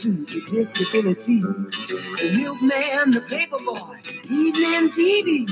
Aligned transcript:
To 0.00 0.08
predictability? 0.08 1.42
The 1.42 2.32
milkman, 2.34 3.10
the 3.10 3.20
paper 3.20 3.58
boy, 3.58 3.76
evening 4.30 4.88
TV. 4.88 5.46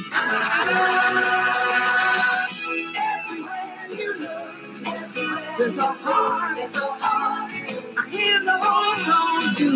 Everywhere 2.97 3.89
you 3.91 4.15
look, 4.19 5.59
there's 5.59 5.77
a 5.77 5.87
heart, 5.87 6.57
there's 6.57 6.75
a 6.75 6.81
heart. 6.81 7.53
I 7.53 8.09
hear 8.09 8.41
the 8.43 8.59
hold 8.59 9.09
on 9.13 9.55
to. 9.57 9.69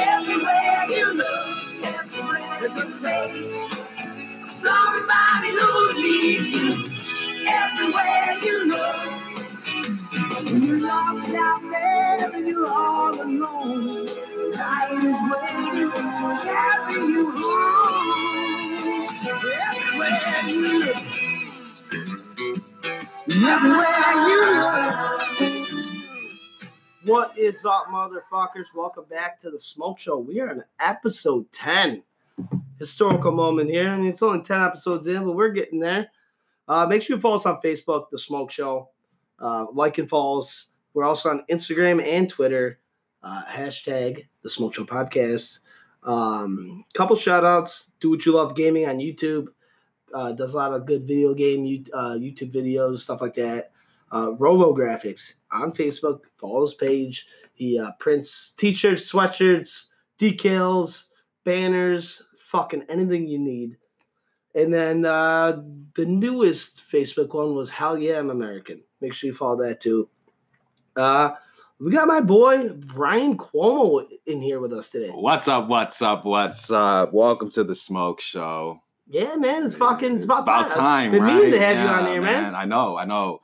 Everywhere 0.00 0.84
you 0.88 1.12
look, 1.12 1.84
everywhere 1.84 2.58
there's 2.60 2.76
a 2.76 2.86
place. 2.98 3.68
Somebody 4.48 5.50
who 5.50 6.02
needs 6.02 6.52
you. 6.54 6.86
Everywhere 7.46 8.38
you 8.42 8.68
look. 8.68 9.21
When 10.52 10.64
you're 10.64 10.80
lost 10.82 11.30
out 11.30 11.62
there 11.70 12.30
and 12.34 12.46
you're 12.46 12.66
all 12.66 13.14
alone, 13.14 14.06
light 14.52 15.00
is 15.02 15.18
waiting 15.30 15.90
to 15.90 16.40
carry 16.44 16.94
you 16.94 17.32
home. 17.34 19.08
Everywhere 19.24 20.42
you 20.46 20.60
look, 20.78 20.96
everywhere 23.48 24.12
you 24.28 24.38
look. 24.60 25.22
What 27.06 27.38
is 27.38 27.64
up, 27.64 27.86
motherfuckers? 27.86 28.74
Welcome 28.74 29.06
back 29.08 29.38
to 29.38 29.48
the 29.50 29.58
Smoke 29.58 29.98
Show. 29.98 30.18
We 30.18 30.38
are 30.40 30.50
on 30.50 30.64
episode 30.78 31.50
10. 31.52 32.02
Historical 32.78 33.32
moment 33.32 33.70
here. 33.70 33.88
I 33.88 33.96
mean, 33.96 34.08
it's 34.08 34.22
only 34.22 34.42
10 34.42 34.60
episodes 34.60 35.06
in, 35.06 35.24
but 35.24 35.32
we're 35.32 35.48
getting 35.48 35.80
there. 35.80 36.10
Uh, 36.68 36.84
make 36.86 37.00
sure 37.00 37.16
you 37.16 37.20
follow 37.22 37.36
us 37.36 37.46
on 37.46 37.56
Facebook, 37.62 38.10
The 38.10 38.18
Smoke 38.18 38.50
Show. 38.50 38.90
Uh, 39.42 39.66
like 39.74 39.98
and 39.98 40.08
follow 40.08 40.38
us. 40.38 40.68
We're 40.94 41.04
also 41.04 41.28
on 41.28 41.44
Instagram 41.50 42.02
and 42.02 42.28
Twitter. 42.28 42.78
Uh, 43.22 43.42
hashtag 43.44 44.26
The 44.42 44.50
Smoke 44.50 44.74
Show 44.74 44.84
Podcast. 44.84 45.60
Um, 46.04 46.84
couple 46.94 47.16
shout 47.16 47.44
outs. 47.44 47.90
Do 48.00 48.10
What 48.10 48.24
You 48.24 48.32
Love 48.32 48.54
Gaming 48.54 48.88
on 48.88 48.98
YouTube. 48.98 49.48
Uh, 50.14 50.32
does 50.32 50.54
a 50.54 50.56
lot 50.56 50.72
of 50.72 50.86
good 50.86 51.06
video 51.06 51.34
game 51.34 51.84
uh, 51.92 52.14
YouTube 52.14 52.52
videos, 52.52 53.00
stuff 53.00 53.20
like 53.20 53.34
that. 53.34 53.72
Uh, 54.12 54.32
Robo 54.38 54.74
Graphics 54.74 55.36
on 55.50 55.72
Facebook. 55.72 56.20
Follow 56.36 56.62
his 56.62 56.74
page. 56.74 57.26
He 57.54 57.78
uh, 57.78 57.92
prints 57.98 58.50
t-shirts, 58.50 59.10
sweatshirts, 59.10 59.86
decals, 60.18 61.06
banners, 61.44 62.22
fucking 62.36 62.84
anything 62.88 63.26
you 63.26 63.38
need. 63.38 63.78
And 64.54 64.72
then 64.72 65.06
uh, 65.06 65.62
the 65.94 66.04
newest 66.04 66.82
Facebook 66.90 67.34
one 67.34 67.54
was 67.54 67.70
Hell 67.70 67.96
Yeah, 67.96 68.18
I'm 68.18 68.28
American. 68.28 68.82
Make 69.02 69.14
sure 69.14 69.26
you 69.26 69.34
follow 69.34 69.56
that 69.56 69.80
too. 69.80 70.08
Uh, 70.94 71.32
we 71.80 71.90
got 71.90 72.06
my 72.06 72.20
boy 72.20 72.68
Brian 72.72 73.36
Cuomo 73.36 74.06
in 74.26 74.40
here 74.40 74.60
with 74.60 74.72
us 74.72 74.90
today. 74.90 75.08
What's 75.08 75.48
up? 75.48 75.66
What's 75.66 76.00
up? 76.00 76.24
What's 76.24 76.70
up? 76.70 77.12
Welcome 77.12 77.50
to 77.50 77.64
the 77.64 77.74
Smoke 77.74 78.20
Show. 78.20 78.80
Yeah, 79.08 79.34
man, 79.34 79.64
it's 79.64 79.74
fucking 79.74 80.14
it's 80.14 80.24
about, 80.24 80.44
About 80.44 80.70
time, 80.70 81.06
I've 81.06 81.10
been 81.10 81.22
right? 81.24 81.34
meaning 81.34 81.50
to 81.50 81.58
have 81.58 81.76
you 81.78 81.92
on 81.92 82.12
here, 82.12 82.22
man. 82.22 82.54
I 82.54 82.64
know, 82.64 82.96
I 82.96 83.04
know, 83.04 83.40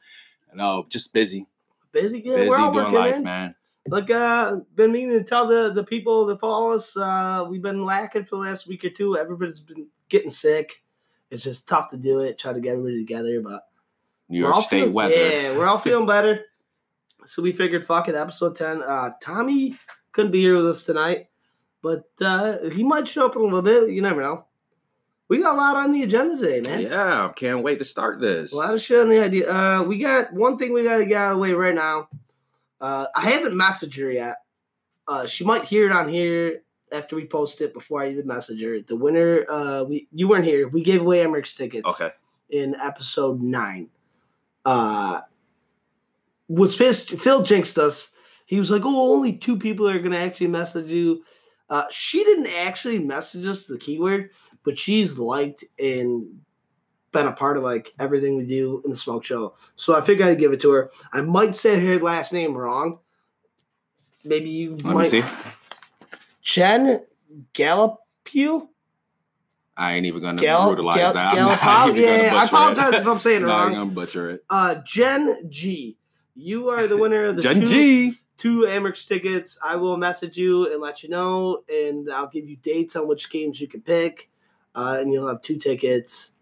I 0.52 0.56
know. 0.56 0.86
Just 0.88 1.12
busy, 1.12 1.48
Busy, 1.90 2.22
yeah, 2.24 2.36
busy 2.36 2.48
we're 2.50 2.56
all 2.56 2.72
doing 2.72 2.92
working, 2.92 3.00
life, 3.00 3.14
man. 3.16 3.24
man. 3.24 3.54
Look, 3.88 4.10
uh, 4.12 4.58
been 4.76 4.92
meaning 4.92 5.18
to 5.18 5.24
tell 5.24 5.48
the 5.48 5.72
the 5.72 5.82
people 5.82 6.24
that 6.26 6.38
follow 6.38 6.70
us. 6.70 6.96
Uh, 6.96 7.46
we've 7.50 7.60
been 7.60 7.84
lacking 7.84 8.26
for 8.26 8.36
the 8.36 8.42
last 8.42 8.68
week 8.68 8.84
or 8.84 8.90
two. 8.90 9.16
Everybody's 9.16 9.60
been 9.60 9.88
getting 10.08 10.30
sick. 10.30 10.84
It's 11.32 11.42
just 11.42 11.66
tough 11.66 11.90
to 11.90 11.96
do 11.96 12.20
it. 12.20 12.38
Try 12.38 12.52
to 12.52 12.60
get 12.60 12.74
everybody 12.74 12.98
together, 12.98 13.40
but 13.40 13.67
New 14.28 14.38
York 14.40 14.60
State 14.62 14.80
feeling- 14.80 14.92
weather. 14.94 15.14
Yeah, 15.14 15.56
we're 15.56 15.66
all 15.66 15.78
feeling 15.88 16.06
better. 16.06 16.44
So 17.26 17.42
we 17.42 17.52
figured, 17.52 17.84
fuck 17.86 18.08
it, 18.08 18.14
episode 18.14 18.54
ten. 18.56 18.82
Uh, 18.82 19.10
Tommy 19.20 19.76
couldn't 20.12 20.30
be 20.32 20.40
here 20.40 20.56
with 20.56 20.66
us 20.66 20.84
tonight, 20.84 21.28
but 21.82 22.04
uh, 22.20 22.68
he 22.72 22.82
might 22.84 23.06
show 23.06 23.26
up 23.26 23.36
in 23.36 23.42
a 23.42 23.44
little 23.44 23.62
bit. 23.62 23.90
You 23.90 24.00
never 24.02 24.22
know. 24.22 24.44
We 25.28 25.42
got 25.42 25.54
a 25.56 25.58
lot 25.58 25.76
on 25.76 25.92
the 25.92 26.02
agenda 26.02 26.38
today, 26.38 26.62
man. 26.70 26.80
Yeah, 26.80 27.30
can't 27.36 27.62
wait 27.62 27.78
to 27.80 27.84
start 27.84 28.18
this. 28.18 28.54
A 28.54 28.56
lot 28.56 28.72
of 28.72 28.80
shit 28.80 28.98
on 29.00 29.10
the 29.10 29.22
idea. 29.22 29.52
Uh, 29.52 29.82
we 29.82 29.98
got 29.98 30.32
one 30.32 30.56
thing 30.56 30.72
we 30.72 30.84
got 30.84 30.98
to 30.98 31.04
get 31.04 31.20
out 31.20 31.32
of 31.32 31.36
the 31.36 31.42
way 31.42 31.52
right 31.52 31.74
now. 31.74 32.08
Uh, 32.80 33.06
I 33.14 33.28
haven't 33.28 33.52
messaged 33.52 33.98
her 34.02 34.10
yet. 34.10 34.36
Uh, 35.06 35.26
she 35.26 35.44
might 35.44 35.64
hear 35.66 35.84
it 35.84 35.92
on 35.92 36.08
here 36.08 36.62
after 36.92 37.14
we 37.14 37.26
post 37.26 37.60
it 37.60 37.74
before 37.74 38.00
I 38.00 38.08
even 38.10 38.26
message 38.26 38.62
her. 38.62 38.80
The 38.80 38.96
winner, 38.96 39.44
uh, 39.50 39.84
we 39.84 40.08
you 40.12 40.28
weren't 40.28 40.46
here. 40.46 40.66
We 40.66 40.82
gave 40.82 41.02
away 41.02 41.18
Amerks 41.22 41.54
tickets 41.54 41.86
Okay. 41.86 42.10
in 42.48 42.74
episode 42.76 43.42
nine. 43.42 43.90
Uh, 44.68 45.22
was 46.46 46.76
pissed. 46.76 47.10
Phil 47.18 47.42
jinxed 47.42 47.78
us. 47.78 48.10
He 48.44 48.58
was 48.58 48.70
like, 48.70 48.82
"Oh, 48.84 49.12
only 49.14 49.32
two 49.32 49.56
people 49.56 49.88
are 49.88 49.98
gonna 49.98 50.18
actually 50.18 50.48
message 50.48 50.90
you." 50.90 51.24
Uh, 51.70 51.84
she 51.90 52.22
didn't 52.22 52.48
actually 52.66 52.98
message 52.98 53.46
us 53.46 53.64
the 53.64 53.78
keyword, 53.78 54.30
but 54.64 54.78
she's 54.78 55.18
liked 55.18 55.64
and 55.78 56.40
been 57.12 57.26
a 57.26 57.32
part 57.32 57.56
of 57.56 57.62
like 57.62 57.94
everything 57.98 58.36
we 58.36 58.46
do 58.46 58.82
in 58.84 58.90
the 58.90 58.96
smoke 58.96 59.24
show. 59.24 59.54
So 59.74 59.94
I 59.94 60.02
figured 60.02 60.28
I'd 60.28 60.38
give 60.38 60.52
it 60.52 60.60
to 60.60 60.70
her. 60.72 60.90
I 61.14 61.22
might 61.22 61.56
say 61.56 61.80
her 61.80 61.98
last 61.98 62.34
name 62.34 62.54
wrong. 62.54 62.98
Maybe 64.22 64.50
you 64.50 64.72
Let 64.84 64.84
might. 64.84 65.12
me 65.12 65.22
see. 65.22 65.24
Jen 66.42 67.06
Gallupu. 67.54 68.68
I 69.78 69.94
ain't 69.94 70.06
even 70.06 70.20
gonna 70.20 70.40
Gal- 70.40 70.66
brutalize 70.66 70.96
Gal- 70.96 71.12
that. 71.14 71.34
Gal- 71.34 71.48
I'm 71.50 71.56
not 71.64 71.88
even 71.96 72.02
yeah, 72.02 72.26
gonna 72.30 72.38
I 72.38 72.44
apologize 72.44 72.94
it. 72.94 73.00
if 73.00 73.06
I'm 73.06 73.18
saying 73.20 73.42
it 73.42 73.46
not 73.46 73.64
wrong. 73.68 73.72
gonna 73.74 73.90
butcher 73.92 74.30
it. 74.30 74.44
Uh, 74.50 74.74
Jen 74.84 75.48
G. 75.48 75.96
You 76.34 76.68
are 76.68 76.86
the 76.86 76.96
winner 76.96 77.26
of 77.26 77.36
the 77.36 77.42
Gen 77.42 77.60
two, 77.60 77.66
G. 77.66 78.12
two 78.36 78.60
Amerks 78.62 79.06
tickets. 79.06 79.56
I 79.62 79.76
will 79.76 79.96
message 79.96 80.36
you 80.36 80.70
and 80.72 80.80
let 80.82 81.02
you 81.02 81.08
know, 81.08 81.62
and 81.72 82.10
I'll 82.12 82.28
give 82.28 82.48
you 82.48 82.56
dates 82.56 82.94
on 82.96 83.08
which 83.08 83.30
games 83.30 83.60
you 83.60 83.66
can 83.68 83.80
pick, 83.80 84.30
uh, 84.74 84.98
and 85.00 85.12
you'll 85.12 85.26
have 85.28 85.42
two 85.42 85.56
tickets. 85.58 86.32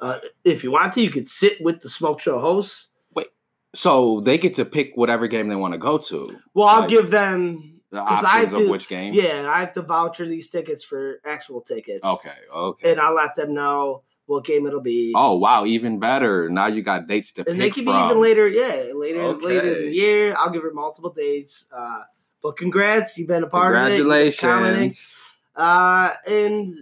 Uh, 0.00 0.18
if 0.44 0.62
you 0.64 0.70
want 0.70 0.92
to, 0.94 1.00
you 1.02 1.10
could 1.10 1.28
sit 1.28 1.60
with 1.60 1.80
the 1.80 1.88
Smoke 1.90 2.20
Show 2.20 2.38
hosts. 2.40 2.88
Wait, 3.14 3.26
so 3.74 4.20
they 4.20 4.38
get 4.38 4.54
to 4.54 4.64
pick 4.64 4.92
whatever 4.96 5.26
game 5.26 5.48
they 5.48 5.56
want 5.56 5.74
to 5.74 5.78
go 5.78 5.98
to. 5.98 6.38
Well, 6.54 6.66
I'll 6.68 6.80
Like, 6.80 6.88
give 6.90 7.10
them. 7.10 7.79
The 7.90 7.98
options 8.00 8.22
I 8.24 8.38
have 8.40 8.52
of 8.52 8.58
to- 8.60 8.70
which 8.70 8.88
game. 8.88 9.12
Yeah, 9.14 9.50
I 9.52 9.60
have 9.60 9.72
to 9.74 9.82
voucher 9.82 10.26
these 10.26 10.48
tickets 10.50 10.84
for 10.84 11.20
actual 11.24 11.60
tickets. 11.60 12.04
Okay. 12.04 12.30
Okay. 12.54 12.90
and 12.92 13.00
I'll 13.00 13.14
let 13.14 13.34
them 13.34 13.52
know 13.54 14.02
what 14.26 14.44
game 14.44 14.64
it'll 14.66 14.80
be. 14.80 15.12
Oh 15.16 15.36
wow, 15.36 15.64
even 15.64 15.98
better. 15.98 16.48
Now 16.48 16.66
you 16.66 16.82
got 16.82 17.08
dates 17.08 17.32
to 17.32 17.44
pick. 17.44 17.50
and 17.52 17.60
they 17.60 17.70
can 17.70 17.84
be 17.84 17.90
even 17.90 18.20
later. 18.20 18.46
Yeah, 18.48 18.92
later 18.94 19.32
later 19.34 19.66
in 19.76 19.86
the 19.86 19.92
year. 19.92 20.34
I'll 20.38 20.50
give 20.50 20.62
her 20.62 20.72
multiple 20.72 21.10
dates. 21.10 21.66
Uh, 21.76 22.02
but 22.42 22.56
congrats, 22.56 23.18
you've 23.18 23.26
been 23.28 23.42
a 23.42 23.48
part 23.48 23.74
of 23.74 23.88
it. 23.92 23.98
You've 23.98 24.06
been 24.08 24.32
commenting. 24.32 24.92
Congratulations. 24.92 25.16
Uh, 25.56 26.10
and 26.28 26.74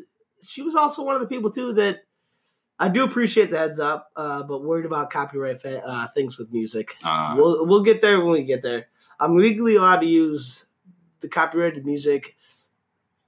she 0.42 0.62
was 0.62 0.74
also 0.74 1.02
one 1.02 1.14
of 1.14 1.20
the 1.22 1.26
people 1.26 1.50
too 1.50 1.72
that 1.72 2.00
I 2.78 2.88
do 2.88 3.02
appreciate 3.02 3.50
the 3.50 3.58
heads 3.58 3.80
up, 3.80 4.10
uh, 4.14 4.42
but 4.44 4.62
worried 4.62 4.84
about 4.86 5.10
copyright 5.10 5.60
fa- 5.60 5.82
uh, 5.84 6.06
things 6.08 6.38
with 6.38 6.52
music. 6.52 6.96
Uh, 7.02 7.34
we'll 7.36 7.66
we'll 7.66 7.82
get 7.82 8.02
there 8.02 8.20
when 8.20 8.34
we 8.34 8.42
get 8.44 8.60
there. 8.62 8.88
I'm 9.18 9.36
legally 9.36 9.74
allowed 9.76 10.00
to 10.02 10.06
use 10.06 10.66
the 11.20 11.28
copyrighted 11.28 11.84
music 11.84 12.36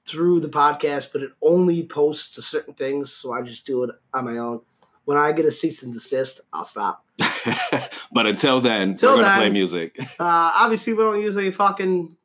through 0.05 0.41
the 0.41 0.49
podcast, 0.49 1.13
but 1.13 1.23
it 1.23 1.31
only 1.43 1.87
posts 1.87 2.35
to 2.35 2.43
certain 2.43 2.75
things, 2.75 3.13
so 3.13 3.33
I 3.33 3.43
just 3.43 3.67
do 3.67 3.85
it 3.85 3.91
on 4.13 4.25
my 4.25 4.39
own. 4.39 4.61
When 5.05 5.19
I 5.19 5.33
get 5.33 5.45
a 5.45 5.51
cease 5.51 5.83
and 5.83 5.93
desist, 5.93 6.41
I'll 6.53 6.65
stop. 6.65 7.05
but 8.13 8.27
until 8.27 8.61
then, 8.61 8.95
Till 8.95 9.17
we're 9.17 9.23
gonna 9.23 9.39
play 9.39 9.51
music. 9.51 9.99
Uh, 10.21 10.53
obviously, 10.55 10.93
we 10.93 11.03
don't 11.03 11.21
use 11.21 11.37
any 11.37 11.51
fucking 11.51 12.17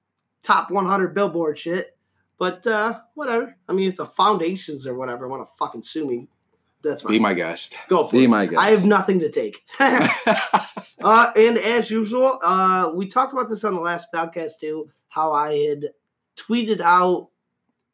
top 0.41 0.69
100 0.69 1.13
Billboard 1.13 1.57
shit, 1.57 1.97
but 2.37 2.65
uh, 2.67 2.99
whatever. 3.13 3.55
I 3.67 3.73
mean, 3.73 3.87
if 3.87 3.95
the 3.95 4.05
foundations 4.05 4.85
or 4.85 4.95
whatever 4.95 5.27
want 5.27 5.47
to 5.47 5.51
fucking 5.57 5.81
sue 5.81 6.05
me, 6.05 6.27
that's 6.85 7.01
fine. 7.01 7.13
Be 7.13 7.19
my 7.19 7.33
guest. 7.33 7.75
Go 7.89 8.05
for 8.05 8.13
Be 8.13 8.19
it. 8.19 8.21
Be 8.21 8.27
my 8.27 8.45
guest. 8.45 8.61
I 8.61 8.69
have 8.69 8.85
nothing 8.85 9.19
to 9.19 9.29
take. 9.29 9.63
uh, 9.79 11.31
and 11.35 11.57
as 11.57 11.91
usual, 11.91 12.39
uh, 12.43 12.91
we 12.93 13.07
talked 13.07 13.33
about 13.33 13.49
this 13.49 13.63
on 13.63 13.73
the 13.73 13.81
last 13.81 14.11
podcast 14.13 14.59
too. 14.59 14.89
How 15.09 15.33
I 15.33 15.53
had 15.53 15.89
tweeted 16.37 16.81
out, 16.81 17.29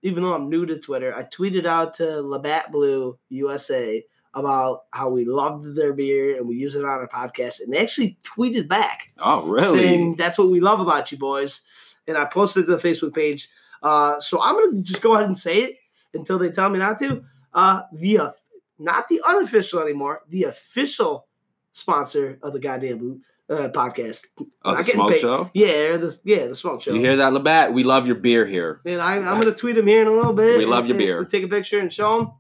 even 0.02 0.24
though 0.24 0.34
I'm 0.34 0.50
new 0.50 0.66
to 0.66 0.80
Twitter, 0.80 1.16
I 1.16 1.24
tweeted 1.24 1.66
out 1.66 1.94
to 1.96 2.22
Labatt 2.22 2.72
Blue 2.72 3.18
USA 3.30 4.04
about 4.34 4.84
how 4.92 5.10
we 5.10 5.26
loved 5.26 5.76
their 5.76 5.94
beer 5.94 6.38
and 6.38 6.48
we 6.48 6.56
use 6.56 6.76
it 6.76 6.84
on 6.84 6.90
our 6.90 7.08
podcast, 7.08 7.62
and 7.62 7.72
they 7.72 7.80
actually 7.80 8.18
tweeted 8.24 8.68
back 8.68 9.12
oh 9.20 9.46
really? 9.48 9.80
saying 9.80 10.16
that's 10.16 10.38
what 10.38 10.50
we 10.50 10.60
love 10.60 10.80
about 10.80 11.12
you 11.12 11.18
boys. 11.18 11.62
And 12.08 12.18
I 12.18 12.26
posted 12.26 12.66
to 12.66 12.76
the 12.76 12.88
Facebook 12.88 13.14
page. 13.14 13.48
Uh, 13.84 14.20
so 14.20 14.42
I'm 14.42 14.56
gonna 14.56 14.82
just 14.82 15.02
go 15.02 15.14
ahead 15.14 15.28
and 15.28 15.38
say 15.38 15.58
it 15.60 15.76
until 16.14 16.38
they 16.38 16.50
tell 16.50 16.70
me 16.70 16.80
not 16.80 17.00
to. 17.00 17.24
Uh, 17.54 17.82
the 17.94 18.34
not 18.84 19.08
the 19.08 19.22
unofficial 19.28 19.80
anymore, 19.80 20.22
the 20.30 20.44
official 20.44 21.28
sponsor 21.72 22.38
of 22.44 22.52
the 22.54 22.60
goddamn 22.60 22.98
blue 22.98 23.22
uh, 23.50 23.70
podcast. 23.70 24.28
oh, 24.66 24.76
the 24.76 24.84
smoke 24.84 25.10
paid. 25.12 25.20
show. 25.20 25.50
Yeah, 25.54 25.98
the 25.98 26.18
yeah 26.26 26.48
the 26.48 26.56
smoke 26.56 26.82
show. 26.82 26.94
You 26.94 27.00
hear 27.00 27.16
that, 27.18 27.34
Labatt? 27.34 27.74
We 27.74 27.84
love 27.84 28.08
your 28.08 28.16
beer 28.18 28.46
here. 28.46 28.82
And 28.86 29.02
I, 29.02 29.16
I'm 29.18 29.40
gonna 29.42 29.54
tweet 29.54 29.78
him 29.78 29.88
here 29.88 30.02
in 30.02 30.08
a 30.08 30.12
little 30.12 30.34
bit. 30.34 30.58
We 30.58 30.66
love 30.66 30.80
and- 30.86 30.90
your 30.90 30.96
and- 30.98 31.06
beer. 31.08 31.20
and 31.20 31.30
take 31.30 31.44
a 31.44 31.48
picture 31.48 31.80
and 31.80 31.92
show 31.92 32.18
them. 32.18 32.32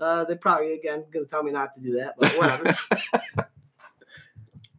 Uh, 0.00 0.24
they 0.24 0.36
probably 0.36 0.74
again 0.74 1.04
gonna 1.12 1.26
tell 1.26 1.42
me 1.42 1.50
not 1.52 1.74
to 1.74 1.80
do 1.80 1.94
that, 1.98 2.14
but 2.18 2.30
whatever. 2.32 2.74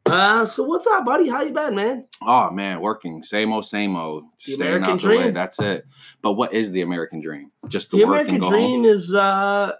Uh, 0.06 0.44
so 0.44 0.64
what's 0.64 0.88
up, 0.88 1.06
buddy? 1.06 1.30
How 1.30 1.44
you 1.44 1.54
been, 1.54 1.76
man? 1.76 2.06
Oh 2.24 2.50
man, 2.50 2.80
working 2.82 3.22
same 3.22 3.54
old, 3.54 3.64
same 3.66 3.96
old. 3.96 4.24
The 4.44 4.54
Staying 4.54 4.62
American 4.62 4.90
out 4.94 5.02
the 5.02 5.08
way. 5.10 5.18
dream. 5.22 5.34
That's 5.36 5.60
it. 5.60 5.86
But 6.24 6.32
what 6.34 6.52
is 6.54 6.72
the 6.72 6.82
American 6.82 7.22
dream? 7.22 7.52
Just 7.68 7.92
to 7.92 7.98
The 7.98 8.06
work 8.06 8.10
American 8.28 8.36
and 8.36 8.44
go 8.44 8.50
dream 8.50 8.70
home. 8.82 8.86
is 8.86 9.14
uh 9.14 9.74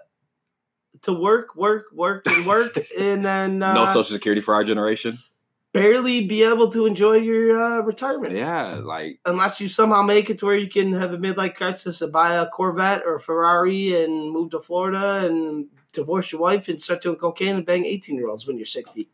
to 1.02 1.12
work, 1.12 1.54
work, 1.56 1.86
work, 1.92 2.26
and 2.26 2.46
work, 2.46 2.76
and 2.98 3.24
then 3.24 3.62
uh, 3.62 3.74
no 3.74 3.86
social 3.86 4.02
security 4.04 4.40
for 4.40 4.54
our 4.54 4.64
generation. 4.64 5.16
barely 5.72 6.26
be 6.26 6.42
able 6.42 6.68
to 6.68 6.84
enjoy 6.86 7.14
your 7.14 7.56
uh, 7.60 7.80
retirement. 7.80 8.34
Yeah, 8.34 8.80
like 8.82 9.20
Unless 9.24 9.60
you 9.60 9.68
somehow 9.68 10.02
make 10.02 10.28
it 10.28 10.38
to 10.38 10.46
where 10.46 10.56
you 10.56 10.68
can 10.68 10.92
have 10.94 11.14
a 11.14 11.18
midlife 11.18 11.54
crisis 11.54 12.02
and 12.02 12.12
buy 12.12 12.34
a 12.34 12.46
Corvette 12.46 13.02
or 13.06 13.14
a 13.16 13.20
Ferrari 13.20 13.94
and 14.02 14.30
move 14.32 14.50
to 14.50 14.60
Florida 14.60 15.26
and 15.26 15.66
divorce 15.92 16.32
your 16.32 16.40
wife 16.40 16.68
and 16.68 16.80
start 16.80 17.00
doing 17.02 17.16
cocaine 17.16 17.56
and 17.56 17.64
bang 17.66 17.84
18 17.84 18.16
year 18.16 18.28
olds 18.28 18.46
when 18.46 18.56
you're 18.58 18.66
60. 18.66 19.08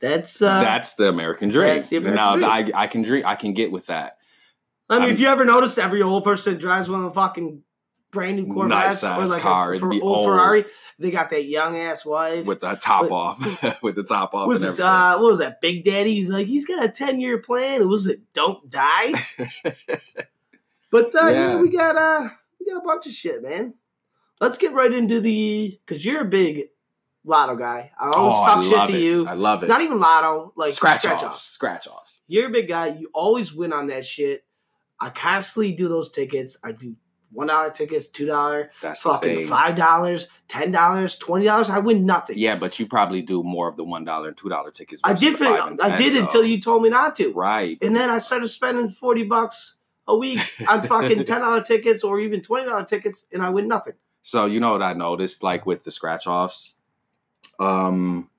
That's 0.00 0.40
uh 0.40 0.60
that's 0.60 0.94
the 0.94 1.08
American 1.08 1.48
dream. 1.48 1.66
that's 1.68 1.88
the 1.88 1.96
American 1.96 2.16
now 2.16 2.36
dream. 2.36 2.74
I 2.76 2.82
I 2.82 2.86
can 2.86 3.02
dream. 3.02 3.24
I 3.26 3.34
can 3.34 3.52
get 3.52 3.72
with 3.72 3.86
that. 3.86 4.18
I 4.88 4.94
mean, 4.94 5.02
I'm- 5.02 5.12
if 5.12 5.20
you 5.20 5.26
ever 5.26 5.44
noticed 5.44 5.76
every 5.78 6.02
old 6.02 6.22
person 6.24 6.56
drives 6.56 6.88
one 6.88 7.00
of 7.04 7.06
the 7.12 7.20
fucking 7.20 7.62
brand 8.10 8.36
new 8.36 8.46
Corvettes 8.52 9.02
Nice-ass 9.02 9.30
like 9.30 9.42
car, 9.42 9.74
a 9.74 9.78
be 9.88 10.00
old 10.00 10.02
old. 10.02 10.26
Ferrari, 10.26 10.64
they 10.98 11.10
got 11.10 11.30
that 11.30 11.44
young 11.44 11.76
ass 11.76 12.06
wife. 12.06 12.46
with 12.46 12.60
the 12.60 12.74
top 12.76 13.02
What- 13.10 13.12
off, 13.12 13.82
with 13.82 13.96
the 13.96 14.02
top 14.04 14.34
off. 14.34 14.46
What 14.46 14.48
was 14.48 14.62
this? 14.62 14.80
Uh, 14.80 15.16
what 15.18 15.28
was 15.30 15.38
that? 15.40 15.60
Big 15.60 15.84
Daddy. 15.84 16.14
He's 16.14 16.30
like, 16.30 16.46
he's 16.46 16.64
got 16.66 16.84
a 16.84 16.88
ten 16.88 17.20
year 17.20 17.38
plan. 17.38 17.80
It 17.82 17.88
was 17.88 18.06
it 18.06 18.20
don't 18.32 18.68
die. 18.70 19.12
but 20.90 21.14
uh, 21.14 21.28
yeah. 21.28 21.30
Yeah. 21.30 21.56
we 21.56 21.70
got 21.70 21.96
uh, 21.96 22.28
we 22.60 22.66
got 22.72 22.82
a 22.82 22.86
bunch 22.86 23.06
of 23.06 23.12
shit, 23.12 23.42
man. 23.42 23.74
Let's 24.40 24.58
get 24.58 24.72
right 24.72 24.92
into 24.92 25.20
the 25.20 25.78
because 25.84 26.04
you're 26.04 26.22
a 26.22 26.26
big 26.26 26.68
lotto 27.24 27.56
guy. 27.56 27.90
I 28.00 28.10
always 28.10 28.36
Oh, 28.38 28.44
talk 28.44 28.58
I 28.58 28.62
shit 28.62 28.94
to 28.94 28.96
it. 28.96 29.02
you. 29.02 29.26
I 29.26 29.34
love 29.34 29.62
it. 29.64 29.68
Not 29.68 29.80
even 29.80 29.98
lotto, 29.98 30.52
like 30.56 30.72
scratch, 30.72 31.00
scratch 31.00 31.22
offs. 31.22 31.24
offs. 31.24 31.42
Scratch 31.42 31.86
offs. 31.88 32.22
You're 32.26 32.46
a 32.46 32.50
big 32.50 32.68
guy. 32.68 32.88
You 32.98 33.10
always 33.12 33.52
win 33.52 33.72
on 33.72 33.88
that 33.88 34.04
shit. 34.04 34.44
I 35.00 35.10
constantly 35.10 35.72
do 35.72 35.88
those 35.88 36.10
tickets. 36.10 36.56
I 36.64 36.72
do 36.72 36.96
one 37.30 37.48
dollar 37.48 37.70
tickets, 37.70 38.08
two 38.08 38.26
dollar, 38.26 38.70
fucking 38.72 39.46
five 39.46 39.74
dollars, 39.74 40.28
ten 40.48 40.72
dollars, 40.72 41.16
twenty 41.16 41.46
dollars. 41.46 41.68
I 41.68 41.78
win 41.78 42.06
nothing. 42.06 42.38
Yeah, 42.38 42.56
but 42.56 42.78
you 42.78 42.86
probably 42.86 43.22
do 43.22 43.42
more 43.42 43.68
of 43.68 43.76
the 43.76 43.84
one 43.84 44.04
dollar 44.04 44.28
and 44.28 44.36
two 44.36 44.48
dollar 44.48 44.70
tickets. 44.70 45.00
I 45.04 45.12
did. 45.12 45.36
five 45.36 45.66
and 45.66 45.80
I 45.80 45.96
did 45.96 46.14
though. 46.14 46.20
until 46.20 46.44
you 46.44 46.60
told 46.60 46.82
me 46.82 46.88
not 46.88 47.16
to. 47.16 47.32
Right. 47.32 47.78
And 47.82 47.94
then 47.94 48.10
I 48.10 48.18
started 48.18 48.48
spending 48.48 48.88
forty 48.88 49.24
bucks 49.24 49.80
a 50.06 50.16
week 50.16 50.40
on 50.68 50.82
fucking 50.82 51.24
ten 51.24 51.40
dollar 51.40 51.62
tickets 51.62 52.02
or 52.02 52.20
even 52.20 52.40
twenty 52.40 52.66
dollar 52.66 52.84
tickets, 52.84 53.26
and 53.32 53.42
I 53.42 53.50
win 53.50 53.68
nothing. 53.68 53.94
So 54.22 54.46
you 54.46 54.60
know 54.60 54.72
what 54.72 54.82
I 54.82 54.94
noticed, 54.94 55.42
like 55.42 55.66
with 55.66 55.84
the 55.84 55.90
scratch 55.90 56.26
offs, 56.26 56.76
um, 57.60 58.30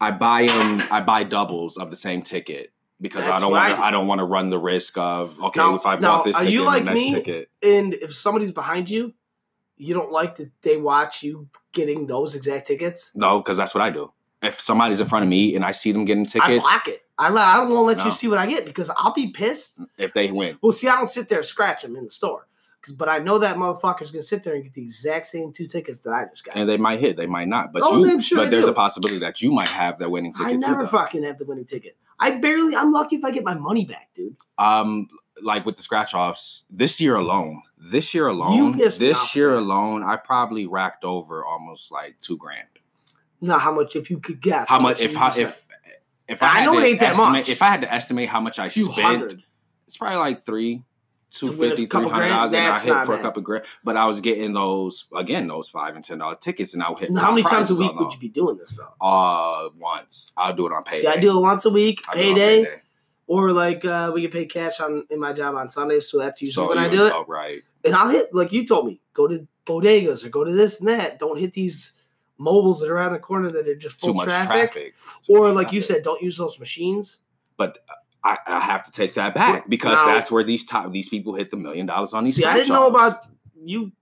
I 0.00 0.10
buy 0.10 0.46
them. 0.46 0.82
I 0.90 1.00
buy 1.00 1.24
doubles 1.24 1.76
of 1.76 1.90
the 1.90 1.96
same 1.96 2.22
ticket 2.22 2.72
because 3.00 3.24
I 3.26 3.38
don't 3.40 3.50
want 3.52 3.62
I 3.64 3.70
to. 3.70 3.76
do. 3.76 3.82
I 3.82 3.90
don't 3.90 4.06
want 4.06 4.18
to 4.20 4.24
run 4.24 4.50
the 4.50 4.58
risk 4.58 4.96
of 4.98 5.38
okay, 5.40 5.60
Now- 5.60 5.74
if 5.76 5.86
I 5.86 5.96
now, 5.96 6.16
bought 6.16 6.24
this 6.24 6.36
ticket, 6.38 6.60
like 6.62 6.84
the 6.84 6.90
next 6.92 7.04
me? 7.04 7.12
ticket. 7.14 7.50
And 7.62 7.94
if 7.94 8.14
somebody's 8.14 8.52
behind 8.52 8.90
you, 8.90 9.14
you 9.76 9.94
don't 9.94 10.10
like 10.10 10.34
that 10.36 10.50
they 10.62 10.76
watch 10.76 11.22
you 11.22 11.48
getting 11.72 12.06
those 12.06 12.34
exact 12.34 12.66
tickets. 12.66 13.12
No, 13.14 13.38
because 13.38 13.56
that's 13.56 13.74
what 13.74 13.82
I 13.82 13.90
do. 13.90 14.12
If 14.42 14.60
somebody's 14.60 15.00
in 15.00 15.06
front 15.08 15.22
of 15.24 15.28
me 15.28 15.54
and 15.56 15.64
I 15.64 15.72
see 15.72 15.92
them 15.92 16.04
getting 16.04 16.24
tickets, 16.26 16.44
I 16.48 16.58
block 16.58 16.88
it. 16.88 17.02
I. 17.18 17.28
I 17.28 17.56
don't 17.56 17.70
want 17.70 17.78
to 17.78 17.80
let 17.82 17.96
No. 17.98 18.04
you 18.06 18.12
see 18.12 18.28
what 18.28 18.38
I 18.38 18.46
get 18.46 18.64
because 18.66 18.90
I'll 18.96 19.12
be 19.12 19.28
pissed. 19.30 19.80
if 19.98 20.12
they 20.12 20.30
win, 20.30 20.58
Well, 20.62 20.70
see, 20.72 20.86
I 20.88 20.94
don't 20.96 21.10
sit 21.10 21.28
there 21.28 21.38
and 21.38 21.46
scratch 21.46 21.82
them 21.82 21.96
in 21.96 22.04
the 22.04 22.10
store, 22.10 22.46
but 22.96 23.08
I 23.08 23.18
know 23.18 23.38
that 23.38 23.56
motherfucker's 23.56 24.10
gonna 24.10 24.22
sit 24.22 24.42
there 24.44 24.54
and 24.54 24.62
get 24.64 24.72
the 24.74 24.82
exact 24.82 25.26
same 25.26 25.52
two 25.52 25.66
tickets 25.66 26.00
that 26.00 26.10
I 26.12 26.24
just 26.30 26.44
got. 26.44 26.56
and 26.56 26.68
they 26.68 26.76
might 26.76 27.00
hit, 27.00 27.16
they 27.16 27.26
might 27.26 27.48
not. 27.48 27.72
But 27.72 27.82
Oh, 27.84 28.04
you, 28.04 28.10
I'm 28.12 28.20
sure 28.20 28.38
but 28.38 28.50
there's 28.50 28.64
do. 28.66 28.70
a 28.70 28.74
possibility 28.74 29.18
that 29.20 29.42
you 29.42 29.52
might 29.52 29.68
have 29.68 29.98
that 29.98 30.10
winning 30.10 30.32
ticket 30.32 30.46
I 30.46 30.52
never 30.56 30.82
too. 30.82 30.88
fucking 30.88 31.22
have 31.24 31.38
the 31.38 31.44
winning 31.44 31.64
ticket. 31.64 31.96
I 32.20 32.32
barely. 32.38 32.74
I'm 32.74 32.92
lucky 32.92 33.16
if 33.16 33.24
I 33.24 33.30
get 33.30 33.44
my 33.44 33.54
money 33.54 33.84
back, 33.84 34.10
dude. 34.14 34.36
um 34.58 35.08
like 35.42 35.64
with 35.64 35.76
the 35.76 35.82
scratch 35.82 36.14
offs 36.14 36.64
this 36.68 37.00
year 37.00 37.14
alone 37.14 37.62
this 37.78 38.12
year 38.12 38.26
alone 38.26 38.74
pissed 38.74 39.00
me 39.00 39.10
off 39.10 39.14
this 39.22 39.36
year 39.36 39.52
that. 39.52 39.58
alone 39.60 40.02
i 40.02 40.16
probably 40.16 40.66
racked 40.66 41.04
over 41.04 41.44
almost 41.44 41.92
like 41.92 42.18
two 42.18 42.36
grand 42.36 42.66
Now, 43.40 43.56
how 43.58 43.70
much? 43.72 43.94
If 43.94 44.10
you 44.10 44.18
could 44.18 44.40
guess, 44.40 44.68
how 44.68 44.80
much 44.80 45.00
if 45.00 45.14
how, 45.14 45.28
if 45.28 45.64
if 46.26 46.42
I 46.42 46.46
had 46.46 46.64
know 46.64 46.74
to 46.74 46.80
it 46.80 46.88
ain't 46.88 46.98
that 47.00 47.10
estimate, 47.10 47.30
much. 47.32 47.48
if 47.50 47.62
i 47.62 47.66
had 47.66 47.82
to 47.82 47.92
estimate 47.94 48.28
how 48.28 48.40
much 48.40 48.58
I 48.58 48.66
spent 48.66 48.98
hundred. 48.98 49.42
it's 49.86 49.96
probably 49.96 50.18
like 50.18 50.44
three 50.44 50.74
To 50.74 50.78
win 50.78 50.82
a 50.82 50.87
250 51.30 51.86
couple 51.88 52.08
300 52.10 52.28
grand? 52.28 52.52
dollars 52.52 52.84
and 52.84 52.94
i 52.94 52.98
hit 52.98 53.06
for 53.06 53.12
a 53.12 53.16
bad. 53.16 53.22
couple 53.22 53.42
grand 53.42 53.64
but 53.84 53.96
i 53.96 54.06
was 54.06 54.20
getting 54.20 54.52
those 54.54 55.06
again 55.14 55.46
those 55.46 55.68
five 55.68 55.94
and 55.94 56.04
ten 56.04 56.18
dollar 56.18 56.34
tickets 56.36 56.72
and 56.74 56.82
i 56.82 56.88
would 56.88 56.98
hit 56.98 57.10
Now, 57.10 57.20
how 57.20 57.30
many 57.30 57.42
times 57.42 57.70
a 57.70 57.76
week 57.76 57.94
would 57.98 58.12
you 58.14 58.18
be 58.18 58.28
doing 58.30 58.56
this 58.56 58.78
though? 58.78 59.06
uh 59.06 59.68
once 59.78 60.32
i'll 60.36 60.54
do 60.54 60.66
it 60.66 60.72
on 60.72 60.82
payday 60.84 61.00
See, 61.02 61.06
I 61.06 61.16
do 61.18 61.38
it 61.38 61.40
once 61.42 61.64
a 61.66 61.70
week, 61.70 62.02
I'll 62.08 62.14
do 62.14 62.20
it 62.20 62.28
on 62.30 62.34
payday, 62.36 62.64
payday. 62.64 62.80
or 63.26 63.52
like 63.52 63.84
uh, 63.84 64.10
we 64.14 64.22
get 64.22 64.32
paid 64.32 64.50
cash 64.50 64.80
on 64.80 65.04
in 65.10 65.20
my 65.20 65.32
job 65.34 65.54
on 65.54 65.68
Sundays, 65.68 66.08
so 66.10 66.18
that's 66.18 66.40
usually 66.40 66.64
So 66.64 66.68
when 66.70 66.78
I 66.78 66.88
do 66.88 67.06
it. 67.06 67.12
oh, 67.14 67.24
right 67.28 67.60
And 67.84 67.94
I'll 67.94 68.08
hit 68.08 68.34
like 68.34 68.50
you 68.52 68.66
told 68.66 68.86
me, 68.86 69.00
go 69.12 69.28
to 69.28 69.46
bodegas 69.66 70.24
or 70.24 70.30
go 70.30 70.44
to 70.44 70.52
this 70.52 70.80
and 70.80 70.88
that. 70.88 71.18
Don't 71.18 71.38
hit 71.38 71.52
these 71.52 71.92
mobiles 72.38 72.80
that 72.80 72.88
are 72.88 72.94
around 72.96 73.12
the 73.12 73.18
corner 73.18 73.50
that 73.50 73.68
are 73.68 73.74
just 73.74 74.00
full 74.00 74.10
too 74.10 74.14
much 74.14 74.24
traffic. 74.26 74.72
traffic, 74.72 74.94
Or 75.28 75.52
like 75.52 75.72
you 75.72 75.82
said, 75.82 76.02
don't 76.04 76.22
use 76.22 76.38
those 76.38 76.58
machines. 76.58 77.20
but 77.58 77.76
I, 78.24 78.36
I 78.46 78.60
have 78.60 78.82
to 78.84 78.90
take 78.90 79.14
that 79.14 79.34
back 79.34 79.68
because 79.68 79.94
Now- 79.96 80.06
that's 80.12 80.30
where 80.30 80.42
these 80.44 80.64
top 80.64 80.90
these 80.92 81.08
people 81.08 81.34
hit 81.34 81.50
the 81.50 81.56
million 81.56 81.86
dollars 81.86 82.12
on 82.14 82.24
these. 82.24 82.36
See, 82.36 82.44
I 82.44 82.54
didn't 82.56 82.70
know 82.70 82.88
about 82.88 83.26
you. 83.64 83.92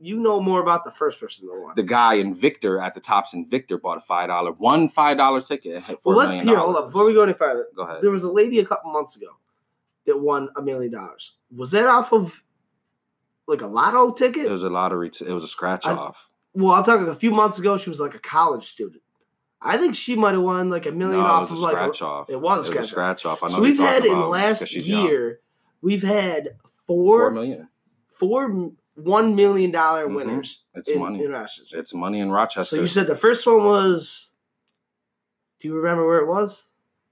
You 0.00 0.16
know 0.16 0.40
more 0.40 0.60
about 0.60 0.84
the 0.84 0.92
first 0.92 1.18
person 1.18 1.48
than 1.48 1.60
one. 1.60 1.72
the 1.74 1.82
guy 1.82 2.14
in 2.14 2.32
Victor 2.32 2.80
at 2.80 2.94
the 2.94 3.00
tops 3.00 3.34
in 3.34 3.44
Victor 3.48 3.78
bought 3.78 3.98
a 3.98 4.00
five 4.00 4.28
dollar 4.28 4.52
one 4.52 4.88
five 4.88 5.16
dollar 5.16 5.40
ticket. 5.40 5.74
And 5.74 5.84
hit 5.84 5.98
well, 6.04 6.16
$4 6.16 6.18
let's 6.28 6.40
hear. 6.40 6.56
Hold 6.56 6.76
up, 6.76 6.86
before 6.86 7.04
we 7.04 7.14
go 7.14 7.22
any 7.24 7.32
further. 7.32 7.66
go 7.74 7.82
ahead. 7.82 8.00
There 8.00 8.12
was 8.12 8.22
a 8.22 8.30
lady 8.30 8.60
a 8.60 8.64
couple 8.64 8.92
months 8.92 9.16
ago 9.16 9.26
that 10.06 10.16
won 10.16 10.50
a 10.56 10.62
million 10.62 10.92
dollars. 10.92 11.32
Was 11.54 11.72
that 11.72 11.86
off 11.88 12.12
of 12.12 12.42
like 13.48 13.60
a 13.60 13.66
lotto 13.66 14.12
ticket? 14.12 14.46
It 14.46 14.52
was 14.52 14.62
a 14.62 14.70
lottery. 14.70 15.10
T- 15.10 15.26
it 15.26 15.32
was 15.32 15.42
a 15.42 15.48
scratch 15.48 15.84
I- 15.84 15.92
off. 15.94 16.30
well, 16.54 16.72
I'm 16.74 16.84
talking 16.84 17.08
a 17.08 17.14
few 17.16 17.32
months 17.32 17.58
ago. 17.58 17.76
She 17.76 17.90
was 17.90 17.98
like 17.98 18.14
a 18.14 18.20
college 18.20 18.66
student. 18.68 19.02
I 19.60 19.76
think 19.76 19.94
she 19.94 20.14
might 20.14 20.34
have 20.34 20.42
won 20.42 20.70
like 20.70 20.86
a 20.86 20.92
million 20.92 21.20
No, 21.20 21.26
off 21.26 21.50
of 21.50 21.58
a 21.58 21.60
like. 21.60 21.72
scratch 21.72 22.02
off. 22.02 22.30
it 22.30 22.40
was 22.40 22.68
a 22.68 22.72
It 22.72 22.76
was 22.78 22.86
a 22.86 22.88
scratch 22.88 23.26
off. 23.26 23.42
I 23.42 23.46
know 23.48 23.54
so 23.54 23.60
we've 23.62 23.78
had 23.78 24.04
in 24.04 24.18
the 24.18 24.26
last 24.26 24.68
she's 24.68 24.88
young. 24.88 25.06
year, 25.06 25.40
we've 25.82 26.02
had 26.04 26.50
four 26.86 27.18
four 27.22 27.30
million. 27.32 27.68
four 28.14 28.70
one 28.94 29.34
million 29.36 29.70
dollar 29.70 30.06
Mhm. 30.08 30.14
winners 30.16 30.64
It's 30.74 30.88
in, 30.88 30.98
money. 31.00 31.24
in 31.24 31.30
Rochester. 31.32 31.76
It's 31.78 31.92
money 31.94 32.20
in 32.20 32.30
Rochester. 32.30 32.76
So 32.76 32.80
you 32.82 32.88
said 32.88 33.06
the 33.08 33.16
first 33.16 33.46
one 33.46 33.64
was. 33.64 34.34
Do 35.60 35.66
you 35.68 35.74
remember 35.74 36.06
where 36.06 36.18
it 36.18 36.26
was? 36.28 36.64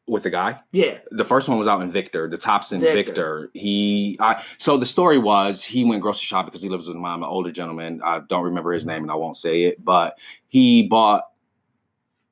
with 0.09 0.23
the 0.23 0.31
guy. 0.31 0.61
Yeah, 0.71 0.99
the 1.11 1.25
first 1.25 1.49
one 1.49 1.59
was 1.59 1.67
out 1.67 1.81
in 1.83 1.91
Victor. 1.91 2.29
The 2.29 2.39
tops 2.39 2.71
in 2.71 2.79
Victor. 2.81 2.95
Victor. 3.03 3.51
He, 3.55 4.17
I, 4.21 4.41
so 4.57 4.77
the 4.77 4.87
story 4.87 5.19
was 5.19 5.65
he 5.65 5.85
went 5.85 6.01
grocery 6.01 6.27
shopping 6.27 6.47
because 6.47 6.63
he 6.63 6.69
lives 6.69 6.87
with 6.87 6.97
mom, 6.97 7.25
an 7.25 7.29
older 7.29 7.51
gentleman. 7.51 8.01
I 8.05 8.21
don't 8.21 8.45
remember 8.45 8.71
his 8.73 8.87
name 8.87 9.03
and 9.03 9.11
I 9.11 9.17
won't 9.17 9.37
say 9.37 9.65
it, 9.65 9.85
but 9.85 10.17
he 10.47 10.85
bought. 10.85 11.25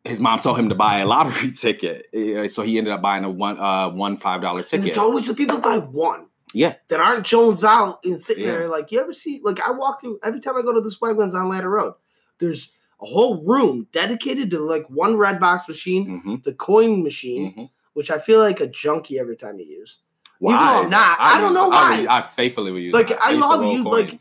His 0.05 0.21
mom 0.21 0.39
told 0.39 0.59
him 0.59 0.69
to 0.69 0.75
buy 0.75 0.99
a 0.99 1.07
lottery 1.07 1.51
ticket, 1.57 2.07
Eh, 2.13 2.47
so 2.49 2.63
he 2.63 2.77
ended 2.79 2.93
up 2.93 3.01
buying 3.03 3.25
a 3.25 3.31
one 3.31 3.59
uh 3.59 3.89
one 3.91 4.17
five 4.17 4.43
dollar 4.43 4.61
and 4.61 4.69
ticket. 4.69 4.89
it's 4.89 4.99
always 4.99 5.27
the 5.27 5.35
people 5.35 5.59
buy 5.59 5.79
one. 5.79 6.27
Yeah. 6.53 6.75
that 6.89 7.01
aren't 7.01 7.27
Jones 7.27 7.65
out 7.65 7.99
and 8.05 8.23
sitting 8.23 8.45
Yeah. 8.45 8.53
there. 8.53 8.69
Like 8.69 8.93
you 8.93 9.01
ever 9.01 9.13
see? 9.13 9.41
Like 9.43 9.61
I 9.61 9.73
walk 9.73 10.01
through 10.01 10.21
every 10.23 10.41
time 10.41 10.57
I 10.57 10.63
go 10.63 10.73
to 10.73 10.81
this 10.81 10.99
Wegmans 10.99 11.35
on 11.35 11.49
Latta 11.49 11.69
Road. 11.69 11.95
There's 12.39 12.73
a 13.03 13.07
whole 13.07 13.43
room 13.45 13.89
dedicated 13.93 14.51
to 14.53 14.61
like 14.61 14.87
one 14.89 15.17
red 15.17 15.41
box 15.41 15.69
machine, 15.69 16.21
hmm 16.21 16.35
the 16.45 16.55
coin 16.55 17.03
machine, 17.03 17.53
hmm 17.55 17.65
which 17.95 18.11
I 18.11 18.19
feel 18.19 18.41
like 18.41 18.61
a 18.61 18.67
junkie 18.67 19.19
every 19.19 19.37
time 19.37 19.59
you 19.59 19.67
use. 19.67 19.99
Why? 20.39 20.53
Even 20.55 20.67
though 20.67 20.83
I'm 20.85 20.91
not. 20.91 21.17
I 21.21 21.39
don't 21.41 21.51
use- 21.51 21.55
know 21.55 21.69
why. 21.69 22.07
I 22.11 22.21
faithfully 22.21 22.73
will 22.73 22.79
use. 22.81 22.93
Like. 22.95 23.11
I 23.21 23.33
to 23.33 23.39
love 23.39 23.65
you, 23.65 23.85
like. 23.85 24.21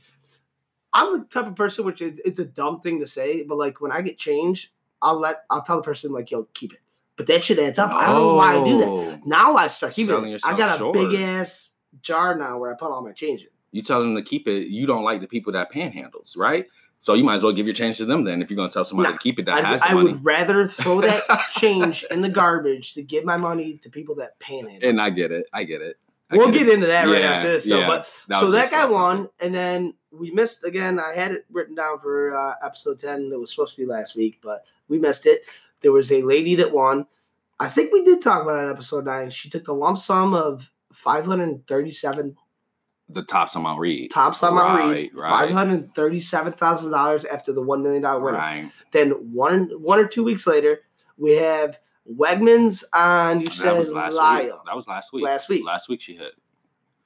I'm 0.94 1.20
the 1.20 1.25
type 1.25 1.48
of 1.48 1.56
person 1.56 1.86
which 1.86 2.02
is, 2.04 2.20
it's 2.24 2.40
a 2.40 2.46
dumb 2.46 2.80
thing 2.80 3.00
to 3.00 3.08
say, 3.08 3.44
but 3.44 3.58
like 3.58 3.82
when 3.82 3.92
I 3.92 4.02
get 4.04 4.18
change, 4.20 4.72
I'll 5.03 5.19
let 5.19 5.43
I'll 5.51 5.62
tell 5.62 5.75
the 5.75 5.83
person 5.83 6.12
like, 6.12 6.31
"Yo, 6.31 6.48
keep 6.53 6.74
it." 6.74 6.79
But 7.15 7.27
that 7.27 7.43
shit 7.43 7.60
adds 7.60 7.77
up. 7.77 7.93
I 7.93 8.07
don't 8.07 8.17
know 8.19 8.36
why 8.36 8.57
I 8.57 8.63
do 8.63 8.77
that. 8.79 9.22
Now 9.27 9.53
I 9.55 9.67
start 9.67 9.93
keeping 9.93 10.33
it. 10.33 10.41
I 10.43 10.57
got 10.57 10.74
a 10.75 10.77
short. 10.79 10.93
big 10.95 11.13
ass 11.13 11.74
jar 12.01 12.36
now 12.36 12.57
where 12.57 12.72
I 12.72 12.75
put 12.75 12.89
all 12.89 13.03
my 13.03 13.12
change 13.12 13.43
in. 13.43 13.50
You 13.72 13.81
tell 13.83 14.00
them 14.00 14.15
to 14.15 14.24
keep 14.24 14.48
it. 14.48 14.69
You 14.69 14.88
don't 14.88 15.03
like 15.03 15.22
the 15.22 15.27
people 15.27 15.53
that 15.53 15.72
panhandles, 15.72 16.36
right? 16.38 16.65
So 17.00 17.15
you 17.15 17.24
might 17.24 17.36
as 17.36 17.43
well 17.43 17.51
give 17.53 17.65
your 17.67 17.75
change 17.75 17.98
to 17.98 18.05
them 18.05 18.24
then. 18.24 18.41
If 18.41 18.50
you're 18.50 18.55
going 18.55 18.69
to 18.69 18.74
tell 18.74 18.86
somebody 18.86 19.10
Nah, 19.10 19.17
to 19.17 19.19
keep 19.19 19.38
it 19.38 19.45
that 19.48 19.55
I'd- 19.57 19.67
has 19.67 19.81
I 19.83 19.93
money. 19.93 20.13
would 20.13 20.24
rather 20.25 20.65
throw 20.65 21.01
that 21.01 21.24
change 21.51 22.03
in 22.10 22.22
the 22.22 22.29
garbage 22.29 22.93
to 22.93 23.01
give 23.03 23.25
my 23.25 23.36
money 23.36 23.77
to 23.79 23.89
people 23.89 24.15
that 24.15 24.39
panhandle. 24.39 24.88
And 24.89 25.01
I 25.01 25.10
get 25.10 25.31
it. 25.31 25.45
I 25.51 25.65
get 25.65 25.81
it. 25.81 25.98
We'll 26.32 26.51
get 26.51 26.68
into 26.68 26.88
that 26.88 27.06
right 27.06 27.22
after 27.22 27.51
this. 27.51 27.68
So, 27.68 27.80
yeah. 27.80 27.88
but 27.88 28.24
That 28.27 28.39
so 28.39 28.51
that 28.51 28.72
guy 28.72 28.86
won, 28.86 29.30
and 29.39 29.53
then 29.53 29.94
we 30.12 30.32
missed 30.32 30.65
again. 30.65 31.00
I 31.00 31.13
had 31.13 31.32
it 31.32 31.46
written 31.51 31.75
down 31.75 32.00
for 32.00 32.36
uh, 32.36 32.56
episode 32.63 33.00
ten. 33.00 33.30
That 33.30 33.39
was 33.39 33.51
supposed 33.51 33.75
to 33.75 33.82
be 33.82 33.86
last 33.88 34.15
week, 34.15 34.39
but 34.42 34.65
we 34.88 34.98
missed 34.98 35.25
it. 35.27 35.46
There 35.82 35.92
was 35.92 36.12
a 36.12 36.22
lady 36.24 36.56
that 36.56 36.72
won. 36.72 37.06
I 37.60 37.68
think 37.68 37.94
we 37.94 38.03
did 38.03 38.22
talk 38.22 38.42
about 38.42 38.60
it 38.60 38.65
in 38.68 38.72
episode 38.72 39.06
nine. 39.06 39.30
She 39.30 39.50
took 39.50 39.65
the 39.65 39.74
lump 39.75 40.00
sum 40.00 40.34
of 40.34 40.72
five 40.92 41.25
hundred 41.27 41.68
thirty-seven 41.68 42.36
The 43.10 43.24
tops 43.24 43.56
on 43.56 43.63
Mount 43.63 43.80
Read. 43.80 44.10
top 44.10 44.34
sum 44.34 44.58
on 44.58 44.75
Right, 44.77 44.94
Read, 44.94 45.12
right. 45.13 45.30
five 45.30 45.51
hundred 45.51 45.94
thirty-seven 45.94 46.53
thousand 46.53 46.92
dollars 46.92 47.25
after 47.25 47.53
the 47.53 47.62
one 47.62 47.84
million 47.84 48.01
dollar 48.01 48.22
winner. 48.24 48.38
Right. 48.39 48.72
Then 48.92 49.12
one 49.34 49.70
one 49.82 50.00
or 50.00 50.08
two 50.08 50.24
weeks 50.24 50.48
later, 50.48 50.80
we 51.18 51.34
have 51.34 51.77
Wegmans 52.12 52.83
on 52.93 53.41
you 53.41 53.45
said 53.48 53.88
last 53.89 54.13
week. 54.13 54.51
That 54.65 54.75
was 54.75 54.88
last 54.88 55.13
week. 55.13 55.24
Last 55.24 55.50
week. 55.50 55.65
Last 55.65 55.89
week 55.89 56.01
she 56.01 56.15
hit 56.15 56.33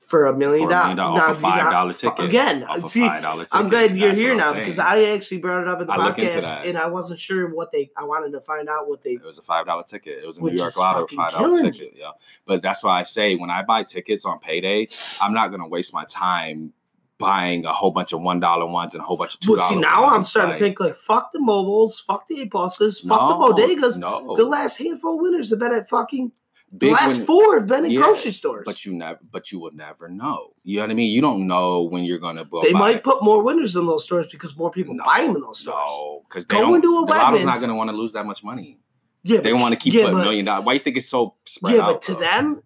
for 0.08 0.26
a 0.26 0.36
million 0.36 0.70
For 0.70 0.74
a 0.74 0.80
million 0.80 0.98
dollars. 0.98 1.22
off 1.22 1.44
a 1.44 1.46
$5 1.46 2.00
ticket. 2.00 2.26
Again, 2.26 2.66
see, 2.88 3.02
five 3.02 3.22
dollar 3.22 3.44
ticket. 3.44 3.60
I'm 3.60 3.68
glad 3.68 3.96
you're 3.98 4.08
That's 4.08 4.20
here 4.20 4.36
now 4.36 4.52
I'm 4.52 4.56
because. 4.56 4.80
I 4.80 5.04
actually 5.14 5.40
brought 5.40 5.64
it 5.64 5.68
up 5.68 5.82
in 5.82 5.88
the 5.88 5.94
I 5.94 6.12
podcast 6.12 6.66
and 6.66 6.78
I 6.78 6.88
wasn't 6.88 7.20
sure 7.20 7.54
what 7.54 7.72
they. 7.72 7.92
I 7.98 8.06
wanted 8.06 8.32
to 8.32 8.42
find 8.42 8.70
out 8.70 8.88
what 8.88 9.02
they. 9.02 9.12
It 9.12 9.24
was 9.24 9.38
a 9.38 9.42
five 9.42 9.66
dollar 9.66 9.84
ticket. 9.84 10.20
It 10.24 10.26
was 10.26 10.38
a 10.38 10.42
New 10.42 10.54
York 10.54 10.78
Lotto 10.78 11.08
five 11.08 11.34
dollar 11.34 11.62
ticket. 11.62 11.94
Yeah, 11.96 12.12
but 12.46 12.62
that's 12.62 12.84
why 12.84 13.00
I 13.00 13.04
say 13.04 13.36
when 13.36 13.50
I 13.50 13.64
buy 13.64 13.84
tickets 13.84 14.24
on 14.24 14.40
paydays, 14.40 14.96
I'm 15.20 15.34
not 15.34 15.50
gonna 15.52 15.68
waste 15.68 15.94
my 15.94 16.06
time 16.06 16.72
buying 17.18 17.66
a 17.66 17.74
whole 17.74 17.92
bunch 17.92 18.14
of 18.14 18.22
one 18.22 18.40
dollar 18.40 18.66
ones 18.66 18.94
and 18.94 19.02
a 19.02 19.06
whole 19.06 19.18
bunch 19.18 19.34
of 19.36 19.40
two 19.40 19.56
dollars. 19.56 19.62
dollar. 19.70 19.76
see, 19.76 19.82
now 19.82 20.06
I'm 20.06 20.24
starting 20.24 20.54
to 20.54 20.60
think 20.60 20.80
like, 20.80 20.96
fuck 20.96 21.32
the 21.32 21.40
mobiles, 21.40 22.00
fuck 22.00 22.28
the 22.28 22.42
A 22.42 22.46
pluses, 22.46 23.06
fuck 23.08 23.28
the 23.30 23.34
bodegas. 23.36 23.98
No, 23.98 24.36
The 24.36 24.46
last 24.46 24.78
handful 24.78 25.16
of 25.16 25.22
winners 25.22 25.50
have 25.50 25.60
been 25.60 25.74
at 25.74 25.90
fucking. 25.90 26.32
The 26.72 26.92
last 26.92 27.20
win- 27.20 27.26
four 27.28 27.60
have 27.60 27.68
been 27.68 27.86
in 27.86 27.92
Yeah, 27.92 28.02
grocery 28.02 28.32
stores. 28.32 28.64
But 28.66 28.86
you 28.86 28.94
never, 28.94 29.20
but 29.32 29.54
you 29.54 29.60
will 29.60 29.72
never 29.72 30.10
know. 30.10 30.54
You 30.66 30.78
know 30.78 30.84
what 30.84 30.92
I 30.92 30.96
mean? 30.96 31.10
You 31.12 31.22
don't 31.22 31.48
know 31.48 31.84
when 31.84 32.04
you're 32.04 32.18
gonna. 32.20 32.44
Go 32.44 32.62
they 32.62 32.74
might 32.74 32.98
it. 32.98 33.04
put 33.04 33.24
more 33.24 33.42
winners 33.42 33.76
in 33.78 33.86
those 33.86 34.04
stores 34.04 34.28
because 34.30 34.56
more 34.58 34.70
people 34.70 34.94
No, 34.94 35.06
buy 35.06 35.22
them 35.22 35.36
in 35.38 35.42
those 35.42 35.60
stores. 35.60 35.78
No, 35.88 36.24
because 36.28 36.46
Go 36.46 36.58
they 36.58 36.62
don't. 36.64 36.76
into 36.76 36.90
a 36.98 37.06
the 37.06 37.14
Lotto's 37.14 37.46
not 37.46 37.62
gonna 37.62 37.74
want 37.76 37.90
to 37.90 37.96
lose 37.96 38.12
that 38.14 38.26
much 38.26 38.44
money. 38.44 38.80
Yeah, 39.24 39.40
They 39.40 39.54
want 39.54 39.74
to 39.74 39.80
keep 39.80 39.94
yeah, 39.94 40.08
a 40.08 40.12
million 40.14 40.44
dollars. 40.46 40.66
Why 40.66 40.74
do 40.74 40.78
you 40.78 40.84
think 40.84 40.98
it's 40.98 41.08
so 41.10 41.36
spread 41.46 41.76
Yeah, 41.76 41.82
out? 41.84 41.94
but 41.94 42.02
to 42.04 42.14
though? 42.14 42.20
them, 42.20 42.64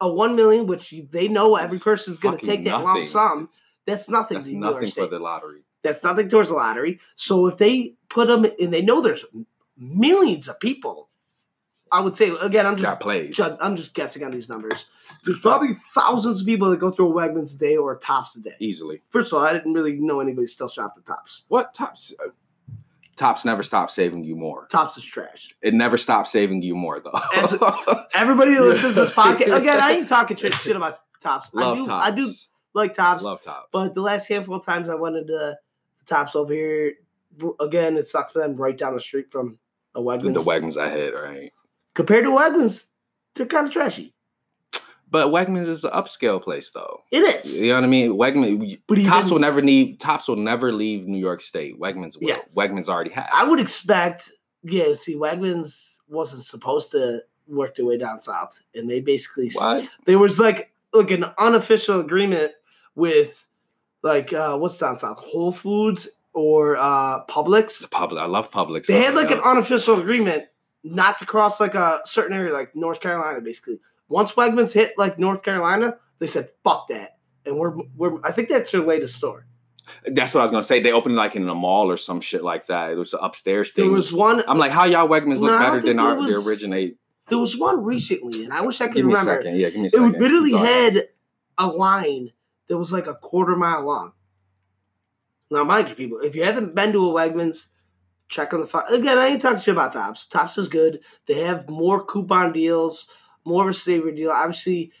a 0.00 0.08
one 0.10 0.34
million, 0.34 0.66
which 0.66 0.94
they 1.10 1.28
know 1.28 1.56
every 1.56 1.78
person's 1.78 2.18
going 2.18 2.38
to 2.38 2.44
take 2.44 2.64
that 2.64 2.82
lump 2.82 3.04
sum, 3.04 3.48
that's 3.86 4.08
nothing. 4.10 4.36
That's 4.36 4.48
to 4.48 4.54
New 4.56 4.60
York 4.60 4.74
nothing 4.74 4.90
for 4.90 5.06
the 5.06 5.18
lottery. 5.18 5.60
That's 5.82 6.02
nothing 6.04 6.28
towards 6.28 6.48
the 6.48 6.56
lottery. 6.56 6.98
So 7.14 7.46
if 7.46 7.56
they 7.58 7.94
put 8.08 8.28
them, 8.28 8.44
and 8.60 8.72
they 8.72 8.82
know 8.82 9.00
there's 9.00 9.24
millions 9.78 10.48
of 10.48 10.58
people, 10.60 11.08
I 11.92 12.00
would 12.00 12.16
say 12.16 12.30
again, 12.42 12.66
I'm 12.66 12.74
just 12.76 12.84
Got 12.84 13.00
plays. 13.00 13.36
ju- 13.36 13.56
I'm 13.60 13.76
just 13.76 13.94
guessing 13.94 14.24
on 14.24 14.32
these 14.32 14.48
numbers. 14.48 14.86
There's 15.24 15.38
probably 15.38 15.74
thousands 15.94 16.40
of 16.40 16.46
people 16.46 16.68
that 16.70 16.80
go 16.80 16.90
through 16.90 17.10
a 17.10 17.14
Wegmans 17.14 17.54
a 17.54 17.58
day 17.58 17.76
or 17.76 17.92
a 17.92 17.98
Tops 17.98 18.34
a 18.34 18.40
day. 18.40 18.54
Easily. 18.58 19.02
First 19.10 19.32
of 19.32 19.38
all, 19.38 19.44
I 19.44 19.52
didn't 19.52 19.72
really 19.72 19.96
know 19.96 20.18
anybody 20.20 20.48
still 20.48 20.68
shopped 20.68 20.98
at 20.98 21.06
Tops. 21.06 21.44
What 21.48 21.72
tops? 21.72 22.12
uh, 22.24 22.30
Tops 23.14 23.44
never 23.46 23.62
stop 23.62 23.90
saving 23.90 24.24
you 24.24 24.34
more. 24.36 24.66
Tops 24.66 24.96
is 24.98 25.04
trash. 25.04 25.54
It 25.62 25.72
never 25.72 25.96
stops 25.96 26.30
saving 26.32 26.60
you 26.62 26.74
more 26.74 27.00
though. 27.00 27.18
As- 27.36 27.54
Everybody 28.14 28.54
that 28.54 28.62
listens 28.62 28.94
to 28.94 29.00
this 29.02 29.14
podcast, 29.14 29.56
again, 29.58 29.78
I 29.80 29.92
ain't 29.92 30.08
talking 30.08 30.36
shit 30.36 30.52
shit 30.54 30.76
about 30.76 30.98
Tops. 31.20 31.54
Love 31.54 31.76
I 31.78 31.80
do, 31.80 31.86
tops. 31.86 32.06
I 32.06 32.10
do 32.10 32.30
like 32.76 32.94
Tops. 32.94 33.24
Love 33.24 33.42
tops. 33.42 33.68
But 33.72 33.94
the 33.94 34.02
last 34.02 34.28
handful 34.28 34.54
of 34.54 34.64
times 34.64 34.88
I 34.88 34.94
went 34.94 35.16
into 35.16 35.32
the 35.32 35.58
tops 36.04 36.36
over 36.36 36.52
here, 36.52 36.94
again, 37.60 37.96
it 37.96 38.06
sucked 38.06 38.32
for 38.32 38.38
them 38.38 38.56
right 38.56 38.76
down 38.76 38.94
the 38.94 39.00
street 39.00 39.30
from 39.30 39.58
a 39.94 40.00
Wegmans. 40.00 40.34
the 40.34 40.40
Wegmans 40.40 40.76
I 40.76 40.90
hit, 40.90 41.14
right? 41.14 41.52
Compared 41.94 42.24
to 42.24 42.30
Wegmans, 42.30 42.86
they're 43.34 43.46
kind 43.46 43.66
of 43.66 43.72
trashy. 43.72 44.14
But 45.08 45.28
Wegmans 45.28 45.68
is 45.68 45.84
an 45.84 45.92
upscale 45.92 46.42
place 46.42 46.70
though. 46.72 47.02
It 47.10 47.20
is. 47.20 47.58
You 47.58 47.68
know 47.68 47.76
what 47.76 47.84
I 47.84 47.86
mean? 47.86 48.12
Wegman 48.12 48.80
But 48.86 49.04
Tops 49.04 49.30
will 49.30 49.38
never 49.38 49.62
leave 49.62 49.98
Tops 49.98 50.28
will 50.28 50.36
never 50.36 50.72
leave 50.72 51.06
New 51.06 51.18
York 51.18 51.40
State. 51.40 51.78
Wegmans 51.78 52.18
will. 52.20 52.28
Yes. 52.28 52.54
Wegmans 52.54 52.88
already 52.88 53.10
have. 53.10 53.28
I 53.32 53.48
would 53.48 53.60
expect, 53.60 54.32
yeah, 54.62 54.94
see, 54.94 55.14
Wegmans 55.16 55.98
wasn't 56.08 56.42
supposed 56.42 56.90
to 56.90 57.22
work 57.46 57.76
their 57.76 57.86
way 57.86 57.96
down 57.96 58.20
south. 58.20 58.60
And 58.74 58.90
they 58.90 59.00
basically, 59.00 59.50
what? 59.54 59.88
there 60.04 60.18
was 60.18 60.40
like, 60.40 60.72
like 60.92 61.12
an 61.12 61.24
unofficial 61.38 62.00
agreement 62.00 62.52
with, 62.96 63.46
like, 64.02 64.32
uh, 64.32 64.56
what's 64.56 64.76
down 64.78 64.98
south? 64.98 65.20
Whole 65.20 65.52
Foods 65.52 66.08
or 66.32 66.76
uh, 66.76 67.24
Publix. 67.26 67.88
Public. 67.90 68.20
I 68.20 68.26
love 68.26 68.50
Publix. 68.50 68.86
They 68.86 69.02
had 69.04 69.14
like 69.14 69.30
an 69.30 69.38
unofficial 69.44 70.00
agreement 70.00 70.46
not 70.82 71.18
to 71.18 71.26
cross 71.26 71.60
like 71.60 71.74
a 71.74 72.00
certain 72.04 72.36
area, 72.36 72.52
like 72.52 72.74
North 72.74 73.00
Carolina, 73.00 73.40
basically. 73.40 73.80
Once 74.08 74.32
Wegmans 74.32 74.72
hit 74.72 74.92
like 74.98 75.18
North 75.18 75.42
Carolina, 75.42 75.96
they 76.18 76.26
said 76.26 76.48
fuck 76.62 76.88
that, 76.88 77.18
and 77.44 77.58
we're 77.58 77.74
we're. 77.96 78.18
I 78.22 78.30
think 78.32 78.48
that's 78.48 78.70
their 78.70 78.82
latest 78.82 79.16
store. 79.16 79.46
That's 80.04 80.32
what 80.34 80.40
I 80.40 80.44
was 80.44 80.50
gonna 80.52 80.62
say. 80.62 80.80
They 80.80 80.92
opened 80.92 81.16
like 81.16 81.34
in 81.34 81.48
a 81.48 81.54
mall 81.56 81.90
or 81.90 81.96
some 81.96 82.20
shit 82.20 82.44
like 82.44 82.66
that. 82.66 82.92
It 82.92 82.96
was 82.98 83.14
an 83.14 83.20
upstairs 83.22 83.72
thing. 83.72 83.86
There 83.86 83.92
was 83.92 84.12
one. 84.12 84.42
I'm 84.46 84.58
like, 84.58 84.70
how 84.70 84.84
y'all 84.84 85.08
Wegmans 85.08 85.40
look 85.40 85.50
No, 85.52 85.58
better 85.58 85.80
than 85.80 85.98
our 85.98 86.16
was- 86.16 86.44
the 86.44 86.48
originate? 86.50 86.98
there 87.28 87.38
was 87.38 87.58
one 87.58 87.82
recently, 87.82 88.44
and 88.44 88.52
I 88.52 88.60
wish 88.60 88.80
I 88.80 88.86
could 88.86 88.94
Give 88.94 89.06
me 89.06 89.14
a 89.14 89.16
remember. 89.16 89.42
second. 89.42 89.58
Yeah, 89.58 89.70
give 89.70 89.80
me 89.80 89.86
a 89.86 89.90
second. 89.90 90.14
It 90.14 90.20
literally 90.20 90.52
had 90.52 91.08
a 91.58 91.66
line 91.66 92.30
that 92.68 92.78
was 92.78 92.92
like 92.92 93.06
a 93.06 93.14
quarter 93.14 93.56
mile 93.56 93.84
long. 93.84 94.12
Now, 95.50 95.64
mind 95.64 95.88
you, 95.88 95.94
people, 95.94 96.18
if 96.18 96.34
you 96.34 96.44
haven't 96.44 96.74
been 96.74 96.92
to 96.92 97.10
a 97.10 97.12
Wegmans, 97.12 97.68
check 98.28 98.52
on 98.52 98.60
the 98.60 98.66
fi- 98.66 98.84
again. 98.90 99.18
I 99.18 99.28
ain't 99.28 99.42
talking 99.42 99.60
shit 99.60 99.74
about 99.74 99.92
Tops. 99.92 100.26
Tops 100.26 100.58
is 100.58 100.68
good. 100.68 101.00
They 101.26 101.40
have 101.40 101.68
more 101.68 102.04
coupon 102.04 102.52
deals, 102.52 103.06
more 103.44 103.64
of 103.64 103.70
a 103.70 103.74
saver 103.74 104.10
deal. 104.10 104.30
Obviously, 104.30 104.92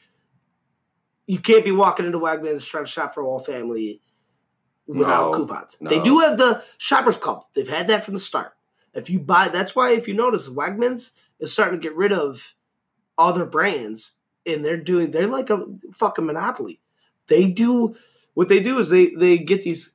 you 1.26 1.40
can't 1.40 1.64
be 1.64 1.72
walking 1.72 2.06
into 2.06 2.20
Wegmans 2.20 2.68
trying 2.68 2.84
to 2.84 2.90
shop 2.90 3.14
for 3.14 3.22
a 3.22 3.24
whole 3.24 3.40
family 3.40 4.00
without 4.86 5.32
No, 5.32 5.38
coupons. 5.38 5.76
They 5.80 6.00
do 6.00 6.20
have 6.20 6.38
the 6.38 6.62
Shoppers 6.78 7.16
Club. 7.16 7.44
They've 7.54 7.68
had 7.68 7.88
that 7.88 8.04
from 8.04 8.14
the 8.14 8.20
start. 8.20 8.52
If 8.94 9.10
you 9.10 9.18
buy, 9.18 9.48
that's 9.48 9.74
why 9.74 9.92
if 9.92 10.06
you 10.08 10.14
notice, 10.14 10.48
Wegmans 10.48 11.10
is 11.40 11.52
starting 11.52 11.80
to 11.80 11.82
get 11.82 11.96
rid 11.96 12.12
of 12.12 12.54
other 13.18 13.44
brands, 13.44 14.12
and 14.46 14.64
they're 14.64 14.76
doing 14.76 15.10
they're 15.10 15.26
like 15.26 15.50
a 15.50 15.66
fucking 15.92 16.24
monopoly. 16.24 16.80
They 17.28 17.46
do 17.46 17.94
what 18.34 18.48
they 18.48 18.60
do 18.60 18.78
is 18.78 18.88
they 18.90 19.10
they 19.10 19.38
get 19.38 19.62
these 19.62 19.92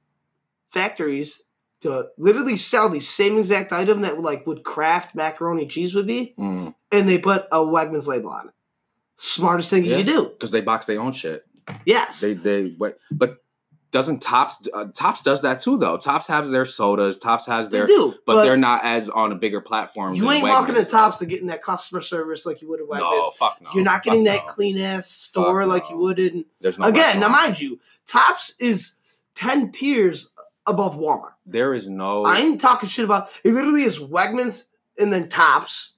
factories 0.69 1.41
to 1.81 2.09
literally 2.17 2.57
sell 2.57 2.89
the 2.89 3.00
same 3.00 3.38
exact 3.38 3.71
item 3.71 4.01
that 4.01 4.19
like 4.19 4.45
would 4.45 4.63
Kraft 4.63 5.15
macaroni 5.15 5.65
cheese 5.65 5.95
would 5.95 6.07
be, 6.07 6.33
Mm, 6.38 6.75
and 6.91 7.09
they 7.09 7.17
put 7.17 7.45
a 7.51 7.57
Wegmans 7.59 8.07
label 8.07 8.29
on 8.29 8.50
it. 8.50 8.53
Smartest 9.17 9.69
thing 9.69 9.83
you 9.85 9.91
Yeah. 9.91 9.97
can 9.97 10.05
do. 10.05 10.23
because 10.29 10.51
they 10.51 10.61
box 10.61 10.85
their 10.85 11.00
own 11.01 11.11
shit. 11.11 11.45
Yes. 11.85 12.21
They 12.21 12.33
they 12.33 12.75
but 13.11 13.40
doesn't 13.91 14.21
Tops 14.21 14.67
uh, 14.74 14.86
Tops 14.95 15.21
does 15.21 15.41
that 15.41 15.60
too 15.60 15.77
though? 15.77 15.98
Tops 15.98 16.27
has 16.27 16.50
their 16.50 16.65
sodas. 16.65 17.17
Tops 17.17 17.45
has 17.45 17.69
their 17.69 17.86
They 17.88 17.93
do. 17.93 18.15
but, 18.25 18.43
they're 18.43 18.55
not 18.57 18.83
as 18.86 19.10
on 19.10 19.31
a 19.31 19.36
bigger 19.36 19.60
platform. 19.62 20.13
you 20.13 20.31
ain't 20.31 20.43
walking 20.43 20.75
Wegmans, 20.75 20.86
to 20.86 20.91
Tops 20.91 21.17
to 21.19 21.25
getting 21.25 21.48
that 21.48 21.62
customer 21.62 22.00
service 22.01 22.45
like 22.45 22.62
you 22.62 22.69
would 22.69 22.79
at 22.79 22.88
Wegmans. 22.88 23.00
No, 23.00 23.31
fuck 23.31 23.62
no. 23.62 23.69
You're 23.74 23.83
not 23.83 24.01
getting 24.03 24.25
Fuck 24.25 24.36
that 24.38 24.45
no. 24.48 24.53
clean 24.53 24.77
ass 24.77 25.07
store 25.07 25.62
Fuck 25.62 25.69
like 25.69 25.83
no. 25.86 25.89
you 25.89 25.98
would 25.98 26.19
in 26.19 26.45
There's 26.62 26.79
no 26.79 26.86
again. 26.86 27.19
Now, 27.19 27.27
mind 27.29 27.60
you, 27.60 27.79
Tops 28.05 28.53
is 28.60 28.95
ten 29.36 29.71
tiers 29.71 30.29
above 30.65 30.95
Walmart. 30.98 31.33
there 31.45 31.74
is 31.74 31.89
no. 31.89 32.24
I 32.24 32.39
ain't 32.39 32.62
talking 32.62 32.88
shit 32.88 33.03
about. 33.03 33.27
It 33.43 33.51
literally 33.53 33.83
is 33.83 34.00
Wegmans 34.00 34.67
and 34.98 35.12
then 35.12 35.27
Tops, 35.27 35.95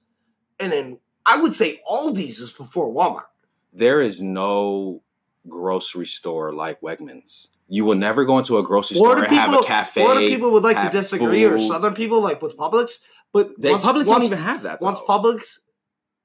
and 0.58 0.72
then 0.72 0.98
I 1.24 1.40
would 1.40 1.54
say 1.54 1.80
Aldi's 1.88 2.40
is 2.40 2.52
before 2.52 2.92
Walmart. 2.92 3.26
there 3.72 4.00
is 4.00 4.20
no 4.20 5.02
grocery 5.48 6.06
store 6.06 6.52
like 6.52 6.80
Wegmans. 6.80 7.48
You 7.68 7.84
will 7.84 7.94
never 7.96 8.24
go 8.24 8.38
into 8.38 8.58
a 8.58 8.62
grocery 8.62 8.96
store 8.96 9.22
and 9.22 9.32
have 9.32 9.48
people, 9.48 9.64
a 9.64 9.66
cafe. 9.66 10.02
Florida 10.02 10.26
people 10.26 10.50
would 10.52 10.62
like 10.62 10.76
to 10.76 10.82
have 10.82 10.92
disagree, 10.92 11.44
or. 11.44 11.58
Southern 11.58 11.94
people 11.94 12.20
like 12.20 12.42
with 12.42 12.56
Publix. 12.56 13.00
But 13.32 13.60
They 13.60 13.70
once, 13.70 13.84
Publix 13.84 13.94
once, 13.94 14.08
don't 14.08 14.24
even 14.24 14.38
have 14.38 14.62
that. 14.62 14.80
once 14.80 15.00
though. 15.00 15.06
Publix, 15.06 15.58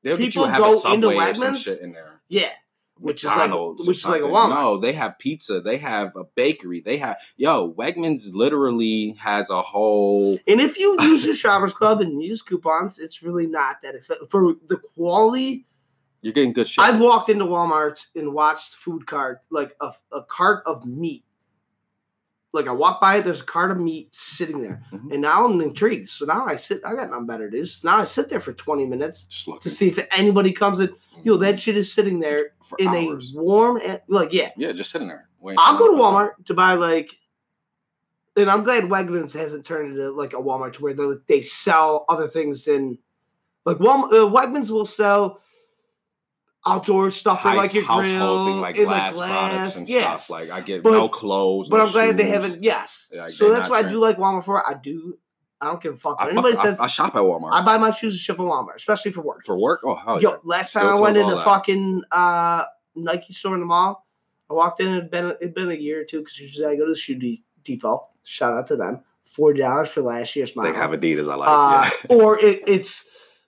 They'll 0.03 0.17
people 0.17 0.45
have 0.45 0.59
go 0.59 0.93
into 0.93 1.07
Wegmans, 1.07 1.63
shit 1.63 1.81
in 1.81 1.93
there. 1.93 2.21
yeah, 2.27 2.51
which 2.99 3.23
is 3.23 3.29
like 3.29 3.51
which 3.51 3.97
is 3.97 4.05
like 4.07 4.21
a. 4.21 4.25
Walmart. 4.25 4.49
No, 4.49 4.77
they 4.77 4.93
have 4.93 5.17
pizza. 5.17 5.59
They 5.61 5.77
have 5.77 6.15
a 6.15 6.25
bakery. 6.35 6.81
They 6.81 6.97
have 6.97 7.17
yo. 7.35 7.73
Wegmans 7.73 8.33
literally 8.33 9.15
has 9.19 9.49
a 9.49 9.61
whole. 9.61 10.37
And 10.47 10.59
if 10.59 10.77
you 10.77 10.97
use 11.01 11.25
your 11.25 11.35
Shoppers 11.35 11.73
Club 11.73 12.01
and 12.01 12.21
use 12.21 12.41
coupons, 12.41 12.99
it's 12.99 13.23
really 13.23 13.47
not 13.47 13.77
that 13.81 13.95
expensive 13.95 14.29
for 14.29 14.55
the 14.67 14.77
quality. 14.77 15.65
You're 16.21 16.33
getting 16.33 16.53
good 16.53 16.67
shit. 16.67 16.83
I've 16.83 16.99
walked 16.99 17.29
into 17.29 17.45
Walmart 17.45 18.05
and 18.15 18.33
watched 18.33 18.75
food 18.75 19.07
cart 19.07 19.39
like 19.49 19.75
a, 19.79 19.91
a 20.11 20.23
cart 20.23 20.63
of 20.65 20.85
meat. 20.85 21.23
Like 22.51 22.67
I 22.67 22.71
walk 22.71 22.99
by, 22.99 23.17
it, 23.17 23.25
there's 23.25 23.41
a 23.41 23.45
cart 23.45 23.69
of 23.69 23.77
meat 23.77 24.13
sitting 24.13 24.59
there, 24.61 24.81
Mhm. 24.91 25.11
and 25.13 25.21
now 25.21 25.45
I'm 25.45 25.61
intrigued. 25.61 26.09
So 26.09 26.25
now 26.25 26.45
I 26.47 26.55
sit. 26.55 26.81
I 26.83 26.95
got 26.95 27.09
nothing 27.11 27.27
better 27.27 27.47
to 27.49 27.57
do. 27.57 27.63
So 27.63 27.87
now 27.87 27.99
I 27.99 28.05
sit 28.05 28.27
there 28.27 28.39
for 28.39 28.53
20 28.53 28.87
minutes 28.87 29.45
to 29.61 29.69
see 29.69 29.87
if 29.87 29.99
anybody 30.17 30.51
comes 30.51 30.79
in. 30.79 30.91
Yo, 31.23 31.37
that 31.37 31.59
shit 31.59 31.77
is 31.77 31.93
sitting 31.93 32.19
there 32.19 32.53
for 32.63 32.75
in 32.79 32.87
hours. 32.87 33.35
a 33.35 33.39
warm, 33.39 33.79
like 34.07 34.33
yeah. 34.33 34.49
yeah, 34.57 34.71
just 34.71 34.89
sitting 34.89 35.07
there. 35.07 35.29
I'll 35.59 35.77
go 35.77 35.91
to 35.95 36.01
Walmart 36.01 36.43
to 36.45 36.53
buy 36.55 36.73
like, 36.73 37.15
and 38.35 38.49
I'm 38.49 38.63
glad 38.63 38.85
Wegmans 38.85 39.33
hasn't 39.33 39.63
turned 39.63 39.91
into 39.91 40.09
like 40.11 40.33
a 40.33 40.37
Walmart 40.37 40.73
to 40.73 40.81
where 40.81 40.93
they 40.95 41.05
they 41.27 41.41
sell 41.43 42.03
other 42.09 42.27
things 42.27 42.67
in, 42.67 42.97
like 43.63 43.77
Walmart. 43.77 44.11
Uh, 44.11 44.27
Wegmans 44.33 44.71
will 44.71 44.87
sell 44.87 45.39
outdoor 46.65 47.11
stuff 47.11 47.39
House- 47.39 47.55
like 47.55 47.73
your 47.73 47.83
grill, 47.85 48.45
thing, 48.47 48.61
like 48.61 48.75
in, 48.77 48.85
glass, 48.85 49.17
products 49.17 49.77
and 49.77 49.89
yes. 49.89 50.25
stuff. 50.25 50.39
Like 50.39 50.49
I 50.51 50.61
get 50.61 50.83
But- 50.83 50.91
no 50.91 51.07
clothes. 51.09 51.69
but 51.69 51.77
no 51.77 51.85
I'm 51.85 51.91
glad 51.91 52.17
they 52.17 52.27
haven't. 52.27 52.61
Yes, 52.63 53.09
Yeah, 53.13 53.27
so 53.27 53.51
that's 53.53 53.69
why 53.69 53.79
I 53.79 53.83
do 53.83 53.99
like 53.99 54.17
Walmart 54.17 54.43
for. 54.45 54.67
I 54.67 54.73
do. 54.73 55.17
I 55.61 55.65
don't 55.67 55.81
give 55.81 55.93
a 55.95 55.97
fuck. 55.97 56.15
I, 56.19 56.23
fuck- 56.25 56.33
anybody 56.33 56.57
I- 56.57 56.61
says 56.61 56.79
I, 56.79 56.87
shop 56.87 57.15
at 57.15 57.21
Walmart 57.21 57.51
I 57.51 57.63
buy 57.63 57.77
my 57.77 57.91
shoes 57.91 58.13
and 58.13 58.19
ship 58.21 58.37
from 58.37 58.45
Walmart, 58.45 58.75
especially 58.75 59.11
for 59.11 59.21
work. 59.21 59.43
for 59.45 59.57
work. 59.59 59.81
Oh 59.83 59.95
hell 59.95 60.21
Yo, 60.21 60.31
yeah! 60.31 60.37
last 60.43 60.69
Still 60.71 60.83
time 60.83 60.95
I 60.95 60.99
went 60.99 61.17
in 61.17 61.27
that. 61.27 61.43
fucking 61.43 62.03
uh, 62.11 62.63
Nike 62.95 63.33
store 63.33 63.53
in 63.55 63.59
the 63.61 63.65
mall, 63.65 64.05
I 64.49 64.53
walked 64.53 64.79
in. 64.79 64.91
It'd 64.91 65.11
been 65.11 65.25
it'd 65.41 65.53
been 65.53 65.69
a 65.69 65.73
year 65.75 66.01
or 66.01 66.03
two 66.05 66.19
because 66.19 66.39
usually 66.39 66.65
I 66.65 66.75
go 66.75 66.85
to 66.85 66.91
the 66.91 66.97
shoe 66.97 67.15
de- 67.15 67.43
depot. 67.63 68.07
Shout 68.23 68.53
out 68.55 68.67
to 68.67 68.75
them. 68.75 69.03
Forty 69.25 69.59
dollars 69.61 69.89
for 69.89 70.01
last 70.01 70.35
year's 70.35 70.55
model. 70.55 70.71
They 70.71 70.77
have 70.77 70.91
Adidas. 70.91 71.31
I 71.31 71.35
like. 71.35 71.49
uh, 71.49 71.89
yeah. 72.09 72.15
or 72.15 72.39
it, 72.39 72.63
it's 72.67 73.07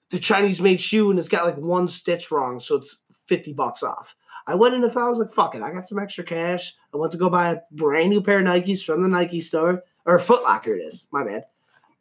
the 0.09 0.19
Chinese 0.19 0.59
made 0.61 0.79
shoe 0.81 1.09
and 1.09 1.17
it's 1.17 1.29
got 1.29 1.45
like 1.45 1.57
one 1.57 1.87
stitch 1.87 2.29
wrong, 2.31 2.59
so 2.59 2.75
it's 2.75 2.97
50 3.31 3.53
bucks 3.53 3.81
off. 3.81 4.13
I 4.45 4.55
went 4.55 4.75
in 4.75 4.83
if 4.83 4.97
I 4.97 5.07
was 5.07 5.19
like, 5.19 5.31
fuck 5.31 5.55
it, 5.55 5.61
I 5.61 5.71
got 5.71 5.87
some 5.87 5.99
extra 5.99 6.25
cash. 6.25 6.73
I 6.93 6.97
went 6.97 7.13
to 7.13 7.17
go 7.17 7.29
buy 7.29 7.51
a 7.51 7.57
brand 7.71 8.09
new 8.09 8.21
pair 8.21 8.39
of 8.39 8.45
Nikes 8.45 8.83
from 8.83 9.01
the 9.01 9.07
Nike 9.07 9.39
store, 9.39 9.85
or 10.05 10.19
Foot 10.19 10.43
Locker 10.43 10.73
it 10.73 10.81
is, 10.81 11.07
my 11.13 11.23
bad. 11.23 11.45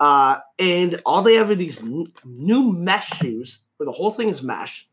Uh, 0.00 0.38
and 0.58 1.00
all 1.06 1.22
they 1.22 1.34
have 1.34 1.50
are 1.50 1.54
these 1.54 1.84
n- 1.84 2.06
new 2.24 2.72
mesh 2.72 3.10
shoes 3.10 3.60
where 3.76 3.84
the 3.84 3.92
whole 3.92 4.10
thing 4.10 4.28
is 4.28 4.42
mesh, 4.42 4.88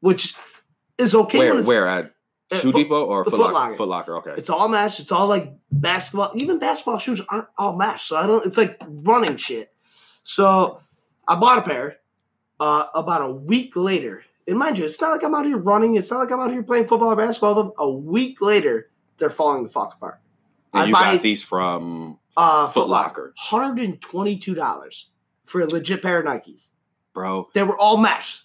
which 0.00 0.34
is 0.96 1.14
okay 1.14 1.38
where 1.38 1.62
where 1.62 1.86
at 1.86 2.14
Shoe 2.58 2.72
Depot 2.72 3.04
or 3.04 3.24
Foot 3.24 3.32
Foot 3.32 3.40
Locker? 3.40 3.52
Locker. 3.52 3.74
Foot 3.74 3.88
Locker. 3.88 4.16
Okay. 4.16 4.32
it's 4.38 4.48
all 4.48 4.68
mesh. 4.68 4.98
It's 4.98 5.12
all 5.12 5.26
like 5.26 5.52
basketball. 5.70 6.30
Even 6.34 6.58
basketball 6.58 6.98
shoes 6.98 7.20
aren't 7.28 7.48
all 7.58 7.76
mesh. 7.76 8.04
So 8.04 8.16
I 8.16 8.26
don't. 8.26 8.46
It's 8.46 8.56
like 8.56 8.80
running 8.88 9.36
shit. 9.36 9.74
So 10.22 10.80
I 11.28 11.34
bought 11.34 11.58
a 11.58 11.62
pair. 11.62 11.98
Uh, 12.58 12.86
about 12.94 13.22
a 13.22 13.30
week 13.30 13.74
later, 13.74 14.22
and 14.50 14.58
mind 14.58 14.78
you, 14.78 14.84
it's 14.84 15.00
not 15.00 15.10
like 15.10 15.22
I'm 15.22 15.34
out 15.34 15.46
here 15.46 15.56
running. 15.56 15.94
It's 15.96 16.10
not 16.10 16.18
like 16.18 16.30
I'm 16.30 16.40
out 16.40 16.50
here 16.50 16.62
playing 16.62 16.86
football 16.86 17.08
or 17.12 17.16
basketball. 17.16 17.54
Them 17.54 17.72
a 17.78 17.90
week 17.90 18.40
later, 18.42 18.90
they're 19.16 19.30
falling 19.30 19.62
the 19.62 19.68
fuck 19.70 19.94
apart. 19.94 20.20
and 20.74 20.82
I 20.82 20.86
you 20.86 20.92
buy- 20.92 21.14
got 21.14 21.22
these 21.22 21.42
from 21.42 22.18
Uh, 22.36 22.66
Foot 22.66 22.88
Locker. 22.88 23.32
hundred 23.38 23.78
and 23.84 24.00
twenty-two 24.00 24.54
dollars 24.54 25.10
for 25.46 25.60
a 25.62 25.66
legit 25.66 26.02
pair 26.02 26.20
of 26.20 26.26
Nikes. 26.26 26.70
bro. 27.14 27.48
They 27.54 27.62
were 27.62 27.76
all 27.78 27.96
mesh. 27.96 28.44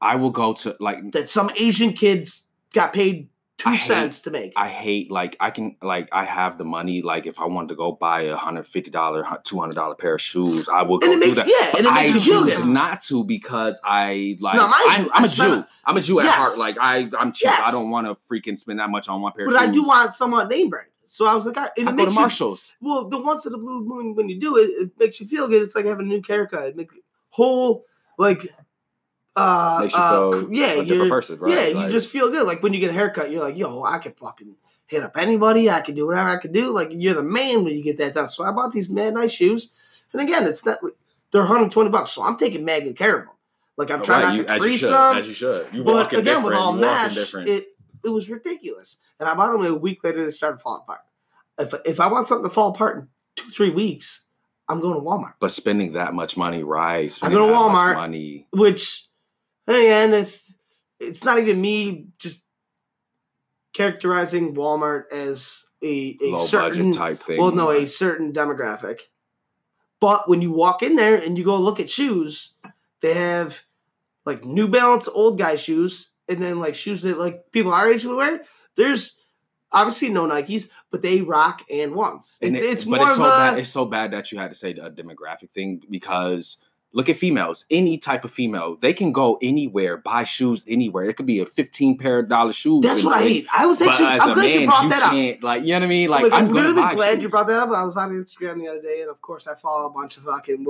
I 0.00 0.16
will 0.16 0.30
go 0.30 0.52
to 0.54 0.76
like 0.80 1.12
That 1.12 1.30
some 1.30 1.50
Asian 1.56 1.92
kids 1.92 2.44
got 2.72 2.92
paid 2.92 3.28
two 3.58 3.68
I 3.70 3.76
hate- 3.76 3.86
cents 3.86 4.20
to 4.22 4.30
make. 4.30 4.52
I 4.56 4.68
hate 4.68 5.10
like 5.10 5.36
I 5.40 5.50
can 5.50 5.76
like 5.82 6.08
I 6.12 6.24
have 6.24 6.58
the 6.58 6.64
money 6.64 7.02
like 7.02 7.26
if 7.26 7.38
I 7.40 7.46
wanted 7.46 7.68
to 7.68 7.74
go 7.76 7.92
buy 7.92 8.22
a 8.22 8.36
hundred 8.36 8.66
fifty 8.66 8.90
dollar 8.90 9.24
two 9.44 9.58
hundred 9.60 9.74
dollar 9.76 9.94
pair 9.94 10.14
of 10.14 10.20
shoes 10.20 10.68
I 10.68 10.82
will 10.82 10.98
go 10.98 11.12
do 11.12 11.18
makes- 11.18 11.36
that. 11.36 11.46
yeah, 11.48 11.68
and 11.76 11.78
it 11.78 11.84
But 11.84 11.94
makes 11.94 12.12
I 12.12 12.14
you 12.14 12.20
choose 12.20 12.64
not 12.66 13.00
to 13.02 13.24
because 13.24 13.80
I 13.84 14.36
like 14.40 14.56
No, 14.56 14.66
I'm, 14.66 15.08
I'm 15.12 15.22
I 15.22 15.26
a 15.26 15.28
Jew. 15.28 15.64
I'm 15.84 15.96
a 15.96 16.00
Jew 16.00 16.20
at 16.20 16.24
Yes. 16.26 16.34
heart. 16.36 16.58
Like 16.58 16.76
I 16.80 17.08
I'm 17.18 17.32
cheap. 17.32 17.44
Yes. 17.46 17.62
I 17.66 17.70
don't 17.70 17.90
want 17.90 18.06
to 18.06 18.14
freaking 18.14 18.58
spend 18.58 18.78
that 18.80 18.90
much 18.90 19.08
on 19.08 19.20
one 19.22 19.32
pair 19.32 19.46
but 19.46 19.54
of 19.54 19.60
shoes. 19.60 19.68
I 19.68 19.72
do 19.72 19.82
want 19.86 20.14
somewhat 20.14 20.48
name 20.48 20.68
brand. 20.70 20.88
So 21.06 21.26
I 21.26 21.34
was 21.34 21.44
like, 21.44 21.58
I, 21.58 21.66
it 21.76 21.80
I 21.80 21.82
go 21.84 21.90
to 21.90 21.92
makes 21.96 22.14
you- 22.14 22.20
Marshalls. 22.20 22.76
Well, 22.80 23.08
the 23.10 23.20
once 23.20 23.44
in 23.44 23.52
the 23.52 23.58
blue 23.58 23.84
moon 23.84 24.14
when 24.14 24.28
you 24.30 24.40
do 24.40 24.56
it, 24.56 24.62
it 24.70 24.90
makes 24.98 25.20
you 25.20 25.26
feel 25.26 25.46
good. 25.48 25.62
It's 25.62 25.74
like 25.74 25.84
having 25.84 26.06
a 26.06 26.08
new 26.08 26.22
haircut. 26.26 26.68
It 26.68 26.76
makes 26.76 26.94
whole 27.28 27.84
like 28.18 28.46
uh, 29.36 29.78
Makes 29.82 29.94
you 29.94 30.00
uh, 30.00 30.32
feel 30.32 30.46
cr- 30.46 30.52
yeah, 30.52 30.66
a 30.80 30.84
different 30.84 31.10
person, 31.10 31.38
right? 31.38 31.52
Yeah, 31.52 31.84
you 31.84 31.90
just 31.90 32.08
feel 32.08 32.30
good. 32.30 32.46
Like 32.46 32.62
when 32.62 32.72
you 32.72 32.80
get 32.80 32.90
a 32.90 32.92
haircut, 32.94 33.30
you're 33.30 33.44
like, 33.44 33.56
yo, 33.56 33.82
I 33.84 33.98
can 33.98 34.12
fucking 34.12 34.54
hit 34.86 35.02
up 35.02 35.16
anybody. 35.16 35.70
I 35.70 35.80
can 35.80 35.94
do 35.94 36.06
whatever 36.06 36.28
I 36.28 36.36
can 36.36 36.52
do. 36.52 36.72
Like 36.72 36.88
you're 36.92 37.14
the 37.14 37.22
man 37.22 37.64
when 37.64 37.74
you 37.74 37.82
get 37.82 37.96
that 37.98 38.14
done. 38.14 38.28
So 38.28 38.44
I 38.44 38.52
bought 38.52 38.72
these 38.72 38.88
mad 38.88 39.14
nice 39.14 39.32
shoes. 39.32 40.04
And 40.12 40.22
again, 40.22 40.46
it's 40.46 40.64
not 40.64 40.78
they're 41.32 41.42
120 41.42 41.90
bucks. 41.90 42.12
So 42.12 42.22
I'm 42.22 42.36
taking 42.36 42.64
mad 42.64 42.84
good 42.84 42.96
care 42.96 43.16
of 43.18 43.24
them. 43.26 43.34
Like 43.76 43.90
I'm 43.90 44.02
trying 44.02 44.24
right, 44.24 44.36
not 44.36 44.46
to 44.46 44.52
as 44.52 44.60
crease 44.60 44.82
them. 44.88 45.16
as 45.16 45.26
you 45.26 45.34
should. 45.34 45.66
You 45.72 45.82
But 45.82 46.12
again, 46.12 46.44
with 46.44 46.54
all 46.54 46.72
mesh, 46.72 47.14
different. 47.14 47.48
it 47.48 47.68
it 48.04 48.10
was 48.10 48.30
ridiculous. 48.30 48.98
And 49.18 49.28
I 49.28 49.34
bought 49.34 49.52
them 49.52 49.64
a 49.64 49.74
week 49.74 50.04
later. 50.04 50.24
They 50.24 50.30
started 50.30 50.60
falling 50.60 50.82
apart. 50.82 51.00
If 51.58 51.74
if 51.84 51.98
I 51.98 52.06
want 52.06 52.28
something 52.28 52.48
to 52.48 52.54
fall 52.54 52.70
apart 52.70 52.96
in 52.98 53.08
two 53.34 53.50
three 53.50 53.70
weeks, 53.70 54.22
I'm 54.68 54.80
going 54.80 54.94
to 54.94 55.00
Walmart. 55.00 55.34
but 55.40 55.50
spending 55.50 55.92
that 55.92 56.14
much 56.14 56.36
money, 56.36 56.62
right? 56.62 57.16
I 57.20 57.30
go 57.30 57.46
to 57.48 57.52
Walmart. 57.52 57.96
Money. 57.96 58.46
Which, 58.52 59.08
again, 59.66 60.14
it's 60.14 60.54
it's 61.00 61.24
not 61.24 61.38
even 61.38 61.60
me 61.60 62.08
just 62.18 62.44
characterizing 63.72 64.54
Walmart 64.54 65.04
as 65.12 65.66
a, 65.82 66.16
a 66.22 66.36
certain 66.38 66.92
type 66.92 67.22
thing. 67.22 67.40
well, 67.40 67.52
no, 67.52 67.70
a 67.70 67.86
certain 67.86 68.32
demographic. 68.32 69.00
But 70.00 70.28
when 70.28 70.42
you 70.42 70.52
walk 70.52 70.82
in 70.82 70.96
there 70.96 71.16
and 71.16 71.36
you 71.38 71.44
go 71.44 71.56
look 71.56 71.80
at 71.80 71.90
shoes, 71.90 72.54
they 73.00 73.14
have 73.14 73.62
like 74.24 74.44
New 74.44 74.68
Balance 74.68 75.08
old 75.08 75.38
guy 75.38 75.56
shoes, 75.56 76.10
and 76.28 76.40
then 76.42 76.60
like 76.60 76.74
shoes 76.74 77.02
that 77.02 77.18
like 77.18 77.50
people 77.52 77.72
our 77.72 77.90
age 77.90 78.04
would 78.04 78.16
wear. 78.16 78.42
There's 78.76 79.18
obviously 79.72 80.08
no 80.10 80.26
Nikes, 80.26 80.68
but 80.90 81.02
they 81.02 81.20
rock 81.20 81.62
and. 81.70 81.94
And 81.94 82.20
It's, 82.54 82.62
it- 82.62 82.70
it's 82.70 82.84
but 82.84 82.96
more 82.98 83.02
it's 83.06 83.16
so 83.16 83.24
a 83.24 83.28
bad. 83.28 83.58
It's 83.58 83.68
so 83.70 83.84
bad 83.86 84.10
that 84.12 84.30
you 84.32 84.38
had 84.38 84.50
to 84.50 84.54
say 84.54 84.70
a 84.72 84.90
demographic 84.90 85.50
thing 85.50 85.82
because 85.90 86.64
look 86.94 87.08
at 87.10 87.16
females. 87.16 87.66
Any 87.70 87.98
type 87.98 88.24
of 88.24 88.30
female, 88.30 88.76
they 88.76 88.94
can 88.94 89.12
go 89.12 89.36
anywhere, 89.42 89.98
buy 89.98 90.24
shoes 90.24 90.64
anywhere. 90.66 91.04
It 91.04 91.16
could 91.18 91.26
be 91.26 91.40
a 91.40 91.46
fifteen 91.46 91.98
pair 91.98 92.20
of 92.20 92.28
dollar 92.28 92.52
shoes. 92.52 92.80
that's 92.82 93.04
what 93.04 93.14
I 93.18 93.22
hate. 93.22 93.46
I 93.52 93.66
was 93.66 93.82
actually 93.82 94.06
I'm 94.06 94.18
glad 94.32 94.36
man, 94.36 94.60
you 94.60 94.66
brought 94.66 94.88
that 94.88 95.02
up. 95.02 95.42
like 95.42 95.62
you 95.62 95.68
know 95.68 95.74
what 95.74 95.82
I 95.82 95.86
mean. 95.88 96.08
Like, 96.08 96.22
Like, 96.22 96.32
I'm, 96.32 96.46
I'm, 96.46 96.52
literally 96.52 96.94
glad 96.94 97.14
shoes. 97.14 97.22
you 97.24 97.28
brought 97.28 97.46
that 97.48 97.60
up. 97.60 97.70
I 97.70 97.84
was 97.84 97.96
on 97.98 98.12
Instagram 98.12 98.60
the 98.60 98.68
other 98.68 98.80
day, 98.80 99.00
and 99.02 99.10
of 99.10 99.20
course, 99.20 99.46
I 99.46 99.54
follow 99.54 99.86
a 99.86 99.90
bunch 99.90 100.16
of 100.16 100.22
fucking, 100.22 100.64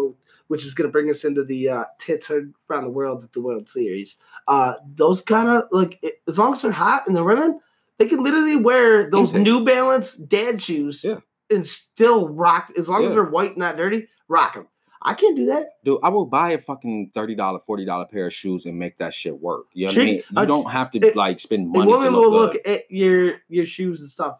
which 0.49 0.65
is 0.65 0.75
going 0.75 0.89
to 0.89 0.93
bring 0.93 1.09
us 1.11 1.25
into 1.25 1.45
the 1.45 1.69
uh, 1.69 1.85
tits 1.99 2.27
heard 2.27 2.53
around 2.69 2.85
the 2.85 2.91
world 2.91 3.23
at 3.23 3.33
the 3.33 3.41
World 3.41 3.69
Series. 3.69 4.17
Uh, 4.49 4.75
those 4.95 5.21
kind 5.21 5.49
of 5.49 5.65
like, 5.71 5.99
it- 6.03 6.21
as 6.27 6.39
long 6.39 6.53
as 6.53 6.63
they're 6.63 6.73
hot 6.73 7.07
and 7.07 7.15
they're 7.15 7.23
women, 7.25 7.61
they 7.99 8.07
can 8.07 8.23
literally 8.25 8.57
wear 8.57 9.09
those 9.11 9.33
Anything. 9.35 9.43
New 9.45 9.65
Balance 9.65 10.17
dad 10.17 10.61
shoes 10.61 11.05
Yeah. 11.05 11.21
and 11.51 11.65
still 11.67 12.29
rock. 12.29 12.73
As 12.77 12.89
long 12.89 13.05
as 13.05 13.15
they're 13.15 13.23
white, 13.25 13.51
and 13.51 13.59
not 13.59 13.77
dirty, 13.77 14.09
rock 14.29 14.55
them. 14.55 14.67
I 15.07 15.12
can't 15.14 15.37
do 15.37 15.47
that. 15.47 15.67
Dude, 15.85 15.99
I 16.03 16.09
will 16.09 16.25
buy 16.27 16.53
a 16.53 16.59
fucking 16.59 17.11
thirty 17.12 17.35
dollar, 17.35 17.59
forty 17.59 17.85
dollar 17.85 18.07
pair 18.07 18.27
of 18.27 18.33
shoes 18.33 18.64
and 18.64 18.79
make 18.79 18.99
that 18.99 19.12
shit 19.12 19.38
work. 19.38 19.67
You 19.75 19.87
know 19.87 19.93
what 19.93 19.99
I 20.01 20.05
mean? 20.05 20.14
You 20.17 20.23
uh, 20.37 20.45
don't 20.47 20.71
have 20.71 20.90
to 20.93 20.99
it- 20.99 21.14
like 21.17 21.38
spend 21.40 21.67
A 21.75 21.79
money 21.79 21.90
to 21.93 21.97
woman 21.99 22.12
look 22.12 22.23
will 22.23 22.31
good. 22.31 22.55
look 22.55 22.67
at 22.67 22.90
your 22.90 23.35
your 23.49 23.67
shoes 23.67 24.01
and 24.01 24.09
stuff 24.11 24.38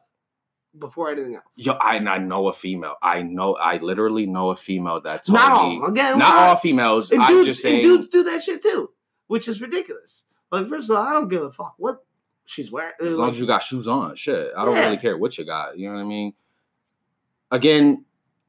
before 0.79 1.11
anything 1.11 1.35
else. 1.37 1.57
Yo, 1.59 1.75
I, 1.75 1.99
I 1.99 2.19
know 2.19 2.49
a 2.49 2.53
female. 2.53 2.97
I 3.03 3.23
know. 3.23 3.55
I 3.55 3.77
literally 3.77 4.27
know 4.27 4.51
a 4.51 4.57
female 4.57 5.01
that's 5.01 5.29
Not 5.31 5.53
me. 5.69 5.81
all. 5.81 5.87
Again, 5.91 6.19
Not 6.19 6.35
all 6.35 6.57
females. 6.57 7.11
And 7.11 7.23
I'm 7.23 7.29
dudes, 7.33 7.47
just 7.47 7.65
and 7.65 7.81
dudes 7.83 8.09
do 8.09 8.23
that 8.25 8.43
shit 8.43 8.63
too, 8.63 8.91
which 9.29 9.47
is 9.47 9.61
ridiculous. 9.61 10.25
Like, 10.51 10.67
first 10.69 10.91
of 10.91 10.97
all, 10.97 11.07
I 11.07 11.13
don't 11.13 11.29
give 11.29 11.43
a 11.43 11.51
fuck 11.53 11.75
what 11.79 12.05
she's 12.47 12.73
wearing. 12.73 12.93
As 13.05 13.17
long 13.19 13.31
as 13.31 13.39
you 13.39 13.47
got 13.47 13.63
shoes 13.63 13.87
on, 13.87 14.17
shit. 14.17 14.51
I 14.57 14.65
don't 14.65 14.75
Yeah. 14.75 14.85
really 14.87 14.97
care 14.97 15.17
what 15.19 15.37
you 15.39 15.45
got. 15.45 15.79
You 15.79 15.89
know 15.89 15.95
what 15.95 16.01
I 16.01 16.05
mean? 16.05 16.33
Again, 17.51 18.05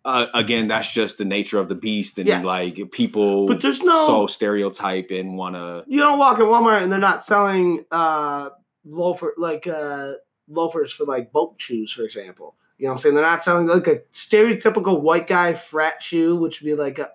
uh, 0.06 0.28
again, 0.34 0.68
that's 0.68 0.92
just 0.94 1.18
the 1.18 1.26
nature 1.26 1.60
of 1.60 1.68
the 1.68 1.76
beast, 1.76 2.18
and 2.20 2.28
Yes. 2.28 2.46
like 2.46 2.92
people 2.92 3.48
But 3.48 3.62
there's 3.62 3.82
no- 3.84 4.06
so 4.08 4.28
stereotype 4.28 5.10
and 5.12 5.36
want 5.38 5.56
to. 5.56 5.84
you 5.88 6.00
don't 6.00 6.18
walk 6.20 6.40
in 6.40 6.46
Walmart 6.46 6.84
and 6.84 6.92
they're 6.92 7.00
not 7.00 7.24
selling 7.24 7.84
uh 7.92 8.50
loafer 8.86 9.34
like 9.38 9.66
uh 9.68 10.14
loafers 10.48 10.92
for 10.94 11.06
like 11.06 11.32
boat 11.32 11.56
shoes, 11.58 11.92
for 11.92 12.04
example. 12.04 12.56
You 12.78 12.86
know 12.86 12.92
what 12.92 12.94
I'm 12.96 13.00
saying? 13.00 13.16
They're 13.16 13.24
not 13.26 13.44
selling 13.44 13.68
like 13.68 13.88
a 13.88 13.98
stereotypical 14.14 15.02
white 15.02 15.28
guy 15.28 15.54
frat 15.54 16.02
shoe, 16.04 16.36
which 16.36 16.62
would 16.62 16.66
be 16.68 16.76
like 16.76 17.00
a 17.00 17.10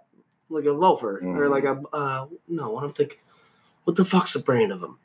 like 0.48 0.64
a 0.64 0.72
loafer 0.72 1.18
or 1.18 1.46
Mhm. 1.46 1.50
like 1.50 1.64
a 1.64 1.80
uh 1.92 2.26
no, 2.48 2.76
I 2.76 2.80
don't 2.82 2.96
think. 2.96 3.18
What 3.84 3.96
the 3.96 4.04
fuck's 4.04 4.32
the 4.34 4.40
brand 4.40 4.72
of 4.72 4.80
them? 4.80 4.98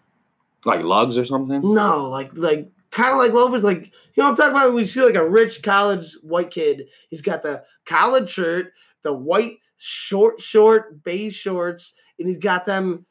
Like 0.65 0.81
Lugz 0.81 1.17
or 1.19 1.25
something. 1.25 1.61
No, 1.73 2.09
like 2.09 2.31
like 2.35 2.71
kind 2.95 3.11
of 3.11 3.17
like 3.17 3.33
loafers. 3.33 3.61
Like 3.63 3.85
you 3.85 3.91
know 4.23 4.23
what 4.23 4.29
I'm 4.31 4.35
talking 4.35 4.51
about? 4.57 4.73
We 4.73 4.85
see 4.85 5.01
like 5.01 5.15
a 5.15 5.29
rich 5.29 5.61
college 5.61 6.13
white 6.23 6.49
kid. 6.49 6.87
He's 7.09 7.21
got 7.21 7.43
the 7.43 7.63
college 7.85 8.29
shirt, 8.29 8.67
the 9.03 9.13
white 9.13 9.57
short 9.77 10.39
short 10.41 11.03
beige 11.03 11.35
shorts, 11.35 11.93
and 12.17 12.27
he's 12.27 12.37
got 12.37 12.65
them. 12.65 13.05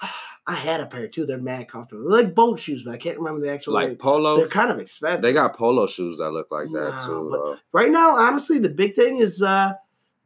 I 0.48 0.54
had 0.54 0.80
a 0.80 0.86
pair 0.86 1.08
too. 1.08 1.26
They're 1.26 1.38
mad 1.38 1.66
comfortable. 1.66 2.08
They're 2.08 2.22
like 2.22 2.32
boat 2.34 2.60
shoes, 2.60 2.84
but 2.84 2.92
I 2.94 2.98
can't 2.98 3.18
remember 3.18 3.40
the 3.40 3.50
actual. 3.50 3.74
Like 3.74 3.88
name. 3.88 3.96
polo. 3.96 4.36
They're 4.36 4.46
kind 4.46 4.70
of 4.70 4.78
expensive. 4.78 5.22
They 5.22 5.32
got 5.32 5.56
polo 5.56 5.88
shoes 5.88 6.18
that 6.18 6.30
look 6.30 6.52
like 6.52 6.66
that 6.72 6.94
No, 6.98 7.04
too. 7.06 7.28
but- 7.32 7.44
though. 7.44 7.56
right 7.72 7.90
now. 7.90 8.16
Honestly, 8.16 8.58
the 8.60 8.68
big 8.68 8.94
thing 8.94 9.18
is 9.18 9.42
uh 9.42 9.72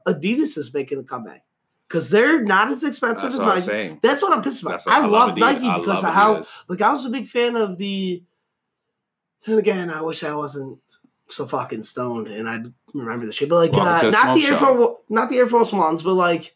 Adidas 0.06 0.58
is 0.58 0.74
making 0.74 0.98
a 0.98 1.04
comeback 1.04 1.44
because 1.88 2.10
they're 2.10 2.42
not 2.42 2.68
as 2.68 2.84
expensive 2.84 3.32
as 3.32 3.66
Nike. 3.66 3.98
That's 4.02 4.20
what 4.20 4.32
I'm 4.34 4.42
pissed 4.42 4.60
about. 4.62 4.72
That's 4.84 4.86
I, 4.88 5.06
love. 5.06 5.38
Nike 5.38 5.66
I 5.66 5.78
because 5.78 6.02
love 6.02 6.10
of 6.10 6.14
how 6.14 6.34
Adidas. 6.36 6.64
like 6.68 6.82
I 6.82 6.90
was 6.90 7.06
a 7.06 7.10
big 7.10 7.26
fan 7.26 7.56
of 7.56 7.78
the. 7.78 8.22
And 9.46 9.58
again, 9.58 9.90
I 9.90 10.02
wish 10.02 10.22
I 10.22 10.34
wasn't 10.34 10.78
so 11.28 11.46
fucking 11.46 11.82
stoned 11.82 12.26
and 12.26 12.48
I'd 12.48 12.72
remember 12.92 13.26
the 13.26 13.32
shit. 13.32 13.48
But 13.48 13.56
like, 13.56 13.72
Welcome 13.72 14.08
uh, 14.08 14.10
not 14.10 14.34
the 14.34 14.44
Air. 14.46 14.56
Force, 14.56 14.96
not 15.08 15.28
the 15.30 15.38
Air 15.38 15.46
Force 15.46 15.72
ones, 15.72 16.02
but 16.02 16.14
like 16.14 16.54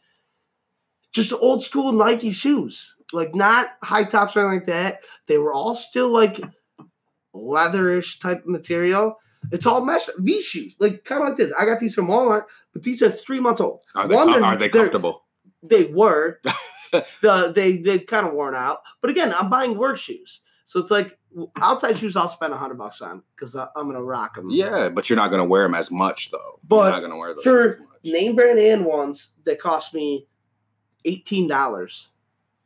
just 1.12 1.32
old 1.32 1.62
school 1.62 1.92
Nike 1.92 2.30
shoes. 2.32 2.96
Like 3.12 3.34
not 3.34 3.68
high 3.82 4.04
tops 4.04 4.36
or 4.36 4.40
anything 4.40 4.58
like 4.58 4.66
that. 4.66 4.98
They 5.26 5.38
were 5.38 5.52
all 5.52 5.74
still 5.74 6.10
like 6.10 6.40
leatherish 7.34 8.20
type 8.20 8.44
material. 8.46 9.18
It's 9.52 9.66
all 9.66 9.84
meshed. 9.84 10.10
These 10.18 10.44
shoes, 10.44 10.76
like 10.80 11.04
kind 11.04 11.22
of 11.22 11.28
like 11.28 11.36
this. 11.36 11.52
I 11.58 11.66
got 11.66 11.78
these 11.78 11.94
from 11.94 12.08
Walmart, 12.08 12.44
but 12.72 12.82
these 12.82 13.02
are 13.02 13.10
three 13.10 13.40
months 13.40 13.60
old. 13.60 13.82
Are 13.94 14.08
they, 14.08 14.14
One, 14.14 14.32
com- 14.32 14.40
they're- 14.42 14.56
they 14.56 14.68
comfortable? 14.68 15.24
They 15.62 15.84
were. 15.84 16.40
the 16.92 17.52
they 17.54 17.78
they 17.78 17.98
kind 17.98 18.26
of 18.26 18.32
worn 18.32 18.54
out. 18.54 18.78
But 19.00 19.10
again, 19.10 19.32
I'm 19.36 19.50
buying 19.50 19.76
work 19.76 19.96
shoes, 19.98 20.40
so 20.64 20.80
it's 20.80 20.90
like 20.90 21.18
outside 21.60 21.96
shoes. 21.98 22.16
I'll 22.16 22.28
spend 22.28 22.52
a 22.52 22.56
hundred 22.56 22.78
bucks 22.78 23.00
on 23.02 23.22
because 23.34 23.54
I'm 23.54 23.68
gonna 23.74 24.02
rock 24.02 24.34
them. 24.34 24.48
Yeah, 24.50 24.88
but 24.88 25.08
you're 25.08 25.16
not 25.16 25.30
gonna 25.30 25.44
wear 25.44 25.62
them 25.62 25.74
as 25.74 25.90
much 25.90 26.30
though. 26.30 26.58
But 26.66 26.84
you're 26.84 26.92
not 26.92 27.00
gonna 27.00 27.18
wear 27.18 27.34
those 27.34 27.44
for 27.44 27.80
name 28.02 28.34
brand 28.34 28.58
and 28.58 28.84
ones 28.84 29.32
that 29.44 29.60
cost 29.60 29.94
me 29.94 30.26
eighteen 31.04 31.46
dollars, 31.46 32.10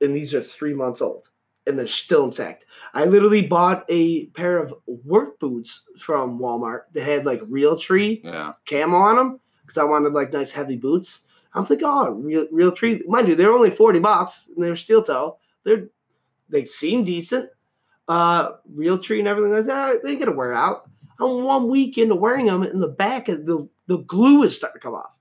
and 0.00 0.14
these 0.14 0.34
are 0.34 0.40
three 0.40 0.74
months 0.74 1.02
old, 1.02 1.28
and 1.66 1.78
they're 1.78 1.87
still 1.88 2.24
intact. 2.24 2.64
I 2.94 3.04
literally 3.04 3.42
bought 3.42 3.84
a 3.88 4.26
pair 4.26 4.58
of 4.58 4.72
work 4.87 5.40
boots 5.40 5.82
from 5.98 6.38
Walmart 6.38 6.82
that 6.92 7.04
had 7.04 7.26
like 7.26 7.40
Realtree 7.42 8.22
Yeah, 8.22 8.52
camo 8.68 8.96
on 8.96 9.16
them 9.16 9.40
because 9.62 9.76
I 9.76 9.84
wanted 9.84 10.12
like 10.12 10.32
nice 10.32 10.52
heavy 10.52 10.76
boots. 10.76 11.22
I'm 11.54 11.64
thinking, 11.64 11.88
oh, 11.88 12.11
real 12.12 12.46
Realtree. 12.48 13.06
Mind 13.06 13.26
you, 13.26 13.34
they're 13.34 13.52
only 13.52 13.70
forty 13.70 13.98
bucks 13.98 14.48
and 14.54 14.62
they're 14.62 14.76
steel 14.76 15.02
toe. 15.02 15.38
They're 15.64 15.88
they 16.48 16.64
seem 16.64 17.04
decent. 17.04 17.50
Uh, 18.09 18.53
Realtree 18.75 19.18
and 19.18 19.29
everything 19.29 19.53
like 19.53 19.66
that. 19.66 20.03
They 20.03 20.16
gonna 20.16 20.33
wear 20.37 20.55
out. 20.55 20.88
I'm 21.21 21.44
one 21.44 21.68
week 21.68 21.99
into 21.99 22.14
wearing 22.14 22.47
them, 22.47 22.62
and 22.62 22.83
the 22.83 22.88
back 22.88 23.29
of 23.29 23.44
the 23.44 23.68
the 23.87 23.99
glue 23.99 24.42
is 24.44 24.57
starting 24.57 24.81
to 24.81 24.83
come 24.85 24.94
off. 24.94 25.18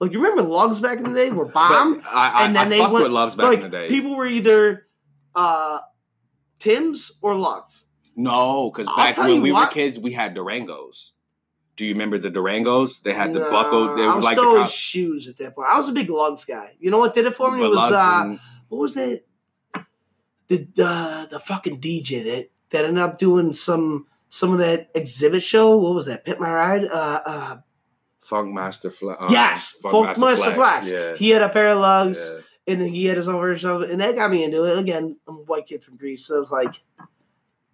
Like 0.00 0.12
you 0.12 0.20
remember 0.22 0.42
Lugz 0.42 0.80
back 0.80 0.98
in 0.98 1.04
the 1.04 1.14
day 1.14 1.30
were 1.30 1.44
But 1.46 1.60
I, 1.60 2.00
I, 2.12 2.46
and 2.46 2.56
then 2.56 2.66
I 2.66 2.68
they 2.70 2.78
fucked 2.78 2.92
went 2.92 3.02
with 3.04 3.12
loves 3.12 3.34
back 3.36 3.46
like 3.46 3.58
in 3.58 3.70
the 3.70 3.76
day. 3.78 3.88
people 3.88 4.16
were 4.16 4.26
either 4.26 4.86
uh 5.34 5.78
Tim's 6.58 7.12
or 7.22 7.34
Lugz. 7.34 7.84
no, 8.16 8.70
because 8.70 8.86
back 8.96 9.16
when 9.16 9.42
we 9.42 9.52
what. 9.52 9.68
were 9.68 9.72
kids, 9.74 9.98
we 9.98 10.12
had 10.12 10.34
Durangos. 10.34 11.12
Do 11.76 11.84
you 11.86 11.92
remember 11.92 12.18
the 12.18 12.30
Durangos? 12.30 13.02
They 13.02 13.12
had 13.12 13.32
the 13.32 13.38
Nah, 13.40 13.50
buckle. 13.50 13.94
They 13.96 14.02
I 14.02 14.06
were 14.08 14.16
was 14.16 14.24
like 14.24 14.34
the 14.36 14.42
still 14.42 14.60
in 14.62 14.66
shoes 14.66 15.28
at 15.28 15.36
that 15.36 15.54
point. 15.54 15.68
I 15.70 15.76
was 15.76 15.88
a 15.88 15.92
big 15.92 16.08
Lugz 16.08 16.44
guy. 16.46 16.74
You 16.80 16.90
know 16.90 16.98
what 16.98 17.14
did 17.14 17.26
it 17.26 17.34
for 17.34 17.52
me? 17.52 17.60
but 17.60 17.66
It 17.66 17.70
was 17.70 17.92
uh, 17.92 18.20
and- 18.24 18.40
what 18.68 18.78
was 18.80 18.94
that? 18.94 19.20
The 20.48 20.66
uh, 20.82 21.26
the 21.26 21.38
fucking 21.38 21.80
DJ 21.80 22.24
that 22.24 22.50
that 22.70 22.84
ended 22.84 23.02
up 23.02 23.18
doing 23.18 23.52
some 23.52 24.06
some 24.28 24.52
of 24.52 24.58
that 24.58 24.92
Xzibit 24.94 25.42
show. 25.42 25.76
What 25.76 25.94
was 25.94 26.06
that? 26.06 26.24
Pimp 26.24 26.40
My 26.40 26.52
Ride. 26.52 26.84
Uh, 26.84 27.20
uh, 27.24 27.56
Funkmaster 28.22 28.92
Flex. 28.92 29.22
yes, 29.30 29.76
Funkmaster 29.82 30.54
Flex. 30.54 30.90
Yeah. 30.90 31.14
He 31.16 31.30
had 31.30 31.42
a 31.42 31.48
pair 31.48 31.68
of 31.68 31.78
Lugz, 31.78 32.32
yeah. 32.32 32.72
and 32.72 32.80
then 32.82 32.88
he 32.88 33.06
had 33.06 33.16
his 33.16 33.28
own 33.28 33.40
version 33.40 33.70
of 33.70 33.82
it, 33.82 33.90
and 33.90 34.00
that 34.00 34.14
got 34.16 34.30
me 34.30 34.44
into 34.44 34.64
it. 34.64 34.78
Again, 34.78 35.16
I'm 35.26 35.36
a 35.36 35.40
white 35.40 35.66
kid 35.66 35.82
from 35.82 35.96
Greece, 35.96 36.26
so 36.26 36.36
it 36.36 36.40
was 36.40 36.52
like 36.52 36.82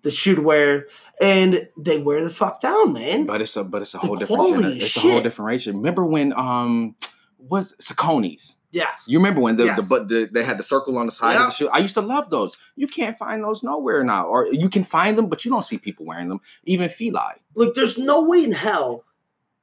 the 0.02 0.10
shoe 0.10 0.36
to 0.36 0.42
wear, 0.42 0.86
and 1.20 1.68
they 1.76 1.98
wear 1.98 2.22
the 2.22 2.30
fuck 2.30 2.60
down, 2.60 2.92
man. 2.92 3.26
But 3.26 3.40
it's 3.40 3.56
a 3.56 3.64
but 3.64 3.82
it's 3.82 3.94
a 3.94 3.98
The 3.98 4.06
whole 4.06 4.16
different 4.16 4.42
gener- 4.42 4.76
it's 4.76 4.96
a 4.96 5.00
whole 5.00 5.20
different 5.20 5.46
race. 5.48 5.66
Remember 5.66 6.04
when 6.04 6.32
um 6.34 6.94
was 7.38 7.74
Saucony's? 7.80 8.56
Yes, 8.74 9.06
You 9.08 9.18
remember 9.18 9.40
when 9.40 9.56
the, 9.56 9.64
Yes. 9.64 9.76
the 9.76 9.86
but 9.88 10.08
the, 10.08 10.28
they 10.30 10.44
had 10.44 10.58
the 10.58 10.62
circle 10.62 10.98
on 10.98 11.06
the 11.06 11.12
side 11.12 11.34
Yeah. 11.34 11.44
of 11.46 11.50
the 11.50 11.54
shoe? 11.56 11.68
I 11.72 11.78
used 11.78 11.94
to 11.94 12.00
love 12.00 12.28
those. 12.30 12.56
You 12.76 12.86
can't 12.86 13.16
find 13.16 13.42
those 13.42 13.62
nowhere 13.62 14.02
now, 14.04 14.26
or 14.26 14.46
you 14.52 14.68
can 14.68 14.84
find 14.84 15.16
them, 15.16 15.28
but 15.28 15.44
you 15.44 15.50
don't 15.50 15.64
see 15.64 15.78
people 15.78 16.04
wearing 16.06 16.28
them. 16.28 16.40
Even 16.64 16.88
Feli. 16.88 17.34
Look, 17.54 17.74
there's 17.74 17.96
no 17.96 18.22
way 18.22 18.42
in 18.44 18.52
hell. 18.52 19.04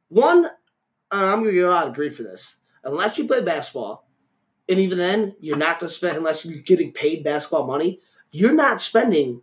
One, 0.08 0.46
uh, 0.46 0.50
I'm 1.12 1.40
gonna 1.42 1.52
get 1.52 1.66
a 1.66 1.70
lot 1.70 1.88
of 1.88 1.94
grief 1.94 2.16
for 2.18 2.24
this. 2.24 2.58
Unless 2.84 3.18
you 3.18 3.28
play 3.28 3.42
basketball, 3.42 4.08
and 4.68 4.80
even 4.80 4.98
then, 4.98 5.36
you're 5.40 5.58
not 5.58 5.80
gonna 5.80 5.90
spend 5.90 6.18
unless 6.18 6.46
you're 6.46 6.62
getting 6.62 6.92
paid 6.92 7.24
basketball 7.24 7.68
money. 7.68 8.00
You're 8.32 8.54
not 8.54 8.82
spending. 8.82 9.42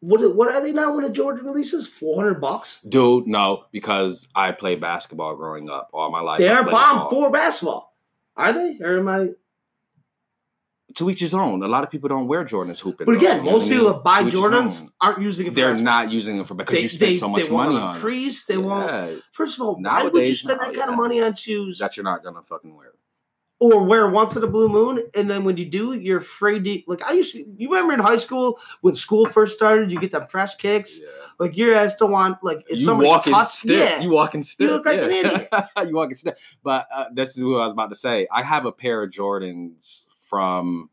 What 0.00 0.34
what 0.36 0.54
are 0.54 0.62
they 0.62 0.72
now 0.72 0.94
when 0.94 1.04
a 1.04 1.10
Jordan 1.10 1.44
releases? 1.44 1.88
Four 1.88 2.16
hundred 2.16 2.40
bucks. 2.40 2.80
Dude, 2.88 3.26
no, 3.26 3.64
because 3.72 4.28
I 4.34 4.52
played 4.52 4.80
basketball 4.80 5.34
growing 5.36 5.68
up 5.68 5.90
all 5.92 6.10
my 6.10 6.20
life. 6.20 6.38
They're 6.38 6.64
bomb 6.64 7.10
for 7.10 7.30
basketball. 7.30 7.87
Are 8.38 8.52
they? 8.52 8.78
Or 8.80 8.98
am 8.98 9.08
I? 9.08 9.28
To 10.96 11.10
each 11.10 11.20
his 11.20 11.34
own. 11.34 11.62
A 11.62 11.68
lot 11.68 11.84
of 11.84 11.90
people 11.90 12.08
don't 12.08 12.28
wear 12.28 12.44
Jordans 12.44 12.80
hooping. 12.80 13.04
But 13.04 13.12
though, 13.12 13.18
again, 13.18 13.38
you 13.38 13.44
know 13.44 13.50
most 13.52 13.66
I 13.66 13.68
people 13.68 13.84
mean? 13.84 13.92
that 13.92 14.04
buy 14.04 14.20
To 14.22 14.26
each 14.28 14.32
his 14.32 14.40
Jordans 14.42 14.90
aren't 15.00 15.20
using 15.20 15.46
it 15.48 15.54
They're 15.54 15.76
not 15.82 16.10
using 16.10 16.36
them 16.38 16.46
for 16.46 16.54
because 16.54 16.82
you 16.82 16.88
spend 16.88 17.12
they, 17.12 17.16
so 17.16 17.28
much 17.28 17.44
they 17.44 17.50
money 17.50 17.76
on 17.76 17.90
it. 17.90 17.94
increase. 17.96 18.44
They 18.46 18.56
want. 18.56 18.90
Yeah, 18.90 19.16
First 19.32 19.56
of 19.56 19.66
all, 19.66 19.74
why 19.74 20.04
would 20.04 20.14
you 20.14 20.18
Nowadays, 20.20 20.40
spend 20.40 20.60
that 20.60 20.72
no, 20.72 20.78
kind 20.78 20.90
of 20.90 20.96
money 20.96 21.20
on 21.20 21.34
shoes? 21.34 21.78
that 21.78 21.96
you're 21.98 22.04
not 22.04 22.24
gonna 22.24 22.42
fucking 22.42 22.74
wear. 22.74 22.92
Or 23.60 23.82
wear 23.82 24.08
once 24.08 24.36
in 24.36 24.44
a 24.44 24.46
blue 24.46 24.68
moon, 24.68 25.02
and 25.16 25.28
then 25.28 25.42
when 25.44 25.56
you 25.56 25.64
do, 25.64 25.92
you're 25.92 26.18
afraid 26.18 26.64
to. 26.64 26.82
Like 26.86 27.04
I 27.04 27.12
used 27.12 27.32
to. 27.32 27.44
You 27.56 27.68
remember 27.68 27.92
in 27.92 28.00
high 28.00 28.16
school 28.16 28.58
when 28.82 28.94
school 28.94 29.26
first 29.26 29.56
started, 29.56 29.90
you 29.90 29.98
get 29.98 30.12
them 30.12 30.26
fresh 30.26 30.54
kicks. 30.54 31.00
Yeah. 31.00 31.06
Like 31.38 31.56
your 31.56 31.74
ass 31.74 31.96
don't 31.96 32.12
want 32.12 32.42
like 32.42 32.64
if 32.68 32.78
you 32.78 32.84
somebody 32.84 33.08
walking 33.08 33.32
cuts, 33.32 33.58
stiff. 33.58 33.90
yeah. 33.90 34.00
You 34.00 34.12
walking 34.12 34.42
stiff. 34.42 34.70
look 34.70 34.86
like 34.86 35.00
an 35.00 35.10
yeah. 35.10 35.66
you 35.84 35.94
walking 35.94 36.14
stiff. 36.14 36.56
But 36.62 36.86
uh, 36.94 37.06
this 37.12 37.36
is 37.36 37.44
what 37.44 37.60
I 37.60 37.64
was 37.64 37.72
about 37.72 37.88
to 37.88 37.96
say. 37.96 38.28
I 38.30 38.42
have 38.42 38.64
a 38.64 38.72
pair 38.72 39.02
of 39.02 39.10
Jordans 39.10 40.06
from 40.24 40.90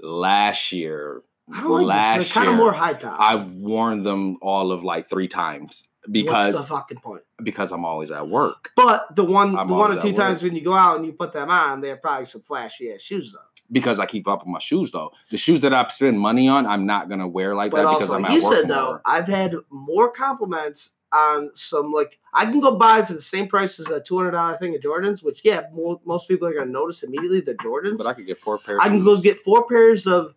last 0.00 0.72
year. 0.72 1.22
I 1.52 1.60
don't 1.60 1.70
like 1.86 1.86
last 1.86 2.32
kind 2.32 2.44
year. 2.46 2.52
of 2.54 2.58
more 2.58 2.72
high 2.72 2.94
tops. 2.94 3.16
I've 3.20 3.52
worn 3.52 4.02
them 4.02 4.38
all 4.40 4.72
of 4.72 4.82
like 4.82 5.06
three 5.06 5.28
times 5.28 5.88
What's 6.00 6.12
because 6.12 6.54
the 6.54 6.66
fucking 6.66 6.98
point? 6.98 7.22
because 7.42 7.70
I'm 7.72 7.84
always 7.84 8.10
at 8.10 8.28
work. 8.28 8.70
But 8.76 9.14
the 9.14 9.24
one, 9.24 9.56
I'm 9.56 9.66
the 9.66 9.74
one 9.74 9.96
or 9.96 10.00
two 10.00 10.12
times 10.14 10.42
when 10.42 10.54
you 10.54 10.62
go 10.62 10.72
out 10.74 10.96
and 10.96 11.04
you 11.06 11.12
put 11.12 11.32
them 11.32 11.50
on, 11.50 11.80
they're 11.80 11.96
probably 11.96 12.24
some 12.26 12.40
flashy 12.40 12.92
ass 12.92 13.02
shoes 13.02 13.32
though. 13.32 13.40
Because 13.72 13.98
I 13.98 14.06
keep 14.06 14.28
up 14.28 14.40
with 14.40 14.48
my 14.48 14.58
shoes 14.58 14.90
though. 14.92 15.12
The 15.30 15.36
shoes 15.36 15.60
that 15.62 15.74
I 15.74 15.86
spend 15.88 16.18
money 16.18 16.48
on, 16.48 16.66
I'm 16.66 16.86
not 16.86 17.08
gonna 17.08 17.28
wear 17.28 17.54
like 17.54 17.70
But 17.72 17.82
that 17.84 17.98
because 17.98 18.10
I'm 18.10 18.24
at 18.24 18.32
you 18.32 18.36
work 18.42 18.50
You 18.50 18.56
said 18.56 18.68
though. 18.68 19.00
I've 19.04 19.26
had 19.26 19.54
more 19.70 20.10
compliments 20.10 20.94
on 21.12 21.50
some 21.54 21.92
like 21.92 22.18
I 22.32 22.44
can 22.46 22.60
go 22.60 22.76
buy 22.76 23.02
for 23.02 23.12
the 23.12 23.20
same 23.20 23.48
price 23.48 23.78
as 23.78 23.88
a 23.88 24.00
two 24.00 24.16
hundred 24.16 24.32
dollar 24.32 24.56
thing 24.56 24.74
of 24.74 24.80
Jordans, 24.80 25.22
which 25.22 25.42
yeah, 25.44 25.64
mo- 25.74 26.00
most 26.04 26.26
people 26.26 26.48
are 26.48 26.54
gonna 26.54 26.70
notice 26.70 27.02
immediately 27.02 27.40
the 27.40 27.54
Jordans. 27.54 27.98
But 27.98 28.06
I 28.06 28.14
could 28.14 28.26
get 28.26 28.38
four 28.38 28.58
pairs. 28.58 28.80
I 28.82 28.88
can 28.88 29.04
go 29.04 29.18
get 29.20 29.40
four 29.40 29.66
pairs 29.66 30.06
of 30.06 30.34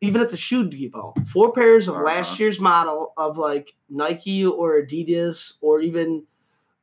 even 0.00 0.20
at 0.22 0.30
the 0.30 0.36
shoe 0.36 0.68
depot, 0.68 1.12
four 1.26 1.52
pairs 1.52 1.88
of 1.88 1.94
Uh-huh. 1.94 2.04
last 2.04 2.38
year's 2.40 2.58
model 2.60 3.12
of 3.16 3.36
like 3.38 3.74
Nike 3.88 4.44
or 4.46 4.80
Adidas 4.82 5.58
or 5.60 5.80
even 5.80 6.24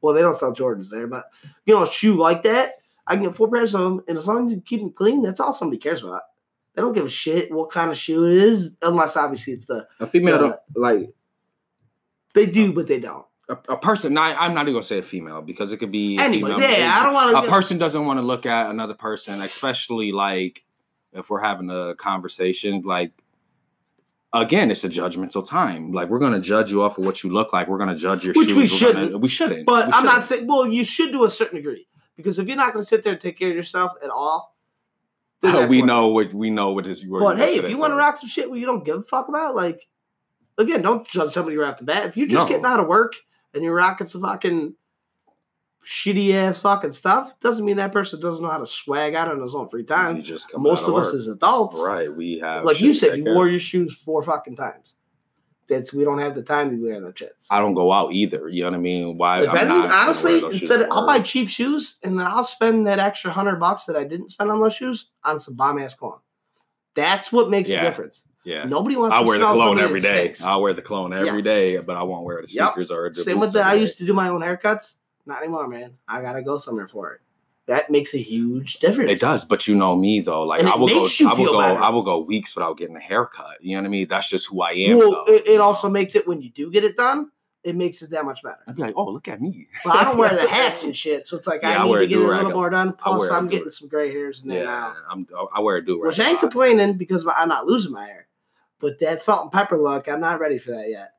well, 0.02 0.14
they 0.14 0.22
don't 0.22 0.36
sell 0.36 0.54
Jordans 0.54 0.92
there, 0.92 1.08
but 1.08 1.26
you 1.66 1.74
know, 1.74 1.82
a 1.84 1.88
shoe 1.92 2.14
like 2.14 2.44
that, 2.44 2.72
I 3.08 3.16
can 3.16 3.24
get 3.24 3.36
four 3.36 3.50
pairs 3.50 3.74
of 3.74 3.82
them, 3.82 4.02
and 4.08 4.18
as 4.18 4.28
long 4.28 4.48
as 4.48 4.54
you 4.54 4.62
keep 4.62 4.80
them 4.82 4.92
clean, 4.92 5.22
that's 5.24 5.40
all 5.40 5.52
somebody 5.54 5.80
cares 5.80 6.04
about. 6.04 6.22
They 6.76 6.82
don't 6.84 6.94
give 6.94 7.06
a 7.06 7.10
shit 7.10 7.52
what 7.52 7.72
kind 7.72 7.90
of 7.90 7.98
shoe 7.98 8.24
it 8.26 8.38
is, 8.38 8.78
unless 8.84 9.18
obviously 9.18 9.54
it's 9.54 9.66
the 9.66 9.88
a 10.00 10.06
female 10.06 10.60
like 10.76 11.10
they 12.36 12.46
do, 12.46 12.72
but 12.72 12.86
they 12.86 13.00
don't. 13.00 13.26
a, 13.50 13.54
a 13.70 13.78
person. 13.78 14.14
Not, 14.14 14.36
I'm 14.40 14.54
not 14.54 14.64
even 14.64 14.74
gonna 14.74 14.84
say 14.84 15.00
a 15.00 15.04
female 15.04 15.42
because 15.42 15.72
it 15.72 15.78
could 15.78 15.92
be 15.92 16.18
a 16.18 16.22
Anyway, 16.22 16.52
yeah, 16.60 16.92
I 17.00 17.04
don't 17.04 17.14
want 17.16 17.32
to. 17.32 17.38
a 17.38 17.52
person 17.52 17.80
doesn't 17.80 18.06
want 18.06 18.20
to 18.20 18.22
look 18.26 18.46
at 18.46 18.70
another 18.70 18.94
person, 18.94 19.42
especially 19.42 20.12
like 20.12 20.64
if 21.14 21.30
we're 21.30 21.40
having 21.42 21.70
a 21.70 21.96
conversation. 21.96 22.82
Like 22.82 23.12
again, 24.34 24.72
it's 24.72 24.84
a 24.84 24.90
judgmental 24.90 25.48
time. 25.48 25.92
Like 25.92 26.10
we're 26.10 26.20
gonna 26.20 26.40
judge 26.40 26.72
you 26.72 26.84
off 26.84 26.98
of 26.98 27.06
what 27.06 27.24
you 27.24 27.32
look 27.32 27.54
like. 27.54 27.68
We're 27.68 27.78
gonna 27.78 27.96
judge 27.96 28.26
your 28.26 28.34
Which 28.34 28.50
shoes. 28.50 28.58
we 28.58 28.68
shouldn't. 28.68 29.08
Gonna, 29.12 29.18
we 29.18 29.28
shouldn't. 29.28 29.66
But 29.66 29.88
We 29.88 29.94
I'm 29.94 30.06
not 30.06 30.26
saying. 30.26 30.48
Well, 30.48 30.68
you 30.68 30.84
should 30.84 31.12
to 31.12 31.26
a 31.26 31.30
certain 31.30 31.58
degree 31.58 31.88
because 32.16 32.40
if 32.40 32.48
you're 32.48 32.58
not 32.58 32.74
going 32.74 32.84
to 32.84 32.88
sit 32.88 33.04
there 33.04 33.14
and 33.14 33.22
take 33.22 33.38
care 33.38 33.50
of 33.50 33.56
yourself 33.56 33.94
at 34.04 34.10
all, 34.10 34.56
we 35.70 35.82
know 35.82 36.08
what 36.10 36.34
we 36.34 36.50
know 36.50 36.72
what 36.72 36.88
is. 36.88 37.04
But 37.04 37.38
hey, 37.38 37.56
if 37.56 37.70
you 37.70 37.78
want 37.78 37.92
to 37.92 37.96
rock 37.96 38.18
some 38.18 38.30
shit 38.30 38.50
where 38.50 38.60
you 38.60 38.66
don't 38.66 38.84
give 38.84 38.98
a 38.98 39.02
fuck 39.04 39.30
about, 39.30 39.56
like, 39.56 39.88
again, 40.58 40.82
don't 40.82 41.08
judge 41.08 41.34
somebody 41.34 41.56
right 41.58 41.70
off 41.70 41.78
the 41.78 41.84
bat. 41.86 42.06
If 42.08 42.18
you're 42.18 42.28
just 42.28 42.48
No. 42.48 42.50
getting 42.50 42.66
out 42.66 42.80
of 42.80 42.88
work 42.88 43.14
and 43.54 43.64
you're 43.64 43.76
rocking 43.76 44.08
some 44.08 44.24
fucking 44.24 44.74
shitty 45.86 46.34
ass 46.34 46.60
fucking 46.60 46.92
stuff, 46.92 47.40
doesn't 47.40 47.64
mean 47.66 47.78
that 47.78 47.92
person 47.92 48.20
doesn't 48.20 48.44
know 48.44 48.50
how 48.50 48.58
to 48.58 48.66
swag 48.68 49.16
out 49.16 49.30
on 49.30 49.42
his 49.42 49.56
own 49.56 49.68
free 49.70 49.84
time. 49.84 50.22
Most 50.58 50.88
of 50.88 50.96
us 50.96 51.14
as 51.14 51.28
adults, 51.28 51.82
right. 51.86 52.14
We 52.14 52.40
have 52.40 52.66
like 52.66 52.82
you 52.82 52.94
said, 52.94 53.18
you 53.18 53.26
wore 53.26 53.48
your 53.48 53.60
shoes 53.60 53.94
four 53.96 54.22
fucking 54.24 54.56
times. 54.56 54.96
That's 55.70 55.94
we 55.94 56.06
don't 56.06 56.20
have 56.20 56.34
the 56.34 56.44
time 56.44 56.70
to 56.70 56.82
wear 56.82 57.02
them 57.02 57.12
shits. 57.12 57.48
I 57.52 57.60
don't 57.60 57.74
go 57.74 57.92
out 57.92 58.14
either. 58.14 58.48
You 58.48 58.64
know 58.64 58.70
what 58.70 58.78
I 58.78 58.80
mean? 58.80 59.18
Why? 59.18 59.44
If 59.44 59.50
I'm 59.50 59.68
not 59.68 59.92
honestly, 59.92 60.42
instead 60.44 60.82
of, 60.82 60.88
I'll 60.92 61.06
buy 61.06 61.20
cheap 61.20 61.50
shoes 61.50 61.98
and 62.04 62.18
then 62.18 62.26
I'll 62.26 62.46
spend 62.46 62.88
that 62.88 63.00
extra 63.00 63.32
hundred 63.32 63.58
bucks 63.58 63.84
that 63.86 63.98
I 63.98 64.06
didn't 64.06 64.30
spend 64.30 64.50
on 64.50 64.62
those 64.62 64.76
shoes 64.76 65.10
on 65.26 65.40
some 65.42 65.56
bomb 65.56 65.78
ass 65.80 65.94
cologne. 65.94 66.20
That's 66.96 67.32
what 67.34 67.50
makes 67.50 67.70
Yeah. 67.70 67.84
the 67.84 67.90
difference. 67.90 68.26
Yeah. 68.46 68.64
Nobody 68.64 68.96
wants 68.96 69.14
I 69.14 69.22
to 69.22 69.28
wear 69.28 69.38
the 69.40 69.46
cologne 69.46 69.78
every 69.80 70.00
stinks. 70.00 70.42
I'll 70.42 70.62
wear 70.62 70.72
the 70.72 70.82
cologne 70.82 71.12
every 71.12 71.40
Yes. 71.40 71.44
day, 71.44 71.78
but 71.78 71.98
I 71.98 72.04
won't 72.04 72.24
wear 72.24 72.38
the 72.42 72.48
Yep. 72.50 72.74
sneakers 72.74 72.90
or 72.90 73.10
the 73.10 73.16
Same 73.16 73.40
with 73.42 73.52
the. 73.52 73.60
I 73.62 73.74
used 73.74 73.98
to 73.98 74.06
do 74.06 74.14
my 74.14 74.30
own 74.30 74.40
haircuts. 74.42 74.96
Not 75.28 75.44
anymore, 75.44 75.68
man. 75.68 75.98
I 76.08 76.22
gotta 76.22 76.42
go 76.42 76.58
somewhere 76.58 76.88
for 76.88 77.12
it. 77.14 77.22
That 77.68 77.90
makes 77.90 78.14
a 78.14 78.18
huge 78.18 78.76
difference. 78.76 79.12
It 79.12 79.20
does, 79.20 79.44
but 79.44 79.68
you 79.68 79.76
know 79.76 79.94
me 79.94 80.22
though. 80.22 80.44
Like 80.44 80.64
I 80.64 80.78
will 80.78 80.88
go, 80.88 81.06
you 81.06 81.30
I 81.30 81.34
will 81.34 81.46
go, 81.46 81.60
better. 81.60 81.84
I 81.84 81.90
will 81.90 82.02
go 82.02 82.20
weeks 82.20 82.56
without 82.56 82.78
getting 82.78 82.96
a 82.96 83.02
haircut. 83.02 83.58
You 83.60 83.76
know 83.76 83.82
what 83.82 83.88
I 83.88 83.90
mean? 83.90 84.08
That's 84.08 84.30
just 84.30 84.50
who 84.50 84.62
I 84.62 84.72
am. 84.72 84.98
Well, 84.98 85.12
though, 85.12 85.34
it, 85.34 85.46
it 85.46 85.58
know? 85.58 85.64
also 85.64 85.90
makes 85.90 86.16
it 86.16 86.26
when 86.26 86.42
you 86.42 86.50
do 86.50 86.72
get 86.72 86.86
it 86.86 86.96
done. 86.96 87.30
It 87.64 87.76
makes 87.76 88.02
it 88.02 88.12
that 88.12 88.24
much 88.24 88.42
better. 88.42 88.60
I'd 88.66 88.78
be 88.78 88.84
like, 88.84 88.94
oh, 88.96 89.12
look 89.12 89.28
at 89.28 89.42
me. 89.42 89.68
But 89.84 89.98
I 89.98 90.06
don't 90.06 90.18
wear 90.18 90.34
the 90.34 90.48
hats 90.50 90.86
and 90.86 90.96
shit, 90.96 91.28
so 91.28 91.36
it's 91.36 91.46
like 91.48 91.62
Yeah, 91.62 91.84
I 91.84 91.86
need 91.86 91.94
to 91.94 92.08
get 92.08 92.20
it 92.20 92.24
a 92.24 92.28
little 92.28 92.52
more 92.52 92.70
done. 92.70 92.94
Plus, 92.94 93.30
I'm 93.30 93.50
getting 93.50 93.70
some 93.70 93.90
gray 93.90 94.10
hairs 94.12 94.44
in 94.44 94.50
there 94.50 94.60
Yeah, 94.60 94.66
now, 94.66 94.96
I'm. 95.10 95.28
I 95.54 95.60
wear 95.60 95.76
a 95.76 95.86
do 95.86 96.00
which 96.00 96.22
I 96.22 96.30
ain't 96.30 96.40
complaining 96.40 96.94
because 96.94 97.28
I'm 97.28 97.50
not 97.50 97.66
losing 97.66 97.92
my 97.92 98.06
hair. 98.06 98.28
But 98.80 99.00
that 99.00 99.22
salt 99.22 99.44
and 99.44 99.52
pepper 99.52 99.78
look, 99.78 100.08
I'm 100.08 100.22
not 100.22 100.40
ready 100.40 100.58
for 100.58 100.72
that 100.72 100.90
yet. 100.90 101.10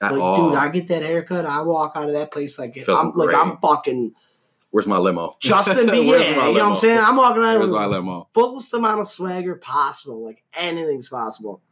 At 0.00 0.12
Like, 0.12 0.20
all. 0.20 0.50
dude, 0.50 0.58
I 0.58 0.68
get 0.68 0.86
that 0.88 1.02
haircut, 1.02 1.44
I 1.44 1.62
walk 1.62 1.92
out 1.96 2.06
of 2.08 2.12
that 2.14 2.30
place 2.30 2.58
like 2.58 2.74
Feeling 2.74 3.06
I'm 3.08 3.12
like. 3.12 3.34
I'm 3.34 3.58
fucking 3.58 4.12
Where's 4.70 4.86
my 4.86 4.98
limo? 4.98 5.34
Justin 5.40 5.76
Bieber. 5.88 6.18
Yeah, 6.20 6.28
you 6.30 6.36
know 6.36 6.52
what 6.52 6.62
I'm 6.62 6.74
saying? 6.76 6.98
I'm 6.98 7.16
walking 7.16 7.42
out 7.42 7.58
Where's 7.58 7.72
with 7.72 7.80
my 7.80 7.84
the 7.84 7.90
limo? 7.90 8.28
fullest 8.34 8.72
amount 8.74 9.00
of 9.00 9.08
swagger 9.08 9.56
possible. 9.56 10.24
Like 10.24 10.44
anything's 10.54 11.08
possible. 11.08 11.62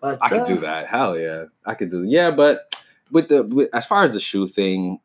But 0.00 0.18
I 0.22 0.28
could 0.30 0.40
uh, 0.40 0.44
do 0.46 0.58
that. 0.60 0.86
Hell 0.88 1.18
yeah, 1.18 1.44
I 1.64 1.74
could 1.74 1.90
do. 1.90 2.02
Yeah, 2.02 2.30
but 2.32 2.74
with 3.10 3.28
the 3.28 3.42
with, 3.44 3.68
as 3.74 3.86
far 3.86 4.02
as 4.02 4.12
the 4.12 4.18
shoe 4.20 4.48
thing, 4.48 4.98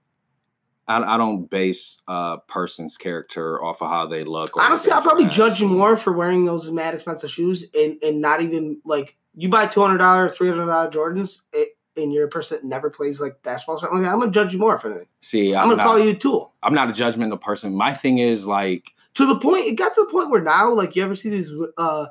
I, 0.87 1.15
I 1.15 1.17
don't 1.17 1.47
base 1.49 2.01
a 2.07 2.37
person's 2.47 2.97
character 2.97 3.63
off 3.63 3.81
of 3.81 3.89
how 3.89 4.07
they 4.07 4.23
look. 4.23 4.55
or 4.57 4.63
Honestly, 4.63 4.91
I'll 4.91 5.01
probably 5.03 5.27
judge 5.27 5.59
you 5.59 5.67
more 5.67 5.97
for 5.97 6.13
wearing 6.13 6.45
those 6.45 6.71
mad 6.71 6.95
expensive 6.95 7.29
shoes 7.29 7.65
and, 7.75 8.01
and 8.01 8.21
not 8.21 8.41
even 8.41 8.81
like 8.85 9.17
you 9.35 9.49
buy 9.49 9.67
two 9.67 9.81
hundred 9.81 9.97
dollar, 9.99 10.29
three 10.29 10.47
hundred 10.49 10.65
dollar 10.67 10.89
Jordans. 10.89 11.41
It, 11.53 11.76
and 11.97 12.13
you're 12.13 12.25
a 12.25 12.29
person 12.29 12.57
that 12.57 12.63
never 12.65 12.89
plays 12.89 13.19
like 13.19 13.41
basketball 13.43 13.75
or 13.75 13.79
something 13.79 14.01
like 14.03 14.11
I'm 14.11 14.19
gonna 14.19 14.31
judge 14.31 14.53
you 14.53 14.59
more 14.59 14.75
if 14.75 14.85
anything. 14.85 15.07
See, 15.21 15.53
I'm, 15.55 15.63
I'm, 15.63 15.69
gonna 15.69 15.77
not, 15.77 15.83
call 15.85 15.99
you 15.99 16.11
a 16.11 16.15
tool. 16.15 16.53
I'm 16.63 16.73
not 16.73 16.89
a 16.89 16.93
judgmental 16.93 17.39
person. 17.41 17.73
My 17.75 17.93
thing 17.93 18.19
is 18.19 18.45
like, 18.45 18.93
To 19.15 19.25
the 19.25 19.37
point, 19.39 19.65
it 19.65 19.73
got 19.77 19.93
to 19.95 20.05
the 20.05 20.11
point 20.11 20.29
where 20.29 20.41
now, 20.41 20.71
like, 20.73 20.95
you 20.95 21.03
ever 21.03 21.15
see 21.15 21.29
these 21.29 21.51
uh 21.77 22.07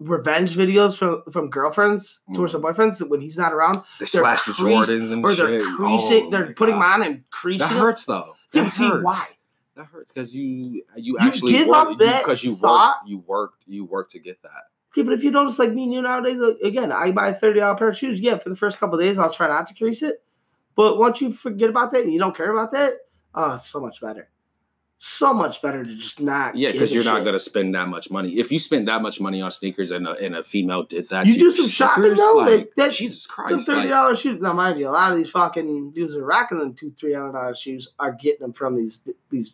revenge 0.00 0.54
videos 0.56 0.96
from 0.96 1.22
from 1.32 1.50
girlfriends 1.50 2.20
towards 2.32 2.52
their 2.52 2.60
boyfriends 2.60 3.06
when 3.08 3.20
he's 3.20 3.36
not 3.36 3.52
around, 3.52 3.82
they 3.98 4.06
slash 4.06 4.44
the 4.44 4.52
Jordans 4.52 5.12
and 5.12 5.24
or 5.24 5.34
they're 5.34 5.60
shit. 5.60 5.74
creasing, 5.76 6.26
Oh 6.26 6.30
they're 6.30 6.52
putting 6.54 6.76
them 6.76 6.82
God. 6.82 7.00
on 7.00 7.06
and 7.06 7.30
creasing. 7.30 7.66
That 7.68 7.76
it. 7.76 7.80
hurts 7.80 8.04
though. 8.04 8.36
That 8.52 8.62
but 8.62 8.68
see 8.70 8.88
hurts. 8.88 9.04
why? 9.04 9.24
That 9.74 9.86
hurts 9.86 10.12
because 10.12 10.32
you 10.34 10.44
you 10.44 10.84
You 10.96 11.18
actually 11.18 11.52
give 11.52 11.66
work, 11.66 11.88
up 11.88 11.98
that 11.98 12.22
because 12.22 12.44
you 12.44 12.54
thought? 12.54 12.98
work 13.02 13.08
you 13.08 13.18
worked 13.18 13.64
you 13.66 13.84
work 13.84 14.10
to 14.12 14.20
get 14.20 14.40
that. 14.42 14.67
Yeah, 14.96 15.04
but 15.04 15.12
if 15.12 15.22
you 15.22 15.30
notice, 15.30 15.58
like 15.58 15.72
me 15.72 15.84
and 15.84 15.92
you 15.92 16.02
nowadays, 16.02 16.38
like, 16.38 16.56
again, 16.64 16.90
I 16.92 17.12
buy 17.12 17.28
a 17.28 17.34
thirty 17.34 17.60
dollar 17.60 17.76
pair 17.76 17.88
of 17.88 17.96
shoes. 17.96 18.20
Yeah, 18.20 18.38
for 18.38 18.48
the 18.48 18.56
first 18.56 18.78
couple 18.78 18.98
days, 18.98 19.18
I'll 19.18 19.32
try 19.32 19.46
not 19.46 19.66
to 19.66 19.74
crease 19.74 20.02
it. 20.02 20.22
But 20.74 20.96
once 20.98 21.20
you 21.20 21.32
forget 21.32 21.68
about 21.70 21.90
that 21.90 22.02
and 22.04 22.12
you 22.12 22.18
don't 22.18 22.36
care 22.36 22.52
about 22.52 22.70
that, 22.72 22.92
oh, 23.34 23.54
it's 23.54 23.66
so 23.66 23.80
much 23.80 24.00
better. 24.00 24.30
So 25.00 25.32
much 25.32 25.62
better 25.62 25.84
to 25.84 25.94
just 25.94 26.20
not. 26.20 26.56
Yeah, 26.56 26.72
because 26.72 26.92
you're 26.92 27.04
not 27.04 27.24
gonna 27.24 27.38
spend 27.38 27.74
that 27.76 27.88
much 27.88 28.10
money. 28.10 28.30
If 28.32 28.50
you 28.50 28.58
spend 28.58 28.88
that 28.88 29.00
much 29.00 29.20
money 29.20 29.40
on 29.40 29.50
sneakers 29.52 29.92
and 29.92 30.08
a, 30.08 30.12
and 30.12 30.34
a 30.34 30.42
female 30.42 30.82
did 30.82 31.08
that, 31.10 31.24
You 31.26 31.38
do 31.38 31.50
some 31.52 31.68
shopping, 31.68 32.14
though, 32.14 32.32
Like, 32.38 32.50
like, 32.50 32.74
that- 32.76 32.92
Jesus 32.92 33.24
Christ! 33.26 33.64
thirty 33.66 33.82
Like, 33.82 33.90
dollars 33.90 34.20
shoes. 34.20 34.40
Now, 34.40 34.54
mind 34.54 34.78
you, 34.78 34.88
a 34.88 34.90
lot 34.90 35.12
of 35.12 35.16
these 35.16 35.30
fucking 35.30 35.92
dudes 35.92 36.16
are 36.16 36.24
rocking 36.24 36.58
them 36.58 36.74
two, 36.74 36.90
three 36.90 37.12
hundred 37.14 37.32
dollars 37.32 37.60
shoes 37.60 37.88
are 38.00 38.12
getting 38.12 38.40
them 38.40 38.52
from 38.52 38.76
these 38.76 38.98
these 39.30 39.52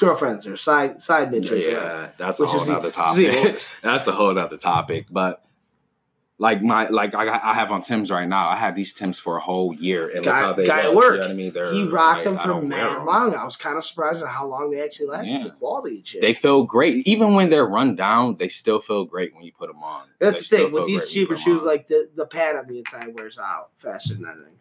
girlfriends 0.00 0.46
or 0.46 0.56
side 0.56 1.00
side 1.00 1.30
bitches. 1.30 1.70
yeah, 1.70 2.08
that's 2.16 2.40
a 2.40 2.42
Which 2.42 2.50
whole 2.52 2.80
the- 2.80 2.90
topic. 2.90 3.32
that's 3.82 4.06
a 4.08 4.12
whole 4.12 4.36
other 4.36 4.56
topic. 4.56 5.06
But 5.10 5.44
like 6.38 6.62
my 6.62 6.88
like 6.88 7.14
I, 7.14 7.28
I 7.28 7.52
have 7.54 7.70
on 7.70 7.82
Tim's 7.82 8.10
right 8.10 8.26
now. 8.26 8.48
I 8.48 8.56
had 8.56 8.74
these 8.74 8.94
Tim's 8.94 9.18
for 9.20 9.36
a 9.36 9.40
whole 9.40 9.74
year, 9.74 10.08
and 10.08 10.24
Guy- 10.24 10.38
look 10.40 10.46
how 10.46 10.52
they 10.54 10.64
guy 10.66 10.82
at 10.84 10.94
work. 10.94 11.16
You 11.16 11.20
know 11.20 11.28
I 11.28 11.32
mean? 11.34 11.52
They're, 11.52 11.70
He 11.70 11.84
rocked 11.84 12.24
like, 12.24 12.24
them 12.24 12.38
for 12.38 12.62
mad 12.62 13.04
long. 13.04 13.34
I 13.34 13.44
was 13.44 13.58
kind 13.58 13.76
of 13.76 13.84
surprised 13.84 14.22
at 14.22 14.30
how 14.30 14.46
long 14.46 14.70
they 14.70 14.80
actually 14.82 15.08
lasted, 15.08 15.36
Yeah. 15.38 15.44
the 15.44 15.50
quality 15.50 16.00
shit. 16.02 16.22
They 16.22 16.32
feel 16.32 16.64
great, 16.64 17.06
even 17.06 17.34
when 17.34 17.50
they're 17.50 17.66
run 17.66 17.94
down. 17.94 18.36
They 18.36 18.48
still 18.48 18.80
feel 18.80 19.04
great 19.04 19.34
when 19.34 19.44
you 19.44 19.52
put 19.52 19.68
them 19.68 19.82
on. 19.82 20.04
That's 20.18 20.48
They 20.48 20.56
the 20.56 20.62
thing 20.64 20.72
with 20.72 20.86
these 20.86 21.00
great 21.00 21.08
when 21.08 21.14
you 21.14 21.26
cheaper 21.26 21.36
shoes. 21.36 21.62
Like 21.62 21.86
the 21.88 22.08
the 22.14 22.24
pad 22.26 22.56
on 22.56 22.66
the 22.66 22.78
inside 22.78 23.14
wears 23.14 23.38
out 23.38 23.68
faster 23.76 24.14
than 24.14 24.24
anything. 24.24 24.54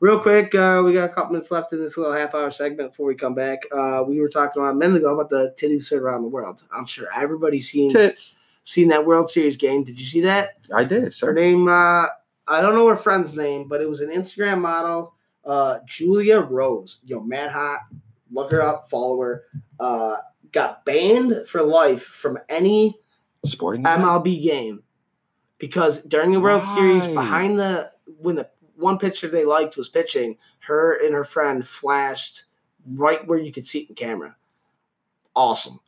Real 0.00 0.18
quick, 0.18 0.54
uh, 0.54 0.82
we 0.82 0.94
got 0.94 1.10
a 1.10 1.12
couple 1.12 1.32
minutes 1.32 1.50
left 1.50 1.74
in 1.74 1.78
this 1.78 1.98
little 1.98 2.12
half 2.14 2.34
hour 2.34 2.50
segment 2.50 2.90
before 2.90 3.06
we 3.06 3.14
come 3.14 3.34
back. 3.34 3.60
Uh, 3.70 4.02
we 4.06 4.18
were 4.18 4.30
talking 4.30 4.62
about 4.62 4.72
a 4.72 4.76
minute 4.76 4.96
ago 4.96 5.12
about 5.12 5.28
the 5.28 5.54
titties 5.60 5.92
around 5.92 6.22
the 6.22 6.28
world. 6.28 6.62
I'm 6.74 6.86
sure 6.86 7.06
everybody's 7.14 7.70
seen 7.70 7.90
tits. 7.90 8.36
seen 8.62 8.88
that 8.88 9.04
World 9.04 9.28
Series 9.28 9.58
game. 9.58 9.84
Did 9.84 10.00
you 10.00 10.06
see 10.06 10.22
that? 10.22 10.66
I 10.74 10.84
did, 10.84 11.14
Her 11.20 11.34
name, 11.34 11.68
uh, 11.68 12.06
I 12.48 12.62
don't 12.62 12.74
know 12.74 12.88
her 12.88 12.96
friend's 12.96 13.36
name, 13.36 13.68
but 13.68 13.82
it 13.82 13.88
was 13.90 14.00
an 14.00 14.10
Instagram 14.10 14.62
model, 14.62 15.14
uh, 15.44 15.80
Julia 15.84 16.40
Rose. 16.40 17.00
Yo, 17.04 17.20
mad 17.20 17.50
hot. 17.50 17.80
Look 18.32 18.52
her 18.52 18.62
up, 18.62 18.88
follow 18.88 19.20
her. 19.20 19.44
Uh, 19.78 20.16
got 20.50 20.84
banned 20.86 21.46
for 21.46 21.62
life 21.62 22.02
from 22.02 22.38
any 22.48 22.98
Sporting. 23.44 23.84
MLB 23.84 24.42
game 24.42 24.82
because 25.58 26.02
during 26.02 26.32
the 26.32 26.40
World 26.40 26.64
Series, 26.64 27.06
behind 27.06 27.58
the 27.58 27.90
when 28.18 28.36
the 28.36 28.48
one 28.80 28.98
pitcher 28.98 29.28
they 29.28 29.44
liked 29.44 29.76
was 29.76 29.88
pitching, 29.88 30.36
her 30.60 30.94
and 31.04 31.14
her 31.14 31.24
friend 31.24 31.66
flashed 31.66 32.44
right 32.86 33.26
where 33.26 33.38
you 33.38 33.52
could 33.52 33.66
see 33.66 33.80
it 33.80 33.88
in 33.90 33.94
camera. 33.94 34.34
Awesome, 35.36 35.78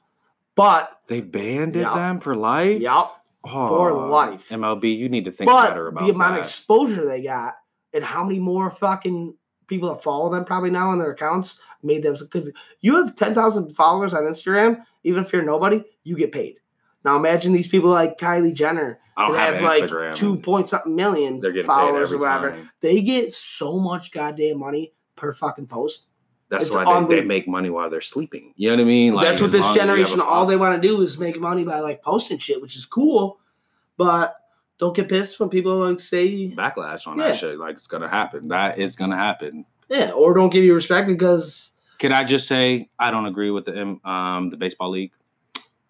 but 0.55 1.01
They 1.09 1.21
banned 1.21 1.75
Yup. 1.75 1.95
them 1.95 2.21
for 2.21 2.37
life. 2.37 2.81
yup. 2.81 3.19
For 3.45 3.93
life. 3.93 4.51
MLB, 4.51 4.97
you 4.97 5.09
need 5.09 5.25
to 5.25 5.33
think 5.33 5.51
better 5.51 5.91
But 5.91 5.99
about 6.03 6.07
the 6.07 6.15
amount 6.15 6.35
of 6.35 6.39
exposure 6.39 7.05
they 7.05 7.23
got 7.23 7.55
and 7.93 8.05
how 8.05 8.23
many 8.23 8.39
more 8.39 8.71
fucking 8.71 9.37
people 9.67 9.89
that 9.93 10.01
follow 10.03 10.31
them 10.31 10.45
probably 10.45 10.71
now 10.71 10.91
on 10.91 10.99
their 11.01 11.11
accounts 11.11 11.61
made 11.83 12.05
them 12.05 12.15
because 12.21 12.53
you 12.83 12.95
have 12.95 13.17
10,000 13.17 13.71
followers 13.75 14.15
on 14.15 14.23
Instagram, 14.23 14.81
even 15.03 15.25
if 15.25 15.33
you're 15.33 15.43
nobody, 15.43 15.83
you 16.05 16.17
get 16.17 16.31
paid. 16.31 16.61
Now 17.05 17.17
imagine 17.17 17.53
these 17.53 17.69
people 17.69 17.91
like 17.91 18.19
Kylie 18.19 18.55
Jenner 18.55 19.01
I 19.17 19.27
don't 19.29 19.37
have, 19.37 19.55
have, 19.57 19.91
like 19.91 20.15
two 20.17 20.39
point 20.39 20.69
something 20.69 20.95
million 20.95 21.43
followers 21.65 22.13
or 22.13 22.19
whatever. 22.19 22.51
time. 22.53 22.71
They 22.81 23.03
get 23.03 23.33
so 23.33 23.79
much 23.79 24.13
goddamn 24.13 24.59
money 24.59 24.93
per 25.17 25.33
fucking 25.33 25.67
post. 25.67 26.09
That's 26.49 26.67
It's 26.67 26.75
why 26.77 27.07
they, 27.09 27.21
they 27.21 27.27
make 27.27 27.49
money 27.49 27.71
while 27.71 27.89
they're 27.89 28.01
sleeping. 28.03 28.53
You 28.57 28.69
know 28.71 28.77
what 28.77 28.83
I 28.83 28.85
mean? 28.85 29.15
That's 29.17 29.41
what 29.41 29.53
this 29.53 29.63
long 29.63 29.71
as 29.71 29.75
you 29.77 29.81
have 29.81 29.89
a 29.89 29.93
generation 29.93 30.21
all 30.21 30.45
they 30.47 30.57
want 30.57 30.81
to 30.81 30.87
do 30.87 31.01
is 31.01 31.19
make 31.19 31.41
money 31.41 31.65
by 31.65 31.81
like 31.81 32.03
posting 32.03 32.39
shit, 32.39 32.61
which 32.61 32.77
is 32.77 32.85
cool. 32.85 33.39
But 33.97 34.35
don't 34.79 34.95
get 34.95 35.09
pissed 35.09 35.41
when 35.41 35.49
people 35.49 35.77
like 35.77 36.01
say 36.01 36.51
backlash 36.51 37.07
on 37.07 37.19
Yeah. 37.19 37.29
that 37.29 37.37
shit. 37.37 37.59
Like 37.59 37.75
it's 37.75 37.87
gonna 37.87 38.09
happen. 38.09 38.49
That 38.49 38.79
is 38.79 38.97
gonna 38.97 39.17
happen. 39.17 39.65
yeah, 39.89 40.11
or 40.13 40.35
don't 40.35 40.51
give 40.51 40.65
you 40.65 40.75
respect 40.75 41.07
because 41.07 41.73
Can 41.99 42.13
I 42.13 42.25
just 42.25 42.49
say 42.49 42.91
I 42.99 43.11
don't 43.11 43.27
agree 43.27 43.51
with 43.51 43.65
the 43.65 43.99
um 44.09 44.51
the 44.51 44.57
baseball 44.57 44.91
league? 44.91 45.13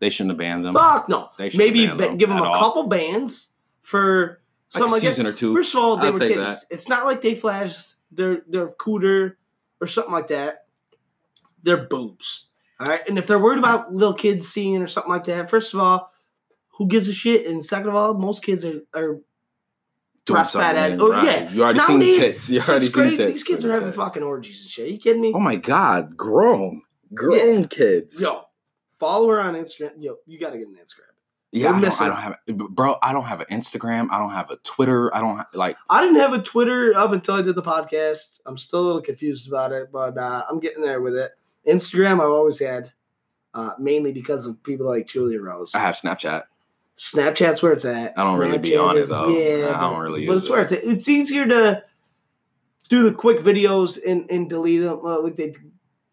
They 0.03 0.11
shouldn't 0.11 0.33
have 0.33 0.39
banned 0.39 0.65
them. 0.65 0.75
fuck 0.75 1.09
no. 1.09 1.31
They 1.39 1.49
should 1.51 1.59
Maybe 1.59 1.87
ban 1.87 1.97
them 1.97 2.17
give 2.17 2.29
them 2.29 2.39
a 2.39 2.43
all. 2.43 2.59
couple 2.59 2.89
bans 2.89 3.53
for 3.83 4.41
like 4.75 4.83
something 4.83 4.93
like 5.09 5.15
that. 5.15 5.27
or 5.27 5.33
two. 5.33 5.55
First 5.55 5.75
of 5.77 5.81
all, 5.81 5.97
they 5.97 6.09
I'll 6.09 6.13
were 6.15 6.19
titties. 6.19 6.35
that. 6.35 6.57
It's 6.71 6.89
not 6.89 7.05
like 7.05 7.23
they 7.23 7.37
flashed 7.37 7.95
their 8.11 8.43
their 8.49 8.67
cooter 8.69 9.35
or 9.81 9.87
something 9.87 10.13
like 10.13 10.27
that. 10.27 10.67
They're 11.63 11.77
boobs. 11.87 12.49
All 12.81 12.89
right. 12.89 13.09
And 13.09 13.17
if 13.17 13.29
they're 13.29 13.39
worried 13.39 13.61
about 13.61 13.95
little 13.95 14.13
kids 14.13 14.49
seeing 14.49 14.75
it 14.75 14.83
or 14.83 14.89
something 14.89 15.13
like 15.13 15.23
that, 15.27 15.49
first 15.49 15.73
of 15.73 15.79
all, 15.79 16.11
who 16.79 16.89
gives 16.89 17.07
a 17.07 17.13
shit? 17.13 17.47
And 17.47 17.65
second 17.65 17.91
of 17.91 17.95
all, 17.95 18.15
most 18.15 18.43
kids 18.45 18.65
are, 18.65 18.81
are 18.95 19.21
breastfed 20.27 20.47
something, 20.47 20.77
at- 20.77 21.01
or, 21.01 21.05
oh, 21.05 21.11
right. 21.13 21.25
yeah. 21.25 21.51
You 21.53 21.63
already 21.63 21.79
seen 21.79 21.99
nowadays, 22.01 22.19
tits. 22.19 22.51
You 22.51 22.59
already 22.69 22.87
seen 22.87 22.93
grade, 22.93 23.17
tits. 23.19 23.33
these 23.33 23.45
kids 23.45 23.65
are 23.65 23.71
having 23.71 23.93
fucking 23.93 24.25
orgies 24.25 24.63
and 24.63 24.69
shit. 24.71 24.87
Are 24.87 24.91
you 24.91 24.99
kidding 24.99 25.23
me? 25.23 25.33
Oh 25.33 25.39
my 25.39 25.55
god, 25.55 26.17
grown, 26.17 26.83
grown 27.15 27.67
kids. 27.67 28.21
Yo, 28.21 28.43
follow 29.03 29.29
her 29.31 29.41
on 29.41 29.55
Instagram. 29.55 29.91
Yo, 29.99 30.17
you 30.27 30.39
got 30.39 30.51
to 30.53 30.59
get 30.59 30.69
an 30.69 30.75
Instagram. 30.77 31.11
yeah, 31.51 31.71
I 31.71 31.81
don't, 31.81 32.01
I 32.01 32.07
don't 32.07 32.17
have, 32.17 32.37
bro. 32.71 32.97
I 33.03 33.13
don't 33.13 33.25
have 33.25 33.41
an 33.41 33.47
Instagram. 33.51 34.09
I 34.13 34.19
don't 34.21 34.31
have 34.31 34.51
a 34.51 34.57
Twitter. 34.59 35.13
I 35.15 35.21
don't 35.21 35.39
have, 35.39 35.47
like. 35.55 35.77
I 35.91 36.01
didn't 36.01 36.21
have 36.21 36.33
a 36.33 36.39
Twitter 36.41 36.95
up 36.97 37.11
until 37.13 37.35
I 37.35 37.43
did 37.43 37.57
the 37.57 37.63
podcast. 37.63 38.41
I'm 38.47 38.57
still 38.57 38.81
a 38.81 38.87
little 38.87 39.03
confused 39.03 39.49
about 39.49 39.73
it, 39.73 39.91
but 39.93 40.17
uh, 40.17 40.45
I'm 40.49 40.61
getting 40.61 40.83
there 40.83 41.01
with 41.01 41.17
it. 41.17 41.33
Instagram, 41.67 42.15
I've 42.21 42.31
always 42.31 42.61
had, 42.61 42.93
uh, 43.55 43.73
mainly 43.79 44.13
because 44.13 44.47
of 44.47 44.63
people 44.63 44.87
like 44.87 45.07
Julia 45.09 45.41
Rose. 45.41 45.75
I 45.75 45.81
have 45.81 45.97
Snapchat. 45.97 46.45
Snapchat's 46.97 47.63
where 47.63 47.73
it's 47.73 47.85
at. 47.85 48.17
I 48.19 48.23
don't 48.23 48.39
really 48.39 48.59
be 48.59 48.71
Snapchat 48.71 48.89
on 48.89 48.97
it, 48.97 49.01
is- 49.01 49.09
though. 49.09 49.29
Yeah, 49.29 49.73
I 49.77 49.81
don't 49.91 50.01
really 50.01 50.27
But 50.27 50.37
it's 50.39 50.49
where 50.49 50.61
it. 50.61 50.71
it's 50.71 50.73
at. 50.73 50.85
It's 50.85 51.09
easier 51.09 51.47
to 51.49 51.83
do 52.89 53.03
the 53.09 53.15
quick 53.15 53.41
videos 53.41 53.99
and, 54.07 54.31
and 54.31 54.49
delete 54.49 54.83
them. 54.83 55.01
Well, 55.03 55.23
like 55.25 55.37
they 55.37 55.55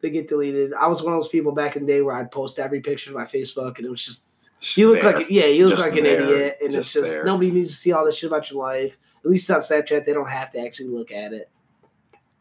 they 0.01 0.09
get 0.09 0.27
deleted. 0.27 0.73
I 0.73 0.87
was 0.87 1.01
one 1.03 1.13
of 1.13 1.17
those 1.21 1.29
people 1.29 1.51
back 1.51 1.75
in 1.75 1.85
the 1.85 1.91
day 1.93 2.01
where 2.01 2.15
I'd 2.15 2.31
post 2.31 2.59
every 2.59 2.81
picture 2.81 3.11
to 3.11 3.15
my 3.17 3.25
Facebook, 3.25 3.77
and 3.77 3.85
it 3.85 3.89
was 3.89 4.03
just 4.05 4.49
you 4.77 4.89
look 4.91 5.01
There. 5.01 5.13
like 5.17 5.27
yeah, 5.29 5.45
you 5.45 5.67
look 5.67 5.77
Just 5.77 5.89
like 5.89 5.97
an 5.97 6.03
there. 6.03 6.21
idiot, 6.21 6.57
and 6.61 6.71
Just 6.71 6.95
it's 6.95 7.05
just 7.05 7.15
there. 7.15 7.23
nobody 7.23 7.51
needs 7.51 7.69
to 7.69 7.75
see 7.75 7.91
all 7.91 8.05
this 8.05 8.17
shit 8.17 8.27
about 8.29 8.49
your 8.51 8.61
life. 8.61 8.97
At 9.23 9.29
least 9.31 9.49
on 9.51 9.59
Snapchat, 9.59 10.05
they 10.05 10.13
don't 10.13 10.29
have 10.29 10.49
to 10.51 10.59
actually 10.59 10.89
look 10.89 11.11
at 11.11 11.33
it. 11.33 11.49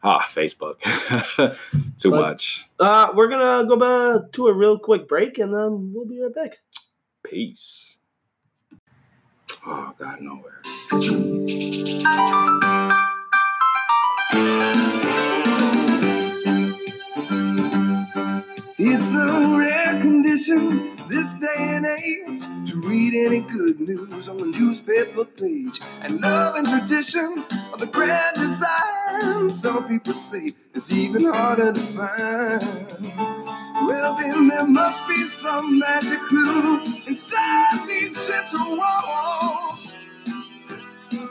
ah 0.03 0.19
Facebook. 0.21 0.79
Too 1.97 2.11
But- 2.11 2.21
much. 2.21 2.65
Uh, 2.79 3.11
we're 3.15 3.27
gonna 3.29 3.67
go 3.67 3.75
back 3.77 4.31
to 4.33 4.47
a 4.47 4.53
real 4.53 4.77
quick 4.79 5.07
break, 5.07 5.37
and 5.37 5.53
then 5.53 5.91
we'll 5.93 6.05
be 6.05 6.21
right 6.21 6.33
back. 6.33 6.59
Peace. 7.23 7.99
Oh 9.65 9.93
God, 9.99 10.21
nowhere. 10.21 10.61
It's 18.81 19.13
a 19.13 19.57
rare 19.57 19.99
condition 19.99 20.95
this 21.09 21.33
day 21.33 21.47
and 21.57 21.85
age 21.85 22.43
to 22.71 22.79
read 22.79 23.13
any 23.25 23.41
good 23.41 23.77
news 23.81 24.29
on 24.29 24.37
the 24.37 24.45
newspaper 24.45 25.25
page. 25.25 25.81
And 25.99 26.21
love 26.21 26.55
and 26.55 26.65
tradition 26.65 27.43
are 27.73 27.77
the 27.77 27.87
grand 27.87 28.37
design. 28.37 29.49
Some 29.49 29.89
people 29.89 30.13
say 30.13 30.53
it's 30.73 30.93
even 30.93 31.25
harder 31.25 31.73
to 31.73 31.79
find. 31.81 33.03
Well, 33.85 34.15
then 34.15 34.47
there 34.47 34.65
must 34.65 35.05
be 35.09 35.23
some 35.23 35.79
magic 35.79 36.21
clue 36.29 36.81
inside 37.05 37.85
these 37.85 38.15
gentle 38.29 38.77
walls. 38.77 39.91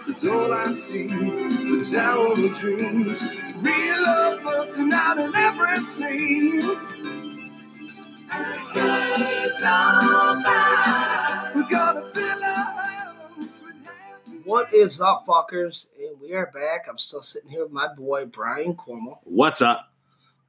Cause 0.05 0.29
all 0.29 0.53
I 0.53 0.67
see 0.67 1.05
is 1.07 1.95
a 1.95 1.97
tower 1.97 2.33
of 2.33 2.59
dreams. 2.59 3.27
Real 3.57 4.03
love 4.03 4.43
busting 4.43 4.93
out 4.93 5.17
in 5.17 5.35
every 5.35 5.77
scene. 5.79 7.18
What 14.45 14.75
is 14.75 15.01
up, 15.01 15.25
fuckers? 15.27 15.89
And 15.99 16.21
we 16.21 16.35
are 16.35 16.51
back. 16.53 16.87
I'm 16.89 16.99
still 16.99 17.23
sitting 17.23 17.51
here 17.51 17.63
with 17.63 17.73
my 17.73 17.89
boy 17.95 18.27
Brian 18.27 18.75
Cuomo. 18.75 19.19
What's 19.25 19.63
up? 19.63 19.91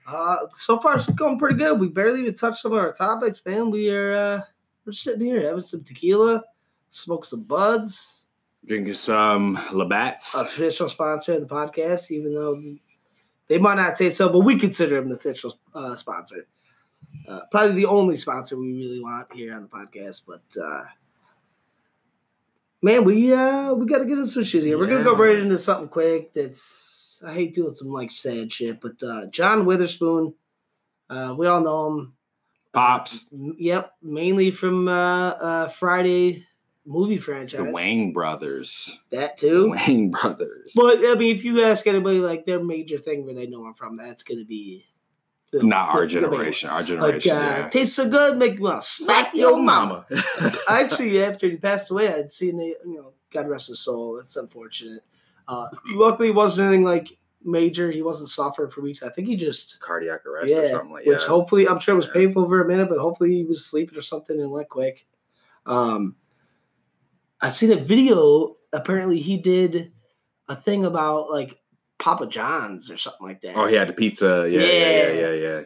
Uh, 0.05 0.35
so 0.53 0.79
far 0.79 0.95
it's 0.95 1.09
going 1.11 1.39
pretty 1.39 1.55
good. 1.55 1.79
We 1.79 1.87
barely 1.87 2.21
even 2.21 2.33
touched 2.33 2.59
some 2.59 2.73
of 2.73 2.77
our 2.79 2.91
topics, 2.91 3.41
man. 3.45 3.71
We 3.71 3.89
are 3.89 4.11
uh, 4.11 4.41
we're 4.85 4.91
sitting 4.91 5.25
here 5.27 5.43
having 5.43 5.61
some 5.61 5.83
tequila, 5.83 6.43
smoke 6.89 7.23
some 7.23 7.43
buds, 7.43 8.27
Drinking 8.65 8.95
some 8.95 9.57
Labatt's. 9.71 10.35
official 10.35 10.89
sponsor 10.89 11.33
of 11.35 11.41
the 11.41 11.47
podcast, 11.47 12.11
even 12.11 12.33
though 12.33 12.61
they 13.47 13.59
might 13.59 13.75
not 13.75 13.97
say 13.97 14.09
so, 14.09 14.27
but 14.27 14.41
we 14.41 14.57
consider 14.57 14.95
them 14.99 15.07
the 15.07 15.15
official 15.15 15.57
uh, 15.73 15.95
sponsor. 15.95 16.47
Uh, 17.27 17.41
probably 17.51 17.73
the 17.75 17.85
only 17.85 18.17
sponsor 18.17 18.57
we 18.57 18.73
really 18.73 18.99
want 18.99 19.31
here 19.33 19.53
on 19.53 19.61
the 19.63 19.67
podcast. 19.67 20.23
But 20.27 20.41
uh, 20.61 20.83
man, 22.81 23.03
we 23.03 23.33
uh, 23.33 23.73
we 23.73 23.85
got 23.85 23.99
to 23.99 24.05
get 24.05 24.17
into 24.17 24.27
some 24.29 24.43
shit 24.43 24.63
here. 24.63 24.77
We're 24.77 24.87
gonna 24.87 25.03
go 25.03 25.15
right 25.15 25.37
into 25.37 25.57
something 25.57 25.89
quick. 25.89 26.31
That's 26.33 27.21
I 27.25 27.33
hate 27.33 27.53
doing 27.53 27.73
some 27.73 27.89
like 27.89 28.11
sad 28.11 28.51
shit, 28.51 28.81
but 28.81 29.01
uh, 29.03 29.27
John 29.27 29.65
Witherspoon, 29.65 30.33
uh, 31.09 31.35
we 31.37 31.47
all 31.47 31.61
know 31.61 31.87
him. 31.87 32.13
Pops. 32.71 33.31
M- 33.33 33.55
Yep, 33.57 33.93
mainly 34.01 34.51
from 34.51 34.87
uh, 34.87 35.29
uh, 35.29 35.67
Friday 35.67 36.45
movie 36.85 37.17
franchise. 37.17 37.59
The 37.59 37.71
Wayans 37.71 38.13
brothers. 38.13 38.99
That 39.11 39.37
too. 39.37 39.73
Wayans 39.75 40.11
brothers. 40.11 40.73
But 40.75 40.97
I 40.99 41.15
mean, 41.15 41.35
if 41.35 41.43
you 41.43 41.61
ask 41.63 41.85
anybody 41.87 42.19
like 42.19 42.45
their 42.45 42.63
major 42.63 42.97
thing 42.97 43.25
where 43.25 43.33
they 43.35 43.47
know 43.47 43.65
him 43.67 43.73
from, 43.73 43.97
that's 43.97 44.23
going 44.23 44.39
to 44.39 44.45
be 44.45 44.85
the, 45.51 45.63
Not 45.63 45.89
our 45.89 46.07
the- 46.07 46.19
the 46.19 46.27
main 46.27 46.31
generation. 46.31 46.69
Our 46.69 46.75
one. 46.75 46.81
Like, 46.99 47.19
generation. 47.21 47.31
uh, 47.31 47.39
yeah. 47.61 47.69
tastes 47.69 47.95
so 47.95 48.09
good, 48.09 48.37
make 48.37 48.55
you 48.55 48.61
want 48.63 48.81
to 48.81 48.87
smack 48.87 49.35
your 49.35 49.57
mama. 49.57 50.05
Actually, 50.69 51.21
after 51.23 51.49
he 51.49 51.57
passed 51.57 51.89
away, 51.91 52.13
I'd 52.13 52.29
seen 52.31 52.57
the, 52.57 52.75
you 52.85 52.95
know, 52.95 53.13
God 53.31 53.47
rest 53.47 53.67
his 53.67 53.79
soul. 53.79 54.17
It's 54.19 54.35
unfortunate. 54.35 55.01
Uh, 55.47 55.67
luckily, 55.93 56.29
it 56.29 56.35
wasn't 56.35 56.67
anything 56.67 56.83
like 56.85 57.17
major. 57.43 57.89
He 57.91 58.01
wasn't 58.01 58.29
suffering 58.29 58.69
for 58.69 58.81
weeks. 58.81 59.01
I 59.01 59.09
think 59.09 59.27
he 59.27 59.35
just, 59.35 59.79
Cardiac 59.79 60.25
arrest 60.25 60.53
or 60.53 60.67
something 60.67 60.91
like 60.91 61.05
that. 61.05 61.09
which 61.09 61.21
yeah. 61.21 61.27
hopefully, 61.27 61.67
I'm 61.67 61.79
sure 61.79 61.93
it 61.93 61.97
was 61.97 62.05
Yeah. 62.07 62.13
painful 62.13 62.47
for 62.47 62.61
a 62.61 62.67
minute, 62.67 62.89
but 62.89 62.99
hopefully 62.99 63.31
he 63.35 63.43
was 63.43 63.65
sleeping 63.65 63.97
or 63.97 64.01
something 64.01 64.39
and 64.39 64.51
went 64.51 64.69
quick. 64.69 65.07
Um, 65.65 66.15
I 67.41 67.49
seen 67.49 67.71
a 67.71 67.77
video. 67.77 68.57
Apparently, 68.73 69.19
he 69.19 69.37
did 69.37 69.91
a 70.47 70.55
thing 70.55 70.85
about 70.85 71.31
like 71.31 71.59
Papa 71.99 72.27
John's 72.27 72.89
or 72.89 72.97
something 72.97 73.27
like 73.27 73.41
that. 73.41 73.55
Oh, 73.55 73.67
he 73.67 73.75
had 73.75 73.89
the 73.89 73.93
pizza. 73.93 74.47
Yeah, 74.49 74.61
yeah, 74.61 74.67
yeah, 74.67 74.89
Yeah. 74.89 75.11
yeah, 75.11 75.31
yeah. 75.33 75.61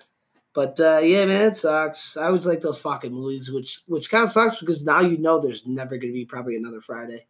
But 0.53 0.79
uh, 0.79 0.99
yeah, 1.01 1.25
man, 1.25 1.47
it 1.47 1.57
sucks. 1.57 2.15
I 2.15 2.25
always 2.27 2.45
like 2.45 2.61
those 2.61 2.77
fucking 2.77 3.11
movies, 3.11 3.51
which 3.51 3.81
which 3.87 4.11
kind 4.11 4.23
of 4.23 4.29
sucks 4.29 4.59
because 4.59 4.85
now 4.85 5.01
you 5.01 5.17
know 5.17 5.39
there's 5.39 5.65
never 5.65 5.97
going 5.97 6.11
to 6.11 6.13
be 6.13 6.25
probably 6.25 6.55
another 6.55 6.79
Friday. 6.79 7.21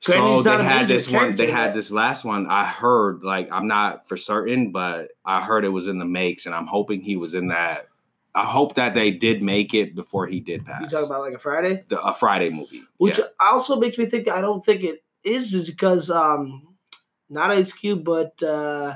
So 0.00 0.42
they 0.42 0.64
had 0.64 0.88
this 0.88 1.08
one. 1.08 1.36
They 1.36 1.48
had 1.48 1.74
this 1.74 1.92
last 1.92 2.24
one. 2.24 2.48
I 2.48 2.64
heard, 2.64 3.22
like, 3.22 3.52
I'm 3.52 3.68
not 3.68 4.08
for 4.08 4.16
certain, 4.16 4.72
but 4.72 5.12
I 5.24 5.40
heard 5.40 5.64
it 5.64 5.68
was 5.68 5.86
in 5.86 6.00
the 6.00 6.04
makes, 6.04 6.44
and 6.44 6.54
I'm 6.56 6.66
hoping 6.66 7.02
he 7.02 7.14
was 7.14 7.34
in 7.34 7.48
that. 7.48 7.86
I 8.34 8.44
hope 8.44 8.74
that 8.74 8.94
they 8.94 9.12
did 9.12 9.44
make 9.44 9.74
it 9.74 9.94
before 9.94 10.26
he 10.26 10.40
did 10.40 10.64
pass. 10.64 10.82
You 10.82 10.88
talking 10.88 11.06
about 11.06 11.20
like 11.20 11.34
a 11.34 11.38
Friday, 11.38 11.84
the, 11.86 12.00
a 12.00 12.12
Friday 12.12 12.50
movie? 12.50 12.82
which 12.96 13.18
yeah. 13.18 13.26
also 13.38 13.76
makes 13.76 13.96
me 13.96 14.06
think 14.06 14.28
I 14.28 14.40
don't 14.40 14.64
think 14.64 14.82
it 14.82 15.04
is, 15.22 15.52
is 15.54 15.70
because 15.70 16.10
um, 16.10 16.71
not 17.32 17.50
Ice 17.50 17.72
Cube, 17.72 18.04
but 18.04 18.40
uh, 18.42 18.94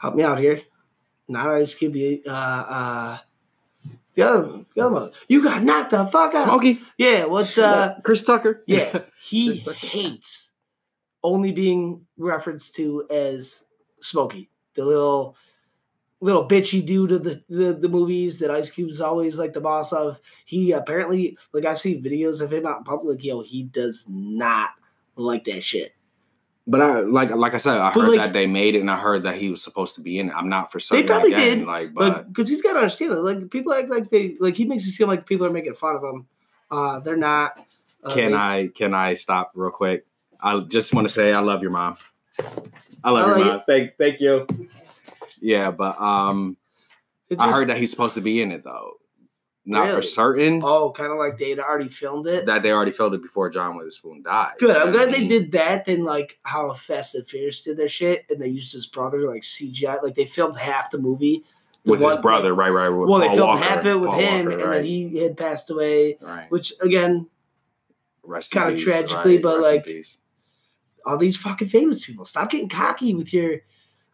help 0.00 0.14
me 0.14 0.22
out 0.22 0.38
here. 0.38 0.60
Not 1.26 1.48
Ice 1.48 1.74
Cube, 1.74 1.94
the 1.94 2.22
uh, 2.26 2.30
uh, 2.30 3.18
the 4.12 4.22
other, 4.22 4.64
the 4.74 4.82
other 4.82 4.94
one. 4.94 5.10
You 5.26 5.42
got 5.42 5.62
knocked 5.62 5.90
the 5.90 6.04
fuck 6.06 6.34
out. 6.34 6.44
Smokey. 6.44 6.78
Yeah, 6.98 7.24
what? 7.24 7.58
Uh, 7.58 7.94
Chris 8.04 8.22
Tucker. 8.22 8.62
Yeah, 8.66 9.00
he 9.20 9.58
Tucker. 9.58 9.74
hates 9.74 10.52
only 11.22 11.52
being 11.52 12.06
referenced 12.18 12.74
to 12.76 13.06
as 13.10 13.64
Smokey, 14.00 14.50
the 14.74 14.84
little 14.84 15.36
little 16.20 16.46
bitchy 16.46 16.84
dude 16.84 17.12
of 17.12 17.24
the, 17.24 17.42
the, 17.48 17.74
the 17.74 17.88
movies 17.88 18.38
that 18.38 18.50
Ice 18.50 18.70
Cube's 18.70 19.00
always 19.00 19.38
like 19.38 19.52
the 19.54 19.60
boss 19.60 19.92
of. 19.92 20.20
He 20.44 20.72
apparently 20.72 21.38
like 21.54 21.64
I've 21.64 21.78
seen 21.78 22.02
videos 22.02 22.42
of 22.42 22.52
him 22.52 22.66
out 22.66 22.78
in 22.78 22.84
public, 22.84 23.24
yo, 23.24 23.40
he 23.40 23.62
does 23.62 24.04
not 24.06 24.70
like 25.16 25.44
that 25.44 25.62
shit. 25.62 25.94
But 26.66 26.80
I 26.80 27.00
like 27.00 27.30
like 27.30 27.52
I 27.52 27.58
said, 27.58 27.76
I 27.76 27.92
But, 27.92 28.00
heard 28.00 28.08
like- 28.10 28.20
that 28.20 28.32
they 28.32 28.46
made 28.46 28.74
it, 28.74 28.80
and 28.80 28.90
I 28.90 28.96
heard 28.96 29.24
that 29.24 29.36
he 29.36 29.50
was 29.50 29.62
supposed 29.62 29.94
to 29.96 30.00
be 30.00 30.18
in 30.18 30.30
it. 30.30 30.34
I'm 30.34 30.48
not 30.48 30.72
for 30.72 30.80
certain. 30.80 31.04
They 31.04 31.06
probably 31.06 31.32
again, 31.34 31.58
did, 31.58 31.66
Like, 31.66 31.92
But 31.92 32.28
because 32.32 32.48
he's 32.48 32.62
got 32.62 32.72
to 32.72 32.78
understand 32.78 33.12
it, 33.12 33.16
like 33.16 33.50
people 33.50 33.74
act 33.74 33.90
like 33.90 34.08
they 34.08 34.36
like 34.40 34.56
he 34.56 34.64
makes 34.64 34.86
it 34.86 34.92
seem 34.92 35.06
like 35.08 35.26
people 35.26 35.46
are 35.46 35.50
making 35.50 35.74
fun 35.74 35.96
of 35.96 36.02
him. 36.02 36.26
Uh, 36.70 37.00
they're 37.00 37.16
not. 37.18 37.58
Uh, 38.02 38.14
can 38.14 38.30
they- 38.30 38.36
I 38.36 38.70
can 38.74 38.94
I 38.94 39.12
stop 39.14 39.52
real 39.54 39.70
quick? 39.70 40.06
I 40.40 40.58
just 40.60 40.94
want 40.94 41.06
to 41.06 41.12
say 41.12 41.32
I 41.34 41.40
love 41.40 41.60
your 41.62 41.70
mom. 41.70 41.96
I 43.02 43.10
love 43.10 43.26
I 43.26 43.28
your 43.28 43.36
like 43.38 43.44
mom. 43.44 43.60
Thank 43.66 43.96
thank 43.98 44.20
you. 44.20 44.46
Yeah, 45.40 45.70
but 45.70 46.00
um, 46.00 46.56
it's 47.28 47.40
I 47.40 47.52
heard 47.52 47.68
that 47.68 47.76
he's 47.76 47.90
supposed 47.90 48.14
to 48.14 48.20
be 48.22 48.40
in 48.40 48.52
it 48.52 48.64
though. 48.64 48.94
Not 49.66 49.88
for 49.90 50.02
certain 50.02 50.60
Oh, 50.62 50.90
kind 50.90 51.10
of 51.10 51.16
like 51.18 51.38
they'd 51.38 51.58
already 51.58 51.88
filmed 51.88 52.26
it. 52.26 52.44
that 52.46 52.62
they 52.62 52.70
already 52.70 52.90
filmed 52.90 53.14
it 53.14 53.22
before 53.22 53.48
John 53.48 53.76
Witherspoon 53.76 54.22
died. 54.22 54.52
Good. 54.58 54.76
I'm 54.76 54.88
I 54.88 54.92
glad 54.92 55.12
they 55.14 55.20
mean, 55.20 55.28
did 55.28 55.52
that 55.52 55.86
than 55.86 56.04
like 56.04 56.38
how 56.44 56.72
Fast 56.74 57.14
and 57.14 57.26
Furious 57.26 57.62
did 57.62 57.78
their 57.78 57.88
shit, 57.88 58.26
and 58.28 58.38
they 58.40 58.48
used 58.48 58.72
his 58.74 58.86
brother 58.86 59.20
like 59.26 59.42
CGI. 59.42 60.02
Like 60.02 60.14
they 60.14 60.26
filmed 60.26 60.58
half 60.58 60.90
the 60.90 60.98
movie 60.98 61.42
The 61.84 61.92
with 61.92 62.00
his 62.00 62.12
one- 62.12 62.20
brother, 62.20 62.52
right? 62.54 62.70
Right. 62.70 62.90
well, 62.90 63.20
they 63.20 63.28
filmed 63.28 63.40
Walker, 63.40 63.64
half 63.64 63.78
of 63.80 63.86
it 63.86 64.00
with 64.00 64.10
Paul 64.10 64.20
him, 64.20 64.44
Walker, 64.46 64.58
and 64.60 64.68
right, 64.68 64.74
then 64.76 64.84
he 64.84 65.18
had 65.22 65.36
passed 65.38 65.70
away. 65.70 66.18
right. 66.20 66.50
Which 66.50 66.74
again, 66.82 67.26
kinda 68.50 68.72
peace, 68.72 68.84
tragically, 68.84 69.38
but, 69.38 69.60
rest 69.62 69.86
like, 69.86 70.04
all 71.06 71.16
these 71.18 71.36
fucking 71.38 71.68
famous 71.68 72.04
people, 72.04 72.26
stop 72.26 72.50
getting 72.50 72.68
cocky 72.68 73.14
with 73.14 73.32
your. 73.32 73.60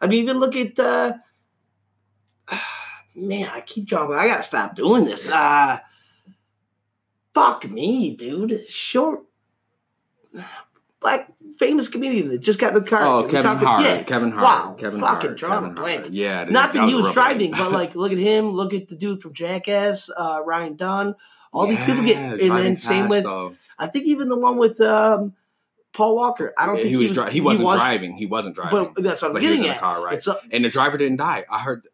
I 0.00 0.06
mean, 0.06 0.22
even 0.22 0.38
look 0.38 0.54
at. 0.54 0.78
uh 0.78 1.14
Man, 3.20 3.48
I 3.52 3.60
keep 3.60 3.86
dropping. 3.86 4.16
I 4.16 4.26
gotta 4.26 4.42
stop 4.42 4.74
doing 4.74 5.04
this. 5.04 5.28
Uh 5.30 5.78
Fuck 7.32 7.70
me, 7.70 8.16
dude. 8.16 8.68
Short. 8.68 9.20
Black 11.00 11.32
famous 11.56 11.88
comedian 11.88 12.28
that 12.28 12.38
just 12.40 12.58
got 12.58 12.76
in 12.76 12.82
the 12.82 12.88
car. 12.88 13.02
Oh, 13.02 13.22
Kevin 13.26 13.56
Hart. 13.56 13.82
yeah. 13.82 14.02
Kevin 14.02 14.32
Hart. 14.32 14.42
Wow, 14.44 14.74
Kevin 14.78 15.00
fucking 15.00 15.30
Hart. 15.30 15.38
drawing 15.38 15.64
a 15.70 15.70
blank. 15.74 16.00
Hart. 16.02 16.12
Yeah. 16.12 16.44
Not 16.44 16.72
that 16.74 16.88
he 16.88 16.94
was 16.94 17.10
driving, 17.12 17.52
but 17.52 17.72
like, 17.72 17.94
look 17.94 18.12
at 18.12 18.18
him. 18.18 18.50
Look 18.50 18.74
at 18.74 18.88
the 18.88 18.96
dude 18.96 19.22
from 19.22 19.32
Jackass, 19.32 20.10
uh, 20.14 20.40
Ryan 20.44 20.74
Dunn. 20.76 21.14
All 21.52 21.66
these 21.66 21.82
people 21.84 22.04
get, 22.04 22.18
and 22.18 22.56
then 22.56 22.76
same 22.76 23.08
with, 23.08 23.24
though. 23.24 23.52
I 23.78 23.86
think 23.86 24.06
even 24.06 24.28
the 24.28 24.36
one 24.38 24.56
with 24.56 24.80
um, 24.80 25.34
Paul 25.92 26.14
Walker. 26.16 26.52
I 26.58 26.66
don't 26.66 26.76
Yeah, 26.76 26.82
think 26.82 26.96
he 26.96 27.02
was. 27.02 27.12
dri- 27.12 27.32
he 27.32 27.40
wasn't 27.40 27.66
was, 27.66 27.76
driving. 27.80 28.14
He 28.14 28.26
wasn't 28.26 28.54
driving. 28.54 28.92
But 28.94 29.02
that's 29.02 29.22
what 29.22 29.28
I'm 29.28 29.32
but 29.34 29.42
he 29.42 29.48
was 29.48 29.58
getting 29.58 29.72
at. 29.72 29.80
car, 29.80 30.04
right? 30.04 30.24
A, 30.26 30.38
and 30.52 30.64
the 30.64 30.68
driver 30.68 30.98
didn't 30.98 31.16
die. 31.16 31.44
I 31.50 31.58
heard. 31.60 31.88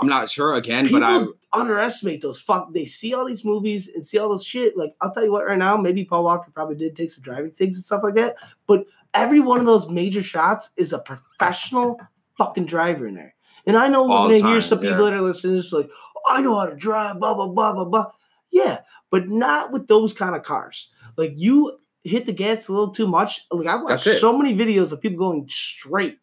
I'm 0.00 0.06
not 0.06 0.30
sure 0.30 0.54
again, 0.54 0.84
people 0.84 1.00
but 1.00 1.34
I. 1.52 1.60
underestimate 1.60 2.20
those. 2.20 2.40
Fuck, 2.40 2.72
they 2.72 2.84
see 2.84 3.14
all 3.14 3.24
these 3.24 3.44
movies 3.44 3.88
and 3.88 4.04
see 4.04 4.18
all 4.18 4.28
this 4.30 4.44
shit. 4.44 4.76
Like 4.76 4.94
I'll 5.00 5.12
tell 5.12 5.24
you 5.24 5.32
what, 5.32 5.46
right 5.46 5.58
now, 5.58 5.76
maybe 5.76 6.04
Paul 6.04 6.24
Walker 6.24 6.50
probably 6.54 6.76
did 6.76 6.94
take 6.94 7.10
some 7.10 7.22
driving 7.22 7.50
things 7.50 7.76
and 7.76 7.84
stuff 7.84 8.02
like 8.02 8.14
that. 8.14 8.36
But 8.66 8.86
every 9.14 9.40
one 9.40 9.60
of 9.60 9.66
those 9.66 9.88
major 9.88 10.22
shots 10.22 10.70
is 10.76 10.92
a 10.92 10.98
professional 10.98 12.00
fucking 12.36 12.66
driver 12.66 13.06
in 13.06 13.14
there. 13.14 13.34
And 13.66 13.76
I 13.76 13.88
know 13.88 14.04
we're 14.04 14.08
gonna 14.08 14.34
the 14.34 14.40
hear 14.40 14.52
time, 14.52 14.60
some 14.60 14.78
people 14.78 14.98
yeah. 15.04 15.10
that 15.10 15.14
are 15.14 15.22
listening, 15.22 15.56
just 15.56 15.72
like, 15.72 15.90
oh, 16.16 16.20
I 16.30 16.40
know 16.40 16.58
how 16.58 16.66
to 16.66 16.76
drive, 16.76 17.18
blah 17.18 17.34
blah 17.34 17.48
blah 17.48 17.72
blah 17.72 17.84
blah. 17.84 18.06
Yeah, 18.50 18.80
but 19.10 19.28
not 19.28 19.72
with 19.72 19.88
those 19.88 20.12
kind 20.12 20.34
of 20.34 20.42
cars. 20.42 20.88
Like 21.16 21.32
you 21.36 21.78
hit 22.04 22.26
the 22.26 22.32
gas 22.32 22.68
a 22.68 22.72
little 22.72 22.90
too 22.90 23.06
much. 23.06 23.46
Like 23.50 23.66
I 23.66 23.76
watched 23.82 24.04
so 24.04 24.36
many 24.36 24.56
videos 24.56 24.92
of 24.92 25.00
people 25.00 25.18
going 25.18 25.46
straight, 25.48 26.18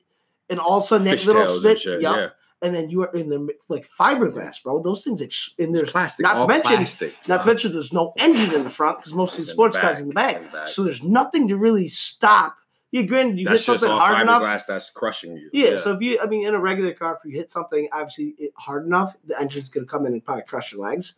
and 0.50 0.60
all 0.60 0.78
of 0.78 0.84
a 0.84 0.86
sudden 0.88 1.06
that 1.06 1.26
little 1.26 1.48
spit, 1.48 1.72
and 1.72 1.80
shit. 1.80 2.02
yup, 2.02 2.16
Yeah. 2.16 2.30
And 2.66 2.76
then 2.76 2.90
you 2.90 3.04
are 3.04 3.12
in 3.14 3.30
the 3.30 3.48
like 3.70 3.88
fiberglass, 3.88 4.62
bro. 4.64 4.82
Those 4.82 5.04
things, 5.04 5.22
ex- 5.22 5.54
and 5.60 5.74
There's 5.74 5.92
plastic. 5.92 6.24
not 6.24 6.42
to 6.42 6.48
mention- 6.48 6.76
plastic. 6.78 7.16
not 7.28 7.42
to 7.42 7.48
mention 7.48 7.72
there's 7.74 7.94
no 7.94 8.14
engine 8.18 8.54
in 8.54 8.64
the 8.64 8.70
front 8.70 8.98
because 9.00 9.14
most 9.14 9.38
of 9.38 9.46
the 9.46 9.52
sports 9.52 9.76
the 9.76 9.82
cars 9.82 10.00
in 10.00 10.08
the 10.10 10.14
back, 10.14 10.34
back. 10.34 10.38
in 10.38 10.44
the 10.46 10.58
back. 10.58 10.68
So 10.68 10.84
there's 10.84 11.04
nothing 11.04 11.48
to 11.50 11.58
really 11.58 11.88
stop. 11.88 12.58
Yeah, 12.92 13.02
granted, 13.02 13.40
you 13.40 13.46
That's 13.46 13.66
hit 13.66 13.80
something 13.80 13.90
hard 13.98 14.22
enough. 14.22 14.66
that's 14.68 14.90
crushing 14.90 15.36
you. 15.36 15.50
Yeah, 15.52 15.76
so 15.76 15.94
if 15.94 16.02
you, 16.02 16.20
I 16.22 16.28
mean, 16.28 16.48
in 16.48 16.54
a 16.54 16.60
regular 16.60 16.94
car, 16.94 17.18
if 17.18 17.30
you 17.30 17.38
hit 17.38 17.52
something 17.52 17.90
obviously 17.92 18.36
it, 18.38 18.52
hard 18.56 18.86
enough, 18.86 19.16
the 19.26 19.40
engine's 19.40 19.70
going 19.70 19.86
to 19.86 19.92
come 19.92 20.06
in 20.06 20.14
and 20.14 20.24
probably 20.24 20.44
crush 20.44 20.72
your 20.72 20.82
legs. 20.82 21.16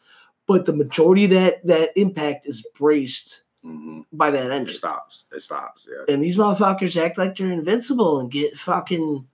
But 0.47 0.65
the 0.65 0.73
majority 0.73 1.25
of 1.25 1.31
that 1.31 1.65
that 1.67 1.89
impact 1.95 2.45
is 2.47 2.65
braced 2.73 3.43
Mhm. 3.65 4.05
by 4.13 4.31
that 4.31 4.45
it 4.45 4.51
engine. 4.51 4.75
stops. 4.77 5.25
It 5.31 5.41
stops. 5.41 5.87
Yeah. 5.91 6.11
And 6.13 6.23
these 6.23 6.37
motherfuckers 6.37 6.95
act 6.99 7.17
like 7.17 7.35
they're 7.35 7.51
invincible 7.51 8.19
and 8.19 8.31
get 8.31 8.55
fucking. 8.57 9.27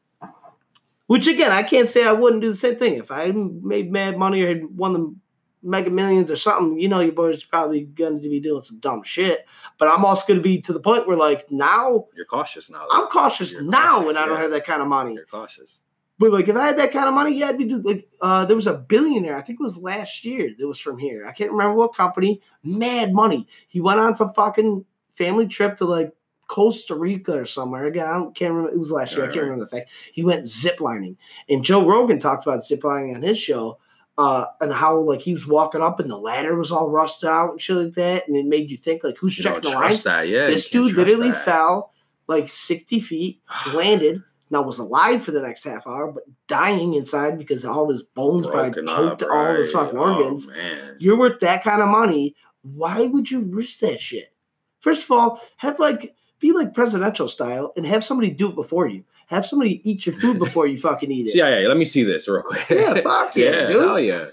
Which 1.13 1.27
again, 1.27 1.51
I 1.51 1.61
can't 1.61 1.87
say 1.87 2.07
I 2.07 2.11
wouldn't 2.11 2.41
do 2.41 2.47
the 2.47 2.55
same 2.55 2.75
thing 2.75 2.95
if 2.95 3.11
I 3.11 3.29
made 3.29 3.91
mad 3.91 4.17
money 4.17 4.41
or 4.41 4.47
had 4.47 4.65
won 4.75 4.93
the 4.93 5.15
mega 5.61 5.91
millions 5.91 6.31
or 6.31 6.35
something. 6.35 6.79
You 6.79 6.87
know, 6.87 7.01
your 7.01 7.11
boy's 7.11 7.43
probably 7.43 7.83
going 7.83 8.19
to 8.19 8.29
be 8.29 8.39
doing 8.39 8.61
some 8.61 8.79
dumb 8.79 9.03
shit. 9.03 9.45
But 9.77 9.89
I'm 9.89 10.05
also 10.05 10.25
going 10.25 10.39
to 10.39 10.43
be 10.43 10.59
to 10.61 10.73
the 10.73 10.79
point 10.79 11.05
where, 11.05 11.15
like, 11.15 11.51
now 11.51 12.07
You're 12.15 12.25
cautious 12.25 12.67
now. 12.71 12.87
I'm 12.91 13.05
cautious 13.09 13.53
You're 13.53 13.61
now 13.61 13.97
cautious, 13.99 14.07
when 14.07 14.17
I 14.17 14.25
don't 14.25 14.37
yeah. 14.37 14.41
have 14.41 14.51
that 14.53 14.65
kind 14.65 14.81
of 14.81 14.87
money. 14.87 15.13
You're 15.13 15.27
cautious. 15.27 15.83
But 16.17 16.31
like, 16.31 16.47
if 16.47 16.55
I 16.55 16.65
had 16.65 16.79
that 16.79 16.91
kind 16.91 17.07
of 17.07 17.13
money, 17.13 17.37
yeah, 17.37 17.49
I'd 17.49 17.59
be 17.59 17.65
do 17.65 17.79
like. 17.83 18.07
Uh, 18.19 18.45
there 18.45 18.55
was 18.55 18.65
a 18.65 18.73
billionaire. 18.73 19.35
I 19.35 19.41
think 19.41 19.59
it 19.59 19.63
was 19.63 19.77
last 19.77 20.25
year. 20.25 20.49
That 20.57 20.67
was 20.67 20.79
from 20.79 20.97
here. 20.97 21.27
I 21.27 21.31
can't 21.31 21.51
remember 21.51 21.75
what 21.75 21.93
company. 21.93 22.41
Mad 22.63 23.13
money. 23.13 23.45
He 23.67 23.81
went 23.81 23.99
on 23.99 24.15
some 24.15 24.33
fucking 24.33 24.83
family 25.11 25.45
trip 25.45 25.77
to 25.77 25.85
like 25.85 26.11
Costa 26.53 26.93
Rica 26.95 27.33
or 27.39 27.45
somewhere. 27.45 27.85
Again, 27.85 28.05
I 28.05 28.13
don't, 28.13 28.35
can't 28.35 28.53
remember. 28.53 28.73
It 28.75 28.79
was 28.79 28.91
last 28.91 29.15
year. 29.15 29.23
I 29.23 29.27
can't 29.27 29.37
right. 29.37 29.43
remember 29.49 29.65
the 29.65 29.71
fact. 29.75 29.89
He 30.11 30.23
went 30.23 30.45
ziplining, 30.45 31.15
and 31.49 31.63
Joe 31.63 31.83
Rogan 31.85 32.19
talked 32.19 32.45
about 32.45 32.59
ziplining 32.59 33.15
on 33.15 33.21
his 33.23 33.39
show. 33.39 33.79
uh, 34.17 34.45
and 34.61 34.71
how 34.71 34.99
like 34.99 35.21
he 35.21 35.33
was 35.33 35.47
walking 35.47 35.81
up 35.81 35.99
and 35.99 36.07
the 36.09 36.15
ladder 36.17 36.55
was 36.55 36.71
all 36.71 36.87
rusted 36.91 37.27
out 37.27 37.51
and 37.53 37.59
shit 37.61 37.75
like 37.75 37.93
that, 37.93 38.27
and 38.27 38.35
it 38.37 38.45
made 38.45 38.69
you 38.69 38.77
think 38.77 39.03
like 39.03 39.17
who's 39.17 39.35
You 39.37 39.43
checking 39.45 39.61
the 39.61 39.71
trust 39.71 40.03
that, 40.03 40.27
yeah. 40.29 40.45
this 40.45 40.69
dude 40.69 40.95
literally 40.95 41.31
that. 41.31 41.43
fell 41.45 41.91
like 42.27 42.47
60 42.47 42.99
feet, 42.99 43.41
landed, 43.73 44.21
now 44.51 44.61
was 44.61 44.77
alive 44.77 45.23
for 45.23 45.31
the 45.31 45.41
next 45.41 45.63
half 45.63 45.87
hour, 45.87 46.11
but 46.11 46.23
dying 46.47 46.93
inside 46.93 47.39
because 47.39 47.65
all 47.65 47.89
his 47.89 48.03
bones 48.03 48.45
Broken 48.45 48.85
probably 48.85 49.05
up, 49.07 49.19
poked 49.19 49.23
all 49.31 49.55
his 49.55 49.73
right. 49.73 49.83
fucking 49.85 49.97
Oh, 49.97 50.13
organs. 50.13 50.47
man. 50.47 50.97
You're 50.99 51.17
worth 51.17 51.39
that 51.39 51.63
kind 51.63 51.81
of 51.81 51.89
money. 51.89 52.35
Why 52.61 53.07
would 53.07 53.31
you 53.31 53.39
risk 53.41 53.79
that 53.79 53.99
shit? 53.99 54.31
First 54.79 55.05
of 55.05 55.11
all, 55.11 55.41
have 55.57 55.79
like 55.79 56.13
be 56.43 56.51
like 56.51 56.73
presidential 56.73 57.29
style 57.29 57.71
and 57.77 57.85
have 57.85 58.03
somebody 58.03 58.29
do 58.29 58.49
it 58.49 58.55
before 58.55 58.85
you. 58.85 59.05
Have 59.27 59.45
somebody 59.45 59.79
eat 59.89 60.05
your 60.05 60.13
food 60.13 60.37
before 60.37 60.67
you 60.67 60.77
fucking 60.77 61.09
eat 61.09 61.25
it. 61.27 61.29
CIA, 61.29 61.65
let 61.67 61.77
me 61.77 61.85
see 61.85 62.03
this 62.03 62.27
real 62.27 62.43
quick. 62.43 62.65
Yeah, 62.69 62.95
fuck 63.01 63.33
yeah, 63.37 63.67
dude. 63.67 63.81
Hell 63.81 63.99
yeah. 63.99 64.25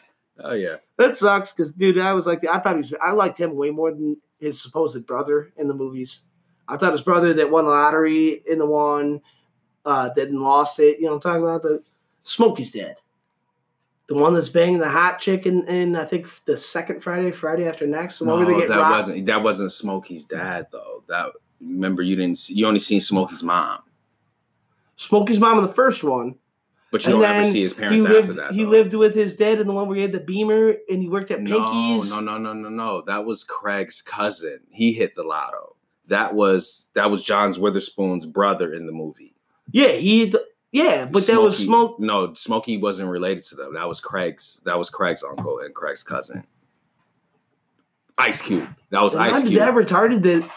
Hell 0.43 0.57
yeah. 0.57 0.75
That 0.97 1.15
sucks 1.15 1.53
because, 1.53 1.71
dude, 1.73 1.99
I 1.99 2.13
was 2.13 2.27
like, 2.27 2.45
I 2.45 2.59
thought 2.59 2.73
he 2.73 2.79
was, 2.79 2.93
I 3.01 3.13
liked 3.13 3.39
him 3.39 3.55
way 3.57 3.71
more 3.71 3.93
than 3.93 4.17
his 4.41 4.61
supposed 4.61 5.07
brother 5.07 5.53
in 5.57 5.69
the 5.69 5.75
movies. 5.75 6.23
I 6.67 6.77
thought 6.77 6.91
his 6.93 7.01
brother 7.03 7.33
that 7.35 7.51
won 7.53 7.65
the 7.65 7.71
lottery 7.71 8.43
in 8.45 8.59
the 8.59 8.67
one, 8.67 9.21
uh, 9.85 10.11
that 10.17 10.33
lost 10.33 10.81
it. 10.81 10.99
You 10.99 11.07
know, 11.07 11.15
I'm 11.15 11.21
talking 11.21 11.43
about 11.45 11.63
the 11.63 11.81
Smokey's 12.23 12.73
dad, 12.73 12.97
the 14.09 14.15
one 14.17 14.35
that's 14.35 14.49
banging 14.49 14.79
the 14.81 14.89
hot 14.89 15.21
chick 15.21 15.47
in, 15.47 15.65
in 15.69 15.95
I 15.95 16.05
think 16.05 16.27
the 16.47 16.57
second 16.57 17.03
Friday, 17.03 17.31
Friday 17.31 17.69
after 17.69 17.87
next, 17.87 18.19
the 18.19 18.25
one 18.25 18.39
where 18.41 18.47
No, 18.49 18.55
they 18.55 18.61
get 18.61 18.69
that 18.71 18.77
robbed. 18.79 18.97
wasn't 19.09 19.27
that 19.27 19.43
wasn't 19.45 19.73
Smokey's 19.73 20.25
dad 20.25 20.67
though. 20.73 21.05
That 21.09 21.31
remember 21.61 22.03
you 22.03 22.17
didn't 22.17 22.39
see, 22.39 22.55
you 22.55 22.67
only 22.67 22.81
seen 22.81 23.01
Smokey's 23.01 23.43
mom, 23.43 23.81
Smokey's 24.97 25.39
mom 25.41 25.59
in 25.59 25.67
the 25.67 25.73
first 25.73 26.03
one. 26.05 26.37
but 26.93 27.07
you 27.07 27.13
and 27.15 27.23
don't 27.23 27.31
ever 27.37 27.49
see 27.49 27.63
his 27.63 27.73
parents 27.73 28.05
lived, 28.07 28.31
after 28.31 28.41
that. 28.43 28.53
He 28.53 28.65
though. 28.65 28.71
lived 28.71 28.95
with 28.95 29.15
his 29.15 29.37
dad 29.37 29.59
in 29.61 29.67
the 29.67 29.73
one 29.73 29.87
where 29.89 29.97
he 29.97 30.03
had 30.03 30.13
the 30.13 30.21
Beamer 30.21 30.75
and 30.89 31.01
he 31.01 31.09
worked 31.09 31.31
at 31.31 31.41
No, 31.41 31.65
Pinky's. 31.65 32.11
no, 32.11 32.21
no, 32.21 32.39
no, 32.39 32.53
no, 32.53 32.69
no. 32.69 33.03
That 33.03 33.25
was 33.25 33.45
Craig's 33.45 34.03
cousin. 34.03 34.61
He 34.71 34.93
hit 34.93 35.15
the 35.15 35.23
lotto. 35.23 35.77
That 36.09 36.35
was 36.35 36.91
that 36.95 37.11
was 37.11 37.23
John's 37.23 37.59
Witherspoon's 37.59 38.27
brother 38.27 38.73
in 38.75 38.87
the 38.87 38.93
movie. 38.93 39.35
Yeah, 39.71 39.89
he. 39.93 40.35
Yeah, 40.73 41.07
but 41.07 41.27
that 41.27 41.41
was 41.43 41.57
Smokey- 41.59 41.65
Smoke. 41.67 42.01
No, 42.01 42.35
Smokey 42.35 42.77
wasn't 42.79 43.09
related 43.11 43.45
to 43.45 43.57
them. 43.57 43.75
That 43.75 43.89
was 43.89 44.01
Craig's. 44.01 44.61
That 44.65 44.79
was 44.79 44.89
Craig's 44.91 45.23
uncle 45.25 45.61
and 45.61 45.75
Craig's 45.75 46.03
cousin. 46.03 46.45
Ice 48.19 48.43
Cube. 48.43 48.69
That 48.91 49.03
was 49.03 49.17
Ice 49.17 49.33
Not 49.35 49.47
Cube. 49.47 49.61
that 49.61 49.75
retarded 49.75 50.23
that 50.23 50.49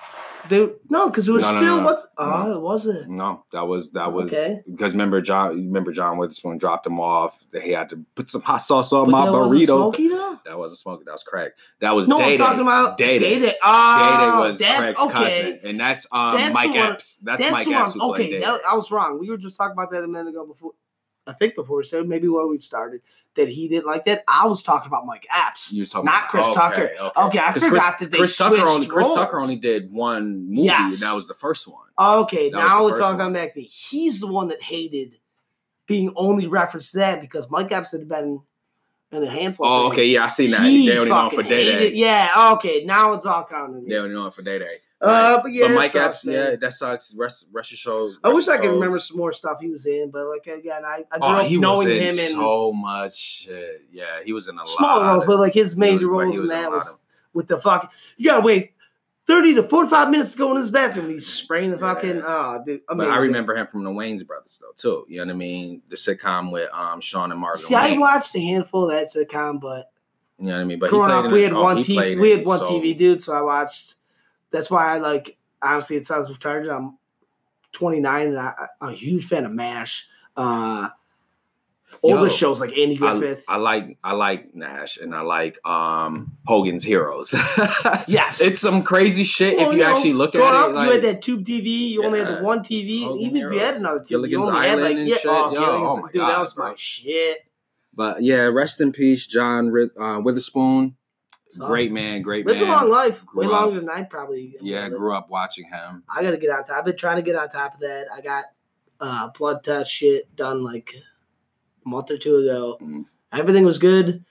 they 0.50 0.68
no, 0.90 1.10
because 1.10 1.28
it 1.28 1.32
was 1.32 1.44
No, 1.44 1.52
no, 1.54 1.58
still 1.60 1.78
no, 1.78 1.84
what's 1.84 2.08
oh 2.18 2.56
it 2.56 2.62
wasn't. 2.62 3.10
No, 3.10 3.44
that 3.52 3.68
was 3.68 3.92
that 3.92 4.12
was 4.12 4.34
Okay. 4.34 4.62
because 4.70 4.94
remember 4.94 5.22
John 5.22 5.50
remember 5.56 5.92
John 5.92 6.18
Witherspoon 6.18 6.58
dropped 6.58 6.86
him 6.86 7.00
off. 7.00 7.46
He 7.62 7.72
had 7.72 7.90
to 7.90 8.04
put 8.16 8.30
some 8.30 8.42
hot 8.42 8.58
sauce 8.58 8.92
on 8.94 9.10
But 9.10 9.12
my 9.12 9.26
that 9.26 9.32
burrito. 9.32 9.66
Smoky 9.66 10.08
though. 10.10 10.40
That 10.46 10.58
wasn't 10.58 10.80
Smokey. 10.80 11.04
That 11.06 11.14
was 11.14 11.24
Craig. 11.24 11.52
That 11.80 11.96
was 11.96 12.08
No, 12.08 12.18
Day 12.18 12.34
I'm 12.34 12.38
talking 12.38 12.62
about 12.62 12.98
Day 12.98 13.18
Day 13.18 13.40
Day. 13.40 13.46
Day. 13.48 13.56
Oh, 13.64 14.44
was 14.48 14.58
Craig's 14.60 15.00
okay. 15.00 15.12
cousin, 15.12 15.60
and 15.64 15.80
that's 15.80 16.06
um 16.12 16.36
That's 16.36 16.54
Mike 16.54 16.76
Epps. 16.76 17.18
That's, 17.18 17.42
That's 17.42 17.52
Mike 17.52 17.68
Epps 17.68 17.96
one. 17.96 18.10
who 18.10 18.16
played 18.16 18.30
Okay, 18.36 18.40
that, 18.40 18.62
I 18.70 18.76
was 18.76 18.92
wrong. 18.92 19.20
We 19.20 19.30
were 19.30 19.38
just 19.38 19.58
talking 19.58 19.74
about 19.74 19.92
that 19.92 20.04
a 20.04 20.08
minute 20.08 20.30
ago 20.32 20.46
before. 20.46 20.72
I 21.26 21.32
think 21.32 21.56
before 21.56 21.78
we 21.78 21.84
started, 21.86 22.10
maybe 22.10 22.28
while 22.28 22.50
we 22.50 22.60
started, 22.60 23.00
that 23.36 23.50
he 23.50 23.68
didn't 23.68 23.88
like 23.88 24.04
that. 24.04 24.24
I 24.28 24.46
was 24.48 24.62
talking 24.62 24.88
about 24.88 25.06
Mike 25.06 25.26
Epps, 25.36 25.72
You 25.74 25.86
talking 25.86 26.06
not 26.06 26.16
about- 26.24 26.30
Chris 26.30 26.46
okay, 26.48 26.54
Tucker. 26.56 26.82
Okay, 26.84 27.22
Okay, 27.28 27.40
I 27.40 27.52
forgot 27.52 27.70
Chris, 27.70 27.96
that 28.00 28.12
they 28.12 28.18
Chris 28.18 28.38
Tucker 28.38 28.56
switched 28.58 28.72
only 28.72 28.88
Chris 28.88 29.08
Tucker 29.14 29.40
only 29.40 29.56
did 29.56 29.92
one 29.92 30.50
movie, 30.50 30.64
Yes. 30.64 31.02
and 31.02 31.10
that 31.12 31.16
was 31.16 31.28
the 31.28 31.34
first 31.34 31.68
one. 31.68 31.88
Okay, 31.98 32.50
That 32.52 32.58
now 32.58 32.88
it's 32.88 33.00
all 33.00 33.16
coming 33.16 33.34
back 33.34 33.54
to 33.54 33.60
me. 33.60 33.66
He's 33.66 34.20
the 34.20 34.28
one 34.28 34.50
that 34.50 34.62
hated 34.62 35.20
being 35.88 36.14
only 36.16 36.48
referenced 36.48 36.92
to 36.94 37.00
that 37.00 37.22
because 37.22 37.50
Mike 37.50 37.72
Epps 37.72 37.92
had 37.92 38.08
been 38.08 38.42
in 39.12 39.24
a 39.24 39.30
handful. 39.30 39.66
Oh, 39.68 39.88
okay, 39.88 40.06
yeah, 40.08 40.26
I 40.26 40.28
seen 40.28 40.52
that. 40.52 40.62
He 40.64 40.88
they 40.88 40.98
only 40.98 41.10
know 41.10 41.30
for 41.30 41.44
Day 41.44 41.66
Day. 41.66 41.94
Yeah, 41.94 42.52
okay, 42.54 42.84
now 42.86 43.14
it's 43.14 43.26
all 43.26 43.44
coming 43.44 43.76
to 43.76 43.82
me. 43.82 43.90
They 43.90 43.98
only 43.98 44.16
know 44.16 44.30
for 44.32 44.42
Day 44.44 44.60
Day. 44.60 44.76
Uh, 45.04 45.42
but 45.42 45.52
yeah, 45.52 45.68
but 45.68 45.76
Mike 45.76 45.96
Epps, 45.96 46.26
man. 46.26 46.36
yeah, 46.36 46.56
that 46.56 46.74
sucks. 46.74 47.14
Rest, 47.16 47.48
rest 47.52 47.74
assured. 47.74 48.16
I 48.24 48.30
wish 48.30 48.48
I 48.48 48.58
could 48.58 48.72
remember 48.72 49.00
some 49.00 49.18
more 49.18 49.32
stuff 49.34 49.60
he 49.60 49.70
was 49.70 49.86
in, 49.86 50.12
but 50.12 50.26
like 50.28 50.48
again, 50.48 50.84
I, 50.86 51.04
I 51.12 51.18
grew 51.20 51.28
Oh, 51.30 51.32
up 51.42 51.46
he 51.46 51.58
was 51.58 51.62
knowing 51.62 51.88
in 51.90 51.96
him 52.04 52.10
in 52.10 52.14
so 52.14 52.72
much 52.74 53.18
shit. 53.18 53.82
Yeah, 53.92 54.24
he 54.24 54.32
was 54.34 54.48
in 54.48 54.58
a 54.58 54.66
small 54.66 55.00
lot. 55.00 55.12
roles, 55.12 55.24
of- 55.24 55.28
but 55.28 55.40
like 55.40 55.54
his 55.54 55.76
major 55.76 56.08
was- 56.10 56.24
roles 56.26 56.36
in 56.36 56.42
was 56.42 56.50
that 56.52 56.72
was 56.72 57.06
with 57.34 57.48
the 57.48 57.60
fucking. 57.60 57.90
You 58.18 58.30
gotta 58.30 58.44
wait 58.46 58.72
thirty 59.26 59.54
to 59.56 59.64
forty-five 59.64 60.10
minutes 60.10 60.34
to 60.34 60.38
go 60.38 60.52
in 60.52 60.58
his 60.58 60.72
bathroom. 60.72 61.10
He's 61.10 61.28
spraying 61.28 61.72
the 61.72 61.78
fucking. 61.80 62.18
Yeah. 62.18 62.24
Oh, 62.26 62.62
dude, 62.66 62.82
But. 62.88 63.10
I 63.10 63.18
remember 63.24 63.56
him 63.58 63.68
from 63.68 63.84
the 63.84 63.90
Wayans 63.90 64.26
Brothers 64.26 64.60
though 64.62 64.72
too. 64.76 65.06
You 65.10 65.18
know 65.18 65.26
what 65.26 65.32
I 65.32 65.38
mean? 65.38 65.82
The 65.90 65.96
sitcom 65.96 66.52
with 66.52 66.70
um 66.74 67.02
Sean 67.02 67.32
and 67.32 67.40
Marvin. 67.42 67.58
See, 67.66 67.76
I 67.76 67.98
watched 67.98 68.36
a 68.36 68.40
handful 68.40 68.90
of 68.90 68.92
that 68.92 69.08
sitcom, 69.08 69.60
but 69.60 69.92
You 70.40 70.48
know 70.48 70.54
what 70.56 70.62
I 70.62 70.64
mean? 70.66 70.80
But 70.80 70.90
growing 70.92 71.12
up, 71.12 71.32
we 71.32 71.44
had 71.44 71.54
oh, 71.54 71.62
one 71.62 71.78
he 71.78 71.98
TV. 71.98 72.20
We 72.22 72.32
had 72.32 72.46
one 72.46 72.60
so- 72.60 72.66
TV, 72.72 72.98
dude. 72.98 73.22
So 73.22 73.34
I 73.34 73.42
watched. 73.42 73.96
That's 74.54 74.72
why 74.72 74.86
I 74.86 75.00
like. 75.00 75.38
Honestly, 75.62 75.98
it 75.98 76.08
sounds 76.08 76.30
retarded. 76.30 76.74
I'm 76.74 76.98
29 77.74 78.28
and 78.28 78.38
I, 78.38 78.54
I'm 78.80 78.90
a 78.90 78.94
huge 78.94 79.26
fan 79.26 79.46
of 79.46 79.52
Mash. 79.52 80.08
Uh, 80.38 80.90
older 82.02 82.24
Yo, 82.24 82.30
shows 82.30 82.60
like 82.62 82.78
Andy 82.78 82.96
Griffith. 82.96 83.46
I 83.48 83.58
like 83.58 83.98
I 84.04 84.14
like 84.14 84.56
Nash 84.56 84.98
and 84.98 85.14
I 85.14 85.22
like 85.22 85.66
um 85.68 86.38
Hogan's 86.46 86.84
Heroes. 86.84 87.34
yes, 88.08 88.42
it's 88.42 88.62
some 88.62 88.84
crazy 88.84 89.24
shit 89.24 89.58
Well, 89.58 89.70
if 89.70 89.74
you 89.74 89.84
know, 89.84 89.92
actually 89.92 90.14
look 90.14 90.36
at 90.36 90.42
up, 90.42 90.70
it. 90.70 90.76
Like, 90.76 90.88
you 90.88 90.94
had 90.94 91.02
that 91.04 91.22
tube 91.22 91.44
TV. 91.44 91.90
You 91.90 92.06
only 92.06 92.20
had 92.20 92.28
the 92.28 92.44
one 92.44 92.60
TV. 92.60 93.04
Hogan 93.04 93.22
even 93.22 93.38
if 93.38 93.52
you 93.52 93.60
had 93.60 93.76
Heroes. 93.76 93.80
another 93.80 94.00
TV, 94.00 94.10
you 94.10 94.18
Gilligan's 94.18 94.48
only 94.48 94.68
had 94.68 94.76
like 94.80 94.86
Island 94.86 95.00
and 95.00 95.08
yeah, 95.08 95.16
shit. 95.16 95.26
oh, 95.28 95.54
Yo, 95.54 95.62
oh 95.62 95.98
my 95.98 96.12
dude, 96.12 96.22
that 96.22 96.28
God, 96.28 96.40
was 96.40 96.58
my 96.58 96.74
shit. 96.76 97.38
but 97.94 98.22
yeah, 98.22 98.42
rest 98.46 98.82
in 98.82 98.92
peace, 98.92 99.28
John 99.28 99.74
uh, 100.00 100.20
Witherspoon. 100.22 100.96
Great 101.58 101.92
man, 101.92 102.22
great 102.22 102.46
Lived 102.46 102.62
man. 102.62 102.70
a 102.70 102.72
long 102.72 102.90
life, 102.90 103.24
way 103.34 103.46
up- 103.46 103.52
longer 103.52 103.80
than 103.80 103.90
I 103.90 104.04
probably. 104.04 104.56
Yeah, 104.62 104.90
grew 104.90 105.14
up 105.14 105.30
watching 105.30 105.66
him. 105.66 106.04
I 106.10 106.22
gotta 106.22 106.38
get 106.38 106.50
on 106.50 106.64
top. 106.64 106.78
I've 106.78 106.86
been 106.86 106.98
trying 106.98 107.18
to 107.18 107.22
get 107.22 107.36
on 107.36 107.50
top 107.50 107.76
of 107.76 107.80
that. 107.82 108.08
I 108.14 108.22
got 108.22 108.46
uh, 109.00 109.30
blood 109.30 109.64
test 109.64 109.92
shit 109.92 110.36
done 110.36 110.64
like 110.64 110.96
a 111.86 111.90
month 111.90 112.12
or 112.12 112.18
two 112.18 112.36
ago. 112.38 112.78
Mm. 112.82 113.06
Everything 113.32 113.66
was 113.66 113.78
good, 113.78 114.24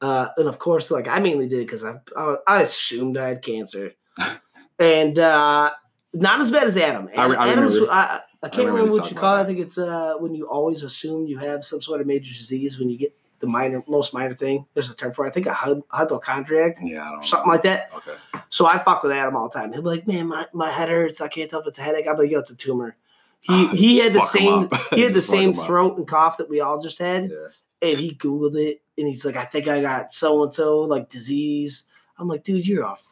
uh, 0.00 0.28
and 0.36 0.48
of 0.48 0.58
course, 0.58 0.90
like 0.90 1.08
I 1.08 1.18
mainly 1.20 1.46
did 1.48 1.66
because 1.66 1.84
I, 1.84 2.00
I 2.16 2.36
I 2.46 2.62
assumed 2.62 3.16
I 3.18 3.28
had 3.28 3.42
cancer, 3.42 3.92
and 4.78 5.18
uh, 5.18 5.70
not 6.14 6.40
as 6.40 6.50
bad 6.50 6.66
as 6.66 6.76
Adam. 6.76 7.08
I 7.16 7.26
I 7.26 7.48
Adam's, 7.48 7.78
I, 7.90 8.20
I 8.42 8.48
can't 8.48 8.58
remember 8.66 8.80
remember 8.82 9.02
what 9.02 9.10
you 9.10 9.16
call 9.16 9.36
it. 9.36 9.40
I 9.40 9.44
think 9.44 9.58
it's 9.58 9.78
uh, 9.78 10.14
when 10.18 10.34
you 10.34 10.48
always 10.48 10.82
assume 10.82 11.26
you 11.26 11.38
have 11.38 11.64
some 11.64 11.80
sort 11.82 12.00
of 12.00 12.06
major 12.06 12.32
disease 12.32 12.78
when 12.78 12.88
you 12.90 12.98
get 12.98 13.14
the 13.40 13.46
minor, 13.46 13.82
most 13.88 14.14
minor 14.14 14.32
thing. 14.32 14.66
There's 14.74 14.90
a 14.90 14.96
term 14.96 15.12
for 15.12 15.24
it. 15.24 15.28
I 15.28 15.30
think 15.32 15.46
a 15.46 15.52
hy- 15.52 15.82
hypochondriac, 15.88 16.78
Yeah, 16.82 17.06
I 17.06 17.10
don't 17.12 17.24
something 17.24 17.46
know. 17.48 17.52
like 17.52 17.62
that. 17.62 17.90
Okay. 17.94 18.12
So 18.48 18.66
I 18.66 18.78
fuck 18.78 19.02
with 19.02 19.12
Adam 19.12 19.36
all 19.36 19.48
the 19.48 19.58
time. 19.58 19.72
He'll 19.72 19.82
be 19.82 19.88
like, 19.88 20.06
"Man, 20.06 20.28
my, 20.28 20.46
my 20.52 20.70
head 20.70 20.88
hurts. 20.88 21.20
I 21.20 21.28
can't 21.28 21.48
tell 21.50 21.60
if 21.60 21.66
it's 21.66 21.78
a 21.78 21.82
headache." 21.82 22.06
I'm 22.08 22.16
like, 22.16 22.30
"Yo, 22.30 22.38
it's 22.38 22.50
a 22.50 22.54
tumor." 22.54 22.96
He 23.40 23.52
Ah, 23.52 23.68
he 23.74 23.98
had 23.98 24.12
the 24.14 24.22
same 24.22 24.68
he 24.90 25.02
had 25.04 25.14
the 25.14 25.22
same 25.22 25.52
throat 25.52 25.98
and 25.98 26.06
cough 26.08 26.38
that 26.38 26.48
we 26.48 26.60
all 26.60 26.80
just 26.80 26.98
had, 26.98 27.30
Yeah. 27.30 27.90
and 27.90 27.98
he 27.98 28.12
googled 28.14 28.56
it, 28.56 28.80
and 28.96 29.06
he's 29.06 29.24
like, 29.24 29.36
"I 29.36 29.44
think 29.44 29.68
I 29.68 29.80
got 29.82 30.10
so 30.12 30.42
and 30.42 30.52
so 30.54 30.80
like 30.80 31.08
disease." 31.08 31.84
I'm 32.18 32.28
like, 32.28 32.42
"Dude, 32.44 32.66
you're 32.66 32.84
off. 32.86 33.04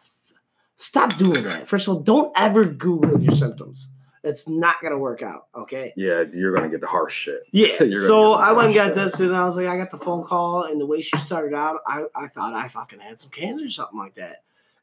Stop 0.77 1.16
doing 1.16 1.45
that. 1.45 1.68
First 1.68 1.87
of 1.89 1.95
all, 1.97 2.01
don't 2.01 2.33
ever 2.37 2.64
Google 2.64 3.20
your 3.20 3.35
symptoms. 3.35 3.91
It's 4.25 4.49
not 4.49 4.77
gonna 4.83 4.99
work 4.99 5.22
out. 5.22 5.47
Okay." 5.55 5.93
Yeah, 5.97 6.25
you're 6.33 6.53
gonna 6.53 6.68
get 6.70 6.81
the 6.81 6.87
harsh 6.89 7.14
shit. 7.14 7.43
Yeah. 7.53 7.77
So 8.07 8.33
I 8.33 8.53
went 8.53 8.66
and 8.68 8.75
got 8.75 8.87
shit. 8.87 8.95
tested, 8.97 9.27
and 9.29 9.37
I 9.37 9.45
was 9.45 9.57
like, 9.57 9.66
I 9.68 9.77
got 9.77 9.91
the 9.91 9.99
phone 9.99 10.25
call, 10.25 10.62
and 10.64 10.81
the 10.81 10.87
way 10.87 11.01
she 11.03 11.16
started 11.18 11.55
out, 11.55 11.79
I, 11.87 12.05
I 12.16 12.27
thought 12.29 12.55
I 12.55 12.66
fucking 12.68 13.01
had 13.01 13.20
some 13.20 13.31
cancer 13.31 13.66
or 13.66 13.70
something 13.70 13.99
like 13.99 14.14
that. 14.14 14.39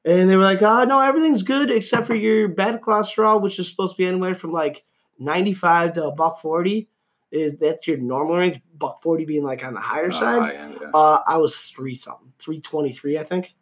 And 0.06 0.28
they 0.30 0.36
were 0.36 0.44
like, 0.44 0.62
oh, 0.64 0.84
no, 0.86 1.00
everything's 1.00 1.44
good 1.44 1.70
except 1.70 2.08
for 2.08 2.16
your 2.16 2.48
bad 2.48 2.82
cholesterol, 2.82 3.42
which 3.42 3.60
is 3.60 3.68
supposed 3.68 3.96
to 3.96 4.02
be 4.02 4.08
anywhere 4.08 4.34
from 4.34 4.52
like 4.52 4.84
95 5.20 5.94
to 5.94 6.06
a 6.06 6.12
buck 6.12 6.40
40. 6.42 6.88
Is 7.32 7.56
that's 7.58 7.88
your 7.88 7.98
normal 7.98 8.36
range? 8.38 8.60
Buck 8.78 9.02
40 9.02 9.26
being 9.26 9.44
like 9.44 9.64
on 9.64 9.74
the 9.74 9.80
higher 9.80 10.10
Uh, 10.10 10.14
side. 10.14 10.42
high 10.42 10.54
end, 10.56 10.78
yeah. 10.82 10.90
Uh, 10.94 11.22
I 11.28 11.38
was 11.38 11.56
three 11.56 11.94
something, 11.96 12.34
323, 12.40 13.18
I 13.20 13.24
think. 13.24 13.54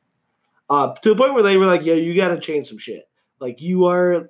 Uh, 0.70 0.94
to 0.94 1.10
the 1.10 1.16
point 1.16 1.34
where 1.34 1.44
they 1.44 1.58
were 1.58 1.66
like, 1.66 1.84
yo, 1.86 1.94
you 1.94 2.16
got 2.16 2.30
to 2.30 2.40
change 2.40 2.68
some 2.70 2.78
shit. 2.78 3.04
Like, 3.40 3.62
you 3.62 3.86
are 3.86 4.30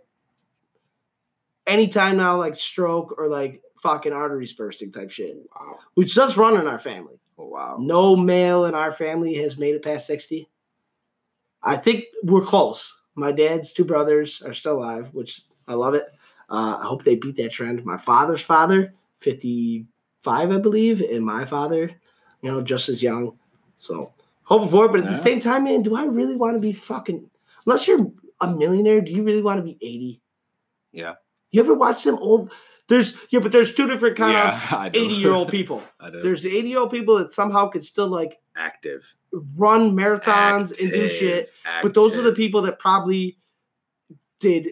anytime 1.70 2.18
now, 2.18 2.38
like 2.38 2.56
stroke 2.56 3.16
or 3.18 3.28
like 3.28 3.62
fucking 3.82 4.12
arteries 4.14 4.54
bursting 4.54 4.92
type 4.92 5.10
shit, 5.12 5.38
Wow. 5.58 5.78
which 5.94 6.14
does 6.16 6.36
run 6.38 6.60
in 6.60 6.68
our 6.68 6.78
family. 6.78 7.20
Oh, 7.38 7.48
wow. 7.48 7.78
No 7.80 8.16
male 8.16 8.66
in 8.66 8.74
our 8.76 8.92
family 8.92 9.36
has 9.36 9.58
made 9.58 9.76
it 9.76 9.84
past 9.84 10.06
60. 10.08 10.50
I 11.64 11.78
think 11.78 12.06
we're 12.24 12.42
close. 12.42 12.98
My 13.16 13.32
dad's 13.32 13.72
two 13.72 13.86
brothers 13.86 14.42
are 14.42 14.54
still 14.54 14.78
alive, 14.80 15.10
which 15.14 15.42
I 15.68 15.74
love 15.76 15.94
it. 15.94 16.04
Uh, 16.50 16.80
I 16.82 16.86
hope 16.86 17.04
they 17.04 17.16
beat 17.16 17.36
that 17.38 17.52
trend. 17.52 17.86
My 17.86 17.98
father's 17.98 18.42
father, 18.42 18.94
55, 19.20 20.52
I 20.52 20.58
believe, 20.58 21.02
and 21.02 21.26
my 21.26 21.46
father, 21.46 21.92
you 22.42 22.52
know, 22.52 22.62
just 22.62 22.90
as 22.90 23.04
young. 23.04 23.38
So 23.76 24.14
hoping 24.44 24.70
for 24.70 24.86
it. 24.86 24.92
But 24.92 25.02
at 25.02 25.06
the 25.08 25.14
same 25.14 25.40
time, 25.40 25.66
man, 25.66 25.84
do 25.84 25.96
I 25.96 26.06
really 26.06 26.36
want 26.36 26.56
to 26.56 26.60
be 26.60 26.72
fucking, 26.72 27.30
unless 27.66 27.88
you're 27.88 28.12
a 28.42 28.54
millionaire, 28.54 29.02
do 29.02 29.14
you 29.14 29.24
really 29.24 29.42
want 29.42 29.58
to 29.60 29.64
be 29.64 29.78
80? 29.82 30.22
Yeah. 30.92 31.14
You 31.52 31.62
ever 31.62 31.74
watch 31.74 32.04
them 32.04 32.16
old? 32.16 32.52
There's 32.88 33.16
yeah, 33.30 33.40
but 33.40 33.52
there's 33.52 33.74
two 33.74 33.86
different 33.88 34.18
kind 34.18 34.34
yeah, 34.34 34.86
of 34.88 34.96
eighty 34.96 35.14
year 35.16 35.32
old 35.32 35.50
people. 35.52 35.84
There's 36.12 36.46
eighty 36.46 36.70
year 36.70 36.80
old 36.80 36.92
people 36.92 37.18
that 37.20 37.32
somehow 37.32 37.68
could 37.68 37.84
still 37.84 38.08
like 38.08 38.38
active 38.56 39.16
run 39.56 39.92
marathons 39.96 40.80
and 40.82 40.92
do 40.92 41.04
Active, 41.06 41.12
shit. 41.12 41.50
But 41.84 41.94
those 41.94 42.18
are 42.18 42.24
the 42.24 42.34
people 42.34 42.64
that 42.64 42.80
probably 42.80 43.38
did 44.40 44.70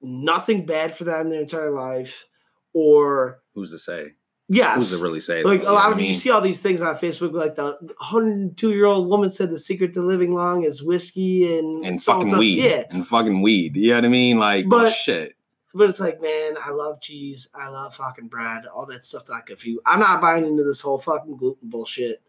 nothing 0.00 0.66
bad 0.66 0.94
for 0.96 1.04
them 1.04 1.30
their 1.30 1.40
entire 1.40 1.70
life, 1.70 2.26
or 2.72 3.40
Who's 3.54 3.70
to 3.70 3.78
say? 3.78 4.08
yes, 4.48 4.76
Who's 4.76 4.98
to 4.98 5.02
really 5.04 5.20
say? 5.20 5.42
like 5.42 5.62
though? 5.62 5.72
a 5.72 5.74
lot 5.74 5.92
of 5.92 5.98
I 5.98 6.02
you 6.02 6.14
see 6.14 6.30
all 6.30 6.40
these 6.42 6.60
things 6.60 6.82
on 6.82 6.96
Facebook, 6.96 7.32
like 7.32 7.54
the 7.54 7.78
102 7.80 8.70
year 8.72 8.84
old 8.86 9.08
woman 9.08 9.30
said 9.30 9.50
the 9.50 9.58
secret 9.58 9.92
to 9.94 10.02
living 10.02 10.34
long 10.34 10.64
is 10.64 10.82
whiskey 10.82 11.58
and 11.58 11.84
and 11.86 12.02
fucking 12.02 12.36
weed. 12.36 12.62
Yeah, 12.62 12.84
And 12.90 13.06
fucking 13.06 13.40
weed. 13.40 13.76
You 13.76 13.90
know 13.90 13.94
what 13.96 14.04
I 14.04 14.08
mean? 14.08 14.38
Like, 14.38 14.68
But- 14.68 14.90
shit. 14.92 15.34
But 15.74 15.88
it's 15.88 16.00
like, 16.00 16.20
man, 16.20 16.54
I 16.62 16.70
love 16.70 17.00
cheese, 17.00 17.48
I 17.54 17.68
love 17.68 17.94
fucking 17.94 18.28
bread, 18.28 18.66
all 18.66 18.86
that 18.86 19.04
stuff's 19.04 19.30
not 19.30 19.46
good 19.46 19.58
for 19.58 19.68
you. 19.68 19.80
I'm 19.86 20.00
not 20.00 20.20
buying 20.20 20.46
into 20.46 20.64
this 20.64 20.80
whole 20.80 20.98
fucking 20.98 21.36
gluten 21.36 21.68
bullshit. 21.68 22.22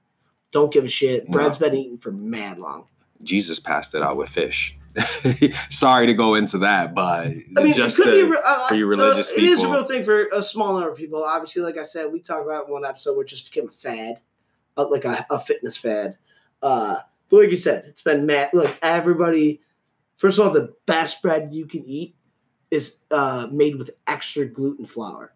Don't 0.51 0.71
give 0.71 0.85
a 0.85 0.89
shit. 0.89 1.27
No. 1.27 1.33
Bread's 1.33 1.57
been 1.57 1.75
eaten 1.75 1.97
for 1.97 2.11
mad 2.11 2.59
long. 2.59 2.87
Jesus 3.23 3.59
passed 3.59 3.95
it 3.95 4.03
out 4.03 4.17
with 4.17 4.29
fish. 4.29 4.77
Sorry 5.69 6.05
to 6.05 6.13
go 6.13 6.35
into 6.35 6.59
that, 6.59 6.93
but 6.93 7.27
I 7.27 7.63
mean, 7.63 7.73
just 7.73 7.99
it 7.99 8.03
could 8.03 8.11
to- 8.11 8.29
re- 8.29 8.41
uh, 8.45 8.67
for 8.67 8.75
you 8.75 8.87
uh, 8.93 9.15
people. 9.15 9.37
It 9.37 9.43
is 9.43 9.63
a 9.63 9.69
real 9.69 9.85
thing 9.85 10.03
for 10.03 10.27
a 10.27 10.43
small 10.43 10.73
number 10.73 10.91
of 10.91 10.97
people. 10.97 11.23
Obviously, 11.23 11.63
like 11.63 11.77
I 11.77 11.83
said, 11.83 12.11
we 12.11 12.19
talked 12.19 12.45
about 12.45 12.63
it 12.63 12.67
in 12.67 12.73
one 12.73 12.85
episode 12.85 13.13
where 13.13 13.23
it 13.23 13.29
just 13.29 13.51
became 13.51 13.67
a 13.67 13.71
fad, 13.71 14.21
uh, 14.77 14.87
like 14.87 15.05
a, 15.05 15.25
a 15.31 15.39
fitness 15.39 15.77
fad. 15.77 16.17
Uh, 16.61 16.97
but 17.29 17.37
like 17.37 17.49
you 17.49 17.57
said, 17.57 17.85
it's 17.85 18.03
been 18.03 18.25
mad. 18.27 18.51
Look, 18.53 18.77
everybody. 18.83 19.61
First 20.17 20.37
of 20.37 20.47
all, 20.47 20.53
the 20.53 20.75
best 20.85 21.23
bread 21.23 21.51
you 21.53 21.65
can 21.65 21.83
eat 21.83 22.15
is 22.74 22.99
uh, 23.11 23.47
made 23.51 23.76
with 23.78 23.91
extra 24.07 24.45
gluten 24.45 24.86
flour. 24.86 25.34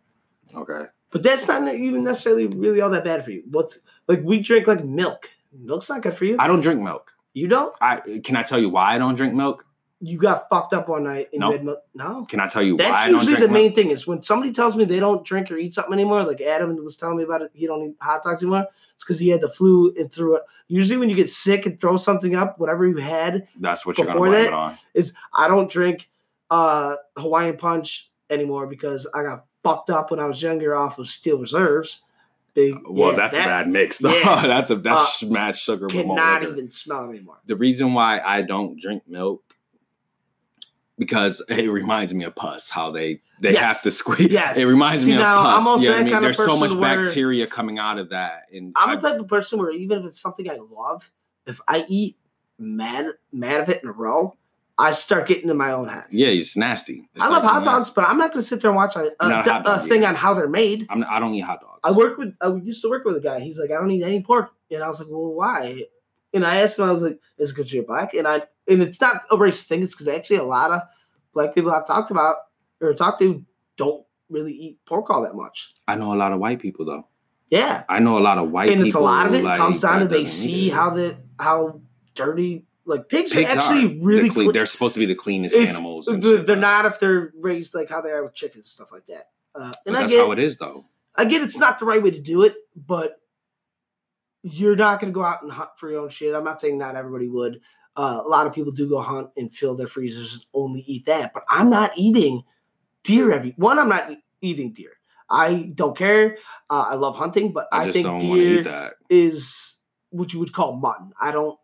okay. 0.56 0.86
But 1.10 1.24
that's 1.24 1.48
not 1.48 1.74
even 1.74 2.04
necessarily 2.04 2.48
really 2.48 2.82
all 2.82 2.90
that 2.90 3.06
bad 3.06 3.24
for 3.24 3.32
you. 3.32 3.44
What's 3.50 3.80
like 4.08 4.22
we 4.24 4.40
drink 4.42 4.68
like 4.68 4.84
milk. 4.84 5.30
Milk's 5.58 5.90
not 5.90 6.02
good 6.02 6.14
for 6.14 6.26
you. 6.26 6.36
I 6.38 6.48
don't 6.48 6.60
drink 6.60 6.82
milk. 6.82 7.14
you 7.34 7.48
don't. 7.48 7.74
I 7.80 8.02
can 8.24 8.36
I 8.36 8.44
tell 8.44 8.60
you 8.60 8.70
why 8.70 8.94
I 8.94 8.98
don't 8.98 9.16
drink 9.16 9.34
milk? 9.34 9.64
You 10.00 10.18
got 10.20 10.48
fucked 10.50 10.74
up 10.74 10.90
one 10.90 11.06
night 11.06 11.30
and 11.32 11.40
No. 11.40 11.48
you 11.48 11.54
had 11.54 11.64
milk. 11.66 11.80
No. 11.96 12.26
Can 12.26 12.40
I 12.42 12.46
tell 12.48 12.62
you 12.62 12.76
why 12.76 12.84
That's 12.84 12.92
I 13.04 13.06
don't 13.08 13.16
usually 13.20 13.36
the 13.36 13.40
milk? 13.48 13.52
main 13.52 13.74
thing 13.74 13.90
is 13.90 14.06
when 14.06 14.22
somebody 14.22 14.52
tells 14.52 14.76
me 14.76 14.84
they 14.86 15.00
don't 15.00 15.26
drink 15.26 15.50
or 15.50 15.58
eat 15.58 15.74
something 15.74 15.94
anymore, 15.94 16.24
like 16.24 16.42
Adam 16.42 16.76
was 16.84 16.98
telling 16.98 17.18
me 17.18 17.24
about 17.24 17.42
it, 17.42 17.52
he 17.54 17.66
don't 17.66 17.84
eat 17.92 17.96
hot 18.02 18.22
dogs 18.24 18.44
anymore. 18.44 18.68
It's 18.94 19.04
because 19.06 19.18
he 19.18 19.30
had 19.30 19.42
the 19.42 19.48
flu 19.48 19.94
and 19.98 20.12
threw 20.12 20.36
it. 20.36 20.44
Usually, 20.68 20.98
when 20.98 21.10
you 21.10 21.16
get 21.16 21.30
sick 21.30 21.66
and 21.66 21.80
throw 21.80 21.96
something 21.98 22.36
up, 22.36 22.60
whatever 22.60 22.86
you 22.86 22.98
had 22.98 23.48
That's 23.60 23.86
what 23.86 23.98
you're 23.98 24.08
gonna 24.08 24.20
blame 24.20 24.34
that- 24.34 24.48
it 24.48 24.54
on. 24.54 24.78
is 24.94 25.14
I 25.34 25.48
don't 25.48 25.70
drink 25.72 26.10
uh, 26.50 26.96
Hawaiian 27.18 27.58
Punch 27.58 28.10
anymore 28.30 28.68
because 28.68 29.08
I 29.14 29.24
got 29.24 29.46
fucked 29.64 29.90
up 29.90 30.12
when 30.12 30.20
I 30.20 30.26
was 30.28 30.42
younger 30.42 30.76
off 30.76 31.00
of 31.00 31.08
Steel 31.10 31.40
Reserves. 31.40 32.02
Big, 32.54 32.76
Well, 32.90 33.12
yeah, 33.12 33.18
that's, 33.18 33.36
a 33.36 33.40
bad 33.40 33.68
mix. 33.70 34.00
though. 34.00 34.16
yeah. 34.18 34.42
that's 34.48 34.72
a 34.72 34.76
Uh, 34.76 34.78
that's 34.80 35.24
mad 35.24 35.56
sugar. 35.56 35.86
with 35.86 35.94
Cannot 35.94 36.44
even 36.44 36.70
smell 36.70 37.10
anymore. 37.10 37.38
the 37.46 37.56
reason 37.56 37.94
why 37.94 38.20
I 38.20 38.42
don't 38.42 38.80
drink 38.80 39.04
milk 39.08 39.44
because 40.98 41.44
it 41.50 41.70
reminds 41.70 42.14
me 42.14 42.26
of 42.26 42.36
pus. 42.36 42.70
How 42.70 42.90
they 42.92 43.22
they 43.40 43.52
Yes. 43.54 43.62
have 43.62 43.82
to 43.84 43.92
squeeze. 43.92 44.32
Yes. 44.32 44.58
It 44.58 44.66
reminds 44.66 45.04
See, 45.04 45.12
me 45.12 45.18
of 45.18 45.24
pus. 45.24 45.62
I'm 45.62 45.68
also 45.68 45.84
you 45.84 45.90
know 45.90 45.94
I 45.94 45.98
that 46.00 46.04
mean? 46.06 46.14
kind 46.14 46.26
of 46.26 46.36
There's 46.36 46.46
so 46.50 46.60
much 46.60 46.72
where- 46.72 47.04
bacteria 47.04 47.46
coming 47.48 47.78
out 47.78 48.00
of 48.00 48.10
that, 48.10 48.44
and 48.52 48.74
I'm 48.76 48.90
I- 48.90 48.96
the 48.96 49.10
type 49.12 49.20
of 49.20 49.28
person 49.28 49.60
where 49.60 49.72
even 49.72 50.00
if 50.00 50.06
it's 50.06 50.20
something 50.20 50.50
I 50.50 50.58
love, 50.72 51.12
if 51.46 51.62
I 51.68 51.86
eat 51.88 52.18
mad 52.58 53.06
mad 53.32 53.62
of 53.62 53.70
it 53.70 53.84
in 53.84 53.90
a 53.90 53.92
row, 53.94 54.36
I 54.80 54.92
start 54.92 55.28
getting 55.28 55.50
in 55.50 55.58
my 55.58 55.72
own 55.72 55.88
head. 55.88 56.06
yeah, 56.12 56.28
it's 56.28 56.56
nasty. 56.56 57.10
It 57.16 57.22
I 57.22 57.30
love 57.30 57.44
hot 57.44 57.64
dogs, 57.64 57.90
but 57.90 58.08
I'm 58.08 58.18
not 58.18 58.32
going 58.32 58.42
to 58.42 58.48
sit 58.48 58.62
there 58.62 58.70
and 58.70 58.76
watch 58.76 58.96
a, 58.96 59.12
a, 59.20 59.30
a 59.30 59.44
hot 59.44 59.64
a 59.66 59.80
thing 59.80 60.06
on 60.06 60.14
how 60.14 60.36
they're 60.36 60.48
made. 60.48 60.86
I'm, 60.90 61.04
I 61.10 61.20
don't 61.20 61.34
eat 61.34 61.42
hot 61.42 61.62
dogs. 61.62 61.80
I 61.84 61.92
work 61.92 62.18
with. 62.18 62.36
I 62.42 62.54
used 62.54 62.84
to 62.84 62.90
work 62.90 63.04
with 63.04 63.16
a 63.16 63.22
guy. 63.22 63.40
He's 63.40 63.60
like, 63.60 63.72
I 63.72 63.76
don't 63.76 63.90
eat 63.90 64.04
any 64.04 64.22
pork, 64.22 64.52
and 64.70 64.84
I 64.84 64.88
was 64.88 65.00
like, 65.00 65.10
well, 65.10 65.34
why? 65.34 65.82
And 66.34 66.46
I 66.46 66.58
asked 66.58 66.78
him, 66.78 66.86
I 66.86 66.92
was 66.92 67.02
like, 67.02 67.20
is 67.40 67.50
it 67.50 67.56
because 67.56 67.74
you're 67.74 67.86
black? 67.86 68.14
And 68.14 68.28
I 68.28 68.44
and 68.68 68.82
it's 68.82 69.02
not 69.02 69.24
a 69.32 69.38
race 69.38 69.64
thing. 69.64 69.82
It's 69.82 69.96
because 69.96 70.08
actually 70.08 70.38
a 70.38 70.44
lot 70.44 70.72
of 70.72 70.82
black 71.34 71.56
people 71.56 71.72
I've 71.72 71.88
talked 71.88 72.12
about 72.12 72.38
or 72.82 72.94
talked 72.94 73.20
to 73.20 73.44
don't 73.78 74.06
really 74.30 74.54
eat 74.54 74.80
pork 74.86 75.10
all 75.10 75.24
that 75.24 75.36
much. 75.36 75.74
I 75.88 75.96
know 75.96 76.14
a 76.14 76.18
lot 76.18 76.34
of 76.34 76.40
white 76.40 76.60
people 76.60 76.86
though. 76.86 77.08
Yeah, 77.50 77.84
I 77.88 78.00
know 78.00 78.18
a 78.18 78.20
lot 78.20 78.38
of 78.38 78.52
white 78.52 78.68
people. 78.68 78.82
and 78.82 78.88
it's 78.88 78.96
a 78.96 79.00
lot 79.00 79.26
of 79.28 79.34
it 79.34 79.44
like, 79.44 79.58
comes 79.58 79.80
down 79.80 80.02
to 80.02 80.08
they 80.08 80.26
see 80.26 80.70
how 80.70 80.90
the 80.90 81.18
how 81.40 81.82
dirty 82.14 82.66
like 82.88 83.10
pigs, 83.10 83.34
pigs 83.34 83.50
are 83.52 83.58
actually 83.58 83.86
are. 83.86 84.04
really 84.04 84.22
They're, 84.24 84.32
clean. 84.32 84.46
cle- 84.48 84.54
they're 84.54 84.66
supposed 84.66 84.94
to 84.96 85.00
be 85.00 85.06
the 85.06 85.16
cleanest 85.16 85.54
if- 85.54 85.70
animals. 85.70 86.06
they're, 86.12 86.38
they're 86.38 86.56
not 86.56 86.86
if 86.86 87.00
they're 87.00 87.32
raised 87.40 87.76
like 87.76 87.90
how 87.90 88.02
they 88.02 88.12
are 88.12 88.24
with 88.24 88.34
chickens 88.34 88.66
and 88.66 88.66
stuff 88.66 88.92
like 88.92 89.06
that. 89.08 89.26
Uh, 89.54 89.74
and 89.86 89.96
I 89.96 90.02
that's 90.02 90.12
get 90.12 90.26
how 90.26 90.32
it 90.32 90.40
is 90.40 90.58
though. 90.58 90.86
I 91.16 91.26
get 91.26 91.42
it's 91.42 91.58
not 91.58 91.80
the 91.80 91.86
right 91.86 92.02
way 92.02 92.12
to 92.12 92.22
do 92.22 92.44
it, 92.44 92.56
but 92.76 93.20
you're 94.44 94.76
not 94.76 95.00
going 95.00 95.12
to 95.12 95.16
go 95.16 95.24
out 95.24 95.42
and 95.42 95.52
hunt 95.52 95.72
for 95.78 95.90
your 95.90 96.02
own 96.02 96.10
shit. 96.10 96.34
I'm 96.34 96.44
not 96.44 96.62
saying 96.62 96.78
not 96.78 96.96
everybody 96.96 97.28
would. 97.28 97.62
Uh, 97.96 98.22
a 98.24 98.28
lot 98.28 98.46
of 98.46 98.54
people 98.54 98.72
do 98.72 98.88
go 98.88 99.02
hunt 99.02 99.32
and 99.36 99.52
fill 99.52 99.76
their 99.76 99.88
freezers 99.88 100.34
and 100.34 100.46
only 100.54 100.82
eat 100.82 101.06
that, 101.06 101.34
but 101.34 101.44
I'm 101.50 101.70
not 101.70 101.92
eating 101.98 102.44
deer 103.04 103.32
every 103.32 103.56
one. 103.58 103.80
I'm 103.80 103.90
not 103.90 104.12
eating 104.42 104.72
deer. 104.72 104.92
I 105.30 105.72
don't 105.74 105.98
care. 105.98 106.38
Uh, 106.70 106.86
I 106.90 106.96
love 106.96 107.18
hunting, 107.18 107.52
but 107.52 107.68
I, 107.72 107.86
I, 107.86 107.92
think 107.92 108.06
don't 108.06 108.14
want 108.14 108.24
to 108.24 108.60
eat 108.60 108.64
deer 108.64 108.94
is 109.10 109.76
what 110.12 110.32
you 110.32 110.40
would 110.40 110.54
call 110.54 110.78
mutton. 110.78 111.12
I 111.20 111.32
don't. 111.32 111.58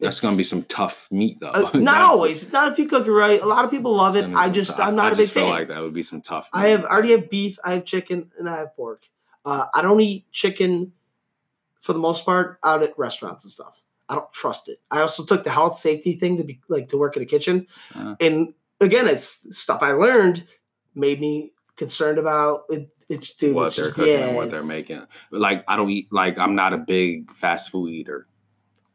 That's 0.00 0.18
it's- 0.18 0.20
gonna 0.30 0.36
be 0.36 0.44
some 0.44 0.62
tough 0.64 1.08
meat 1.10 1.38
though. 1.40 1.48
uh, 1.50 1.70
not 1.74 2.02
always. 2.02 2.52
Not 2.52 2.70
if 2.72 2.78
you 2.78 2.86
cook 2.88 3.06
it 3.06 3.10
right. 3.12 3.40
A 3.40 3.46
lot 3.46 3.64
of 3.64 3.70
people 3.70 3.94
love 3.94 4.14
it. 4.16 4.24
I 4.34 4.48
just 4.50 4.76
tough- 4.76 4.86
I'm 4.88 4.94
not 4.96 5.06
I 5.06 5.14
a 5.14 5.16
big 5.16 5.28
fan. 5.28 5.48
like 5.50 5.68
that 5.68 5.80
would 5.82 5.94
be 5.94 6.02
some 6.02 6.20
tough. 6.20 6.48
I 6.52 6.68
have. 6.68 6.84
I 6.84 6.88
already 6.88 7.12
have 7.12 7.28
beef, 7.28 7.58
I 7.64 7.72
have 7.72 7.84
chicken, 7.84 8.30
and 8.38 8.48
I 8.48 8.58
have 8.58 8.74
pork. 8.76 9.04
Uh, 9.44 9.66
I 9.74 9.82
don't 9.82 10.00
eat 10.00 10.30
chicken 10.30 10.92
for 11.80 11.92
the 11.92 11.98
most 11.98 12.24
part 12.24 12.58
out 12.62 12.82
at 12.82 12.96
restaurants 12.98 13.44
and 13.44 13.50
stuff. 13.50 13.82
I 14.08 14.14
don't 14.14 14.32
trust 14.32 14.68
it. 14.68 14.78
I 14.90 15.00
also 15.00 15.24
took 15.24 15.42
the 15.42 15.50
health 15.50 15.76
safety 15.78 16.12
thing 16.14 16.36
to 16.38 16.44
be 16.44 16.60
like 16.68 16.88
to 16.88 16.96
work 16.96 17.16
in 17.16 17.22
a 17.22 17.26
kitchen, 17.26 17.66
Uh. 17.94 18.14
and 18.20 18.54
again, 18.80 19.08
it's 19.08 19.46
stuff 19.58 19.82
I 19.82 19.92
learned 19.92 20.44
made 20.94 21.20
me 21.20 21.52
concerned 21.76 22.18
about 22.18 22.64
it. 22.70 22.88
It's 23.08 23.32
dude, 23.32 23.54
what 23.56 23.68
it's 23.68 23.76
they're 23.76 23.86
just, 23.86 23.96
cooking 23.96 24.12
yeah, 24.12 24.26
and 24.28 24.36
what 24.36 24.50
they're 24.52 24.66
making. 24.66 25.02
Like 25.32 25.64
I 25.66 25.76
don't 25.76 25.90
eat. 25.90 26.12
Like 26.12 26.38
I'm 26.38 26.54
not 26.54 26.72
a 26.72 26.78
big 26.78 27.32
fast 27.32 27.70
food 27.70 27.90
eater. 27.90 28.27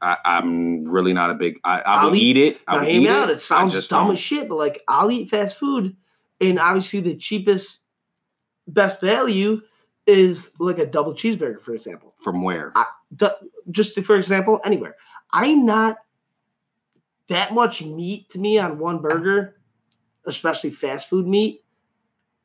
I, 0.03 0.17
I'm 0.25 0.83
really 0.85 1.13
not 1.13 1.29
a 1.29 1.33
big. 1.35 1.59
I, 1.63 1.79
I 1.81 2.03
will 2.03 2.09
I'll 2.11 2.15
eat, 2.15 2.35
it. 2.37 2.59
I 2.67 2.75
Now, 2.75 2.81
hear 2.83 2.99
me 2.99 3.05
eat 3.05 3.09
out. 3.09 3.29
it. 3.29 3.33
It 3.33 3.41
sounds 3.41 3.73
I 3.75 3.79
dumb 3.89 4.07
don't. 4.07 4.13
as 4.13 4.19
shit, 4.19 4.49
but 4.49 4.57
like 4.57 4.81
I'll 4.87 5.09
eat 5.09 5.29
fast 5.29 5.57
food, 5.57 5.95
and 6.41 6.59
obviously 6.59 6.99
the 6.99 7.15
cheapest, 7.15 7.81
best 8.67 8.99
value 8.99 9.61
is 10.05 10.51
like 10.59 10.77
a 10.77 10.85
double 10.85 11.13
cheeseburger, 11.13 11.61
for 11.61 11.73
example. 11.73 12.13
From 12.21 12.43
where? 12.43 12.73
du- 13.15 13.35
just 13.71 13.97
for 14.01 14.17
example, 14.17 14.59
anywhere. 14.65 14.95
I'm 15.31 15.65
not 15.65 15.97
that 17.27 17.53
much 17.53 17.81
meat 17.81 18.29
to 18.29 18.39
me 18.39 18.59
on 18.59 18.79
one 18.79 18.99
burger, 19.01 19.55
especially 20.25 20.71
fast 20.71 21.09
food 21.09 21.27
meat. 21.27 21.63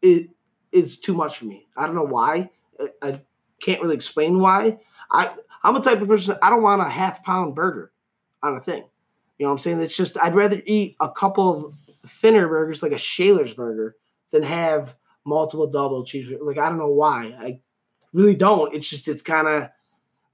It 0.00 0.28
is 0.70 0.98
too 0.98 1.14
much 1.14 1.38
for 1.38 1.46
me. 1.46 1.66
I 1.76 1.86
don't 1.86 1.96
know 1.96 2.04
why. 2.04 2.50
I, 2.80 2.88
I 3.02 3.20
can't 3.60 3.82
really 3.82 3.96
explain 3.96 4.38
why. 4.38 4.78
I 5.10 5.30
I'm 5.68 5.76
a 5.76 5.80
type 5.80 6.00
of 6.00 6.08
person. 6.08 6.36
I 6.42 6.50
don't 6.50 6.62
want 6.62 6.80
a 6.80 6.88
half 6.88 7.22
pound 7.24 7.54
burger 7.54 7.92
on 8.42 8.56
a 8.56 8.60
thing. 8.60 8.84
You 9.38 9.44
know 9.44 9.50
what 9.50 9.52
I'm 9.52 9.58
saying? 9.58 9.80
It's 9.80 9.96
just 9.96 10.16
I'd 10.18 10.34
rather 10.34 10.62
eat 10.66 10.96
a 10.98 11.10
couple 11.10 11.66
of 11.66 11.74
thinner 12.08 12.48
burgers 12.48 12.82
like 12.82 12.92
a 12.92 12.98
Schaller's 12.98 13.54
burger 13.54 13.96
than 14.30 14.42
have 14.42 14.96
multiple 15.24 15.66
double 15.66 16.04
cheeseburgers. 16.04 16.38
Like 16.40 16.58
I 16.58 16.68
don't 16.68 16.78
know 16.78 16.90
why. 16.90 17.34
I 17.38 17.60
really 18.12 18.34
don't. 18.34 18.74
It's 18.74 18.88
just 18.88 19.08
it's 19.08 19.22
kind 19.22 19.46
of 19.46 19.68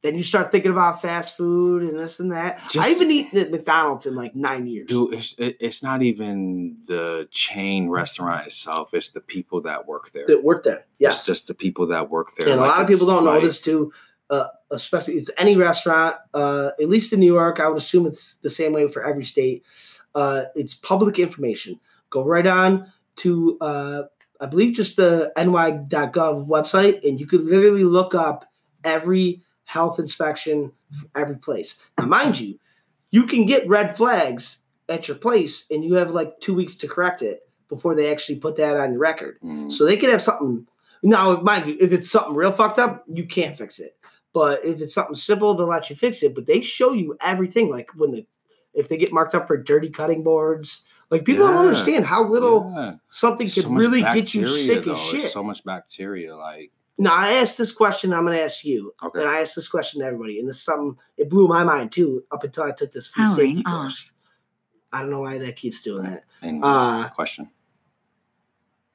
then 0.02 0.16
you 0.16 0.22
start 0.22 0.52
thinking 0.52 0.70
about 0.70 1.00
fast 1.00 1.34
food 1.34 1.82
and 1.88 1.98
this 1.98 2.20
and 2.20 2.30
that. 2.30 2.60
I 2.78 2.88
haven't 2.88 3.10
eaten 3.10 3.38
at 3.38 3.50
McDonald's 3.50 4.04
in 4.04 4.14
like 4.14 4.36
nine 4.36 4.66
years. 4.66 4.86
Dude, 4.86 5.14
it's, 5.14 5.34
it, 5.38 5.56
it's 5.60 5.82
not 5.82 6.02
even 6.02 6.76
the 6.86 7.26
chain 7.30 7.88
restaurant 7.88 8.46
itself. 8.46 8.92
It's 8.92 9.08
the 9.08 9.22
people 9.22 9.62
that 9.62 9.86
work 9.86 10.12
there. 10.12 10.26
that 10.26 10.44
work 10.44 10.62
there. 10.62 10.76
It's 10.76 10.86
Yes, 10.98 11.26
just 11.26 11.48
the 11.48 11.54
people 11.54 11.86
that 11.86 12.10
work 12.10 12.34
there. 12.36 12.48
and 12.50 12.60
a 12.60 12.62
lot 12.62 12.82
of 12.82 12.86
people 12.86 13.06
don't 13.06 13.24
know 13.24 13.40
this 13.40 13.58
too. 13.58 13.92
Uh, 14.28 14.48
especially 14.74 15.14
it's 15.14 15.30
any 15.38 15.56
restaurant, 15.56 16.16
uh, 16.34 16.70
at 16.80 16.88
least 16.88 17.12
in 17.12 17.20
New 17.20 17.32
York. 17.32 17.60
I 17.60 17.68
would 17.68 17.78
assume 17.78 18.06
it's 18.06 18.36
the 18.36 18.50
same 18.50 18.72
way 18.72 18.88
for 18.88 19.04
every 19.04 19.24
state. 19.24 19.64
Uh, 20.14 20.44
it's 20.54 20.74
public 20.74 21.18
information. 21.18 21.80
Go 22.10 22.24
right 22.24 22.46
on 22.46 22.92
to 23.16 23.58
uh, 23.60 24.02
I 24.40 24.46
believe 24.46 24.74
just 24.74 24.96
the 24.96 25.32
ny.gov 25.36 26.46
website, 26.46 27.06
and 27.06 27.18
you 27.18 27.26
could 27.26 27.44
literally 27.44 27.84
look 27.84 28.14
up 28.14 28.44
every 28.82 29.42
health 29.64 29.98
inspection 29.98 30.72
for 30.92 31.06
every 31.16 31.36
place. 31.36 31.78
Now, 31.98 32.06
mind 32.06 32.38
you, 32.38 32.58
you 33.10 33.24
can 33.24 33.46
get 33.46 33.66
red 33.68 33.96
flags 33.96 34.58
at 34.88 35.08
your 35.08 35.16
place, 35.16 35.64
and 35.70 35.84
you 35.84 35.94
have 35.94 36.10
like 36.10 36.40
two 36.40 36.54
weeks 36.54 36.76
to 36.76 36.88
correct 36.88 37.22
it 37.22 37.48
before 37.68 37.94
they 37.94 38.12
actually 38.12 38.38
put 38.38 38.56
that 38.56 38.76
on 38.76 38.92
your 38.92 39.00
record. 39.00 39.38
Mm. 39.42 39.72
So 39.72 39.84
they 39.84 39.96
could 39.96 40.10
have 40.10 40.22
something. 40.22 40.66
Now, 41.02 41.40
mind 41.40 41.66
you, 41.66 41.76
if 41.80 41.92
it's 41.92 42.10
something 42.10 42.34
real 42.34 42.52
fucked 42.52 42.78
up, 42.78 43.04
you 43.10 43.26
can't 43.26 43.56
fix 43.56 43.78
it. 43.78 43.96
But 44.34 44.62
if 44.64 44.82
it's 44.82 44.92
something 44.92 45.14
simple, 45.14 45.54
they'll 45.54 45.68
let 45.68 45.88
you 45.88 45.96
fix 45.96 46.22
it. 46.22 46.34
But 46.34 46.44
they 46.46 46.60
show 46.60 46.92
you 46.92 47.16
everything. 47.22 47.70
Like 47.70 47.90
when 47.96 48.10
the 48.10 48.26
if 48.74 48.88
they 48.88 48.96
get 48.98 49.12
marked 49.12 49.34
up 49.34 49.46
for 49.46 49.56
dirty 49.56 49.88
cutting 49.88 50.24
boards 50.24 50.82
Like 51.08 51.24
people 51.24 51.46
don't 51.46 51.56
understand 51.56 52.04
how 52.04 52.24
little 52.28 52.72
Yeah. 52.74 52.94
something 53.08 53.46
So 53.46 53.62
can 53.62 53.74
much 53.74 53.80
really 53.80 54.02
get 54.02 54.34
you 54.34 54.44
sick 54.46 54.84
though. 54.84 54.92
as 54.94 55.10
There's 55.12 55.22
shit. 55.22 55.30
So 55.32 55.44
much 55.44 55.62
bacteria, 55.64 56.34
like 56.36 56.72
Now 56.98 57.14
I 57.14 57.34
asked 57.34 57.56
this 57.56 57.70
question. 57.70 58.12
I'm 58.12 58.24
going 58.26 58.36
to 58.36 58.42
ask 58.42 58.64
you, 58.64 58.92
okay. 59.02 59.20
and 59.20 59.28
I 59.28 59.40
asked 59.40 59.54
this 59.54 59.68
question 59.68 60.00
to 60.00 60.06
everybody, 60.06 60.40
and 60.40 60.48
this 60.48 60.56
is 60.56 60.62
something 60.64 60.96
it 61.16 61.30
blew 61.30 61.46
my 61.46 61.62
mind 61.62 61.92
too. 61.92 62.24
Up 62.32 62.42
until 62.42 62.64
I 62.64 62.72
took 62.72 62.90
this 62.90 63.06
food 63.06 63.26
Powering 63.26 63.48
safety 63.54 63.62
off. 63.66 63.72
course. 63.72 64.06
I 64.92 65.00
don't 65.00 65.10
know 65.10 65.20
why 65.20 65.38
that 65.38 65.54
keeps 65.56 65.80
doing 65.82 66.02
that. 66.04 66.24
Anyways, 66.42 66.64
uh, 66.64 67.08
question. 67.14 67.50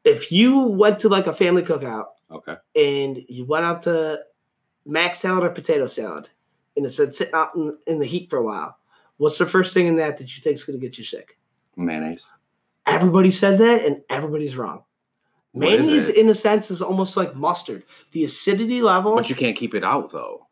If 0.03 0.31
you 0.31 0.59
went 0.59 0.99
to 0.99 1.09
like 1.09 1.27
a 1.27 1.33
family 1.33 1.61
cookout 1.61 2.07
Okay. 2.31 2.55
and 2.75 3.17
you 3.27 3.45
went 3.45 3.65
out 3.65 3.83
to 3.83 4.21
mac 4.89 5.15
salad 5.15 5.43
or 5.43 5.49
potato 5.49 5.85
salad, 5.85 6.29
and 6.75 6.85
it's 6.85 6.95
been 6.95 7.11
sitting 7.11 7.33
out 7.33 7.55
in, 7.55 7.77
in 7.87 7.99
the 7.99 8.05
heat 8.05 8.29
for 8.29 8.37
a 8.37 8.43
while, 8.43 8.77
what's 9.17 9.37
the 9.37 9.45
first 9.45 9.73
thing 9.73 9.87
in 9.87 9.95
that 9.97 10.17
that 10.17 10.35
you 10.35 10.41
think 10.41 10.55
is 10.55 10.63
going 10.63 10.79
to 10.79 10.85
get 10.85 10.97
you 10.97 11.03
sick? 11.03 11.37
Mayonnaise. 11.77 12.27
Everybody 12.85 13.31
says 13.31 13.59
that, 13.59 13.85
and 13.85 14.01
everybody's 14.09 14.57
wrong. 14.57 14.83
What 15.51 15.69
Mayonnaise, 15.69 16.09
in 16.09 16.29
a 16.29 16.33
sense, 16.33 16.71
is 16.71 16.81
almost 16.81 17.17
like 17.17 17.35
mustard. 17.35 17.83
The 18.11 18.23
acidity 18.23 18.81
level. 18.81 19.15
But 19.15 19.29
you 19.29 19.35
can't 19.35 19.55
keep 19.55 19.73
it 19.73 19.83
out 19.83 20.11
though. 20.11 20.47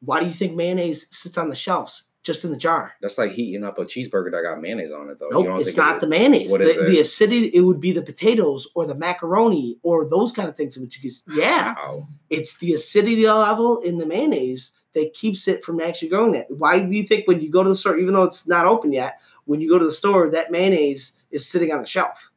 why 0.00 0.20
do 0.20 0.26
you 0.26 0.32
think 0.32 0.54
mayonnaise 0.54 1.06
sits 1.10 1.38
on 1.38 1.48
the 1.48 1.54
shelves 1.54 2.08
just 2.24 2.44
in 2.44 2.50
the 2.50 2.56
jar? 2.56 2.94
That's 3.00 3.18
like 3.18 3.30
heating 3.32 3.62
up 3.62 3.78
a 3.78 3.84
cheeseburger 3.84 4.32
that 4.32 4.42
got 4.42 4.60
mayonnaise 4.60 4.90
on 4.92 5.10
it 5.10 5.18
though. 5.20 5.28
Nope, 5.28 5.60
it's 5.60 5.76
not 5.76 6.00
the 6.00 6.06
mayonnaise. 6.08 6.50
what 6.50 6.60
The, 6.60 6.70
is 6.70 6.90
the 6.90 6.98
acidity, 6.98 7.46
it 7.54 7.60
would 7.60 7.80
be 7.80 7.92
the 7.92 8.02
potatoes 8.02 8.66
or 8.74 8.86
the 8.86 8.94
macaroni 8.96 9.78
or 9.82 10.08
those 10.08 10.32
kind 10.32 10.48
of 10.48 10.56
things. 10.56 10.76
Which 10.76 11.00
you 11.02 11.10
could, 11.10 11.36
yeah, 11.36 11.74
Wow. 11.76 12.08
it's 12.30 12.56
the 12.58 12.72
acidity 12.72 13.26
level 13.28 13.78
in 13.80 13.98
the 13.98 14.06
mayonnaise 14.06 14.72
that 14.94 15.12
keeps 15.12 15.46
it 15.48 15.62
from 15.64 15.80
actually 15.80 16.08
growing 16.08 16.32
that. 16.32 16.46
Why 16.50 16.80
do 16.80 16.94
you 16.94 17.02
think 17.04 17.26
when 17.28 17.40
you 17.40 17.50
go 17.50 17.62
to 17.62 17.68
the 17.68 17.74
store, 17.76 17.98
even 17.98 18.14
though 18.14 18.24
it's 18.24 18.46
not 18.48 18.64
open 18.64 18.92
yet, 18.92 19.20
when 19.44 19.60
you 19.60 19.68
go 19.68 19.78
to 19.78 19.84
the 19.84 19.92
store, 19.92 20.30
that 20.30 20.50
mayonnaise 20.50 21.12
is 21.30 21.46
sitting 21.48 21.72
on 21.72 21.80
the 21.80 21.86
shelf? 21.86 22.30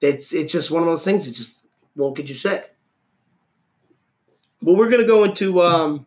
It's 0.00 0.32
it's 0.32 0.50
just 0.52 0.70
one 0.70 0.82
of 0.82 0.88
those 0.88 1.04
things 1.04 1.26
that 1.26 1.32
just 1.32 1.66
won't 1.94 2.16
get 2.16 2.28
you 2.30 2.34
sick. 2.34 2.74
Well, 4.62 4.76
we're 4.76 4.88
gonna 4.90 5.06
go 5.06 5.24
into 5.24 5.60
um, 5.60 6.06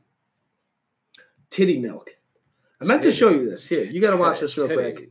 titty 1.54 1.80
milk. 1.80 2.10
I 2.82 2.86
meant 2.86 3.04
to 3.04 3.12
show 3.12 3.30
you 3.30 3.49
this. 3.49 3.68
Here, 3.68 3.84
you 3.84 4.01
got 4.01 4.12
to 4.12 4.18
watch 4.18 4.39
this 4.39 4.58
real 4.58 4.68
quick. 4.68 5.10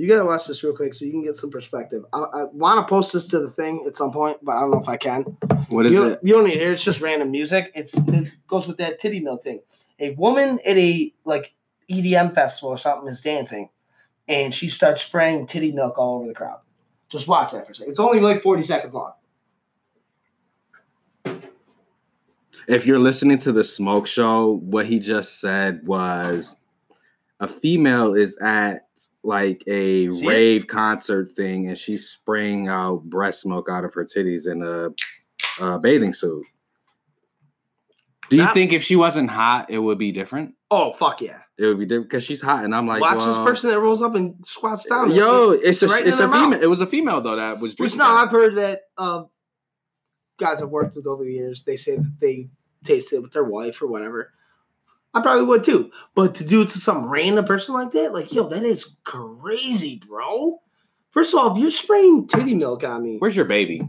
You 0.00 0.08
gotta 0.08 0.24
watch 0.24 0.46
this 0.46 0.64
real 0.64 0.74
quick 0.74 0.94
so 0.94 1.04
you 1.04 1.10
can 1.10 1.24
get 1.24 1.36
some 1.36 1.50
perspective. 1.50 2.04
I, 2.10 2.20
I 2.20 2.44
want 2.44 2.78
to 2.78 2.90
post 2.90 3.12
this 3.12 3.26
to 3.28 3.38
the 3.38 3.50
thing 3.50 3.84
at 3.86 3.96
some 3.96 4.10
point, 4.10 4.38
but 4.42 4.52
I 4.52 4.60
don't 4.60 4.70
know 4.70 4.80
if 4.80 4.88
I 4.88 4.96
can. 4.96 5.24
What 5.68 5.84
is 5.84 5.92
you, 5.92 6.06
it? 6.06 6.20
You 6.22 6.32
don't 6.32 6.44
need 6.44 6.54
to 6.54 6.58
hear. 6.58 6.72
It's 6.72 6.82
just 6.82 7.02
random 7.02 7.30
music. 7.30 7.70
It's 7.74 7.98
it 8.08 8.30
goes 8.46 8.66
with 8.66 8.78
that 8.78 8.98
titty 8.98 9.20
milk 9.20 9.44
thing. 9.44 9.60
A 9.98 10.12
woman 10.12 10.58
at 10.64 10.78
a 10.78 11.12
like 11.26 11.52
EDM 11.90 12.34
festival 12.34 12.70
or 12.70 12.78
something 12.78 13.10
is 13.10 13.20
dancing, 13.20 13.68
and 14.26 14.54
she 14.54 14.68
starts 14.68 15.02
spraying 15.02 15.46
titty 15.46 15.72
milk 15.72 15.98
all 15.98 16.20
over 16.20 16.28
the 16.28 16.34
crowd. 16.34 16.60
Just 17.10 17.28
watch 17.28 17.52
that 17.52 17.66
for 17.66 17.72
a 17.72 17.74
second. 17.74 17.90
It's 17.90 18.00
only 18.00 18.20
like 18.20 18.40
forty 18.40 18.62
seconds 18.62 18.94
long. 18.94 19.12
If 22.68 22.86
you're 22.86 22.98
listening 22.98 23.38
to 23.38 23.52
the 23.52 23.64
smoke 23.64 24.06
show, 24.06 24.58
what 24.62 24.86
he 24.86 24.98
just 25.00 25.40
said 25.40 25.86
was 25.86 26.56
a 27.40 27.48
female 27.48 28.14
is 28.14 28.36
at 28.42 28.82
like 29.22 29.62
a 29.66 30.10
See 30.10 30.24
it? 30.24 30.28
rave 30.28 30.66
concert 30.66 31.30
thing 31.30 31.68
and 31.68 31.76
she's 31.78 32.06
spraying 32.06 32.68
out 32.68 33.02
breast 33.04 33.46
milk 33.46 33.68
out 33.70 33.84
of 33.84 33.94
her 33.94 34.04
titties 34.04 34.46
in 34.50 34.62
a, 34.62 34.90
a 35.64 35.78
bathing 35.78 36.12
suit. 36.12 36.44
Do 38.28 38.36
you 38.36 38.42
Not- 38.44 38.54
think 38.54 38.72
if 38.72 38.82
she 38.84 38.94
wasn't 38.94 39.30
hot, 39.30 39.70
it 39.70 39.78
would 39.78 39.98
be 39.98 40.12
different? 40.12 40.54
Oh 40.70 40.92
fuck 40.92 41.20
yeah! 41.20 41.40
It 41.58 41.66
would 41.66 41.80
be 41.80 41.84
different 41.86 42.08
because 42.10 42.22
she's 42.22 42.40
hot, 42.40 42.64
and 42.64 42.72
I'm 42.72 42.86
like, 42.86 43.00
watch 43.00 43.24
this 43.24 43.38
person 43.38 43.70
that 43.70 43.80
rolls 43.80 44.02
up 44.02 44.14
and 44.14 44.36
squats 44.46 44.84
down. 44.88 45.10
Yo, 45.10 45.50
It- 45.50 45.62
it's 45.64 45.82
a 45.82 45.88
right 45.88 46.06
it's 46.06 46.18
a 46.18 46.20
their 46.20 46.28
mouth. 46.28 46.44
female. 46.44 46.62
It 46.62 46.66
was 46.68 46.80
a 46.80 46.86
female 46.86 47.20
though 47.20 47.34
that 47.34 47.58
was 47.58 47.72
Which 47.72 47.76
drinking. 47.78 47.98
now 47.98 48.14
that. 48.14 48.22
I've 48.26 48.30
heard 48.30 48.54
that 48.54 48.80
uh, 48.96 49.24
guys 50.40 50.60
I've 50.60 50.70
worked 50.70 50.96
with 50.96 51.06
over 51.06 51.22
the 51.22 51.32
years, 51.32 51.64
they 51.64 51.76
say 51.76 51.96
that 51.96 52.20
they 52.20 52.48
taste 52.82 53.12
it 53.12 53.22
with 53.22 53.32
their 53.32 53.44
wife 53.44 53.80
or 53.82 53.86
whatever. 53.86 54.32
I 55.12 55.20
probably 55.20 55.44
would 55.44 55.64
too. 55.64 55.90
But 56.14 56.34
to 56.36 56.44
do 56.44 56.62
it 56.62 56.68
to 56.68 56.78
some 56.78 57.08
random 57.08 57.44
person 57.44 57.74
like 57.74 57.90
that, 57.92 58.12
like, 58.12 58.32
yo, 58.32 58.48
that 58.48 58.64
is 58.64 58.96
crazy, 59.04 60.00
bro. 60.06 60.60
First 61.10 61.34
of 61.34 61.40
all, 61.40 61.52
if 61.52 61.58
you're 61.58 61.70
spraying 61.70 62.28
titty 62.28 62.54
milk 62.54 62.84
on 62.84 63.02
me, 63.02 63.18
Where's 63.18 63.36
your 63.36 63.44
baby? 63.44 63.86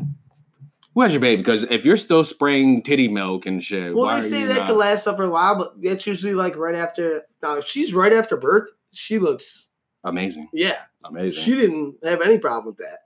Where's 0.94 1.14
your 1.14 1.22
baby? 1.22 1.42
Because 1.42 1.64
if 1.64 1.86
you're 1.86 1.96
still 1.96 2.24
spraying 2.24 2.84
titty 2.84 3.08
milk 3.08 3.46
and 3.46 3.64
shit, 3.64 3.94
well, 3.96 4.06
why 4.06 4.20
they 4.20 4.28
say 4.28 4.42
you 4.42 4.48
that 4.48 4.58
not- 4.58 4.68
could 4.68 4.78
last 4.78 5.08
up 5.08 5.18
for 5.18 5.24
a 5.24 5.30
while, 5.30 5.56
but 5.56 5.82
that's 5.82 6.06
usually 6.06 6.34
like 6.34 6.56
right 6.58 6.76
after. 6.76 7.24
Now, 7.42 7.58
if 7.58 7.66
she's 7.66 7.94
right 7.94 8.12
after 8.12 8.36
birth, 8.36 8.70
she 8.92 9.20
looks, 9.20 9.70
amazing, 10.04 10.50
yeah, 10.52 10.80
amazing. 11.06 11.42
she 11.42 11.56
didn't 11.56 11.96
have 12.04 12.22
any 12.22 12.38
problem 12.40 12.66
with 12.66 12.78
that. 12.78 13.00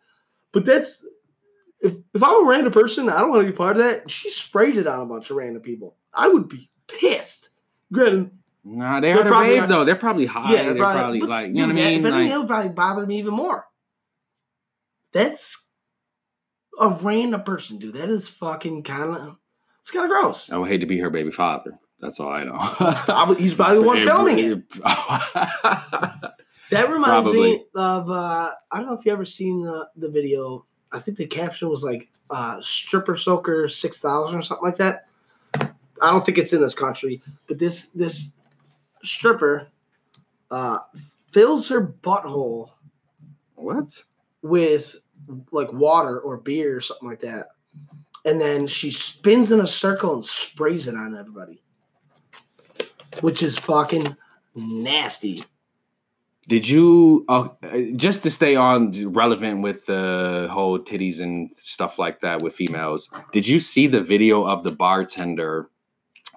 But 0.51 0.65
that's 0.65 1.05
if 1.85 1.93
if 2.13 2.23
I'm 2.23 2.45
a 2.45 2.49
random 2.49 2.73
person, 2.73 3.09
I 3.09 3.19
don't 3.19 3.29
want 3.29 3.45
to 3.45 3.51
be 3.51 3.55
part 3.55 3.77
of 3.77 3.83
that. 3.83 4.09
She 4.11 4.29
sprayed 4.29 4.77
it 4.77 4.87
on 4.87 4.99
a 5.01 5.05
bunch 5.05 5.29
of 5.29 5.37
random 5.37 5.61
people. 5.61 5.95
I 6.13 6.27
would 6.27 6.47
be 6.49 6.69
pissed. 6.87 7.49
Granted, 7.93 8.31
Nah, 8.63 8.99
they 8.99 9.13
They're 9.13 9.21
are 9.25 9.27
probably 9.27 9.59
rave 9.59 9.69
though. 9.69 9.83
They're 9.85 9.95
probably 9.95 10.25
high. 10.25 10.53
yeah, 10.53 10.63
they're 10.73 10.75
probably, 10.75 11.19
but 11.19 11.29
like, 11.29 11.47
you 11.47 11.53
know 11.53 11.67
what 11.67 11.71
I 11.71 11.73
mean? 11.75 11.83
If 11.85 11.87
anything, 12.05 12.11
Like, 12.11 12.29
that 12.29 12.37
would 12.39 12.47
probably 12.47 12.71
bother 12.71 13.05
me 13.05 13.19
even 13.19 13.33
more. 13.33 13.65
That's 15.13 15.67
a 16.79 16.89
random 16.89 17.43
person, 17.43 17.77
dude. 17.77 17.93
That 17.93 18.09
is 18.09 18.27
fucking 18.27 18.83
kind 18.83 19.15
of. 19.15 19.37
It's 19.81 19.91
kind 19.91 20.05
of 20.05 20.09
gross. 20.09 20.51
I 20.51 20.57
would 20.57 20.67
hate 20.67 20.79
to 20.79 20.87
be 20.87 20.97
her 20.99 21.11
baby 21.11 21.29
father. 21.29 21.73
That's 21.99 22.19
all 22.19 22.29
I 22.29 22.43
know. 22.43 22.57
Probably- 23.05 23.39
He's 23.41 23.53
probably 23.53 23.77
the 23.77 23.83
one 23.83 24.03
filming 24.03 24.39
it. 24.39 24.63
That 26.71 26.89
reminds 26.89 27.31
me 27.31 27.63
of 27.75 28.09
uh, 28.09 28.49
I 28.71 28.77
don't 28.77 28.87
know 28.87 28.93
if 28.95 29.05
you 29.05 29.11
ever 29.11 29.23
seen 29.25 29.61
the 29.61 29.87
the 29.95 30.09
video. 30.09 30.65
I 30.95 30.99
think 30.99 31.17
the 31.17 31.27
caption 31.27 31.69
was 31.69 31.83
like 31.83 32.09
uh, 32.29 32.61
"stripper 32.61 33.17
soaker 33.17 33.67
six 33.67 33.99
thousand 33.99 34.39
or 34.39 34.41
something 34.41 34.65
like 34.65 34.77
that. 34.77 35.07
I 36.01 36.11
don't 36.11 36.25
think 36.25 36.37
it's 36.37 36.53
in 36.53 36.61
this 36.61 36.73
country, 36.73 37.21
but 37.47 37.59
this 37.59 37.87
this 37.87 38.31
stripper 39.03 39.67
uh, 40.49 40.79
fills 41.27 41.67
her 41.67 41.85
butthole 41.85 42.71
what? 43.55 44.03
with 44.41 44.95
like 45.51 45.71
water 45.73 46.19
or 46.19 46.37
beer 46.37 46.77
or 46.77 46.81
something 46.81 47.09
like 47.09 47.19
that, 47.19 47.47
and 48.23 48.39
then 48.39 48.65
she 48.65 48.89
spins 48.89 49.51
in 49.51 49.59
a 49.59 49.67
circle 49.67 50.15
and 50.15 50.25
sprays 50.25 50.87
it 50.87 50.95
on 50.95 51.13
everybody, 51.13 51.61
which 53.19 53.43
is 53.43 53.59
fucking 53.59 54.15
nasty. 54.55 55.43
Did 56.47 56.69
you 56.69 57.25
uh, 57.27 57.47
just 57.95 58.21
to 58.23 58.29
stay 58.29 58.55
on 58.55 58.91
relevant 59.11 59.63
with 59.63 59.87
the 59.87 60.47
whole 60.51 60.77
titties 60.79 61.19
and 61.19 61.51
stuff 61.51 61.97
like 61.97 62.19
that 62.19 62.43
with 62.43 62.53
females? 62.53 63.09
Did 63.31 63.47
you 63.47 63.57
see 63.59 63.87
the 63.87 64.01
video 64.01 64.45
of 64.45 64.63
the 64.63 64.71
bartender, 64.71 65.69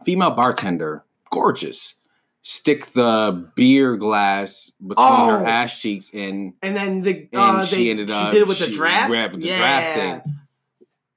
female 0.04 0.30
bartender, 0.30 1.04
gorgeous, 1.30 1.96
stick 2.40 2.86
the 2.86 3.50
beer 3.54 3.96
glass 3.98 4.72
between 4.80 4.96
Oh. 4.98 5.26
her 5.40 5.46
ass 5.46 5.78
cheeks 5.78 6.10
and 6.14 6.54
And 6.62 6.74
then 6.74 7.02
the 7.02 7.28
And 7.32 7.58
uh, 7.58 7.64
she 7.66 7.84
they, 7.84 7.90
ended 7.90 8.08
she 8.08 8.14
up- 8.14 8.32
did 8.32 8.40
it 8.42 8.48
with 8.48 8.60
the 8.60 8.70
draft. 8.70 9.10
grabbed 9.10 9.34
the 9.40 9.46
yeah. 9.46 9.58
draft 9.58 10.24
thing. 10.24 10.34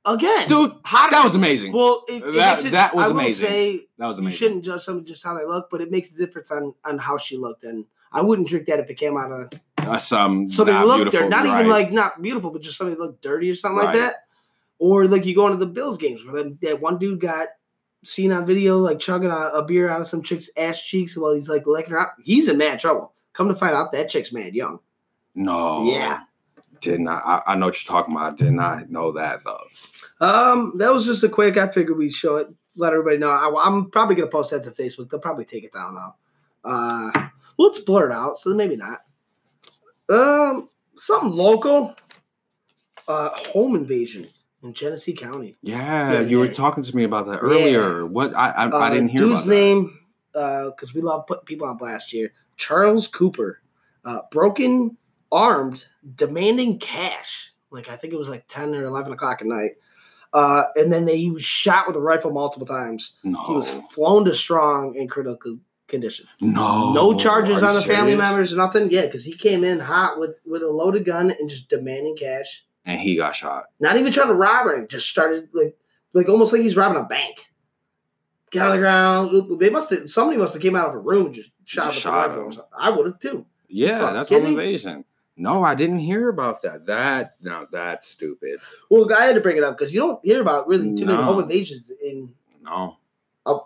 Again, 0.04 0.48
dude, 0.48 0.74
how 0.84 1.10
that 1.12 1.24
was 1.24 1.36
amazing. 1.36 1.72
Well, 1.74 2.04
it, 2.10 2.24
it 2.24 2.34
That- 2.34 2.66
it, 2.66 2.72
that 2.72 2.94
was 2.96 3.06
I 3.06 3.08
will 3.10 3.20
amazing. 3.22 3.48
say 3.48 3.88
that 4.00 4.08
was 4.08 4.20
you 4.20 4.32
shouldn't 4.32 4.66
judge 4.66 4.82
someone 4.82 5.06
just 5.06 5.24
how 5.24 5.38
they 5.38 5.46
look, 5.46 5.70
but 5.70 5.80
it 5.80 5.92
makes 5.92 6.12
a 6.12 6.18
difference 6.18 6.52
on 6.52 6.74
on 6.84 6.98
how 6.98 7.18
she 7.18 7.38
looked. 7.38 7.64
And 7.64 7.86
I 8.12 8.22
wouldn't 8.22 8.48
drink 8.48 8.66
that 8.68 8.80
if 8.80 8.90
it 8.90 8.96
came 8.96 9.18
out 9.18 9.32
of 9.32 9.50
Uh, 9.78 9.98
some 9.98 10.48
somebody 10.48 10.78
not 10.78 10.88
looked 10.88 11.12
dirty, 11.12 11.30
not 11.30 11.46
right. 11.46 11.60
even 11.60 11.72
like 11.72 11.92
not 11.92 12.22
beautiful, 12.22 12.52
but 12.52 12.62
just 12.62 12.78
somebody 12.78 13.00
looked 13.00 13.22
dirty 13.22 13.50
or 13.50 13.56
something 13.56 13.84
like 13.84 13.96
that. 13.96 14.16
Or 14.80 15.06
like 15.08 15.26
you 15.26 15.36
go 15.36 15.46
into 15.46 15.58
the 15.58 15.72
Bills 15.72 15.98
games 15.98 16.26
where 16.26 16.44
that, 16.44 16.62
that 16.62 16.82
one 16.82 16.98
dude 16.98 17.20
got 17.20 17.48
seen 18.04 18.32
on 18.32 18.46
video 18.46 18.80
like 18.80 18.98
chugging 19.00 19.30
a, 19.30 19.50
a 19.54 19.64
beer 19.64 19.88
out 19.90 20.02
of 20.02 20.08
some 20.08 20.24
chick's 20.24 20.50
ass 20.58 20.82
cheeks 20.82 21.16
while 21.16 21.34
he's 21.36 21.48
like 21.50 21.68
licking 21.68 21.92
her 21.92 22.00
out. 22.00 22.10
He's 22.24 22.48
in 22.48 22.58
mad 22.58 22.80
trouble. 22.80 23.14
Come 23.34 23.48
to 23.48 23.56
find 23.56 23.74
out, 23.76 23.92
that 23.92 24.10
chick's 24.10 24.34
mad 24.34 24.56
young. 24.56 24.80
no, 25.36 25.84
Yeah. 25.86 26.22
did 26.82 27.00
not. 27.00 27.22
I, 27.26 27.54
I 27.54 27.56
know 27.56 27.68
what 27.68 27.76
you're 27.84 27.96
talking 27.96 28.14
about. 28.16 28.34
I 28.34 28.36
did 28.36 28.52
not 28.54 28.90
know 28.90 29.12
that 29.14 29.42
though. 29.44 29.64
Um, 30.20 30.74
that 30.78 30.92
was 30.94 31.06
just 31.06 31.24
a 31.24 31.30
quick. 31.30 31.58
I 31.58 31.68
figured 31.68 31.98
we'd 31.98 32.12
show 32.12 32.36
it, 32.38 32.48
let 32.76 32.92
everybody 32.94 33.18
know. 33.20 33.30
I, 33.30 33.68
am 33.68 33.90
probably 33.92 34.16
gonna 34.16 34.28
post 34.28 34.52
that 34.52 34.64
to 34.64 34.72
Facebook. 34.72 35.10
They'll 35.10 35.20
probably 35.20 35.46
take 35.46 35.64
it 35.64 35.72
down 35.74 35.96
now. 35.96 36.16
Uh, 36.64 37.28
well, 37.58 37.70
it's 37.70 37.80
blurred 37.80 38.12
out, 38.12 38.38
so 38.38 38.54
maybe 38.54 38.76
not. 38.76 39.00
Um, 40.10 40.70
something 40.96 41.30
local. 41.32 41.96
Uh, 43.08 43.30
home 43.52 43.76
invasion 43.76 44.28
in 44.64 44.74
Genesee 44.74 45.14
County. 45.14 45.56
Yeah, 45.62 46.14
Yeah, 46.14 46.20
you 46.22 46.40
were 46.40 46.48
talking 46.48 46.84
to 46.84 46.96
me 46.96 47.04
about 47.04 47.26
that 47.26 47.42
Yeah. 47.42 47.50
earlier. 47.50 48.06
What 48.06 48.36
I 48.36 48.50
I, 48.52 48.64
I 48.68 48.68
Uh, 48.68 48.90
didn't 48.92 49.10
hear 49.10 49.22
dude's 49.22 49.32
about 49.32 49.46
that. 49.46 49.50
name, 49.50 50.00
uh 50.36 50.66
because 50.70 50.94
we 50.94 51.02
love 51.02 51.26
putting 51.28 51.46
people 51.46 51.68
on 51.68 51.78
blast 51.78 52.12
here. 52.12 52.32
Charles 52.58 53.08
Cooper, 53.08 53.60
uh, 54.06 54.20
broken 54.30 54.98
armed, 55.32 55.86
demanding 56.16 56.78
cash. 56.78 57.54
Like 57.72 57.90
I 57.90 57.96
think 57.96 58.14
it 58.14 58.18
was 58.18 58.30
like 58.30 58.46
ten 58.48 58.76
or 58.76 58.84
eleven 58.84 59.12
o'clock 59.14 59.42
at 59.42 59.48
night. 59.48 59.72
Uh, 60.34 60.66
and 60.76 60.92
then 60.92 61.04
they, 61.06 61.18
he 61.18 61.30
was 61.32 61.44
shot 61.44 61.88
with 61.88 61.96
a 61.98 62.02
rifle 62.02 62.32
multiple 62.32 62.66
times. 62.68 63.14
No, 63.24 63.44
He 63.48 63.54
was 63.54 63.72
flown 63.92 64.24
to 64.26 64.34
strong 64.34 64.96
and 64.98 65.10
critical 65.10 65.60
condition. 65.92 66.26
No, 66.42 66.92
no 66.94 67.16
charges 67.16 67.62
on 67.62 67.76
the 67.76 67.82
family 67.82 68.16
members, 68.16 68.56
nothing. 68.56 68.90
Yeah, 68.90 69.06
because 69.06 69.24
he 69.26 69.34
came 69.34 69.64
in 69.64 69.80
hot 69.80 70.18
with 70.18 70.40
with 70.46 70.64
a 70.64 70.70
loaded 70.72 71.06
gun 71.06 71.30
and 71.30 71.48
just 71.50 71.70
demanding 71.70 72.16
cash. 72.18 72.64
and 72.86 73.00
he 73.00 73.16
got 73.16 73.36
shot. 73.36 73.66
Not 73.80 73.98
even 73.98 74.12
trying 74.12 74.30
to 74.30 74.34
rob 74.34 74.68
anything, 74.68 74.88
just 74.88 75.08
started 75.08 75.50
like 75.54 75.78
like 76.14 76.28
almost 76.30 76.52
like 76.52 76.62
he's 76.64 76.76
robbing 76.76 76.98
a 77.00 77.04
bank. 77.06 77.46
Get 78.50 78.64
on 78.64 78.72
the 78.72 78.78
ground. 78.80 79.60
They 79.60 79.70
must 79.70 79.92
have 79.92 80.10
somebody 80.10 80.38
must 80.38 80.54
have 80.54 80.62
came 80.64 80.76
out 80.76 80.90
of 80.90 80.96
a 80.96 81.00
room 81.00 81.28
and 81.28 81.36
just 81.36 81.52
shot 81.66 81.86
Just 81.92 82.00
shot 82.00 82.30
rifle. 82.30 82.52
him. 82.52 82.62
I 82.78 82.90
would 82.90 83.06
have 83.06 83.20
too. 83.20 83.46
Yeah, 83.70 84.00
fucking 84.00 84.16
that's 84.16 84.30
home 84.30 84.46
invasion. 84.48 85.06
No, 85.38 85.64
I 85.64 85.76
didn't 85.76 86.00
hear 86.00 86.28
about 86.28 86.62
that. 86.64 86.86
That 86.88 87.36
no, 87.42 87.66
that's 87.72 88.08
stupid. 88.08 88.60
Well, 88.90 89.08
I 89.18 89.24
had 89.26 89.36
to 89.36 89.42
bring 89.42 89.56
it 89.56 89.64
up 89.64 89.78
because 89.78 89.94
you 89.94 90.02
don't 90.02 90.20
hear 90.26 90.42
about 90.42 90.68
really 90.68 90.94
too 90.94 91.06
many 91.06 91.24
home 91.24 91.40
invasions 91.40 91.90
in 92.04 92.34
No, 92.62 92.98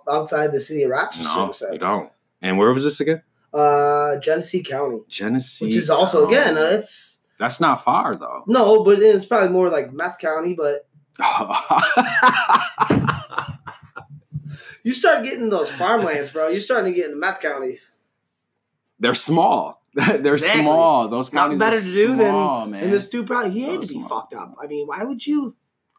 outside 0.07 0.51
the 0.51 0.59
city 0.59 0.83
of 0.83 0.91
Rochester. 0.91 1.23
no, 1.23 1.51
you 1.73 1.79
don't. 1.79 2.11
And 2.41 2.57
where 2.57 2.71
was 2.73 2.83
this 2.83 2.99
again? 2.99 3.21
Uh, 3.53 4.17
Genesee 4.19 4.61
County, 4.63 5.01
Genesee, 5.07 5.65
which 5.65 5.75
is 5.75 5.89
also 5.89 6.25
County. 6.25 6.35
again, 6.37 6.57
uh, 6.57 6.69
it's 6.73 7.19
that's 7.39 7.59
not 7.61 7.83
far 7.83 8.15
though. 8.15 8.43
no, 8.47 8.83
but 8.83 9.01
it's 9.01 9.25
probably 9.25 9.49
more 9.49 9.69
like 9.69 9.93
Meth 9.93 10.17
County. 10.19 10.53
But 10.55 10.87
you 14.83 14.93
start 14.93 15.23
getting 15.23 15.49
those 15.49 15.71
farmlands, 15.71 16.31
bro. 16.31 16.49
You're 16.49 16.59
starting 16.59 16.93
to 16.93 16.95
get 16.95 17.05
into 17.07 17.17
Meth 17.17 17.39
County. 17.41 17.79
They're 18.99 19.15
small. 19.15 19.81
They're 19.95 20.33
Exactly. 20.33 20.61
small. 20.61 21.07
Those 21.07 21.31
Not 21.33 21.43
counties 21.43 21.59
better 21.59 21.77
are 21.77 21.79
to 21.79 21.85
do 21.85 22.15
small, 22.15 22.61
than 22.63 22.71
man. 22.71 22.83
and 22.83 22.93
this 22.93 23.07
dude 23.07 23.27
probably 23.27 23.51
he 23.51 23.63
had 23.63 23.81
to 23.81 23.87
be 23.87 23.95
small. 23.99 24.09
fucked 24.09 24.33
up. 24.33 24.53
I 24.61 24.67
mean, 24.67 24.87
why 24.87 25.03
would 25.03 25.25
you? 25.25 25.55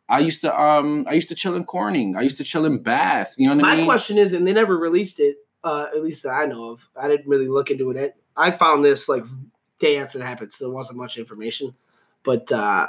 I 0.08 0.20
used 0.20 0.42
to 0.42 0.60
um 0.60 1.06
I 1.08 1.14
used 1.14 1.28
to 1.30 1.34
chill 1.34 1.56
in 1.56 1.64
Corning. 1.64 2.14
I 2.16 2.20
used 2.22 2.36
to 2.36 2.44
chill 2.44 2.64
in 2.66 2.82
Bath. 2.82 3.34
You 3.38 3.48
know 3.48 3.56
what 3.56 3.64
I 3.64 3.70
mean? 3.76 3.86
My 3.86 3.92
question 3.92 4.18
is, 4.18 4.32
and 4.34 4.46
they 4.46 4.52
never 4.52 4.76
released 4.76 5.18
it, 5.18 5.36
uh, 5.66 5.88
at 5.92 6.00
least 6.00 6.22
that 6.22 6.30
I 6.30 6.46
know 6.46 6.70
of. 6.70 6.88
I 6.96 7.08
didn't 7.08 7.26
really 7.26 7.48
look 7.48 7.70
into 7.72 7.90
it. 7.90 8.14
I 8.36 8.52
found 8.52 8.84
this 8.84 9.08
like 9.08 9.24
day 9.80 9.98
after 9.98 10.18
it 10.18 10.24
happened, 10.24 10.52
so 10.52 10.66
there 10.66 10.72
wasn't 10.72 10.98
much 10.98 11.18
information. 11.18 11.74
But 12.22 12.52
uh, 12.52 12.86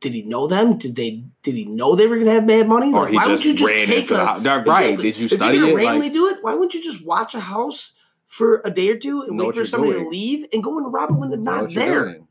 did 0.00 0.12
he 0.12 0.22
know 0.22 0.48
them? 0.48 0.78
Did 0.78 0.96
they? 0.96 1.22
Did 1.44 1.54
he 1.54 1.64
know 1.64 1.94
they 1.94 2.08
were 2.08 2.16
going 2.16 2.26
to 2.26 2.32
have 2.32 2.44
mad 2.44 2.66
money? 2.66 2.88
or 2.92 3.04
Like, 3.04 3.12
why 3.14 3.26
would 3.28 3.44
you 3.44 3.54
just 3.54 3.86
take 3.86 4.10
a 4.10 4.26
house. 4.26 4.44
Right? 4.44 4.58
Exactly. 4.60 5.04
Did 5.04 5.18
you 5.18 5.24
if 5.26 5.30
study 5.30 5.58
you're 5.58 5.68
it? 5.68 5.74
randomly 5.76 6.06
Like, 6.06 6.12
do 6.12 6.26
it, 6.28 6.38
why 6.42 6.54
wouldn't 6.54 6.74
you 6.74 6.82
just 6.82 7.06
watch 7.06 7.36
a 7.36 7.40
house 7.40 7.92
for 8.26 8.62
a 8.64 8.70
day 8.70 8.90
or 8.90 8.96
two 8.96 9.22
and 9.22 9.38
wait 9.38 9.54
for 9.54 9.64
somebody 9.64 9.92
to 9.92 10.08
leave 10.08 10.44
and 10.52 10.62
go 10.62 10.76
and 10.78 10.92
rob 10.92 11.10
them 11.10 11.20
when 11.20 11.30
they're 11.30 11.38
not 11.38 11.70
there? 11.72 12.06
doing. 12.06 12.28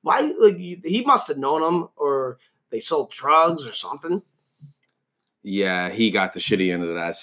Why? 0.00 0.32
Like 0.38 0.58
you, 0.58 0.80
he 0.82 1.02
must 1.02 1.28
have 1.28 1.36
known 1.36 1.60
them, 1.60 1.88
or 1.96 2.38
they 2.70 2.80
sold 2.80 3.10
drugs 3.10 3.66
or 3.66 3.72
something. 3.72 4.22
Yeah, 5.42 5.90
he 5.90 6.10
got 6.10 6.32
the 6.32 6.40
shitty 6.40 6.72
end 6.72 6.84
of 6.84 6.94
that 6.94 7.16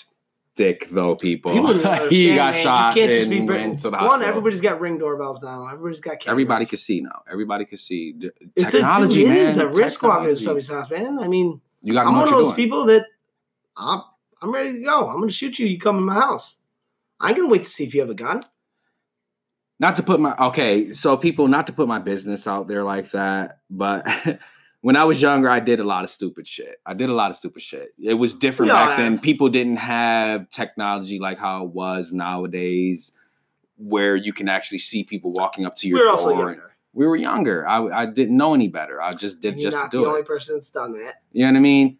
stick, 0.57 0.87
though. 0.89 1.15
People, 1.15 1.51
People 1.53 1.73
he 2.09 2.35
got 2.35 2.53
man. 2.55 2.63
shot 2.63 2.95
You 2.95 3.01
can't 3.01 3.11
just 3.11 3.27
and 3.27 3.29
be 3.31 3.41
went 3.53 3.79
to 3.79 3.89
the 3.89 3.97
one. 3.97 3.99
hospital. 4.07 4.27
Everybody's 4.29 4.61
got 4.61 4.79
ring 4.81 4.97
doorbells 4.97 5.43
now. 5.43 5.67
Everybody's 5.67 5.99
got 6.01 6.19
cameras. 6.19 6.27
Everybody 6.31 6.65
can 6.65 6.77
see 6.77 7.01
now. 7.01 7.21
Everybody 7.31 7.65
can 7.65 7.77
see 7.77 8.13
D- 8.13 8.31
It's 8.55 8.67
a- 8.67 8.71
technology, 8.71 9.21
dude, 9.21 9.29
man. 9.29 9.37
It 9.37 9.43
is 9.45 9.57
a 9.57 9.67
risk 9.67 10.01
walking 10.03 10.35
to 10.35 10.35
Technology. 10.35 10.43
somebody's 10.43 10.69
house, 10.69 10.89
man. 10.89 11.19
I 11.19 11.27
mean, 11.27 11.61
You 11.81 11.93
got 11.93 12.07
I'm 12.07 12.13
one 12.15 12.23
of 12.23 12.29
those 12.31 12.45
doing. 12.47 12.55
people 12.55 12.85
that 12.85 13.05
I'm, 13.77 14.01
I'm 14.41 14.51
ready 14.53 14.73
to 14.79 14.83
go. 14.83 15.07
I'm 15.07 15.17
going 15.17 15.27
to 15.29 15.33
shoot 15.33 15.59
you. 15.59 15.67
You 15.67 15.77
come 15.77 15.97
in 15.99 16.03
my 16.03 16.15
house. 16.15 16.57
I 17.19 17.29
ain't 17.29 17.37
gonna 17.37 17.49
wait 17.49 17.63
to 17.63 17.69
see 17.69 17.83
if 17.83 17.93
you 17.95 18.01
have 18.01 18.09
a 18.09 18.15
gun. 18.15 18.43
not 19.79 19.95
to 19.97 20.03
put 20.03 20.19
my 20.19 20.35
okay 20.37 20.91
so 20.93 21.17
people 21.17 21.47
not 21.47 21.67
to 21.67 21.73
put 21.73 21.87
my 21.87 21.99
business 21.99 22.47
out 22.47 22.67
there 22.67 22.83
like 22.83 23.09
that 23.11 23.59
but 23.69 24.05
when 24.87 24.95
i 24.95 25.03
was 25.03 25.21
younger 25.21 25.49
i 25.49 25.59
did 25.59 25.79
a 25.79 25.83
lot 25.93 26.03
of 26.05 26.09
stupid 26.09 26.45
shit. 26.47 26.75
I 26.85 26.93
did 26.93 27.09
a 27.09 27.13
lot 27.21 27.29
of 27.31 27.35
stupid 27.35 27.61
shit. 27.61 27.89
It 28.01 28.13
was 28.23 28.33
different 28.33 28.71
Yeah, 28.71 28.85
back 28.85 28.97
then. 28.97 29.19
People 29.19 29.49
didn't 29.49 29.77
have 29.77 30.47
technology 30.49 31.17
like 31.19 31.37
how 31.39 31.65
it 31.65 31.71
was 31.71 32.11
nowadays 32.13 33.11
where 33.93 34.15
you 34.15 34.31
can 34.33 34.47
actually 34.49 34.77
see 34.89 35.03
people 35.03 35.33
walking 35.33 35.65
up 35.67 35.75
to 35.79 35.87
your 35.87 35.97
We're 35.99 36.03
door. 36.03 36.11
also 36.11 36.29
younger. 36.37 36.71
we 36.93 37.05
were 37.05 37.15
younger. 37.17 37.67
I, 37.67 37.77
I 38.03 38.05
didn't 38.05 38.37
know 38.37 38.53
any 38.53 38.69
better. 38.69 39.01
I 39.01 39.11
just 39.13 39.39
did 39.41 39.53
And 39.53 39.61
just 39.61 39.77
not 39.77 39.91
do 39.91 39.99
the 39.99 40.05
it. 40.05 40.07
only 40.07 40.23
person 40.23 40.55
that's 40.55 40.71
done 40.71 40.93
that. 40.93 41.15
you 41.33 41.41
know 41.45 41.51
what 41.51 41.57
i 41.57 41.59
mean? 41.59 41.97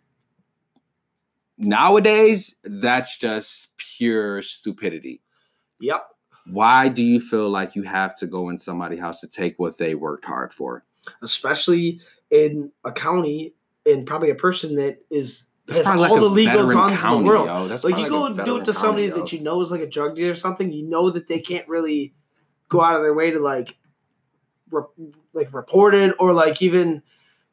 Nowadays 1.58 2.56
that's 2.64 3.18
just 3.18 3.76
pure 3.78 4.42
stupidity. 4.42 5.22
Yep. 5.80 6.04
why 6.52 6.88
do 6.88 7.04
you 7.04 7.20
feel 7.20 7.50
like 7.50 7.76
you 7.76 7.84
have 7.84 8.16
to 8.20 8.28
go 8.28 8.50
in 8.50 8.58
somebody's 8.58 9.00
house 9.00 9.20
to 9.22 9.28
take 9.28 9.60
what 9.60 9.78
they 9.78 9.94
worked 9.96 10.26
hard 10.26 10.54
for? 10.54 10.84
Especially 11.22 12.00
in 12.30 12.72
a 12.84 12.92
county 12.92 13.54
and 13.86 14.06
probably 14.06 14.30
a 14.30 14.36
person 14.36 14.76
that 14.76 15.00
is 15.10 15.46
That's 15.66 15.80
has 15.80 15.88
all 15.88 15.98
like 15.98 16.14
the 16.14 16.22
legal 16.28 16.68
guns 16.72 17.04
in 17.04 17.12
the 17.12 17.18
world. 17.20 17.48
yo. 17.48 17.76
Like 17.88 17.98
you 17.98 18.10
go 18.10 18.26
and 18.26 18.44
do 18.44 18.58
it 18.58 18.66
to 18.66 18.74
somebody 18.74 19.10
county, 19.10 19.22
that 19.22 19.34
you 19.34 19.42
know 19.42 19.62
is 19.62 19.72
like 19.72 19.82
a 19.82 19.88
drug 19.88 20.16
dealer 20.16 20.32
or 20.32 20.36
something, 20.36 20.72
you 20.72 20.84
know 20.84 21.10
that 21.10 21.28
they 21.28 21.40
can't 21.40 21.68
really 21.68 22.14
go 22.70 22.82
out 22.82 22.96
of 22.96 23.02
their 23.02 23.14
way 23.14 23.32
to 23.32 23.40
like, 23.40 23.78
re- 24.70 24.84
like 25.34 25.54
report 25.54 25.96
it 25.96 26.16
or 26.20 26.34
like 26.34 26.62
even 26.62 27.02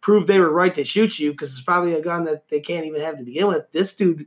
prove 0.00 0.26
they 0.26 0.40
were 0.40 0.50
right 0.50 0.74
to 0.74 0.84
shoot 0.84 1.18
you 1.18 1.30
because 1.30 1.52
it's 1.52 1.62
probably 1.62 1.94
a 1.94 2.02
gun 2.02 2.24
that 2.24 2.48
they 2.48 2.60
can't 2.60 2.84
even 2.84 3.00
have 3.00 3.16
to 3.16 3.24
begin 3.24 3.46
with. 3.46 3.70
This 3.72 3.94
dude, 3.94 4.26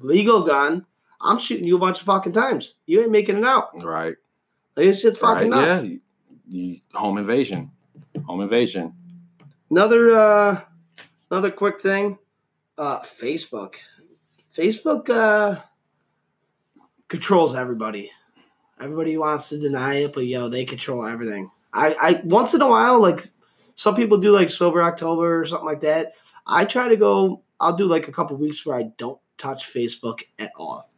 legal 0.00 0.42
gun, 0.42 0.86
I'm 1.20 1.38
shooting 1.38 1.66
you 1.66 1.76
a 1.76 1.78
bunch 1.78 2.00
of 2.00 2.06
fucking 2.06 2.32
times. 2.32 2.74
You 2.86 3.02
ain't 3.02 3.10
making 3.10 3.36
it 3.36 3.44
out. 3.44 3.68
right. 3.82 4.16
Like 4.76 4.86
this 4.86 5.02
shit's 5.02 5.18
fucking 5.18 5.50
right. 5.50 5.68
nuts. 5.68 5.84
Yeah. 5.84 5.90
You, 5.90 6.00
you- 6.46 6.80
home 6.94 7.18
invasion. 7.18 7.70
Home 8.26 8.40
invasion. 8.40 8.94
Another 9.74 10.12
uh 10.12 10.60
another 11.32 11.50
quick 11.50 11.80
thing. 11.80 12.16
Uh 12.78 13.00
Facebook. 13.00 13.74
Facebook 14.56 15.10
uh 15.10 15.62
controls 17.08 17.56
everybody. 17.56 18.12
Everybody 18.80 19.18
wants 19.18 19.48
to 19.48 19.58
deny 19.58 19.96
it, 19.96 20.12
but 20.12 20.26
yo, 20.26 20.48
they 20.48 20.64
control 20.64 21.04
everything. 21.04 21.50
I, 21.72 21.96
I 22.00 22.22
once 22.22 22.54
in 22.54 22.62
a 22.62 22.68
while, 22.68 23.02
like 23.02 23.18
some 23.74 23.96
people 23.96 24.18
do 24.18 24.30
like 24.30 24.48
sober 24.48 24.80
October 24.80 25.40
or 25.40 25.44
something 25.44 25.66
like 25.66 25.80
that. 25.80 26.12
I 26.46 26.66
try 26.66 26.86
to 26.86 26.96
go 26.96 27.42
I'll 27.58 27.74
do 27.74 27.86
like 27.86 28.06
a 28.06 28.12
couple 28.12 28.36
weeks 28.36 28.64
where 28.64 28.78
I 28.78 28.84
don't 28.96 29.18
touch 29.38 29.66
Facebook 29.74 30.20
at 30.38 30.52
all. 30.56 30.88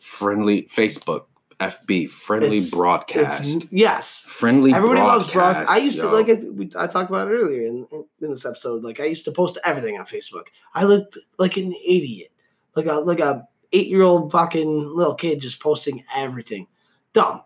Friendly 0.00 0.64
Facebook. 0.64 1.26
FB. 1.60 2.08
Friendly 2.10 2.58
It's- 2.58 2.70
broadcast. 2.70 3.56
It's 3.56 3.72
yes. 3.72 4.24
friendly 4.26 4.72
Everybody 4.74 5.00
broadcast. 5.00 5.20
loves 5.26 5.32
broadcast. 5.32 5.70
I 5.70 5.78
used 5.78 6.00
to 6.00 6.08
like 6.08 6.28
I, 6.28 6.34
we, 6.52 6.70
I 6.76 6.86
talked 6.86 7.08
about 7.10 7.28
it 7.28 7.32
earlier 7.32 7.66
in, 7.66 7.86
in 7.92 8.30
this 8.30 8.44
episode. 8.44 8.82
Like 8.84 9.00
I 9.00 9.04
used 9.06 9.24
to 9.24 9.32
post 9.32 9.58
everything 9.64 9.98
on 9.98 10.04
Facebook. 10.04 10.48
I 10.74 10.84
looked 10.84 11.16
like 11.38 11.56
an 11.56 11.72
idiot, 11.72 12.30
like 12.74 12.86
a 12.86 12.94
like 12.94 13.20
a 13.20 13.48
eight 13.72 13.88
year 13.88 14.02
old 14.02 14.30
fucking 14.32 14.94
little 14.94 15.14
kid 15.14 15.40
just 15.40 15.58
posting 15.60 16.04
everything. 16.14 16.66
Dumb. 17.12 17.42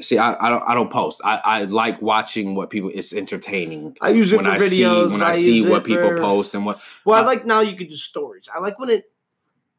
See, 0.00 0.18
I, 0.18 0.34
I 0.44 0.50
don't 0.50 0.62
I 0.68 0.74
don't 0.74 0.90
post. 0.90 1.20
I, 1.24 1.36
I 1.44 1.64
like 1.64 2.02
watching 2.02 2.56
what 2.56 2.68
people 2.70 2.90
it's 2.92 3.12
entertaining. 3.12 3.96
I 4.00 4.08
use 4.08 4.32
it 4.32 4.36
when 4.36 4.46
for 4.46 4.50
I 4.50 4.58
videos. 4.58 5.10
see 5.10 5.12
when 5.12 5.22
I, 5.22 5.28
use 5.36 5.44
see 5.64 5.70
what 5.70 5.84
people 5.84 6.08
for- 6.08 6.16
post 6.16 6.56
and 6.56 6.66
what 6.66 6.80
Well, 7.04 7.16
I 7.20 7.22
uh, 7.22 7.26
like 7.26 7.46
now 7.46 7.60
you 7.60 7.76
can 7.76 7.86
do 7.86 7.94
stories. 7.94 8.48
I 8.52 8.58
like 8.58 8.80
when 8.80 8.90
it 8.90 9.04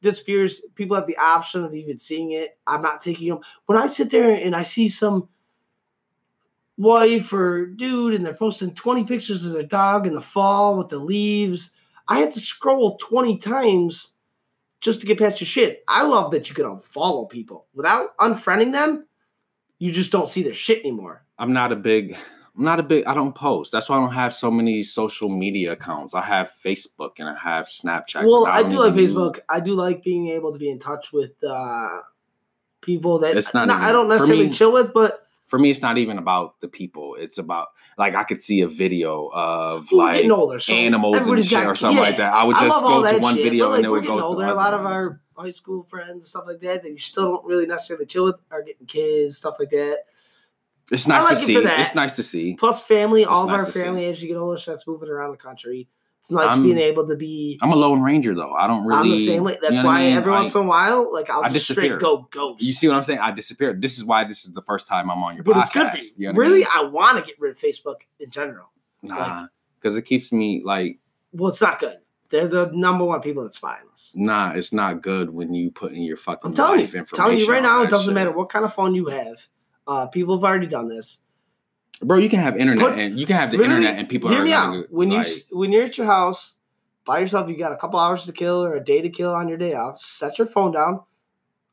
disappears. 0.01 0.61
People 0.75 0.95
have 0.95 1.07
the 1.07 1.17
option 1.17 1.63
of 1.63 1.73
even 1.73 1.97
seeing 1.97 2.31
it. 2.31 2.57
I'm 2.67 2.81
not 2.81 3.01
taking 3.01 3.29
them. 3.29 3.39
When 3.65 3.77
I 3.77 3.87
sit 3.87 4.11
there 4.11 4.31
and 4.31 4.55
I 4.55 4.63
see 4.63 4.89
some 4.89 5.29
wife 6.77 7.31
or 7.31 7.65
dude 7.65 8.13
and 8.13 8.25
they're 8.25 8.33
posting 8.33 8.73
20 8.73 9.05
pictures 9.05 9.45
of 9.45 9.53
their 9.53 9.63
dog 9.63 10.05
in 10.05 10.13
the 10.13 10.21
fall 10.21 10.77
with 10.77 10.89
the 10.89 10.97
leaves, 10.97 11.71
I 12.07 12.19
have 12.19 12.33
to 12.33 12.39
scroll 12.39 12.97
20 12.97 13.37
times 13.37 14.13
just 14.81 14.99
to 14.99 15.07
get 15.07 15.17
past 15.17 15.41
your 15.41 15.45
shit. 15.45 15.83
I 15.87 16.05
love 16.05 16.31
that 16.31 16.49
you 16.49 16.55
can 16.55 16.65
unfollow 16.65 17.29
people 17.29 17.67
without 17.73 18.15
unfriending 18.17 18.71
them. 18.71 19.07
You 19.79 19.91
just 19.91 20.11
don't 20.11 20.29
see 20.29 20.43
their 20.43 20.53
shit 20.53 20.79
anymore. 20.79 21.25
I'm 21.37 21.53
not 21.53 21.71
a 21.71 21.75
big 21.75 22.15
I'm 22.57 22.63
not 22.63 22.79
a 22.79 22.83
big 22.83 23.05
I 23.05 23.13
don't 23.13 23.35
post. 23.35 23.71
That's 23.71 23.89
why 23.89 23.97
I 23.97 23.99
don't 23.99 24.13
have 24.13 24.33
so 24.33 24.49
many 24.49 24.81
social 24.83 25.29
media 25.29 25.73
accounts. 25.73 26.13
I 26.13 26.21
have 26.21 26.51
Facebook 26.63 27.13
and 27.19 27.27
I 27.27 27.35
have 27.35 27.65
Snapchat. 27.65 28.25
Well, 28.25 28.45
but 28.45 28.53
I 28.53 28.63
don't 28.63 28.75
like 28.75 28.93
Facebook. 28.93 29.39
I 29.49 29.59
do 29.59 29.73
like 29.73 30.03
being 30.03 30.27
able 30.29 30.53
to 30.53 30.59
be 30.59 30.69
in 30.69 30.79
touch 30.79 31.11
with 31.11 31.33
uh, 31.47 31.99
people 32.81 33.19
that 33.19 33.35
It's 33.35 33.53
not 33.53 33.67
no, 33.67 33.73
even- 33.75 33.85
I 33.85 33.91
don't 33.91 34.07
necessarily 34.07 34.47
me- 34.47 34.53
chill 34.53 34.71
with, 34.71 34.93
but 34.93 35.27
For 35.47 35.59
me 35.59 35.69
it's 35.69 35.81
not 35.81 35.97
even 35.97 36.17
about 36.17 36.61
the 36.61 36.67
people. 36.69 37.15
It's 37.19 37.37
about 37.37 37.67
like 37.97 38.15
I 38.15 38.23
could 38.23 38.39
see 38.39 38.61
a 38.61 38.67
video 38.67 39.29
of 39.33 39.91
we're 39.91 39.97
like 39.97 40.31
older, 40.31 40.59
so 40.59 40.73
animals 40.73 41.17
and 41.17 41.43
shit 41.43 41.51
got- 41.51 41.67
or 41.67 41.75
something 41.75 42.01
like 42.01 42.17
that. 42.17 42.33
I 42.33 42.45
would 42.45 42.55
just 42.55 42.83
all 42.83 43.01
go 43.01 43.11
to 43.11 43.19
one 43.19 43.35
shit, 43.35 43.43
video 43.43 43.69
like, 43.69 43.75
and 43.77 43.83
then 43.83 43.91
would 43.91 44.05
go 44.05 44.21
older. 44.21 44.45
A 44.45 44.53
lot 44.53 44.73
of 44.73 44.85
our 44.85 45.19
high 45.37 45.51
school 45.51 45.83
friends 45.83 46.29
stuff 46.29 46.45
like 46.47 46.61
that 46.61 46.83
that 46.83 46.89
you 46.89 46.97
still 46.97 47.25
don't 47.25 47.45
really 47.45 47.65
necessarily 47.65 48.05
chill 48.05 48.23
with 48.23 48.37
are 48.49 48.63
getting 48.63 48.87
kids, 48.87 49.37
stuff 49.37 49.57
like 49.59 49.69
that. 49.71 50.05
It's 50.91 51.07
nice 51.07 51.23
like 51.23 51.35
to 51.37 51.41
it 51.41 51.45
see. 51.45 51.55
for 51.55 51.61
that. 51.61 51.79
It's 51.79 51.95
nice 51.95 52.15
to 52.17 52.23
see. 52.23 52.53
Plus, 52.55 52.81
family. 52.81 53.25
all 53.25 53.43
of 53.43 53.49
our 53.49 53.65
to 53.65 53.71
see. 53.71 53.81
family 53.81 54.05
as 54.05 54.21
you 54.21 54.27
get 54.27 54.37
older 54.37 54.57
starts 54.57 54.85
moving 54.87 55.09
around 55.09 55.31
the 55.31 55.37
country. 55.37 55.87
It's 56.19 56.31
nice 56.31 56.51
I'm- 56.51 56.63
being 56.63 56.77
able 56.79 57.07
to 57.07 57.15
be. 57.15 57.59
I'm 57.61 57.71
a 57.71 57.75
lone 57.75 58.01
ranger 58.01 58.33
though. 58.33 58.51
I 58.53 58.65
don't 58.67 58.85
really 58.85 58.99
I'm 58.99 59.09
the 59.09 59.19
same 59.19 59.43
way. 59.43 59.57
That's 59.61 59.75
you 59.75 59.83
know 59.83 59.85
why 59.89 59.99
I 60.01 60.03
mean? 60.07 60.15
every 60.17 60.31
I- 60.33 60.39
once 60.39 60.55
in 60.55 60.61
a 60.61 60.65
while, 60.65 61.13
like 61.13 61.29
I'll 61.29 61.41
I 61.43 61.49
just 61.49 61.67
disappear. 61.67 61.85
straight 61.97 62.01
go 62.01 62.27
ghost. 62.31 62.61
You 62.63 62.73
see 62.73 62.87
what 62.87 62.97
I'm 62.97 63.03
saying? 63.03 63.19
I 63.19 63.31
disappeared. 63.31 63.81
This 63.81 63.97
is 63.97 64.05
why 64.05 64.23
this 64.23 64.45
is 64.45 64.53
the 64.53 64.61
first 64.63 64.87
time 64.87 65.09
I'm 65.11 65.23
on 65.23 65.35
your 65.35 65.43
but 65.43 65.55
podcast. 65.55 65.61
it's 65.61 65.69
good 65.71 65.91
for 65.91 65.97
you. 65.97 66.03
you 66.17 66.27
know 66.27 66.31
what 66.33 66.35
I 66.35 66.47
really, 66.47 66.59
mean? 66.59 66.67
I 66.73 66.83
want 66.83 67.17
to 67.19 67.23
get 67.23 67.39
rid 67.39 67.51
of 67.51 67.59
Facebook 67.59 67.97
in 68.19 68.29
general. 68.31 68.71
Nah, 69.03 69.47
because 69.79 69.95
it 69.97 70.01
keeps 70.03 70.31
me 70.31 70.61
like 70.65 70.99
Well, 71.31 71.49
it's 71.49 71.61
not 71.61 71.77
good. 71.79 71.97
They're 72.29 72.47
the 72.47 72.71
number 72.73 73.05
one 73.05 73.21
people 73.21 73.43
that 73.43 73.53
spy 73.53 73.73
on 73.83 73.91
us. 73.93 74.11
Nah, 74.15 74.51
it's 74.53 74.73
not 74.73 75.03
good 75.03 75.29
when 75.29 75.53
you 75.53 75.69
put 75.69 75.91
in 75.93 76.01
your 76.01 76.17
fucking 76.17 76.49
I'm 76.49 76.53
telling 76.55 76.79
you, 76.79 76.85
life 76.85 76.95
information. 76.95 77.23
telling 77.25 77.39
you 77.39 77.47
right 77.51 77.61
now, 77.61 77.83
it 77.83 77.89
doesn't 77.91 78.07
shit. 78.07 78.15
matter 78.15 78.31
what 78.31 78.49
kind 78.49 78.65
of 78.65 78.73
phone 78.73 78.95
you 78.95 79.05
have. 79.07 79.45
Uh, 79.87 80.07
people 80.07 80.35
have 80.35 80.43
already 80.43 80.67
done 80.67 80.87
this. 80.87 81.19
bro. 82.01 82.17
You 82.17 82.29
can 82.29 82.39
have 82.39 82.57
internet 82.57 82.85
Put- 82.89 82.97
and 82.99 83.19
you 83.19 83.25
can 83.25 83.35
have 83.35 83.51
the 83.51 83.61
internet 83.63 83.97
and 83.97 84.09
people 84.09 84.29
hear 84.29 84.41
are 84.41 84.45
me 84.45 84.53
out. 84.53 84.85
When 84.91 85.11
you 85.11 85.17
like, 85.17 85.27
s 85.27 85.43
when 85.51 85.71
you're 85.71 85.83
at 85.83 85.97
your 85.97 86.07
house 86.07 86.55
by 87.05 87.19
yourself, 87.19 87.49
you 87.49 87.57
got 87.57 87.71
a 87.71 87.77
couple 87.77 87.99
hours 87.99 88.25
to 88.25 88.31
kill 88.31 88.63
or 88.63 88.73
a 88.75 88.83
day 88.83 89.01
to 89.01 89.09
kill 89.09 89.33
on 89.33 89.47
your 89.47 89.57
day 89.57 89.73
off. 89.75 89.97
Set 89.99 90.37
your 90.39 90.47
phone 90.47 90.71
down, 90.71 91.01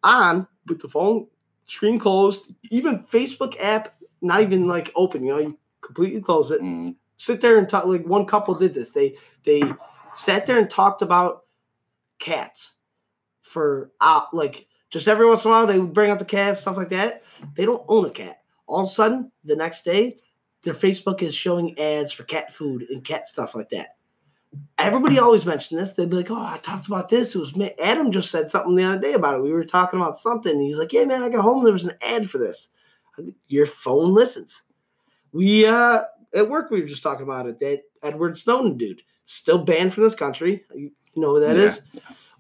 on 0.02 0.46
with 0.66 0.80
the 0.80 0.88
phone 0.88 1.26
screen 1.66 1.98
closed. 1.98 2.52
Even 2.70 3.02
Facebook 3.04 3.54
app 3.60 3.94
not 4.20 4.42
even 4.42 4.68
like 4.68 4.92
open. 4.94 5.22
You 5.24 5.32
know, 5.32 5.38
you 5.38 5.58
completely 5.80 6.20
close 6.20 6.50
it. 6.50 6.60
mm, 6.60 6.94
Sit 7.16 7.40
there 7.40 7.56
and 7.58 7.68
talk. 7.68 7.86
Like 7.86 8.04
one 8.06 8.26
couple 8.26 8.54
did 8.54 8.74
this. 8.74 8.90
They 8.90 9.16
they 9.44 9.62
sat 10.14 10.44
there 10.46 10.58
and 10.58 10.68
talked 10.68 11.02
about 11.02 11.42
cats 12.18 12.76
for 13.40 13.90
uh, 14.00 14.22
like 14.32 14.66
just 14.92 15.08
every 15.08 15.26
once 15.26 15.44
in 15.44 15.50
a 15.50 15.54
while 15.54 15.66
they 15.66 15.80
would 15.80 15.92
bring 15.92 16.10
up 16.12 16.20
the 16.20 16.24
cat 16.24 16.56
stuff 16.56 16.76
like 16.76 16.90
that. 16.90 17.24
They 17.56 17.64
don't 17.64 17.84
own 17.88 18.06
a 18.06 18.10
cat. 18.10 18.42
All 18.68 18.80
of 18.82 18.86
a 18.88 18.90
sudden, 18.90 19.32
the 19.42 19.56
next 19.56 19.84
day, 19.84 20.18
their 20.62 20.74
Facebook 20.74 21.22
is 21.22 21.34
showing 21.34 21.76
ads 21.78 22.12
for 22.12 22.22
cat 22.22 22.52
food 22.52 22.86
and 22.90 23.02
cat 23.02 23.26
stuff 23.26 23.54
like 23.56 23.70
that. 23.70 23.96
Everybody 24.78 25.18
always 25.18 25.46
mentioned 25.46 25.80
this. 25.80 25.92
They'd 25.92 26.10
be 26.10 26.16
like, 26.16 26.30
"Oh, 26.30 26.36
I 26.36 26.58
talked 26.58 26.86
about 26.86 27.08
this. 27.08 27.34
It 27.34 27.38
was 27.38 27.56
me. 27.56 27.72
Adam 27.82 28.12
just 28.12 28.30
said 28.30 28.50
something 28.50 28.74
the 28.74 28.84
other 28.84 28.98
day 29.00 29.14
about 29.14 29.34
it. 29.36 29.42
We 29.42 29.50
were 29.50 29.64
talking 29.64 29.98
about 29.98 30.16
something. 30.16 30.60
He's 30.60 30.76
like, 30.78 30.92
"Yeah, 30.92 31.04
man, 31.04 31.22
I 31.22 31.30
got 31.30 31.40
home. 31.42 31.64
There 31.64 31.72
was 31.72 31.86
an 31.86 31.96
ad 32.06 32.28
for 32.28 32.36
this. 32.38 32.68
Your 33.48 33.66
phone 33.66 34.12
listens." 34.14 34.62
We 35.32 35.64
uh 35.66 36.02
at 36.34 36.50
work 36.50 36.70
we 36.70 36.80
were 36.80 36.86
just 36.86 37.02
talking 37.02 37.22
about 37.24 37.46
it. 37.46 37.58
That 37.60 37.82
Edward 38.02 38.36
Snowden 38.36 38.76
dude 38.76 39.02
still 39.24 39.58
banned 39.64 39.94
from 39.94 40.02
this 40.02 40.14
country. 40.14 40.64
You 40.74 40.90
you 41.14 41.22
know 41.22 41.30
who 41.34 41.40
that 41.40 41.56
Yeah. 41.56 41.62
is? 41.64 41.82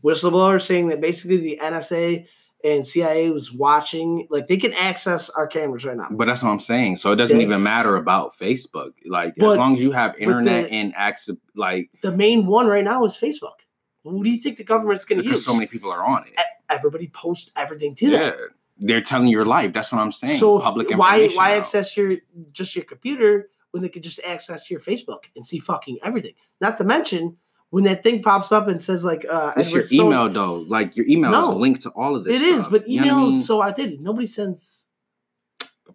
Whistleblower 0.04 0.60
saying 0.60 0.88
that 0.88 1.00
basically 1.00 1.38
the 1.38 1.60
NSA 1.62 2.26
and 2.64 2.86
CIA 2.86 3.30
was 3.30 3.52
watching, 3.52 4.26
like 4.30 4.46
they 4.46 4.56
can 4.56 4.72
access 4.74 5.28
our 5.30 5.46
cameras 5.46 5.84
right 5.84 5.96
now. 5.96 6.08
But 6.10 6.26
that's 6.26 6.42
what 6.42 6.50
I'm 6.50 6.60
saying. 6.60 6.96
So 6.96 7.10
it 7.12 7.16
doesn't 7.16 7.40
even 7.40 7.62
matter 7.62 7.96
about 7.96 8.38
Facebook. 8.38 8.92
Like 9.04 9.34
But- 9.36 9.50
as 9.52 9.56
long 9.58 9.74
as 9.74 9.82
you 9.82 9.92
have 9.92 10.14
internet 10.18 10.68
the- 10.68 10.72
and 10.74 10.94
access, 10.96 11.36
like 11.56 11.90
The 12.02 12.12
main 12.12 12.46
one 12.46 12.66
right 12.66 12.84
now 12.84 13.04
is 13.04 13.14
Facebook. 13.14 13.56
Who 14.04 14.22
do 14.24 14.30
you 14.30 14.38
think 14.38 14.56
the 14.58 14.64
government's 14.64 15.04
going 15.04 15.18
to 15.18 15.22
because 15.22 15.38
use? 15.40 15.44
so 15.46 15.54
many 15.54 15.66
people 15.66 15.90
are 15.90 16.04
on 16.04 16.24
it. 16.26 16.34
Everybody 16.68 17.08
posts 17.08 17.50
everything 17.56 17.94
to 17.96 18.06
Yeah, 18.10 18.32
they're 18.78 19.00
telling 19.00 19.28
your 19.28 19.44
life. 19.44 19.72
That's 19.72 19.92
what 19.92 20.00
I'm 20.00 20.10
saying. 20.12 20.38
So 20.38 20.56
if- 20.58 20.62
Public 20.64 20.90
why 20.90 21.28
why 21.34 21.50
now. 21.50 21.58
access 21.58 21.96
your 21.96 22.16
just 22.52 22.74
your 22.74 22.84
computer 22.84 23.48
when 23.72 23.82
they 23.82 23.88
could 23.88 24.02
just 24.02 24.20
access 24.24 24.70
your 24.70 24.80
Facebook 24.80 25.24
and 25.36 25.44
see 25.46 25.58
fucking 25.58 25.98
everything? 26.02 26.32
Not 26.60 26.76
to 26.78 26.84
mention 26.84 27.36
when 27.72 27.84
that 27.84 28.02
thing 28.02 28.20
pops 28.22 28.52
up 28.52 28.68
and 28.68 28.82
says 28.82 29.02
like 29.04 29.24
uh, 29.28 29.52
It's 29.56 29.70
your 29.72 29.80
Edward 29.82 29.92
email 30.06 30.28
though. 30.28 30.56
Like 30.68 30.94
your 30.96 31.06
email 31.08 31.30
No. 31.32 31.50
is 31.50 31.56
linked 31.56 31.80
to 31.82 31.90
all 31.90 32.14
of 32.16 32.24
this. 32.24 32.36
It 32.36 32.42
is, 32.42 32.60
stuff. 32.66 32.70
but 32.72 32.88
You 32.88 33.00
know 33.00 33.06
I 33.06 33.10
emails 33.22 33.30
mean? 33.30 33.40
so 33.40 33.62
outdated. 33.62 34.00
Nobody 34.00 34.26
sends. 34.26 34.88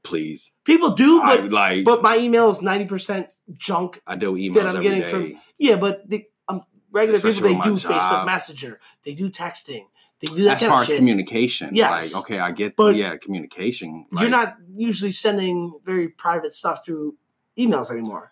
please. 0.03 0.51
People 0.63 0.91
do, 0.91 1.21
I 1.21 1.37
but 1.37 1.51
like. 1.51 1.83
but 1.85 2.01
my 2.01 2.17
email 2.17 2.49
is 2.49 2.61
ninety 2.61 2.85
percent 2.85 3.27
junk. 3.53 4.01
I 4.07 4.15
with 4.15 4.21
emails 4.21 4.53
that 4.55 4.67
I'm 4.75 4.81
getting 4.81 5.01
day. 5.01 5.09
from- 5.11 5.41
Yeah, 5.57 5.75
but 5.77 6.09
the 6.09 6.25
um, 6.47 6.61
regular 6.91 7.17
Especially 7.17 7.55
people 7.55 7.75
they 7.75 7.81
do 7.81 7.87
my 7.89 7.95
Facebook. 7.99 8.25
Messenger, 8.25 8.79
they 9.03 9.13
do 9.13 9.29
texting, 9.29 9.85
they 10.19 10.27
do 10.35 10.43
that 10.45 10.61
as 10.61 10.67
far 10.67 10.81
as 10.81 10.87
shit. 10.87 10.97
communication, 10.97 11.69
Yes. 11.73 12.13
like 12.13 12.23
okay, 12.23 12.39
I 12.39 12.51
get, 12.51 12.75
But 12.75 12.95
yeah, 12.95 13.17
communication. 13.17 14.05
You're 14.19 14.29
not 14.29 14.55
usually 14.75 15.11
sending 15.11 15.79
very 15.83 16.07
private 16.09 16.53
stuff 16.53 16.83
through 16.85 17.15
emails 17.57 17.89
anymore. 17.91 18.31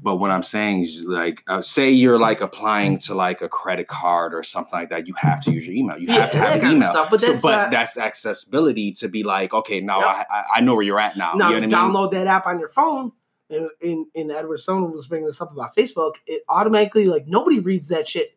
But 0.00 0.16
what 0.16 0.30
I'm 0.30 0.44
saying 0.44 0.82
is, 0.82 1.04
like, 1.04 1.42
uh, 1.48 1.60
say 1.60 1.90
you're 1.90 2.20
like 2.20 2.40
applying 2.40 2.98
to 3.00 3.14
like 3.14 3.42
a 3.42 3.48
credit 3.48 3.88
card 3.88 4.32
or 4.32 4.44
something 4.44 4.78
like 4.78 4.90
that, 4.90 5.08
you 5.08 5.14
have 5.14 5.40
to 5.42 5.52
use 5.52 5.66
your 5.66 5.74
email. 5.76 5.98
You 5.98 6.06
Yeah, 6.06 6.14
have 6.20 6.30
to 6.30 6.38
have 6.38 6.62
an 6.62 6.70
email. 6.76 6.88
stuff, 6.88 7.10
but 7.10 7.20
So- 7.20 7.26
that's 7.28 7.42
but 7.42 7.50
not- 7.56 7.70
that's 7.72 7.98
accessibility 7.98 8.92
to 8.92 9.08
be 9.08 9.24
like, 9.24 9.52
okay, 9.52 9.80
now 9.80 9.98
Yep. 10.00 10.26
I, 10.30 10.42
I 10.56 10.60
know 10.60 10.74
where 10.76 10.84
you're 10.84 11.00
at 11.00 11.16
now. 11.16 11.32
now, 11.34 11.48
you 11.48 11.52
know 11.60 11.66
if 11.66 11.70
you 11.72 11.76
I 11.76 11.82
mean? 11.84 11.94
download 11.94 12.10
that 12.12 12.28
app 12.28 12.46
on 12.46 12.60
your 12.60 12.68
phone, 12.68 13.10
and, 13.50 13.70
and, 13.82 14.06
and 14.14 14.30
Edward 14.30 14.58
Snowden 14.60 14.92
was 14.92 15.06
bringing 15.08 15.26
this 15.26 15.40
up 15.40 15.50
about 15.50 15.74
Facebook, 15.74 16.14
it 16.26 16.42
automatically 16.48 17.06
like 17.06 17.26
nobody 17.26 17.58
reads 17.58 17.88
that 17.88 18.06
shit. 18.08 18.34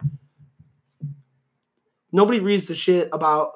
Nobody 2.12 2.40
reads 2.40 2.68
the 2.68 2.76
shit 2.76 3.10
about 3.14 3.52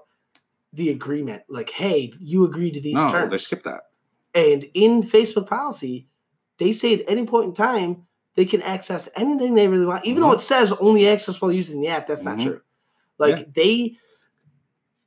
the 0.73 0.89
agreement. 0.89 1.43
Like, 1.49 1.69
hey, 1.69 2.13
you 2.19 2.45
agreed 2.45 2.75
to 2.75 2.81
these 2.81 2.95
terms. 2.95 3.13
no, 3.13 3.19
terms. 3.19 3.31
they 3.31 3.37
skip 3.37 3.63
that. 3.63 3.81
And 4.33 4.65
in 4.73 5.01
Facebook 5.01 5.47
policy, 5.47 6.07
they 6.57 6.71
say 6.71 6.93
at 6.93 7.03
any 7.07 7.25
point 7.25 7.45
in 7.47 7.53
time 7.53 8.05
they 8.35 8.45
can 8.45 8.61
access 8.61 9.07
anything 9.15 9.53
they 9.55 9.67
really 9.67 9.85
want, 9.85 10.05
even 10.05 10.21
though 10.21 10.29
Mhm. 10.29 10.35
it 10.35 10.41
says 10.41 10.71
only 10.73 11.07
access 11.07 11.41
while 11.41 11.51
using 11.51 11.79
the 11.81 11.87
app. 11.87 12.05
That's 12.07 12.21
Mhm. 12.23 12.25
not 12.25 12.39
true. 12.41 12.61
Like 13.17 13.37
Yeah. 13.37 13.43
they, 13.53 13.95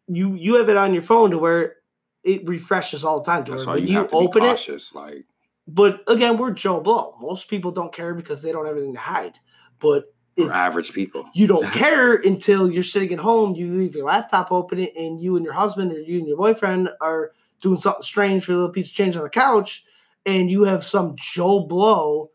you 0.07 0.35
you 0.35 0.55
have 0.55 0.69
it 0.69 0.77
on 0.77 0.95
your 0.95 1.03
phone 1.03 1.31
to 1.31 1.39
where 1.39 1.77
it 2.25 2.47
refreshes 2.49 3.05
all 3.05 3.19
the 3.21 3.25
time. 3.25 3.45
To 3.45 3.53
That's 3.53 3.67
where 3.67 3.79
you, 3.79 3.87
you, 4.01 4.09
open 4.13 4.43
be 4.43 4.49
it, 4.49 4.51
cautious. 4.53 4.95
Like, 4.95 5.27
but 5.67 6.03
again, 6.07 6.37
we're 6.39 6.51
Joe 6.53 6.81
Blow. 6.81 7.15
Most 7.21 7.49
people 7.49 7.71
don't 7.71 7.93
care 7.93 8.15
because 8.15 8.43
they 8.43 8.53
don't 8.53 8.65
have 8.67 8.77
anything 8.77 8.95
to 8.95 9.01
hide. 9.01 9.39
But 9.79 10.13
it's, 10.37 10.49
average 10.51 10.93
people. 10.93 11.27
you 11.35 11.47
don't 11.47 11.71
care 11.73 12.15
until 12.17 12.71
you're 12.71 12.83
sitting 12.83 13.13
at 13.13 13.19
home, 13.19 13.55
you 13.55 13.69
leave 13.69 13.95
your 13.95 14.07
laptop 14.07 14.51
open, 14.51 14.79
and 14.97 15.21
you 15.21 15.37
and 15.37 15.45
your 15.45 15.55
husband 15.55 15.93
or 15.93 16.01
you 16.01 16.19
and 16.19 16.27
your 16.27 16.37
boyfriend 16.37 16.89
are 17.01 17.33
doing 17.61 17.77
something 17.79 18.03
strange 18.03 18.45
for 18.45 18.53
a 18.53 18.55
little 18.57 18.71
piece 18.71 18.89
of 18.89 18.95
change 18.95 19.17
on 19.17 19.23
the 19.25 19.31
couch, 19.31 19.85
and 20.29 20.51
you 20.51 20.65
have 20.65 20.85
some 20.85 21.15
Joe 21.17 21.61
Blow 21.67 22.31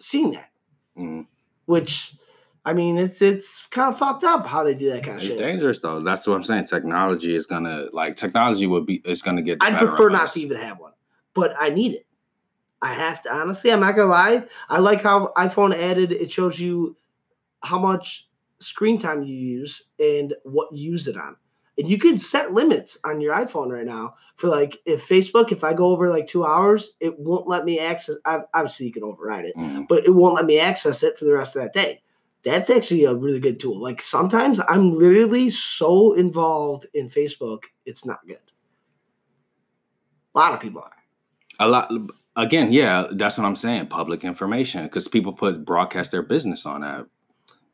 seeing 0.00 0.30
that. 0.32 0.50
Mm. 0.98 1.26
Which, 1.66 2.14
I 2.64 2.72
mean, 2.72 2.98
it's 2.98 3.20
it's 3.22 3.66
kind 3.68 3.92
of 3.92 3.98
fucked 3.98 4.24
up 4.24 4.46
how 4.46 4.64
they 4.64 4.74
do 4.74 4.90
that 4.90 5.02
kind 5.04 5.16
of 5.16 5.22
It's 5.22 5.26
shit. 5.26 5.38
dangerous 5.38 5.78
though. 5.80 6.00
That's 6.00 6.26
what 6.26 6.34
I'm 6.34 6.42
saying. 6.42 6.66
Technology 6.66 7.34
is 7.34 7.46
gonna 7.46 7.86
like 7.92 8.16
technology 8.16 8.66
would 8.66 8.86
be 8.86 9.02
is 9.04 9.22
gonna 9.22 9.42
get. 9.42 9.58
I'd 9.60 9.78
prefer 9.78 10.08
not 10.08 10.22
us. 10.24 10.34
to 10.34 10.40
even 10.40 10.56
have 10.56 10.78
one, 10.78 10.92
but 11.34 11.54
I 11.58 11.70
need 11.70 11.94
it. 11.94 12.06
I 12.80 12.94
have 12.94 13.22
to 13.22 13.32
honestly. 13.34 13.70
I'm 13.72 13.80
not 13.80 13.94
gonna 13.96 14.10
lie. 14.10 14.44
I 14.68 14.80
like 14.80 15.02
how 15.02 15.32
iPhone 15.36 15.74
added. 15.74 16.10
It 16.12 16.30
shows 16.30 16.58
you 16.58 16.96
how 17.62 17.78
much 17.78 18.28
screen 18.58 18.98
time 18.98 19.22
you 19.22 19.34
use 19.34 19.84
and 19.98 20.34
what 20.44 20.72
you 20.72 20.90
use 20.90 21.06
it 21.08 21.16
on, 21.16 21.36
and 21.78 21.88
you 21.88 21.98
can 21.98 22.18
set 22.18 22.52
limits 22.52 22.98
on 23.04 23.20
your 23.20 23.34
iPhone 23.34 23.70
right 23.70 23.86
now 23.86 24.14
for 24.36 24.48
like 24.48 24.78
if 24.84 25.06
Facebook. 25.08 25.52
If 25.52 25.64
I 25.64 25.72
go 25.74 25.86
over 25.86 26.08
like 26.10 26.26
two 26.26 26.44
hours, 26.44 26.96
it 27.00 27.18
won't 27.18 27.48
let 27.48 27.64
me 27.64 27.78
access. 27.78 28.16
ob- 28.26 28.46
Obviously, 28.54 28.86
you 28.86 28.92
can 28.92 29.04
override 29.04 29.44
it, 29.46 29.56
Mm. 29.56 29.88
but 29.88 30.04
it 30.04 30.10
won't 30.14 30.34
let 30.34 30.44
me 30.46 30.58
access 30.60 31.02
it 31.02 31.18
for 31.18 31.24
the 31.24 31.32
rest 31.32 31.56
of 31.56 31.62
that 31.62 31.72
day. 31.72 32.02
That's 32.44 32.68
actually 32.70 33.04
a 33.04 33.14
really 33.14 33.38
good 33.40 33.60
tool. 33.60 33.80
Like 33.80 34.00
sometimes 34.02 34.60
I'm 34.68 34.98
literally 34.98 35.48
so 35.48 36.12
involved 36.12 36.86
in 36.92 37.08
Facebook, 37.08 37.64
it's 37.86 38.04
not 38.04 38.18
good. 38.26 38.36
A 40.34 40.38
lot 40.38 40.52
of 40.54 40.60
people 40.60 40.82
are. 40.82 40.92
A 41.60 41.68
lot 41.68 41.90
again, 42.36 42.72
yeah, 42.72 43.06
that's 43.12 43.38
what 43.38 43.44
I'm 43.46 43.56
saying. 43.56 43.86
Public 43.88 44.24
information 44.24 44.84
because 44.84 45.06
people 45.08 45.32
put 45.32 45.64
broadcast 45.64 46.10
their 46.10 46.22
business 46.22 46.66
on 46.66 46.80
that. 46.80 47.06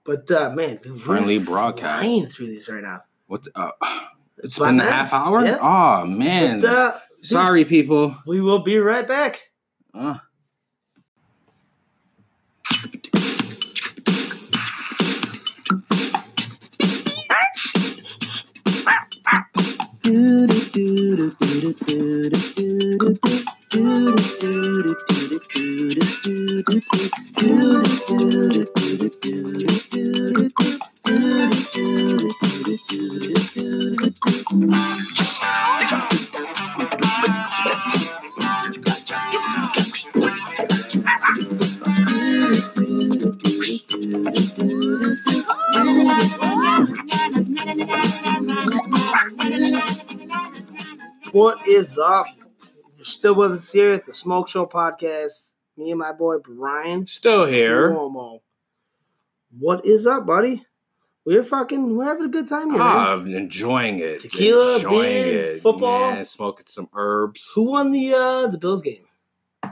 But 0.04 0.30
uh, 0.30 0.50
man, 0.50 0.78
Friendly 0.78 1.38
broadcast. 1.38 2.02
flying 2.02 2.26
through 2.26 2.46
these 2.46 2.68
right 2.68 2.82
now. 2.82 3.00
What's 3.28 3.46
uh, 3.54 3.70
it's 4.38 4.56
about 4.56 4.70
been 4.70 4.80
a 4.80 4.84
half 4.90 5.12
hour. 5.12 5.44
Yeah. 5.44 5.58
Oh 5.60 6.04
man, 6.06 6.60
But, 6.60 6.68
uh, 6.68 6.92
dude, 6.92 7.26
sorry 7.26 7.64
people. 7.64 8.16
we 8.26 8.40
will 8.40 8.60
be 8.60 8.78
right 8.78 9.06
back. 9.06 9.40
Uh. 9.94 10.18
What 31.08 31.16
is 51.66 51.98
up? 51.98 52.26
You're 52.96 53.04
still 53.04 53.34
with 53.34 53.52
us 53.52 53.72
here 53.72 53.92
at 53.92 54.04
the 54.04 54.12
Smoke 54.12 54.50
Show 54.50 54.66
podcast. 54.66 55.54
Me 55.78 55.90
and 55.90 56.00
my 56.00 56.12
boy 56.12 56.36
Brian 56.36 57.06
Still 57.06 57.46
here. 57.46 57.92
Cuomo. 57.92 58.40
What 59.58 59.86
is 59.86 60.06
up, 60.06 60.26
buddy? 60.26 60.66
We're 61.28 61.42
fucking 61.44 61.94
we're 61.94 62.06
having 62.06 62.24
a 62.24 62.28
good 62.30 62.48
time 62.48 62.70
here. 62.70 62.80
Ah, 62.80 63.16
man. 63.16 63.26
I'm 63.28 63.36
enjoying 63.36 63.98
it. 63.98 64.20
Tequila, 64.20 64.76
enjoying 64.76 65.02
beer, 65.24 65.44
it. 65.56 65.60
football. 65.60 66.12
man, 66.12 66.24
smoking 66.24 66.64
some 66.64 66.88
herbs. 66.94 67.52
Who 67.54 67.64
won 67.64 67.90
the 67.90 68.14
uh 68.14 68.46
the 68.46 68.56
Bills 68.56 68.80
game? 68.80 69.04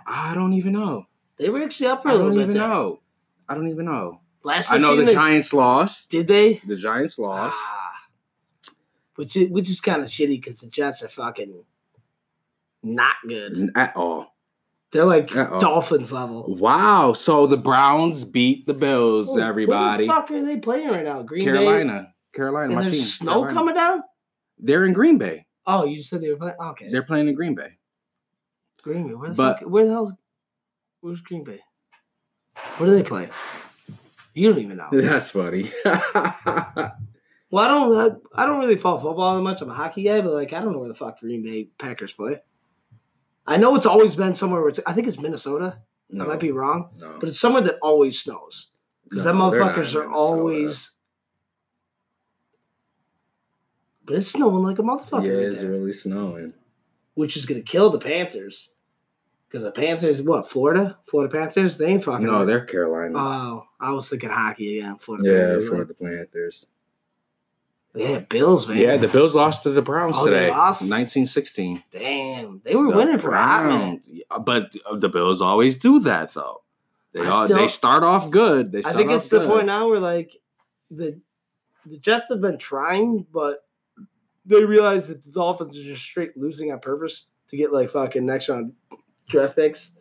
I 0.07 0.35
don't 0.35 0.53
even 0.53 0.75
know. 0.75 1.07
They 1.39 1.49
were 1.49 1.63
actually 1.63 1.87
up 1.87 2.03
for 2.03 2.11
I 2.11 2.13
a 2.13 2.15
little 2.17 2.33
don't 2.33 2.41
even 2.43 2.55
there. 2.59 2.69
know. 2.69 3.01
I 3.49 3.55
don't 3.55 3.69
even 3.69 3.87
know. 3.87 4.21
Last 4.43 4.71
I 4.71 4.77
know 4.77 4.97
the 4.97 5.05
they- 5.05 5.15
Giants 5.15 5.55
lost. 5.55 6.11
Did 6.11 6.29
they? 6.29 6.61
The 6.67 6.77
Giants 6.77 7.19
lost. 7.19 7.57
Ah. 7.59 8.03
which 9.15 9.35
is, 9.35 9.51
which 9.51 9.71
is 9.71 9.81
kind 9.81 10.03
of 10.03 10.09
shitty 10.09 10.37
because 10.37 10.61
the 10.61 10.69
Jets 10.69 11.03
are 11.03 11.09
fucking 11.09 11.65
not 12.83 13.17
good. 13.27 13.71
At 13.75 13.97
all. 13.97 14.36
They're 14.93 15.05
like 15.05 15.34
Uh-oh. 15.37 15.61
Dolphins 15.61 16.12
level. 16.12 16.45
Wow. 16.57 17.12
So 17.12 17.47
the 17.47 17.57
Browns 17.57 18.24
beat 18.24 18.66
the 18.66 18.74
Bills, 18.74 19.37
everybody. 19.37 20.07
Where 20.07 20.16
the 20.16 20.20
fuck 20.22 20.30
are 20.30 20.45
they 20.45 20.57
playing 20.59 20.89
right 20.89 21.05
now? 21.05 21.22
Green 21.22 21.41
Bay. 21.45 21.45
Carolina. 21.53 22.12
Carolina, 22.34 22.66
And 22.66 22.74
my 22.76 22.80
there's 22.82 22.93
team. 22.93 23.01
snow 23.03 23.32
Carolina. 23.32 23.55
coming 23.55 23.74
down. 23.74 24.03
They're 24.59 24.84
in 24.87 24.93
Green 24.93 25.18
Bay. 25.18 25.45
Oh, 25.66 25.84
you 25.84 26.01
said 26.03 26.20
they 26.20 26.30
were 26.30 26.37
playing. 26.37 26.55
Okay, 26.61 26.89
They're 26.89 27.03
playing 27.03 27.28
in 27.28 27.34
Green 27.34 27.55
Bay. 27.55 27.76
Green 28.82 29.09
Bay. 29.09 29.14
Where 29.14 29.30
the 29.30 29.34
but- 29.34 29.59
fuck? 29.61 29.68
Where 29.68 29.84
the 29.84 29.91
hell's? 29.93 30.12
Where's 31.01 31.20
Green 31.20 31.45
Bay? 31.45 31.61
Where 32.78 32.89
do 32.89 32.95
they 32.97 33.03
play? 33.03 33.28
You 34.34 34.51
don't 34.53 34.62
even 34.62 34.76
know. 34.76 34.89
That's 34.93 35.30
funny. 35.30 35.70
Well, 37.49 37.64
I 37.64 37.68
don't. 37.68 38.20
I, 38.34 38.43
I 38.43 38.45
don't 38.47 38.59
really 38.59 38.76
follow 38.76 38.99
football 38.99 39.37
that 39.37 39.43
much. 39.43 39.62
I'm 39.62 39.70
a 39.70 39.74
hockey 39.74 40.03
guy, 40.03 40.20
but 40.20 40.32
like 40.32 40.53
I 40.53 40.61
don't 40.61 40.72
know 40.72 40.80
where 40.80 40.89
the 40.89 40.95
fuck 40.95 41.20
Green 41.20 41.45
Bay 41.45 41.68
Packers 41.78 42.12
play. 42.12 42.41
I 43.47 43.57
know 43.57 43.74
it's 43.76 43.86
always 43.86 44.16
been 44.16 44.34
somewhere 44.34 44.61
where 44.61 44.70
it's. 44.70 44.80
I 44.86 44.92
think 44.92 45.07
it's 45.07 45.18
Minnesota. 45.18 45.80
I 46.12 46.24
might 46.24 46.40
be 46.40 46.53
wrong, 46.53 46.90
No. 46.99 47.16
but 47.18 47.28
it's 47.28 47.38
somewhere 47.40 47.62
that 47.62 47.78
always 47.82 48.20
snows 48.20 48.70
because 49.09 49.24
them 49.24 49.38
No, 49.38 49.51
they're 49.51 49.61
motherfuckers 49.61 49.94
are 49.97 50.09
always. 50.09 50.92
But 54.05 54.16
it's 54.16 54.28
snowing 54.28 54.62
like 54.62 54.78
a 54.78 54.82
motherfucker, 54.82 55.24
yeah, 55.26 55.32
right 55.32 55.53
it's 55.53 55.62
really 55.64 55.92
snowing. 55.92 56.55
which 57.14 57.36
is 57.36 57.44
gonna 57.47 57.61
kill 57.62 57.90
the 57.90 57.99
Panthers. 57.99 58.70
Because 59.49 59.62
the 59.64 59.70
Panthers, 59.72 60.22
what 60.22 60.49
Florida, 60.49 60.99
Florida 61.05 61.32
Panthers, 61.32 61.78
they 61.78 61.86
ain't 61.86 62.05
fucking. 62.05 62.26
No, 62.26 62.44
they're 62.44 62.64
Carolina. 62.64 63.14
Oh, 63.16 63.64
I 63.80 63.92
was 63.92 64.09
thinking 64.09 64.30
hockey 64.30 64.78
again. 64.80 64.97
Florida 64.99 65.24
yeah, 65.28 65.47
Panthers. 65.47 65.70
like- 65.70 65.88
the 65.88 65.94
Panthers. 65.94 66.66
Yeah, 67.97 68.18
Bills, 68.20 68.68
man. 68.68 68.76
Yeah, 68.78 68.97
the 68.97 69.09
Bills 69.09 69.34
lost 69.34 69.62
to 69.64 69.70
the 69.70 69.82
Browns 69.82 70.16
Oh, 70.18 70.24
they 70.26 70.30
today. 70.30 70.51
lost? 70.51 70.82
1916. 70.82 71.82
Damn, 71.90 72.61
they 72.64 72.76
were 72.76 72.90
The 72.90 72.97
winning 72.97 73.18
for 73.18 73.32
a 73.32 73.36
hot 73.38 73.66
minute. 73.66 74.05
But 74.44 74.74
the 74.94 75.09
Bills 75.09 75.40
always 75.40 75.76
do 75.76 76.01
that 76.01 76.32
though. 76.34 76.62
They 77.12 77.26
all, 77.26 77.47
still- 77.47 77.57
they 77.59 77.68
start 77.68 78.03
off 78.05 78.30
good. 78.30 78.72
They 78.72 78.80
I 78.84 78.92
think 78.92 79.11
it's 79.11 79.28
the 79.30 79.47
point 79.47 79.66
now 79.66 79.88
where 79.88 80.01
like 80.01 80.36
the 80.90 81.20
the 81.86 81.99
Jets 81.99 82.28
have 82.28 82.40
been 82.40 82.59
trying, 82.59 83.26
but 83.32 83.64
they 84.44 84.64
realize 84.64 85.09
that 85.09 85.24
the 85.24 85.30
Dolphins 85.30 85.76
are 85.78 85.82
just 85.82 86.03
straight 86.03 86.36
losing 86.36 86.70
on 86.72 86.80
purpose 86.80 87.26
to 87.49 87.57
get 87.57 87.72
like 87.72 87.90
fucking 87.90 88.26
next 88.26 88.49
round 88.49 88.72
draft 89.28 89.57
picks. 89.57 89.92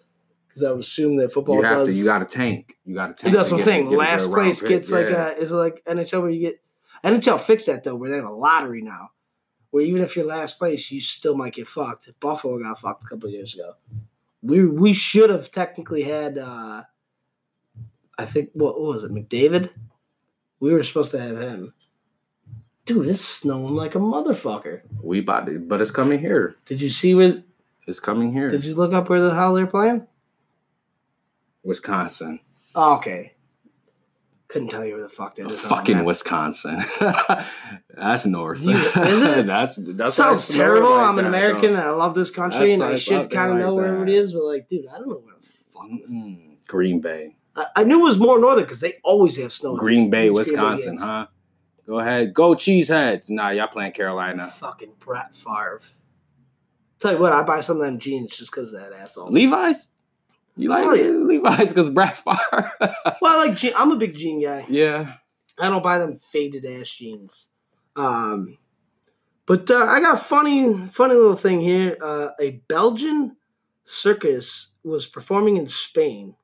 Because 0.47 0.63
I 0.63 0.71
would 0.71 0.79
assume 0.81 1.17
that 1.17 1.33
football 1.33 1.57
You 1.57 1.63
have 1.63 1.77
does. 1.79 1.89
to. 1.89 1.93
You 1.99 2.05
got 2.05 2.19
to 2.19 2.25
tank. 2.25 2.75
You 2.85 2.95
got 2.95 3.07
to 3.07 3.13
tank. 3.23 3.35
that's 3.35 3.51
what 3.51 3.57
I'm 3.57 3.63
saying. 3.63 3.89
Last 3.89 4.29
place 4.31 4.61
pick. 4.61 4.69
gets 4.69 4.91
like 4.91 5.07
a 5.09 5.37
is 5.37 5.51
it 5.51 5.55
like 5.55 5.83
NHL 5.85 6.21
where 6.21 6.29
you 6.31 6.39
get 6.39 6.59
NHL 7.03 7.39
fixed 7.41 7.67
that 7.67 7.83
though, 7.83 7.95
where 7.95 8.09
they 8.09 8.15
have 8.17 8.25
a 8.25 8.31
lottery 8.31 8.81
now, 8.81 9.11
where 9.71 9.83
even 9.83 10.01
if 10.01 10.15
you're 10.15 10.25
last 10.25 10.57
place, 10.57 10.91
you 10.91 10.99
still 11.01 11.35
might 11.35 11.53
get 11.53 11.67
fucked. 11.67 12.09
Buffalo 12.19 12.57
got 12.59 12.79
fucked 12.79 13.03
a 13.03 13.07
couple 13.07 13.29
years 13.29 13.53
ago. 13.53 13.73
We 14.41 14.65
we 14.65 14.93
should 14.93 15.29
have 15.29 15.51
technically 15.51 16.03
had. 16.03 16.37
uh 16.37 16.83
I 18.17 18.25
think 18.25 18.51
what, 18.53 18.79
what 18.79 18.93
was 18.93 19.03
it, 19.03 19.11
McDavid? 19.11 19.71
We 20.61 20.71
were 20.71 20.83
supposed 20.83 21.11
to 21.11 21.19
have 21.19 21.37
him. 21.39 21.73
Dude, 22.85 23.07
it's 23.07 23.19
snowing 23.21 23.75
like 23.75 23.95
a 23.95 23.99
motherfucker. 23.99 24.81
we 25.01 25.19
bought 25.19 25.49
it, 25.49 25.67
but 25.67 25.81
it's 25.81 25.91
coming 25.91 26.19
here. 26.19 26.55
Did 26.65 26.81
you 26.81 26.89
see 26.89 27.13
where? 27.15 27.43
It's 27.87 27.99
coming 27.99 28.31
here. 28.31 28.47
Did 28.47 28.63
you 28.63 28.73
look 28.73 28.93
up 28.93 29.09
where 29.09 29.21
the 29.21 29.33
hell 29.35 29.53
they're 29.53 29.67
playing? 29.67 30.07
Wisconsin. 31.63 32.39
Oh, 32.73 32.95
okay. 32.95 33.33
Couldn't 34.47 34.67
tell 34.69 34.85
you 34.85 34.93
where 34.93 35.03
the 35.03 35.09
fuck 35.09 35.35
that 35.35 35.47
is. 35.47 35.47
on 35.47 35.51
the 35.51 35.57
Fucking. 35.75 36.03
Wisconsin. 36.05 36.83
that's 37.89 38.25
north. 38.25 38.61
You- 38.61 38.71
is 38.71 39.21
it? 39.23 39.45
that's 39.47 39.75
that's 39.77 40.15
sounds 40.15 40.47
terrible. 40.49 40.91
like 40.91 41.07
I'm 41.09 41.19
an 41.19 41.25
American 41.25 41.71
and 41.71 41.79
I 41.79 41.89
love 41.89 42.13
this 42.13 42.29
country 42.29 42.73
and 42.73 42.83
I 42.83 42.95
should 42.95 43.29
kind 43.31 43.51
of 43.51 43.57
like 43.57 43.65
know 43.65 43.73
where 43.73 43.95
it 44.03 44.05
that. 44.05 44.09
is, 44.11 44.33
but 44.33 44.43
like, 44.43 44.69
dude, 44.69 44.87
I 44.87 44.99
don't 44.99 45.09
know 45.09 45.15
where 45.23 45.35
the 45.39 45.47
fuck. 45.47 45.83
Mm-mm. 45.89 46.67
Green 46.67 47.01
Bay. 47.01 47.35
I, 47.55 47.65
I 47.77 47.83
knew 47.83 48.01
it 48.01 48.03
was 48.03 48.17
more 48.19 48.39
northern 48.39 48.63
because 48.65 48.81
they 48.81 48.95
always 49.03 49.35
have 49.37 49.51
snow. 49.51 49.75
Green 49.75 50.03
these- 50.03 50.11
Bay, 50.11 50.27
these 50.29 50.37
Wisconsin, 50.37 50.97
huh? 50.99 51.27
Go 51.87 51.99
ahead. 51.99 52.33
Go 52.33 52.55
Cheeseheads. 52.55 53.29
Nah, 53.29 53.49
y'all 53.49 53.67
playing 53.67 53.91
Carolina. 53.93 54.47
Fucking 54.47 54.93
Brett 54.99 55.35
Favre. 55.35 55.81
Tell 56.99 57.13
you 57.13 57.19
what, 57.19 57.33
I 57.33 57.43
buy 57.43 57.59
some 57.59 57.77
of 57.77 57.83
them 57.83 57.99
jeans 57.99 58.35
just 58.35 58.49
because 58.51 58.73
of 58.73 58.81
that 58.81 58.93
asshole. 58.93 59.29
Levi's? 59.31 59.89
You 60.57 60.69
like 60.69 60.85
Oh, 60.85 60.93
yeah. 60.93 61.09
Levi's 61.09 61.69
because 61.69 61.89
Brad 61.89 62.17
Favre? 62.17 62.71
well, 62.79 62.91
I 63.23 63.45
like 63.47 63.57
je- 63.57 63.73
I'm 63.75 63.91
a 63.91 63.97
big 63.97 64.15
jean 64.15 64.41
guy. 64.41 64.65
yeah. 64.69 65.13
I 65.57 65.69
don't 65.69 65.81
buy 65.83 65.99
them 65.99 66.13
faded 66.13 66.65
ass 66.65 66.89
jeans. 66.91 67.49
Um, 67.95 68.57
but 69.45 69.71
uh, 69.71 69.85
I 69.87 70.01
got 70.01 70.15
a 70.15 70.17
funny, 70.21 70.87
funny 70.87 71.13
little 71.15 71.37
thing 71.37 71.61
here. 71.61 71.95
Uh, 72.01 72.29
a 72.41 72.61
Belgian 72.67 73.37
circus 73.83 74.69
was 74.83 75.07
performing 75.07 75.55
in 75.57 75.67
Spain. 75.69 76.35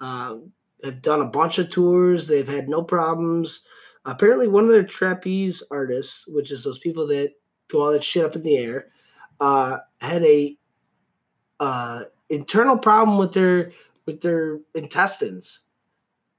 Uh, 0.00 0.36
they've 0.82 1.00
done 1.00 1.22
a 1.22 1.26
bunch 1.26 1.58
of 1.58 1.70
tours. 1.70 2.28
They've 2.28 2.46
had 2.46 2.68
no 2.68 2.82
problems. 2.82 3.64
Apparently, 4.04 4.46
one 4.48 4.64
of 4.64 4.70
their 4.70 4.84
trapeze 4.84 5.62
artists, 5.70 6.26
which 6.26 6.50
is 6.50 6.64
those 6.64 6.78
people 6.78 7.06
that 7.06 7.32
do 7.70 7.80
all 7.80 7.92
that 7.92 8.04
shit 8.04 8.24
up 8.26 8.36
in 8.36 8.42
the 8.42 8.58
air, 8.58 8.88
uh, 9.40 9.78
had 10.02 10.22
a 10.22 10.58
uh, 11.60 12.02
internal 12.34 12.78
problem 12.78 13.18
with 13.18 13.32
their 13.32 13.70
with 14.06 14.20
their 14.20 14.60
intestines. 14.74 15.60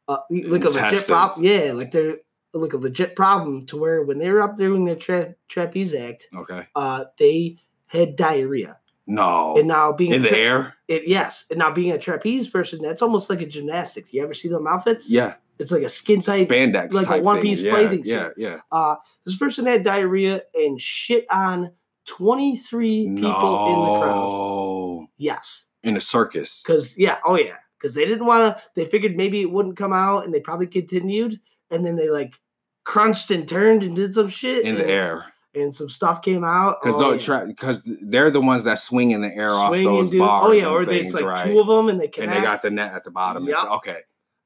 Uh, 0.08 0.18
like 0.30 0.64
a 0.64 0.70
legit 0.70 1.08
problem. 1.08 1.44
Yeah, 1.46 1.72
like 1.74 1.92
they're 1.92 2.18
like 2.54 2.74
a 2.74 2.78
legit 2.78 3.16
problem 3.16 3.66
to 3.68 3.78
where 3.78 4.04
when 4.04 4.18
they 4.20 4.30
were 4.30 4.42
up 4.42 4.56
there 4.56 4.70
doing 4.70 4.86
their 4.86 4.96
tra- 4.96 5.36
trapeze 5.50 5.94
act, 5.94 6.28
Okay. 6.36 6.68
uh, 6.76 7.06
they 7.18 7.58
had 7.88 8.16
diarrhea. 8.16 8.80
No. 9.08 9.56
And 9.58 9.68
now 9.68 9.92
being 9.94 10.14
In 10.14 10.22
a 10.26 10.30
the 10.30 10.38
air? 10.38 10.76
it, 10.88 11.04
yes, 11.08 11.46
and 11.50 11.60
now 11.60 11.72
being 11.72 11.92
a 11.92 11.98
trapeze 11.98 12.48
person, 12.48 12.82
that's 12.82 13.02
almost 13.02 13.30
like 13.30 13.42
a 13.42 13.46
gymnastics. 13.46 14.14
You 14.14 14.24
ever 14.24 14.34
see 14.34 14.48
them 14.48 14.68
outfits? 14.68 15.12
Yeah. 15.12 15.36
it's 15.60 15.72
like 15.72 15.84
a 15.84 15.90
skin 15.90 16.22
tight. 16.22 16.48
Spandex. 16.48 16.94
like 16.94 17.10
a 17.20 17.22
one-piece 17.24 17.62
thing. 17.62 17.74
bathing 17.74 18.02
yeah, 18.06 18.16
suit. 18.28 18.34
Yeah, 18.38 18.58
Uh, 18.72 18.96
this 19.26 19.36
person 19.38 19.66
had 19.66 19.84
diarrhea 19.84 20.42
and 20.54 20.80
shit 20.80 21.26
on 21.32 21.72
twenty 22.06 22.56
three 22.58 23.02
yeah. 23.04 23.16
people 23.16 23.68
in 23.68 23.80
the 23.80 24.00
crowd. 24.02 24.16
No. 24.16 25.08
Yes, 25.18 25.70
In 25.86 25.96
a 25.96 26.02
circus. 26.02 26.64
because 26.64 26.98
yeah, 26.98 27.20
oh 27.26 27.38
yeah, 27.38 27.58
because 27.80 27.94
they 27.94 28.06
didn't 28.06 28.26
want 28.26 28.58
to. 28.58 28.64
They 28.76 28.86
figured 28.86 29.16
maybe 29.16 29.42
it 29.42 29.52
wouldn't 29.52 29.78
come 29.78 29.94
out, 29.94 30.26
and 30.26 30.34
they 30.34 30.40
probably 30.40 30.68
continued, 30.68 31.40
and 31.72 31.86
then 31.86 31.96
they 31.96 32.10
like 32.10 32.36
crunched 32.84 33.32
and 33.32 33.48
turned 33.48 33.84
and 33.84 33.96
did 33.96 34.14
some 34.14 34.28
shit 34.30 34.64
In 34.66 34.76
the 34.76 34.82
and, 34.82 34.92
air. 34.92 35.26
and 35.54 35.74
some 35.74 35.90
stuff 35.90 36.22
came 36.22 36.44
out. 36.44 36.78
Because 36.82 37.02
oh, 37.02 37.46
because 37.46 37.84
they're 38.02 38.32
the 38.32 38.42
ones 38.42 38.64
that 38.64 38.80
swing 38.80 39.12
in 39.12 39.22
the 39.22 39.34
air 39.34 39.50
off 39.50 39.70
Swing 39.70 39.84
those 39.84 39.98
oh, 39.98 40.02
and 40.02 40.12
do- 40.12 40.20
bars. 40.20 40.46
Oh 40.48 40.52
yeah, 40.52 40.68
or 40.68 40.86
they, 40.86 41.00
things, 41.00 41.14
it's 41.14 41.22
like 41.22 41.32
right? 41.32 41.46
two 41.46 41.60
of 41.60 41.68
them, 41.68 41.90
and 41.90 42.00
they 42.00 42.08
connect. 42.08 42.34
and 42.34 42.42
they 42.42 42.46
got 42.46 42.62
the 42.62 42.72
net 42.72 42.94
at 42.94 43.04
the 43.04 43.12
bottom. 43.12 43.46
Yep. 43.46 43.58
okay. 43.78 44.00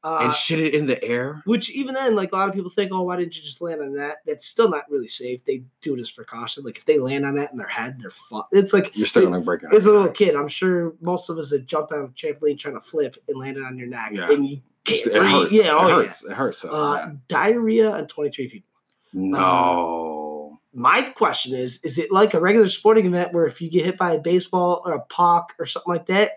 Uh, 0.04 0.20
and 0.24 0.34
shit 0.34 0.60
it 0.60 0.74
in 0.74 0.86
the 0.88 1.04
air. 1.04 1.42
Which 1.46 1.70
even 1.72 1.94
then, 1.94 2.16
like 2.16 2.32
a 2.32 2.36
lot 2.36 2.48
of 2.48 2.56
people 2.56 2.70
think, 2.70 2.92
oh, 2.94 3.02
why 3.02 3.18
didn't 3.18 3.36
you 3.36 3.44
just 3.44 3.62
land 3.62 3.82
on 3.82 3.94
that? 3.96 4.18
That's 4.26 4.46
still 4.46 4.70
not 4.70 4.90
really 4.90 5.08
safe. 5.10 5.44
They 5.44 5.64
do 5.82 5.94
it 5.96 6.00
as 6.00 6.10
precaution. 6.10 6.64
Like 6.64 6.78
if 6.78 6.86
they 6.86 6.98
land 7.00 7.26
on 7.26 7.36
that 7.36 7.52
in 7.52 7.58
their 7.58 7.68
head, 7.68 8.00
they're 8.00 8.10
fucked. 8.10 8.54
It's 8.54 8.72
like 8.74 8.96
You're 8.96 9.08
still 9.08 9.24
gonna 9.24 9.42
break 9.42 9.64
it. 9.64 9.74
as 9.74 9.86
a 9.86 9.92
little 9.92 10.08
kid, 10.10 10.36
I'm 10.36 10.48
sure 10.48 10.94
most 11.02 11.30
of 11.30 11.38
us 11.38 11.52
had 11.52 11.68
jumped 11.68 11.92
on 11.92 12.00
a 12.06 12.08
trampoline 12.10 12.58
trying 12.58 12.76
to 12.76 12.82
flip 12.82 13.18
and 13.28 13.38
landed 13.38 13.64
on 13.64 13.78
your 13.78 13.88
neck, 13.88 14.12
Yeah. 14.14 14.32
and 14.32 14.46
you 14.48 14.62
can't 14.86 15.06
It 15.08 15.14
breathe. 15.14 15.26
hurts. 15.32 15.52
Yeah, 15.52 15.74
oh 15.74 15.86
it 15.86 15.90
yeah. 15.90 15.96
hurts. 15.96 16.24
It 16.24 16.32
hurts. 16.34 16.58
So, 16.60 16.70
Uh, 16.72 16.96
yeah. 16.96 17.12
Diarrhea 17.28 17.92
on 17.92 18.08
23 18.08 18.48
people. 18.50 18.70
No. 19.14 20.60
My 20.74 21.02
question 21.16 21.56
is: 21.58 21.80
Is 21.84 21.98
it 21.98 22.12
like 22.12 22.34
a 22.34 22.40
regular 22.40 22.68
sporting 22.68 23.06
event 23.08 23.34
where 23.34 23.46
if 23.46 23.62
you 23.62 23.70
get 23.70 23.86
hit 23.86 23.98
by 23.98 24.14
a 24.14 24.20
baseball 24.20 24.82
or 24.86 24.94
a 24.94 25.02
puck 25.02 25.54
or 25.60 25.66
something 25.66 25.92
like 25.92 26.06
that, 26.08 26.32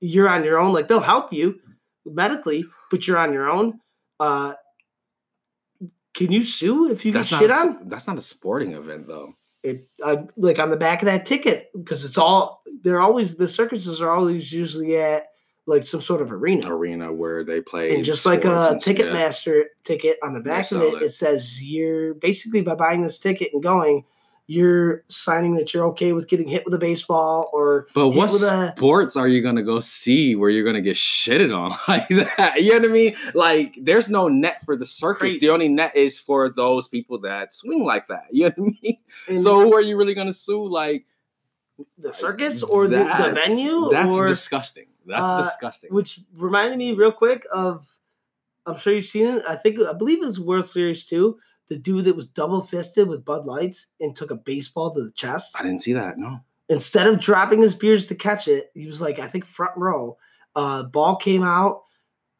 you're 0.00 0.28
on 0.28 0.44
your 0.44 0.58
own? 0.58 0.72
Like 0.72 0.88
they'll 0.88 1.00
help 1.00 1.32
you 1.32 1.60
medically, 2.06 2.64
but 2.90 3.06
you're 3.06 3.18
on 3.18 3.32
your 3.32 3.48
own. 3.48 3.80
Uh, 4.20 4.54
can 6.14 6.32
you 6.32 6.44
sue 6.44 6.90
if 6.90 7.04
you 7.04 7.12
that's 7.12 7.30
get 7.30 7.38
shit 7.38 7.50
a, 7.50 7.54
on? 7.54 7.88
That's 7.88 8.06
not 8.06 8.18
a 8.18 8.22
sporting 8.22 8.72
event 8.72 9.06
though. 9.06 9.34
it 9.62 9.86
uh, 10.02 10.16
like 10.36 10.58
on 10.58 10.70
the 10.70 10.76
back 10.76 11.02
of 11.02 11.06
that 11.06 11.26
ticket 11.26 11.70
because 11.74 12.04
it's 12.04 12.16
all 12.16 12.62
they're 12.82 13.00
always 13.00 13.36
the 13.36 13.48
circuses 13.48 14.00
are 14.00 14.10
always 14.10 14.52
usually 14.52 14.96
at 14.96 15.26
like 15.66 15.82
some 15.82 16.00
sort 16.00 16.22
of 16.22 16.32
arena 16.32 16.72
Arena 16.72 17.12
where 17.12 17.44
they 17.44 17.60
play. 17.60 17.94
and 17.94 18.04
just 18.04 18.24
like 18.24 18.44
a 18.44 18.70
and- 18.70 18.86
yeah. 18.86 18.94
Ticketmaster 18.94 19.64
ticket 19.84 20.16
on 20.22 20.32
the 20.32 20.40
back 20.40 20.70
of 20.72 20.80
it, 20.80 20.94
it. 20.94 21.02
it 21.02 21.10
says 21.10 21.62
you're 21.62 22.14
basically 22.14 22.62
by 22.62 22.74
buying 22.74 23.02
this 23.02 23.18
ticket 23.18 23.50
and 23.52 23.62
going, 23.62 24.04
you're 24.48 25.02
signing 25.08 25.56
that 25.56 25.74
you're 25.74 25.86
okay 25.86 26.12
with 26.12 26.28
getting 26.28 26.46
hit 26.46 26.64
with 26.64 26.72
a 26.72 26.78
baseball 26.78 27.50
or 27.52 27.86
But 27.94 28.10
what 28.10 28.30
a- 28.30 28.72
sports 28.76 29.16
are 29.16 29.26
you 29.26 29.42
gonna 29.42 29.62
go 29.64 29.80
see 29.80 30.36
where 30.36 30.48
you're 30.50 30.64
gonna 30.64 30.80
get 30.80 30.96
shitted 30.96 31.56
on 31.56 31.70
like 31.88 32.06
that? 32.08 32.62
You 32.62 32.72
know 32.74 32.78
what 32.80 32.88
I 32.90 32.92
mean? 32.92 33.16
Like, 33.34 33.76
there's 33.82 34.08
no 34.08 34.28
net 34.28 34.64
for 34.64 34.76
the 34.76 34.86
circus. 34.86 35.18
Crazy. 35.18 35.38
The 35.40 35.50
only 35.50 35.68
net 35.68 35.96
is 35.96 36.18
for 36.18 36.48
those 36.48 36.86
people 36.86 37.18
that 37.22 37.52
swing 37.52 37.84
like 37.84 38.06
that. 38.06 38.26
You 38.30 38.44
know 38.44 38.52
what 38.56 38.68
I 38.68 38.78
mean? 38.82 38.98
and 39.28 39.40
So 39.40 39.60
who 39.60 39.74
are 39.74 39.80
you 39.80 39.96
really 39.96 40.14
gonna 40.14 40.32
sue? 40.32 40.64
Like 40.66 41.06
the 41.98 42.12
circus 42.12 42.62
or 42.62 42.86
the, 42.88 42.98
the 42.98 43.32
venue 43.34 43.88
That's 43.90 44.14
or 44.14 44.28
disgusting. 44.28 44.86
That's 45.06 45.22
uh, 45.24 45.42
disgusting. 45.42 45.92
which 45.92 46.20
reminded 46.36 46.78
me 46.78 46.92
real 46.92 47.12
quick 47.12 47.44
of 47.52 47.86
I'm 48.64 48.78
sure 48.78 48.92
you've 48.94 49.04
seen 49.04 49.26
it. 49.26 49.42
I 49.48 49.56
think 49.56 49.78
I 49.80 49.92
believe 49.92 50.22
it 50.22 50.26
was 50.26 50.40
World 50.40 50.68
Series 50.68 51.04
too. 51.04 51.38
The 51.68 51.78
dude 51.78 52.04
that 52.04 52.16
was 52.16 52.26
double 52.26 52.60
fisted 52.60 53.08
with 53.08 53.24
Bud 53.24 53.44
Lights 53.44 53.88
and 54.00 54.14
took 54.14 54.30
a 54.30 54.36
baseball 54.36 54.94
to 54.94 55.02
the 55.04 55.12
chest. 55.12 55.56
I 55.58 55.62
didn't 55.62 55.82
see 55.82 55.92
that. 55.94 56.18
No. 56.18 56.40
Instead 56.68 57.06
of 57.06 57.20
dropping 57.20 57.60
his 57.60 57.74
beers 57.74 58.06
to 58.06 58.14
catch 58.14 58.48
it, 58.48 58.70
he 58.74 58.86
was 58.86 59.00
like, 59.00 59.18
I 59.18 59.28
think 59.28 59.44
front 59.44 59.72
row. 59.76 60.16
Uh, 60.54 60.84
ball 60.84 61.16
came 61.16 61.42
out. 61.42 61.82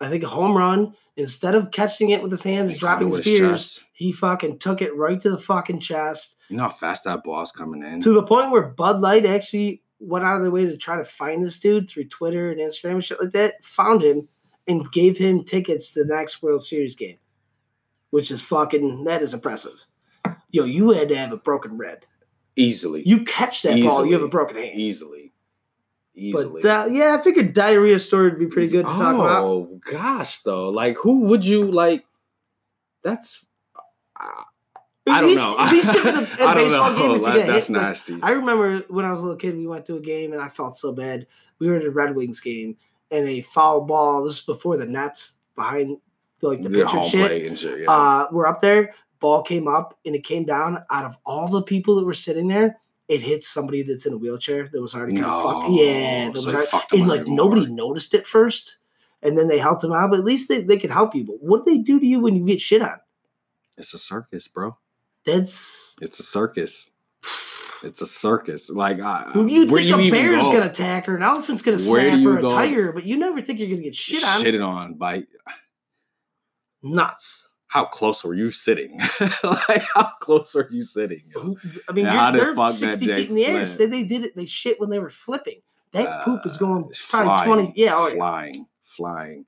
I 0.00 0.08
think 0.08 0.22
a 0.22 0.28
home 0.28 0.56
run. 0.56 0.94
Instead 1.16 1.54
of 1.54 1.70
catching 1.70 2.10
it 2.10 2.22
with 2.22 2.30
his 2.30 2.42
hands 2.42 2.68
and 2.70 2.78
He 2.78 2.80
caught 2.80 3.00
it 3.00 3.04
dropping 3.04 3.16
his 3.16 3.24
beers, 3.24 3.84
he 3.92 4.12
fucking 4.12 4.58
took 4.58 4.82
it 4.82 4.94
right 4.94 5.18
to 5.20 5.30
the 5.30 5.38
fucking 5.38 5.80
chest. 5.80 6.38
You 6.48 6.58
know 6.58 6.64
how 6.64 6.68
fast 6.70 7.04
that 7.04 7.24
ball's 7.24 7.52
coming 7.52 7.82
in. 7.82 8.00
to 8.00 8.12
the 8.12 8.22
point 8.22 8.50
where 8.50 8.68
Bud 8.68 9.00
Light 9.00 9.24
actually 9.24 9.82
went 9.98 10.26
out 10.26 10.36
of 10.36 10.42
their 10.42 10.50
way 10.50 10.66
to 10.66 10.76
try 10.76 10.96
to 10.96 11.04
find 11.04 11.42
this 11.42 11.58
dude 11.58 11.88
through 11.88 12.04
Twitter 12.08 12.50
and 12.50 12.60
Instagram 12.60 12.92
and 12.94 13.04
shit 13.04 13.20
like 13.20 13.30
that, 13.30 13.64
found 13.64 14.02
him 14.02 14.28
and 14.68 14.90
gave 14.92 15.16
him 15.16 15.42
tickets 15.44 15.92
to 15.92 16.04
the 16.04 16.14
next 16.14 16.42
World 16.42 16.62
Series 16.64 16.94
game, 16.94 17.16
which 18.16 18.30
is 18.30 18.40
fucking 18.40 19.04
that 19.04 19.20
is 19.20 19.34
impressive. 19.34 19.84
Yo, 20.50 20.64
you 20.64 20.92
had 20.92 21.10
to 21.10 21.16
have 21.18 21.32
a 21.32 21.36
broken 21.36 21.76
rib. 21.76 22.02
Easily. 22.56 23.02
You 23.04 23.24
catch 23.24 23.60
that 23.60 23.78
ball, 23.82 24.06
you 24.06 24.14
have 24.14 24.22
a 24.22 24.28
broken 24.28 24.56
hand. 24.56 24.80
Easily. 24.80 25.34
Easily. 26.14 26.62
But 26.62 26.64
uh, 26.64 26.86
yeah, 26.90 27.14
I 27.20 27.22
figured 27.22 27.52
diarrhea 27.52 27.98
story 27.98 28.30
would 28.30 28.38
be 28.38 28.46
pretty 28.46 28.68
good 28.68 28.86
to 28.86 28.92
talk 28.92 29.16
about. 29.16 29.44
Oh 29.44 29.80
gosh, 29.84 30.38
though, 30.38 30.70
like 30.70 30.96
who 30.96 31.24
would 31.24 31.44
you 31.44 31.60
like? 31.64 32.06
That's 33.04 33.44
At 34.18 34.24
I 35.06 35.20
don't 35.20 35.34
know. 35.34 35.56
At 35.58 35.70
least 35.70 35.90
in 35.90 35.96
a, 35.96 36.00
in 36.08 36.16
don't 36.16 36.54
baseball 36.54 36.92
know. 36.92 36.96
game, 36.96 37.10
if 37.10 37.20
you 37.20 37.32
get 37.34 37.46
that's 37.46 37.66
hit, 37.66 37.74
like, 37.74 37.82
nasty. 37.82 38.18
I 38.22 38.30
remember 38.30 38.78
when 38.88 39.04
I 39.04 39.10
was 39.10 39.20
a 39.20 39.24
little 39.24 39.36
kid, 39.36 39.58
we 39.58 39.66
went 39.66 39.84
to 39.84 39.96
a 39.96 40.00
game 40.00 40.32
and 40.32 40.40
I 40.40 40.48
felt 40.48 40.74
so 40.74 40.90
bad. 40.90 41.26
We 41.58 41.68
were 41.68 41.76
at 41.76 41.84
a 41.84 41.90
Red 41.90 42.16
Wings 42.16 42.40
game 42.40 42.78
and 43.10 43.28
a 43.28 43.42
foul 43.42 43.82
ball. 43.82 44.24
This 44.24 44.36
is 44.36 44.40
before 44.40 44.78
the 44.78 44.86
nets 44.86 45.34
behind 45.54 45.98
like 46.42 46.62
the 46.62 46.70
Yeah, 46.70 46.84
pitcher 46.86 47.02
shit. 47.08 47.58
shit. 47.58 47.80
Yeah. 47.80 47.90
Uh, 47.90 48.28
we're 48.32 48.46
up 48.46 48.60
there. 48.60 48.92
Ball 49.20 49.42
came 49.42 49.66
up 49.66 49.98
and 50.04 50.14
it 50.14 50.22
came 50.24 50.44
down. 50.44 50.84
Out 50.90 51.04
of 51.04 51.16
all 51.24 51.48
the 51.48 51.62
people 51.62 51.94
that 51.96 52.04
were 52.04 52.12
sitting 52.14 52.48
there, 52.48 52.76
it 53.08 53.22
hit 53.22 53.44
somebody 53.44 53.82
that's 53.82 54.04
in 54.04 54.12
a 54.12 54.16
wheelchair 54.16 54.68
that 54.68 54.80
was 54.80 54.94
already 54.94 55.14
kind 55.14 55.26
of 55.26 55.42
fucked. 55.42 55.70
Yeah, 55.70 56.26
that 56.28 56.36
so 56.36 56.44
was 56.46 56.54
already- 56.54 56.66
fucked 56.68 56.92
and 56.92 57.08
like 57.08 57.26
nobody 57.26 57.66
noticed 57.66 58.12
it 58.14 58.26
first, 58.26 58.78
and 59.22 59.38
then 59.38 59.48
they 59.48 59.58
helped 59.58 59.82
him 59.84 59.92
out. 59.92 60.10
But 60.10 60.18
at 60.18 60.24
least 60.24 60.48
they, 60.48 60.60
they 60.60 60.76
could 60.76 60.90
help 60.90 61.14
you. 61.14 61.24
But 61.24 61.42
what 61.42 61.64
do 61.64 61.70
they 61.70 61.78
do 61.78 61.98
to 61.98 62.06
you 62.06 62.20
when 62.20 62.34
you 62.36 62.44
get 62.44 62.60
shit 62.60 62.82
on? 62.82 62.98
it's 63.78 63.92
a 63.94 63.98
circus, 63.98 64.48
bro. 64.48 64.76
That's 65.24 65.96
It's 66.00 66.18
a 66.18 66.22
circus. 66.22 66.90
It's 67.82 68.00
a 68.00 68.06
circus. 68.06 68.70
Like 68.70 69.00
I, 69.00 69.30
you 69.34 69.66
where 69.66 69.82
think 69.82 69.88
you 69.88 69.96
a 69.98 70.10
bear's 70.10 70.44
go? 70.44 70.52
gonna 70.54 70.66
attack 70.66 71.08
or 71.08 71.16
an 71.16 71.22
elephant's 71.22 71.62
gonna 71.62 71.78
snap 71.78 72.24
or 72.24 72.38
a 72.38 72.42
go? 72.42 72.48
tiger, 72.48 72.92
but 72.92 73.04
you 73.04 73.16
never 73.18 73.40
think 73.42 73.58
you're 73.58 73.68
gonna 73.68 73.82
get 73.82 73.94
shit 73.94 74.24
on. 74.24 74.42
Shitted 74.42 74.66
on 74.66 74.94
by 74.94 75.24
Nuts. 76.82 77.48
how 77.68 77.84
close 77.84 78.22
were 78.24 78.34
you 78.34 78.50
sitting? 78.50 78.98
like 79.42 79.82
how 79.94 80.10
close 80.20 80.54
are 80.56 80.68
you 80.70 80.82
sitting? 80.82 81.22
I 81.88 81.92
mean, 81.92 82.04
you're, 82.04 82.12
how 82.12 82.30
the 82.30 82.38
they're 82.38 82.54
fuck 82.54 82.70
60 82.70 83.06
feet 83.06 83.28
in 83.28 83.34
the 83.34 83.46
air. 83.46 83.66
Say 83.66 83.86
they 83.86 84.04
did 84.04 84.22
it. 84.24 84.36
They 84.36 84.46
shit 84.46 84.78
when 84.80 84.90
they 84.90 84.98
were 84.98 85.10
flipping. 85.10 85.60
That 85.92 86.22
poop 86.24 86.44
is 86.44 86.56
going 86.58 86.84
Uh, 86.84 86.88
probably 87.08 87.44
flying, 87.44 87.66
20. 87.66 87.72
Yeah, 87.76 87.92
oh, 87.94 88.08
yeah. 88.08 88.14
flying, 88.16 88.66
flying. 88.82 89.46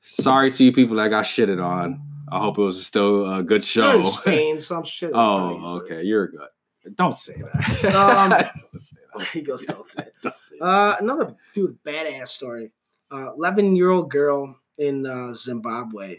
Sorry 0.00 0.50
to 0.50 0.64
you 0.64 0.72
people 0.72 0.96
that 0.96 1.08
got 1.08 1.24
shitted 1.24 1.64
on. 1.64 2.00
I 2.30 2.38
hope 2.38 2.58
it 2.58 2.62
was 2.62 2.84
still 2.84 3.32
a 3.32 3.42
good 3.42 3.64
show. 3.64 3.98
in 4.00 4.04
Spain, 4.04 4.60
so 4.60 4.76
I'm 4.76 4.84
sure. 4.84 5.10
oh, 5.14 5.78
okay, 5.78 6.02
you're 6.02 6.28
good. 6.28 6.48
Don't 6.96 7.14
say 7.14 7.40
that. 7.40 7.94
Um, 7.94 8.30
Don't 8.30 8.78
say 8.78 8.96
that. 9.16 9.26
He 9.28 9.40
goes, 9.42 9.64
don't 9.64 9.86
say. 9.86 10.04
Don't 10.22 10.34
say. 10.34 10.56
Uh, 10.60 10.96
another 11.00 11.34
dude, 11.54 11.82
badass 11.82 12.28
story. 12.28 12.72
Eleven 13.10 13.74
year 13.76 13.90
old 13.90 14.10
girl 14.10 14.58
in 14.76 15.06
uh, 15.06 15.32
Zimbabwe 15.32 16.16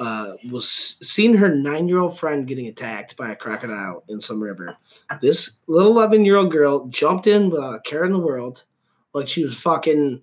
uh, 0.00 0.32
was 0.50 0.96
seeing 1.02 1.34
her 1.34 1.54
nine 1.54 1.88
year 1.88 1.98
old 1.98 2.18
friend 2.18 2.46
getting 2.46 2.66
attacked 2.66 3.16
by 3.16 3.30
a 3.30 3.36
crocodile 3.36 4.04
in 4.08 4.20
some 4.20 4.42
river. 4.42 4.76
This 5.20 5.52
little 5.66 5.92
eleven 5.92 6.24
year 6.24 6.36
old 6.36 6.50
girl 6.50 6.86
jumped 6.88 7.26
in 7.26 7.50
without 7.50 7.76
a 7.76 7.80
care 7.80 8.04
in 8.04 8.12
the 8.12 8.18
world, 8.18 8.64
like 9.12 9.28
she 9.28 9.44
was 9.44 9.58
fucking 9.58 10.22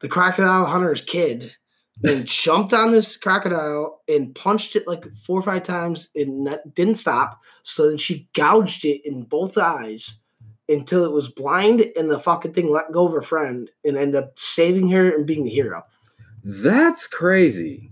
the 0.00 0.08
crocodile 0.08 0.64
hunter's 0.64 1.00
kid, 1.00 1.56
and 2.02 2.26
jumped 2.26 2.72
on 2.72 2.90
this 2.90 3.16
crocodile 3.16 4.02
and 4.08 4.34
punched 4.34 4.74
it 4.74 4.88
like 4.88 5.04
four 5.14 5.38
or 5.38 5.42
five 5.42 5.62
times 5.62 6.08
and 6.14 6.44
not, 6.44 6.74
didn't 6.74 6.96
stop. 6.96 7.42
So 7.62 7.88
then 7.88 7.98
she 7.98 8.28
gouged 8.34 8.84
it 8.84 9.00
in 9.04 9.22
both 9.22 9.56
eyes 9.56 10.18
until 10.68 11.04
it 11.04 11.12
was 11.12 11.28
blind 11.28 11.86
and 11.96 12.10
the 12.10 12.18
fucking 12.18 12.52
thing 12.52 12.70
let 12.70 12.92
go 12.92 13.06
of 13.06 13.12
her 13.12 13.22
friend 13.22 13.70
and 13.84 13.96
ended 13.96 14.22
up 14.22 14.38
saving 14.38 14.88
her 14.90 15.10
and 15.10 15.26
being 15.26 15.44
the 15.44 15.50
hero. 15.50 15.82
That's 16.44 17.06
crazy. 17.06 17.91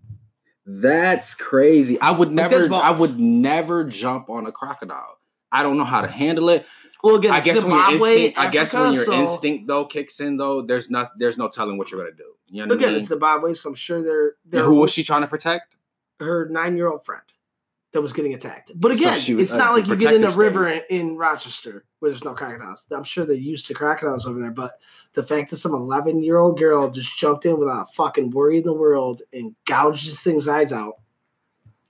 That's 0.79 1.35
crazy. 1.35 2.01
I 2.01 2.11
would 2.13 2.31
never. 2.31 2.73
I 2.73 2.91
would 2.91 3.19
never 3.19 3.85
jump 3.85 4.31
on 4.31 4.47
a 4.47 4.53
crocodile. 4.53 5.19
I 5.51 5.63
don't 5.63 5.77
know 5.77 5.85
how 5.85 6.01
to 6.01 6.09
handle 6.09 6.49
it. 6.51 6.65
Well, 7.03 7.17
again, 7.17 7.33
I 7.33 7.41
guess 7.41 7.65
when 7.65 7.73
your 7.75 7.85
Zimbabwe, 7.91 8.11
instinct, 8.13 8.39
I 8.39 8.51
guess 8.51 8.75
when 8.75 8.93
your 8.93 9.05
so- 9.05 9.13
instinct 9.15 9.67
though 9.67 9.85
kicks 9.87 10.21
in 10.21 10.37
though, 10.37 10.63
there's 10.63 10.91
not 10.91 11.11
there's 11.19 11.39
no 11.39 11.49
telling 11.49 11.79
what 11.79 11.91
you're 11.91 12.01
gonna 12.01 12.15
do. 12.17 12.33
You 12.49 12.63
know 12.63 12.67
what 12.67 12.73
I 12.73 12.75
Again, 12.77 12.89
mean? 12.91 12.99
it's 12.99 13.09
Zimbabwe, 13.09 13.55
so 13.55 13.71
I'm 13.71 13.75
sure 13.75 14.03
they're, 14.03 14.33
they're 14.45 14.65
who 14.65 14.77
was 14.81 14.91
she 14.93 15.03
trying 15.03 15.23
to 15.23 15.29
protect? 15.29 15.77
her 16.21 16.47
nine 16.51 16.77
year 16.77 16.87
old 16.89 17.03
friend 17.05 17.23
that 17.93 18.01
was 18.01 18.13
getting 18.13 18.35
attacked. 18.35 18.71
But 18.75 18.93
again, 18.93 19.13
was, 19.13 19.29
it's 19.29 19.53
uh, 19.53 19.59
not 19.59 19.75
like 19.75 19.85
the 19.85 19.91
you 19.91 19.97
get 19.97 20.15
in 20.15 20.25
a 20.25 20.31
river 20.31 20.69
in, 20.69 20.83
in 20.91 21.17
Rochester 21.17 21.85
where 21.99 22.11
there's 22.11 22.25
no 22.25 22.35
crocodiles. 22.35 22.87
I'm 22.91 23.05
sure 23.05 23.25
they're 23.25 23.37
used 23.37 23.67
to 23.67 23.75
crocodiles 23.75 24.27
over 24.27 24.39
there, 24.41 24.51
but 24.53 24.73
the 25.15 25.25
fact 25.25 25.51
that 25.51 25.57
some 25.57 25.75
11 25.75 26.23
year 26.23 26.39
old 26.39 26.59
girl 26.59 26.91
just 26.91 27.19
jumped 27.19 27.47
in 27.47 27.59
without 27.59 27.89
a 27.89 27.93
fucking 27.93 28.31
worry 28.31 28.59
in 28.59 28.65
the 28.65 28.73
world 28.73 29.23
and 29.33 29.55
gouged 29.67 30.07
this 30.07 30.23
thing's 30.23 30.49
eyes 30.49 30.73
out, 30.73 30.95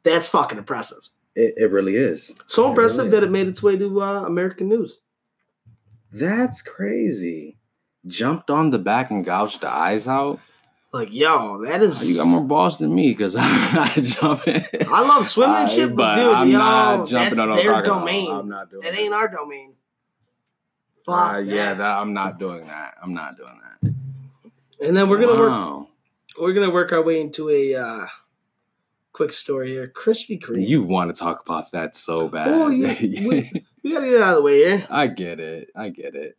that's 0.02 0.28
fucking 0.28 0.58
impressive. 0.58 1.10
It, 1.34 1.54
it 1.56 1.70
really 1.70 1.96
is. 1.96 2.34
So 2.46 2.66
It 2.66 2.70
impressive 2.70 3.06
really 3.06 3.10
that 3.10 3.22
it 3.22 3.30
made 3.30 3.48
its 3.48 3.62
way 3.62 3.76
to 3.76 4.02
uh, 4.02 4.24
American 4.24 4.68
news. 4.68 5.00
That's 6.12 6.62
crazy. 6.62 7.58
Jumped 8.06 8.50
on 8.50 8.70
the 8.70 8.78
back 8.78 9.10
and 9.10 9.24
gouged 9.24 9.60
the 9.60 9.70
eyes 9.70 10.08
out. 10.08 10.40
Like, 10.92 11.12
yo, 11.12 11.62
that 11.64 11.80
Oh. 11.82 12.02
You 12.04 12.16
got 12.16 12.26
more 12.26 12.40
balls 12.42 12.78
than 12.78 12.92
me 12.94 13.08
because 13.10 13.36
I'm 13.38 13.74
not 13.74 13.92
jumping. 13.94 14.60
I 14.88 15.02
love 15.06 15.24
swimming 15.24 15.56
and 15.56 15.70
shit, 15.70 15.94
but, 15.94 16.14
dude, 16.16 16.32
I'm 16.32 16.48
yo, 16.48 16.58
not 16.58 17.08
that's 17.10 17.38
on 17.38 17.50
their 17.52 17.64
crocodile. 17.64 18.00
domain. 18.00 18.30
I'm 18.30 18.48
not 18.48 18.70
doing 18.70 18.82
That 18.82 18.92
that. 18.94 19.00
ain't 19.00 19.14
our 19.14 19.28
domain. 19.28 19.74
Fuck 21.04 21.34
Uh, 21.34 21.38
yeah, 21.38 21.74
that. 21.74 21.80
I'm 21.82 22.12
not 22.12 22.38
doing 22.38 22.66
that. 22.66 22.94
I'm 23.02 23.14
not 23.14 23.36
doing 23.36 23.58
that. 23.82 23.94
And 24.86 24.96
then 24.96 25.08
we're 25.08 25.20
gonna 25.20 25.38
work. 25.40 25.86
We're 26.40 26.52
gonna 26.54 26.70
work 26.72 26.92
our 26.92 27.02
way 27.02 27.20
into 27.20 27.48
a 27.50 27.74
uh, 27.76 28.06
quick 29.12 29.30
story 29.30 29.68
here. 29.70 29.88
Krispy 29.88 30.40
Kreme. 30.40 30.66
You 30.66 30.82
want 30.82 31.14
to 31.14 31.18
talk 31.18 31.40
about 31.42 31.70
that 31.72 31.94
so 31.94 32.28
bad. 32.28 32.48
Oh, 32.48 32.68
yeah, 32.68 32.94
we- 33.00 33.50
we 33.82 33.92
gotta 33.92 34.06
get 34.06 34.14
it 34.14 34.22
out 34.22 34.30
of 34.30 34.36
the 34.36 34.42
way 34.42 34.58
here. 34.58 34.86
I 34.90 35.06
get 35.06 35.38
it. 35.40 35.68
I 35.74 35.88
get 35.90 36.14
it. 36.14 36.36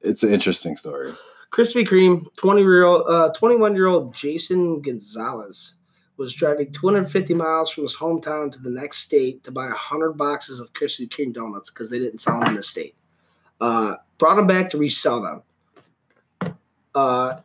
It's 0.00 0.22
an 0.22 0.32
interesting 0.32 0.76
story. 0.76 1.12
Krispy 1.54 1.86
Kreme, 1.86 2.26
twenty 2.34 2.62
year 2.62 2.82
old, 2.82 3.04
uh, 3.08 3.30
twenty 3.30 3.54
one 3.54 3.76
year 3.76 3.86
old 3.86 4.12
Jason 4.12 4.82
Gonzalez 4.82 5.76
was 6.16 6.32
driving 6.32 6.72
250 6.72 7.34
miles 7.34 7.70
from 7.70 7.84
his 7.84 7.96
hometown 7.96 8.50
to 8.50 8.60
the 8.60 8.70
next 8.70 8.98
state 8.98 9.42
to 9.44 9.52
buy 9.52 9.66
100 9.66 10.12
boxes 10.12 10.60
of 10.60 10.72
Krispy 10.72 11.08
Kreme 11.08 11.32
donuts 11.32 11.70
because 11.70 11.90
they 11.90 11.98
didn't 11.98 12.18
sell 12.18 12.38
them 12.38 12.50
in 12.50 12.54
the 12.54 12.62
state. 12.62 12.94
Uh, 13.60 13.94
brought 14.18 14.36
them 14.36 14.46
back 14.46 14.70
to 14.70 14.78
resell 14.78 15.42
them. 16.40 16.54
Uh, 16.94 17.40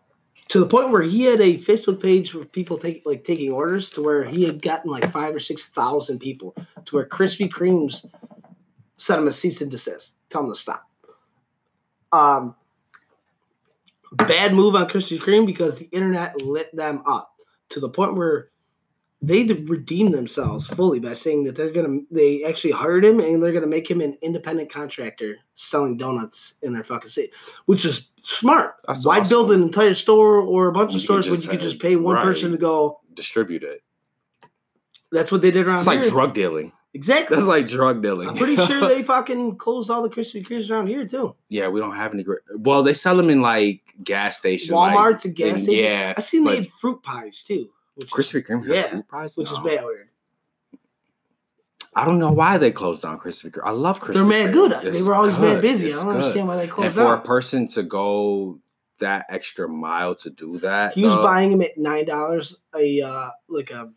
to 0.49 0.59
the 0.59 0.67
point 0.67 0.89
where 0.89 1.01
he 1.01 1.23
had 1.23 1.41
a 1.41 1.57
Facebook 1.57 2.01
page 2.01 2.31
for 2.31 2.45
people 2.45 2.77
take, 2.77 3.03
like 3.05 3.23
taking 3.23 3.51
orders 3.51 3.91
to 3.91 4.01
where 4.01 4.23
he 4.23 4.43
had 4.43 4.61
gotten 4.61 4.91
like 4.91 5.09
five 5.11 5.35
or 5.35 5.39
six 5.39 5.67
thousand 5.67 6.19
people 6.19 6.55
to 6.85 6.95
where 6.95 7.05
Krispy 7.05 7.47
Kreme's 7.47 8.05
sent 8.97 9.21
him 9.21 9.27
a 9.27 9.31
cease 9.31 9.61
and 9.61 9.69
desist, 9.69 10.17
tell 10.29 10.43
him 10.43 10.49
to 10.49 10.55
stop. 10.55 10.87
Um, 12.11 12.55
bad 14.11 14.53
move 14.53 14.75
on 14.75 14.87
Krispy 14.87 15.19
Kreme 15.19 15.45
because 15.45 15.79
the 15.79 15.87
internet 15.87 16.41
lit 16.41 16.75
them 16.75 17.01
up 17.05 17.31
to 17.69 17.79
the 17.79 17.89
point 17.89 18.15
where 18.15 18.49
they 19.21 19.43
redeemed 19.43 20.13
themselves 20.13 20.65
fully 20.65 20.99
by 20.99 21.13
saying 21.13 21.43
that 21.43 21.55
they're 21.55 21.71
gonna 21.71 21.99
they 22.09 22.43
actually 22.45 22.71
hired 22.71 23.03
him 23.03 23.19
and 23.19 23.43
they're 23.43 23.51
gonna 23.51 23.67
make 23.67 23.89
him 23.89 23.99
an 23.99 24.17
independent 24.21 24.71
contractor 24.71 25.35
selling 25.53 25.97
donuts 25.97 26.53
in 26.61 26.71
their 26.71 26.83
fucking 26.83 27.09
state, 27.09 27.35
which 27.65 27.83
is 27.83 28.09
smart. 28.17 28.75
That's 28.87 29.05
Why 29.05 29.19
awesome. 29.19 29.29
build 29.29 29.51
an 29.51 29.61
entire 29.61 29.93
store 29.93 30.37
or 30.37 30.67
a 30.67 30.71
bunch 30.71 30.89
When 30.89 30.95
of 30.95 31.01
stores 31.01 31.29
when 31.29 31.41
you 31.41 31.49
could 31.49 31.59
just 31.59 31.79
pay 31.79 31.95
one 31.97 32.15
right. 32.15 32.23
person 32.23 32.51
to 32.51 32.57
go? 32.57 33.01
Distribute 33.13 33.63
it. 33.63 33.81
That's 35.11 35.31
what 35.31 35.41
they 35.41 35.51
did 35.51 35.67
around 35.67 35.79
It's 35.79 35.87
like 35.87 36.03
drug 36.03 36.33
dealing. 36.33 36.71
Exactly. 36.93 37.35
That's 37.35 37.47
like 37.47 37.67
drug 37.67 38.01
dealing. 38.01 38.29
I'm 38.29 38.35
pretty 38.35 38.55
sure 38.57 38.81
they 38.81 39.03
fucking 39.13 39.57
closed 39.57 39.89
all 39.91 40.01
the 40.01 40.09
Krispy 40.09 40.45
Kremes 40.45 40.69
around 40.71 40.87
here 40.87 41.05
too. 41.05 41.35
yeah, 41.49 41.67
we 41.67 41.79
don't 41.79 41.95
have 41.95 42.13
any. 42.13 42.23
Gr- 42.23 42.35
well, 42.57 42.83
they 42.83 42.93
sell 42.93 43.15
them 43.17 43.29
in 43.29 43.41
like 43.41 43.81
gas 44.03 44.37
stations, 44.37 44.71
like- 44.71 44.95
Walmart's 44.95 45.25
and 45.25 45.35
gas 45.35 45.51
and- 45.53 45.59
stations. 45.63 45.83
yeah, 45.83 46.13
I 46.17 46.21
seen 46.21 46.43
they 46.43 46.55
had 46.57 46.67
fruit 46.69 47.01
pies 47.03 47.43
too, 47.43 47.69
which 47.95 48.05
is, 48.05 48.11
Krispy 48.11 48.45
Kreme 48.45 48.65
has 48.67 48.75
Yeah, 48.77 48.87
fruit 48.89 49.07
pies. 49.07 49.37
which 49.37 49.51
is 49.51 49.57
bad 49.59 49.83
weird. 49.83 50.07
I 51.95 52.05
don't 52.05 52.19
know 52.19 52.31
why 52.31 52.57
they 52.57 52.71
closed 52.71 53.01
down 53.01 53.17
Krispy 53.19 53.49
Kreme. 53.51 53.65
I 53.65 53.71
love 53.71 53.99
Krispy 53.99 54.13
They're 54.13 54.25
mad 54.25 54.53
good. 54.53 54.71
they 54.93 55.01
were 55.01 55.15
always 55.15 55.37
good. 55.37 55.55
mad 55.55 55.61
busy. 55.61 55.91
I 55.91 55.95
don't 55.95 56.05
good. 56.05 56.15
understand 56.15 56.47
why 56.47 56.55
they 56.57 56.63
And 56.63 56.71
closed 56.71 56.95
for 56.95 57.13
a 57.13 57.21
person 57.21 57.67
to 57.69 57.83
go 57.83 58.59
that 58.99 59.25
extra 59.29 59.67
mile 59.67 60.13
to 60.15 60.29
do 60.29 60.57
that. 60.59 60.93
He 60.93 61.03
was 61.03 61.15
though. 61.15 61.23
buying 61.23 61.51
them 61.51 61.61
at 61.61 61.77
nine 61.77 62.05
dollars 62.05 62.57
a 62.75 63.01
uh, 63.01 63.29
like 63.47 63.71
a 63.71 63.91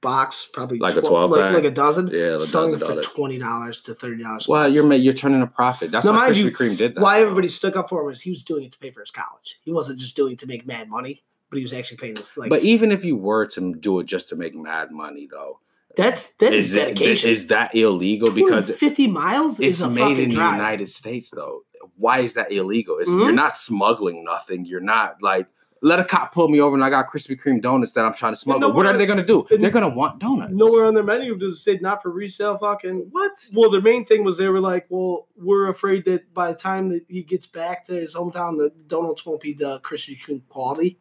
box, 0.00 0.48
probably 0.52 0.78
Like 0.78 0.96
a 0.96 1.00
12 1.02 1.30
like, 1.30 1.54
like 1.54 1.64
a 1.64 1.70
dozen. 1.70 2.06
Yeah, 2.08 2.30
the 2.32 2.40
selling 2.40 2.78
dozen 2.78 3.02
for 3.02 3.08
twenty 3.14 3.38
dollars 3.38 3.80
to 3.82 3.94
thirty 3.94 4.22
dollars. 4.22 4.48
Well, 4.48 4.68
you're 4.68 4.86
ma- 4.86 4.94
you're 4.94 5.12
turning 5.12 5.42
a 5.42 5.46
profit. 5.46 5.90
That's 5.90 6.06
Now, 6.06 6.12
why 6.12 6.30
Krispy 6.30 6.50
Kreme 6.52 6.76
did 6.76 6.94
that. 6.94 7.00
why 7.00 7.18
though. 7.18 7.24
everybody 7.26 7.48
stuck 7.48 7.76
up 7.76 7.88
for 7.88 8.02
him 8.04 8.10
is 8.12 8.22
he 8.22 8.30
was 8.30 8.42
doing 8.42 8.64
it 8.64 8.72
to 8.72 8.78
pay 8.78 8.90
for 8.90 9.00
his 9.00 9.10
college. 9.10 9.58
He 9.62 9.72
wasn't 9.72 9.98
just 9.98 10.16
doing 10.16 10.32
it 10.32 10.38
to 10.40 10.46
make 10.46 10.66
mad 10.66 10.88
money, 10.88 11.22
but 11.50 11.56
he 11.56 11.62
was 11.62 11.72
actually 11.72 11.98
paying 11.98 12.14
this 12.14 12.36
like. 12.36 12.50
But 12.50 12.64
even 12.64 12.92
if 12.92 13.04
you 13.04 13.16
were 13.16 13.46
to 13.48 13.74
do 13.74 14.00
it 14.00 14.04
just 14.06 14.28
to 14.30 14.36
make 14.36 14.54
mad 14.54 14.90
money, 14.90 15.28
though, 15.30 15.60
that's 15.96 16.32
that 16.34 16.52
is, 16.54 16.68
is 16.70 16.74
dedication. 16.74 17.30
is 17.30 17.46
that 17.48 17.74
illegal? 17.74 18.30
Because 18.30 18.70
fifty 18.70 19.06
miles 19.06 19.60
it's 19.60 19.80
is 19.80 19.84
a 19.84 19.90
made 19.90 20.18
in 20.18 20.30
the. 20.30 20.36
United 20.36 20.88
States, 20.88 21.30
though. 21.30 21.62
Why 21.96 22.20
is 22.20 22.34
that 22.34 22.50
illegal? 22.52 22.98
It's, 22.98 23.10
Mhm. 23.10 23.18
You're 23.24 23.32
not 23.32 23.54
smuggling 23.56 24.24
nothing. 24.24 24.64
You're 24.64 24.80
not 24.80 25.22
like 25.22 25.46
let 25.82 25.98
a 25.98 26.04
cop 26.04 26.32
pull 26.34 26.48
me 26.48 26.60
over 26.60 26.74
and 26.74 26.84
I 26.84 26.90
got 26.90 27.08
Krispy 27.08 27.40
Kreme 27.40 27.62
donuts 27.62 27.94
that 27.94 28.04
I'm 28.04 28.12
trying 28.12 28.32
to 28.32 28.36
smuggle. 28.36 28.72
what 28.72 28.84
are 28.86 28.96
they 28.96 29.06
going 29.06 29.18
to 29.18 29.24
do? 29.24 29.46
They're 29.48 29.70
going 29.70 29.90
to 29.90 29.96
want 29.96 30.18
donuts. 30.18 30.52
Nowhere 30.54 30.84
on 30.84 30.94
their 30.94 31.02
menu 31.02 31.36
does 31.38 31.54
it 31.54 31.58
say 31.58 31.78
not 31.80 32.02
for 32.02 32.10
resale. 32.10 32.56
Fucking 32.58 33.08
what? 33.12 33.32
Well, 33.54 33.70
their 33.70 33.80
main 33.80 34.04
thing 34.04 34.22
was 34.22 34.36
they 34.36 34.48
were 34.48 34.60
like, 34.60 34.86
well, 34.90 35.26
we're 35.36 35.68
afraid 35.70 36.04
that 36.04 36.34
by 36.34 36.48
the 36.48 36.54
time 36.54 36.90
that 36.90 37.04
he 37.08 37.22
gets 37.22 37.46
back 37.46 37.84
to 37.86 37.94
his 37.94 38.14
hometown, 38.14 38.58
the 38.58 38.70
donuts 38.88 39.24
won't 39.24 39.40
be 39.40 39.54
the 39.54 39.80
Krispy 39.80 40.18
Kreme 40.20 40.42
quality. 40.48 40.98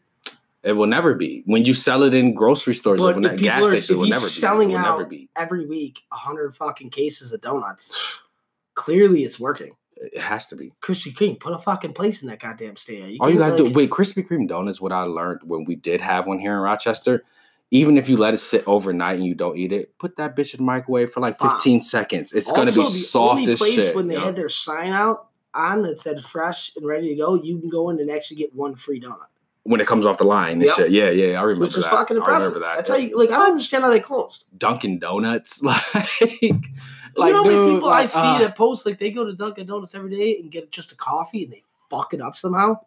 It 0.64 0.73
will 0.73 0.88
never 0.88 1.14
be. 1.14 1.43
When 1.45 1.64
you 1.64 1.73
sell 1.73 2.03
it 2.03 2.14
in 2.14 2.34
grocery 2.34 2.73
stores, 2.73 2.99
But 2.99 3.15
when 3.15 3.23
if 3.26 3.31
that 3.31 3.39
gas 3.39 3.65
are- 3.65 3.69
station, 3.72 3.95
it 3.95 3.99
will 3.99 4.07
never 4.10 4.22
be. 4.26 4.27
selling 4.30 4.72
it 4.72 4.76
will 4.76 4.81
never 4.81 5.03
out- 5.03 5.10
be. 5.10 5.30
Every 5.35 5.65
week, 5.65 6.03
a 6.11 6.15
hundred 6.18 6.53
fucking 6.53 6.89
cases 6.89 7.31
of 7.31 7.41
donuts. 7.41 7.97
Clearly, 8.76 9.23
it's 9.23 9.39
working. 9.39 9.76
It 10.01 10.17
has 10.19 10.47
to 10.47 10.55
be. 10.55 10.71
Krispy 10.81 11.13
Kreme, 11.13 11.39
put 11.39 11.53
a 11.53 11.59
fucking 11.59 11.93
place 11.93 12.21
in 12.21 12.30
that 12.30 12.39
goddamn 12.39 12.76
stand. 12.77 13.17
All 13.19 13.30
you 13.30 13.38
gotta 13.38 13.55
like- 13.61 13.65
do. 13.65 13.73
Wait, 13.73 13.89
Krispy 13.89 14.26
Kreme 14.27 14.47
donuts. 14.47 14.80
What 14.80 14.91
I 14.93 15.03
learned 15.03 15.41
when 15.43 15.65
we 15.65 15.76
did 15.76 15.99
have 16.01 16.26
one 16.27 16.39
here 16.39 16.53
in 16.53 16.59
Rochester. 16.59 17.23
Even 17.71 17.97
if 17.99 18.09
you 18.09 18.17
let 18.17 18.34
it 18.34 18.38
sit 18.38 18.63
overnight 18.65 19.17
and 19.17 19.26
you 19.27 19.35
don't 19.35 19.55
eat 19.55 19.71
it, 19.71 19.95
put 19.99 20.15
that 20.15 20.35
bitch 20.35 20.55
in 20.55 20.57
the 20.59 20.63
microwave 20.63 21.11
for 21.11 21.19
like 21.19 21.39
Wow. 21.43 21.51
15 21.51 21.81
seconds. 21.81 22.31
It's 22.34 22.51
gonna 22.51 22.71
be 22.71 22.77
the 22.81 22.85
soft 22.85 23.39
only 23.41 23.51
as 23.51 23.59
place 23.59 23.85
shit. 23.88 23.95
when 23.95 24.07
they 24.07 24.15
yo. 24.15 24.21
had 24.21 24.35
their 24.35 24.49
sign 24.49 24.91
out 24.91 25.27
on 25.53 25.84
that 25.84 25.99
said 25.99 26.19
fresh 26.21 26.76
and 26.76 26.85
ready 26.88 27.09
to 27.09 27.15
go, 27.15 27.35
you 27.35 27.59
can 27.59 27.69
go 27.69 27.89
in 27.91 27.99
and 27.99 28.09
actually 28.09 28.38
get 28.38 28.55
one 28.55 28.73
free 28.76 28.99
donut, 28.99 29.27
when 29.64 29.81
it 29.81 29.88
comes 29.88 30.06
off 30.06 30.18
the 30.18 30.23
line 30.23 30.53
and 30.53 30.64
Yep. 30.64 30.76
shit. 30.76 30.91
Yeah, 30.91 31.10
yeah, 31.10 31.40
I 31.40 31.44
remember 31.44 31.65
which 31.65 31.77
is 31.77 31.84
that. 31.84 31.91
fucking 31.91 32.18
I 32.18 32.19
impressive. 32.19 32.53
remember 32.56 32.68
that. 32.68 32.76
That's 32.77 32.90
how 32.90 32.95
you 32.95 33.18
like. 33.18 33.30
I 33.31 33.38
don't 33.38 33.52
understand 33.52 33.84
how 33.84 33.90
they 33.90 33.99
closed. 33.99 34.45
Dunkin' 34.57 34.99
Donuts, 34.99 35.61
like, 35.64 35.81
like 35.95 36.41
you 36.41 36.52
know 36.53 37.34
how 37.34 37.44
many 37.44 37.56
dude, 37.56 37.76
people 37.76 37.90
I 37.90 38.06
see 38.06 38.19
uh, 38.19 38.40
that 38.40 38.56
post 38.56 38.86
like 38.86 38.98
they 38.99 39.11
go 39.11 39.26
to 39.26 39.34
Dunkin' 39.34 39.65
Donuts 39.68 39.94
every 39.95 40.15
day 40.15 40.40
and 40.40 40.49
get 40.52 40.72
just 40.72 40.91
a 40.91 40.95
coffee 40.95 41.44
and 41.44 41.53
they 41.53 41.64
fuck 41.90 42.14
it 42.14 42.22
up 42.22 42.36
somehow. 42.36 42.80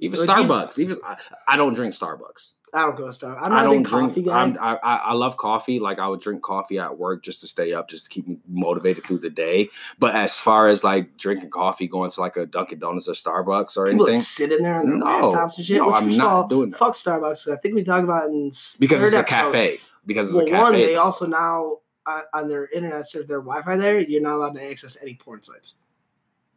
even 0.00 0.26
like 0.26 0.36
these- 0.38 0.48
Starbucks. 0.50 0.78
Even 0.78 0.98
I, 1.04 1.16
I 1.48 1.56
don't 1.56 1.74
drink 1.74 1.94
Starbucks. 1.94 2.54
I 2.74 2.80
don't 2.82 2.96
go 2.96 3.04
to 3.04 3.10
Starbucks. 3.10 3.38
I'm 3.40 3.50
not 3.52 3.60
a 3.66 3.68
don't 3.68 3.78
big 3.78 3.86
drink. 3.86 4.08
coffee 4.08 4.22
guy. 4.22 4.42
I'm, 4.42 4.58
I, 4.60 4.76
I 4.82 4.94
I 4.96 5.12
love 5.12 5.36
coffee. 5.36 5.78
Like 5.78 5.98
I 6.00 6.08
would 6.08 6.20
drink 6.20 6.42
coffee 6.42 6.78
at 6.78 6.98
work 6.98 7.22
just 7.22 7.40
to 7.42 7.46
stay 7.46 7.72
up, 7.72 7.88
just 7.88 8.04
to 8.04 8.10
keep 8.10 8.26
me 8.26 8.38
motivated 8.48 9.04
through 9.04 9.18
the 9.18 9.30
day. 9.30 9.68
But 9.98 10.14
as 10.16 10.38
far 10.40 10.68
as 10.68 10.82
like 10.82 11.16
drinking 11.16 11.50
coffee, 11.50 11.86
going 11.86 12.10
to 12.10 12.20
like 12.20 12.36
a 12.36 12.46
Dunkin' 12.46 12.80
Donuts 12.80 13.08
or 13.08 13.12
Starbucks 13.12 13.76
or 13.76 13.86
People 13.86 14.06
anything, 14.08 14.20
sit 14.20 14.50
in 14.50 14.62
there 14.62 14.74
on 14.74 14.86
their 14.86 14.96
No, 14.96 15.06
laptops 15.06 15.56
and 15.56 15.64
shit. 15.66 15.78
no, 15.78 15.86
which 15.86 15.94
I'm 15.96 16.08
not 16.16 16.26
all, 16.26 16.48
doing 16.48 16.70
that. 16.70 16.78
Fuck 16.78 16.94
Starbucks. 16.94 17.50
I 17.52 17.56
think 17.56 17.74
we 17.76 17.84
talked 17.84 18.04
about 18.04 18.24
it 18.28 18.32
in 18.32 18.46
because 18.80 19.02
it's 19.04 19.14
a 19.14 19.18
episode. 19.20 19.26
cafe. 19.26 19.76
Because 20.04 20.28
it's 20.28 20.36
Well, 20.36 20.46
a 20.46 20.50
cafe. 20.50 20.62
one, 20.62 20.72
they 20.72 20.96
also 20.96 21.26
now 21.26 21.78
uh, 22.06 22.22
on 22.34 22.48
their 22.48 22.66
internet 22.74 23.06
server, 23.08 23.24
their 23.24 23.40
Wi-Fi 23.40 23.76
there, 23.76 24.00
you're 24.00 24.20
not 24.20 24.34
allowed 24.34 24.54
to 24.56 24.70
access 24.70 24.98
any 25.00 25.14
porn 25.14 25.42
sites. 25.42 25.74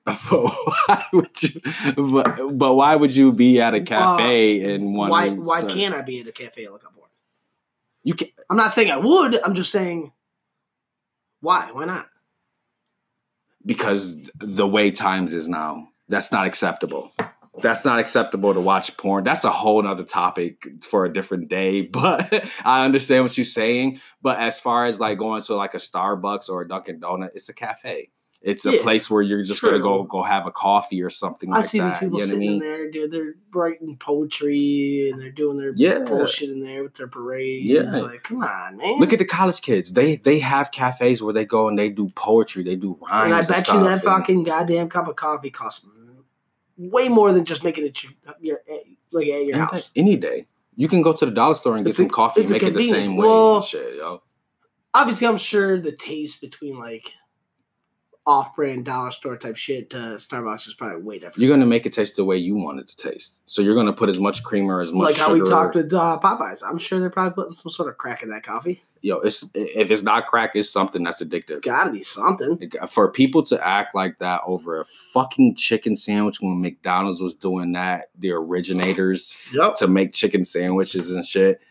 But 0.29 0.43
why 0.43 1.05
would 1.13 1.43
you? 1.43 1.61
But, 1.95 2.57
but 2.57 2.73
why 2.75 2.95
would 2.95 3.15
you 3.15 3.31
be 3.31 3.59
at 3.59 3.73
a 3.73 3.81
uh, 3.81 3.85
cafe 3.85 4.73
and 4.73 4.95
want? 4.95 5.11
Why? 5.11 5.29
Why 5.29 5.63
can't 5.63 5.93
I 5.93 6.01
be 6.01 6.21
at 6.21 6.27
a 6.27 6.31
cafe 6.31 6.63
and 6.63 6.73
look 6.73 6.85
up 6.85 6.95
porn? 6.95 7.09
you? 8.03 8.13
Can, 8.13 8.29
I'm 8.49 8.57
not 8.57 8.73
saying 8.73 8.89
I 8.89 8.97
would. 8.97 9.39
I'm 9.43 9.53
just 9.53 9.71
saying 9.71 10.13
why? 11.41 11.69
Why 11.71 11.85
not? 11.85 12.07
because 13.67 14.31
the 14.39 14.65
way 14.65 14.89
times 14.89 15.33
is 15.33 15.47
now. 15.47 15.89
That's 16.07 16.31
not 16.31 16.47
acceptable. 16.47 17.11
That's 17.61 17.83
not 17.83 17.99
acceptable 17.99 18.53
to 18.53 18.61
watch 18.61 18.95
porn. 18.97 19.23
That's 19.23 19.43
a 19.43 19.49
whole 19.49 19.81
nother 19.81 20.05
topic 20.05 20.65
for 20.81 21.05
a 21.05 21.13
different 21.13 21.49
day. 21.49 21.81
But 21.91 22.49
I 22.63 22.85
understand 22.85 23.23
what 23.23 23.37
you're 23.37 23.45
saying. 23.45 23.99
But 24.21 24.39
as 24.39 24.59
far 24.59 24.85
as 24.85 24.99
like 24.99 25.17
going 25.17 25.41
to 25.43 25.55
like 25.55 25.73
a 25.73 25.77
Starbucks 25.77 26.49
or 26.49 26.61
a 26.61 26.67
Dunkin' 26.67 26.99
Donut, 26.99 27.35
it's 27.35 27.49
a 27.49 27.53
cafe. 27.53 28.09
It's 28.49 28.65
a 28.65 28.75
Yeah, 28.77 28.81
place 28.81 29.09
where 29.11 29.21
you're 29.21 29.43
just 29.43 29.61
gonna 29.61 29.77
go 29.79 30.03
go 30.03 30.21
have 30.23 30.47
a 30.47 30.51
coffee 30.51 31.01
or 31.03 31.09
something 31.09 31.51
I 31.51 31.57
like 31.57 31.65
see 31.65 31.79
that. 31.79 31.89
these 31.89 31.99
people 31.99 32.05
you 32.05 32.09
know 32.11 32.15
what 32.15 32.21
I 32.23 32.25
sitting 32.27 32.39
mean? 32.39 32.59
there, 32.59 32.89
dude. 32.89 33.11
They're 33.11 33.35
writing 33.53 33.97
poetry 33.97 35.09
and 35.11 35.19
they're 35.19 35.31
doing 35.31 35.57
their 35.57 35.73
Yeah. 35.75 35.99
bullshit 35.99 36.49
in 36.51 36.61
there 36.61 36.81
with 36.83 36.93
their 36.93 37.09
parades. 37.09 37.65
Yeah. 37.65 37.81
Like, 37.99 38.23
come 38.23 38.41
on, 38.43 38.77
man. 38.77 38.99
Look 39.01 39.11
at 39.11 39.19
the 39.19 39.25
college 39.25 39.61
kids. 39.61 39.91
They 39.91 40.15
they 40.15 40.39
have 40.39 40.71
cafes 40.71 41.21
where 41.21 41.33
they 41.33 41.43
go 41.43 41.67
and 41.67 41.77
they 41.77 41.89
do 41.89 42.07
poetry. 42.15 42.63
They 42.63 42.77
do 42.77 42.97
rhymes. 43.11 43.25
and 43.25 43.33
I 43.33 43.39
and 43.39 43.47
bet 43.49 43.67
you 43.67 43.83
that 43.83 44.01
fucking 44.03 44.43
goddamn 44.43 44.87
cup 44.87 45.09
of 45.09 45.17
coffee 45.17 45.49
costs 45.49 45.85
way 46.77 47.09
more 47.09 47.33
than 47.33 47.43
just 47.43 47.65
making 47.65 47.85
it 47.85 48.01
your, 48.03 48.13
your 48.39 48.59
like 49.11 49.27
at 49.27 49.45
your 49.45 49.55
any 49.55 49.59
house. 49.59 49.89
day, 49.89 49.99
any 50.01 50.15
day. 50.15 50.47
You 50.77 50.87
can 50.87 51.01
go 51.01 51.11
to 51.11 51.25
the 51.25 51.31
dollar 51.31 51.55
store 51.55 51.75
and 51.75 51.83
get 51.83 51.89
It's 51.89 51.99
a- 51.99 52.03
some 52.03 52.09
coffee 52.09 52.41
and 52.41 52.49
make 52.51 52.63
it 52.63 52.73
the 52.73 52.87
same 52.87 53.17
way. 53.17 53.27
Well- 53.27 53.55
and 53.57 53.65
shit, 53.65 53.95
yo. 53.95 54.21
Obviously, 54.93 55.27
I'm 55.27 55.37
sure 55.37 55.79
the 55.81 55.91
taste 55.91 56.39
between 56.39 56.77
like 56.79 57.11
off-brand 58.27 58.83
dollar 58.85 59.09
store 59.09 59.37
type 59.37 59.55
shit 59.55 59.89
to 59.89 59.97
Starbucks 59.97 60.67
is 60.67 60.73
probably 60.73 61.01
way 61.01 61.15
different. 61.17 61.37
You're 61.37 61.49
gonna 61.49 61.65
make 61.65 61.85
it 61.85 61.93
taste 61.93 62.17
the 62.17 62.25
way 62.25 62.35
you 62.37 62.55
want 62.55 62.79
it 62.79 62.87
to 62.89 62.95
taste. 62.95 63.39
So 63.47 63.61
you're 63.61 63.73
gonna 63.73 63.93
put 63.93 64.09
as 64.09 64.19
much 64.19 64.43
creamer 64.43 64.81
as 64.81 64.91
much 64.91 65.11
like 65.11 65.15
how 65.17 65.29
sugar. 65.29 65.43
we 65.43 65.49
talked 65.49 65.75
with 65.75 65.93
uh, 65.93 66.19
Popeyes. 66.21 66.61
I'm 66.67 66.77
sure 66.77 66.99
they're 66.99 67.09
probably 67.09 67.33
putting 67.35 67.53
some 67.53 67.71
sort 67.71 67.87
of 67.89 67.97
crack 67.97 68.21
in 68.23 68.29
that 68.29 68.43
coffee. 68.43 68.83
Yo, 69.01 69.19
it's 69.19 69.49
if 69.53 69.89
it's 69.91 70.01
not 70.01 70.27
crack, 70.27 70.51
it's 70.55 70.69
something 70.69 71.03
that's 71.03 71.23
addictive. 71.23 71.61
Gotta 71.61 71.89
be 71.91 72.03
something. 72.03 72.69
For 72.89 73.09
people 73.09 73.41
to 73.43 73.65
act 73.65 73.95
like 73.95 74.17
that 74.19 74.41
over 74.45 74.81
a 74.81 74.85
fucking 74.85 75.55
chicken 75.55 75.95
sandwich 75.95 76.41
when 76.41 76.59
McDonald's 76.59 77.21
was 77.21 77.33
doing 77.33 77.71
that, 77.73 78.09
the 78.19 78.31
originators 78.31 79.35
Yep. 79.53 79.75
to 79.75 79.87
make 79.87 80.13
chicken 80.13 80.43
sandwiches 80.43 81.11
and 81.11 81.25
shit. 81.25 81.61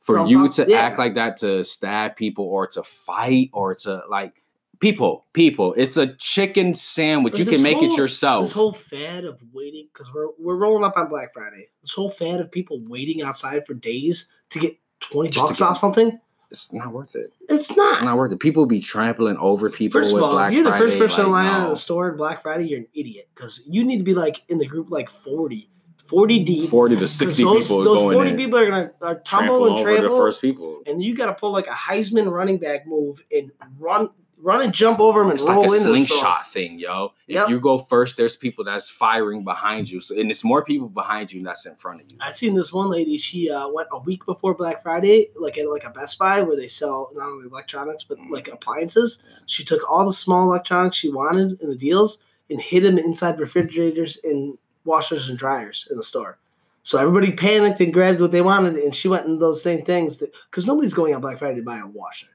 For 0.00 0.16
So, 0.16 0.26
you 0.26 0.48
to 0.50 0.66
yeah. 0.68 0.82
act 0.82 0.98
like 0.98 1.14
that 1.14 1.38
to 1.38 1.64
stab 1.64 2.14
people 2.16 2.44
or 2.44 2.66
to 2.66 2.82
fight 2.82 3.48
or 3.54 3.74
to 3.76 4.02
like 4.10 4.42
people, 4.80 5.26
people, 5.32 5.74
it's 5.76 5.96
a 5.96 6.14
chicken 6.16 6.74
sandwich. 6.74 7.38
You 7.38 7.44
can 7.44 7.62
make 7.62 7.76
whole- 7.78 7.92
it 7.92 7.96
yourself. 7.98 8.42
This 8.44 8.52
whole 8.52 8.72
fad 8.72 9.24
of 9.24 9.40
waiting 9.52 9.88
because 9.92 10.12
we're 10.12 10.28
we're 10.38 10.56
rolling 10.56 10.84
up 10.84 10.96
on 10.96 11.08
Black 11.08 11.32
Friday. 11.32 11.68
This 11.82 11.92
whole 11.92 12.10
fad 12.10 12.40
of 12.40 12.50
people 12.50 12.80
waiting 12.86 13.22
outside 13.22 13.66
for 13.66 13.74
days 13.74 14.26
to 14.50 14.58
get 14.58 14.76
twenty 15.00 15.30
Just 15.30 15.46
bucks 15.48 15.60
off 15.60 15.76
something. 15.76 16.18
it's 16.50 16.72
not 16.72 16.92
worth 16.92 17.16
it. 17.16 17.32
It's 17.48 17.70
It's 17.70 17.76
not. 17.76 18.04
not 18.04 18.16
worth 18.16 18.32
it. 18.32 18.38
People 18.40 18.64
be 18.66 18.80
trampling 18.80 19.36
over 19.38 19.68
people 19.70 20.00
First 20.00 20.14
of 20.14 20.22
all, 20.22 20.30
Black 20.32 20.50
if 20.52 20.54
you're 20.56 20.64
the 20.64 20.70
Friday. 20.70 20.98
first 20.98 20.98
person 21.16 21.26
in 21.26 21.32
line 21.32 21.52
no. 21.52 21.64
at 21.64 21.68
the 21.70 21.76
store 21.76 22.10
on 22.12 22.16
Black 22.16 22.42
Friday, 22.42 22.68
you're 22.68 22.78
an 22.80 22.86
idiot 22.94 23.28
because 23.34 23.62
you 23.68 23.82
need 23.84 23.98
to 23.98 24.04
be 24.04 24.14
like 24.14 24.42
in 24.48 24.58
the 24.58 24.66
group 24.66 24.86
like 24.90 25.10
40, 25.10 25.68
40 26.06 26.44
deep. 26.44 26.68
40 26.70 26.94
to 26.94 27.00
'Cause 27.00 27.12
60 27.12 27.42
those, 27.42 27.64
people 27.68 27.82
those 27.84 28.02
going 28.02 28.14
40 28.14 28.30
in. 28.30 28.36
people 28.36 28.58
are 28.58 28.66
gonna 28.66 28.90
are 29.02 29.20
tumble 29.20 29.24
Trample 29.24 29.64
and 29.64 29.72
over 29.74 29.82
trample, 29.82 30.10
the 30.10 30.16
first 30.22 30.40
people. 30.40 30.80
and 30.86 31.02
you 31.02 31.14
got 31.16 31.26
to 31.26 31.34
pull 31.34 31.50
like 31.52 31.66
a 31.66 31.70
Heisman 31.70 32.30
running 32.30 32.58
back 32.58 32.86
move 32.86 33.24
and 33.34 33.50
run, 33.78 34.10
run 34.38 34.62
and 34.62 34.72
jump 34.72 35.00
over 35.00 35.20
them 35.20 35.30
and 35.30 35.38
It's 35.38 35.48
roll 35.48 35.62
like 35.62 35.70
a 35.70 35.74
into 35.74 35.86
slingshot 35.86 36.46
thing, 36.46 36.78
yo. 36.78 37.12
Yep. 37.26 37.44
If 37.44 37.48
you 37.50 37.60
go 37.60 37.78
first, 37.78 38.16
there's 38.16 38.36
people 38.36 38.64
that's 38.64 38.88
firing 38.88 39.44
behind 39.44 39.90
you. 39.90 40.00
So 40.00 40.18
and 40.18 40.30
it's 40.30 40.44
more 40.44 40.64
people 40.64 40.88
behind 40.88 41.32
you 41.32 41.42
that's 41.42 41.66
in 41.66 41.74
front 41.76 42.02
of 42.02 42.10
you. 42.10 42.18
I 42.20 42.30
seen 42.30 42.54
this 42.54 42.72
one 42.72 42.90
lady. 42.90 43.16
She 43.18 43.50
uh, 43.50 43.68
went 43.68 43.88
a 43.92 43.98
week 43.98 44.26
before 44.26 44.54
Black 44.54 44.82
Friday, 44.82 45.30
like 45.36 45.58
at 45.58 45.68
like 45.68 45.84
a 45.84 45.90
Best 45.90 46.18
Buy 46.18 46.42
where 46.42 46.56
they 46.56 46.66
sell 46.66 47.10
not 47.14 47.28
only 47.28 47.46
electronics 47.46 48.04
but 48.04 48.18
like 48.30 48.48
appliances. 48.48 49.22
She 49.46 49.64
took 49.64 49.88
all 49.90 50.06
the 50.06 50.12
small 50.12 50.44
electronics 50.44 50.96
she 50.96 51.10
wanted 51.10 51.60
in 51.60 51.68
the 51.68 51.76
deals 51.76 52.18
and 52.50 52.60
hid 52.60 52.82
them 52.82 52.98
inside 52.98 53.38
refrigerators 53.40 54.18
and 54.22 54.58
washers 54.84 55.28
and 55.28 55.38
dryers 55.38 55.88
in 55.90 55.96
the 55.96 56.02
store. 56.02 56.38
So 56.82 56.98
everybody 56.98 57.32
panicked 57.32 57.80
and 57.80 57.94
grabbed 57.94 58.20
what 58.20 58.30
they 58.30 58.42
wanted, 58.42 58.76
and 58.76 58.94
she 58.94 59.08
went 59.08 59.24
in 59.24 59.38
those 59.38 59.62
same 59.62 59.82
things 59.82 60.22
because 60.50 60.66
nobody's 60.66 60.92
going 60.92 61.14
on 61.14 61.22
Black 61.22 61.38
Friday 61.38 61.56
to 61.56 61.62
buy 61.62 61.78
a 61.78 61.86
washer. 61.86 62.28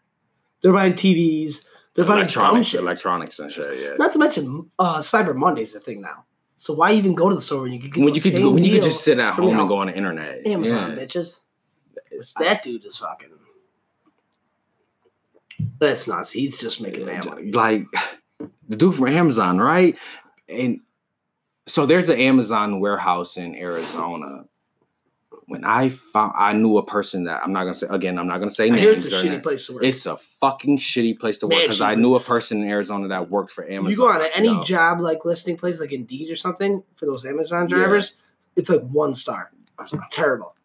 They're 0.61 0.73
buying 0.73 0.93
TVs. 0.93 1.63
They're 1.99 2.07
buying 2.07 2.27
dumb 2.27 2.43
Electronics, 2.45 2.67
shit. 2.67 2.79
electronics 2.81 3.39
and 3.39 3.51
shit, 3.51 3.77
yeah. 3.79 3.95
Not 3.97 4.13
to 4.13 4.19
mention, 4.19 4.71
uh, 4.79 4.99
Cyber 4.99 5.35
Monday's 5.35 5.75
a 5.75 5.79
thing 5.81 6.01
now. 6.01 6.25
So 6.55 6.73
why 6.73 6.93
even 6.93 7.13
go 7.13 7.29
to 7.29 7.35
the 7.35 7.41
store 7.41 7.61
when 7.63 7.73
you 7.73 7.79
could 7.79 7.93
get 7.93 8.03
when 8.05 8.15
you 8.15 8.21
could 8.21 8.33
when 8.53 8.63
you 8.63 8.71
could 8.73 8.83
just 8.83 9.03
sit 9.03 9.19
at 9.19 9.33
home 9.33 9.59
and 9.59 9.67
go 9.67 9.77
on 9.77 9.87
the 9.87 9.93
internet. 9.95 10.45
Amazon, 10.47 10.91
Yeah. 10.91 11.03
bitches. 11.03 11.41
Which 12.11 12.33
that 12.35 12.63
dude 12.63 12.85
is 12.85 12.97
fucking. 12.97 13.29
That's 15.79 16.07
nuts. 16.07 16.31
He's 16.31 16.57
just 16.57 16.81
making 16.81 17.05
mad 17.05 17.25
money. 17.25 17.51
Like 17.51 17.85
the 18.67 18.75
dude 18.75 18.95
from 18.95 19.07
Amazon, 19.07 19.59
right? 19.59 19.97
And 20.47 20.79
so 21.67 21.85
there's 21.85 22.09
an 22.09 22.19
Amazon 22.19 22.79
warehouse 22.79 23.37
in 23.37 23.55
Arizona. 23.55 24.45
When 25.49 25.65
I 25.65 25.89
found, 25.89 26.33
I 26.37 26.53
knew 26.53 26.77
a 26.77 26.85
person 26.85 27.23
that 27.25 27.41
I'm 27.43 27.51
not 27.51 27.61
gonna 27.63 27.73
say 27.73 27.87
again. 27.89 28.17
I'm 28.19 28.27
not 28.27 28.37
gonna 28.37 28.51
say 28.51 28.67
I 28.67 28.69
names. 28.69 29.03
it's 29.03 29.13
a 29.13 29.17
shitty 29.17 29.25
anything. 29.25 29.41
place 29.41 29.65
to 29.65 29.73
work. 29.73 29.83
It's 29.83 30.05
a 30.05 30.15
fucking 30.15 30.77
shitty 30.77 31.19
place 31.19 31.39
to 31.39 31.47
work 31.47 31.61
because 31.63 31.81
I 31.81 31.95
knew 31.95 32.15
a 32.15 32.19
person 32.19 32.61
in 32.61 32.69
Arizona 32.69 33.07
that 33.09 33.29
worked 33.29 33.51
for 33.51 33.67
Amazon. 33.67 33.89
you 33.91 33.97
go 33.97 34.07
on 34.09 34.21
any 34.35 34.57
job 34.63 35.01
like 35.01 35.25
listing 35.25 35.57
place 35.57 35.81
like 35.81 35.91
Indeed 35.91 36.31
or 36.31 36.35
something 36.35 36.83
for 36.95 37.05
those 37.07 37.25
Amazon 37.25 37.63
Yeah. 37.69 37.77
drivers, 37.77 38.13
it's 38.55 38.69
like 38.69 38.81
one 38.87 39.15
star. 39.15 39.51
Terrible. 40.11 40.55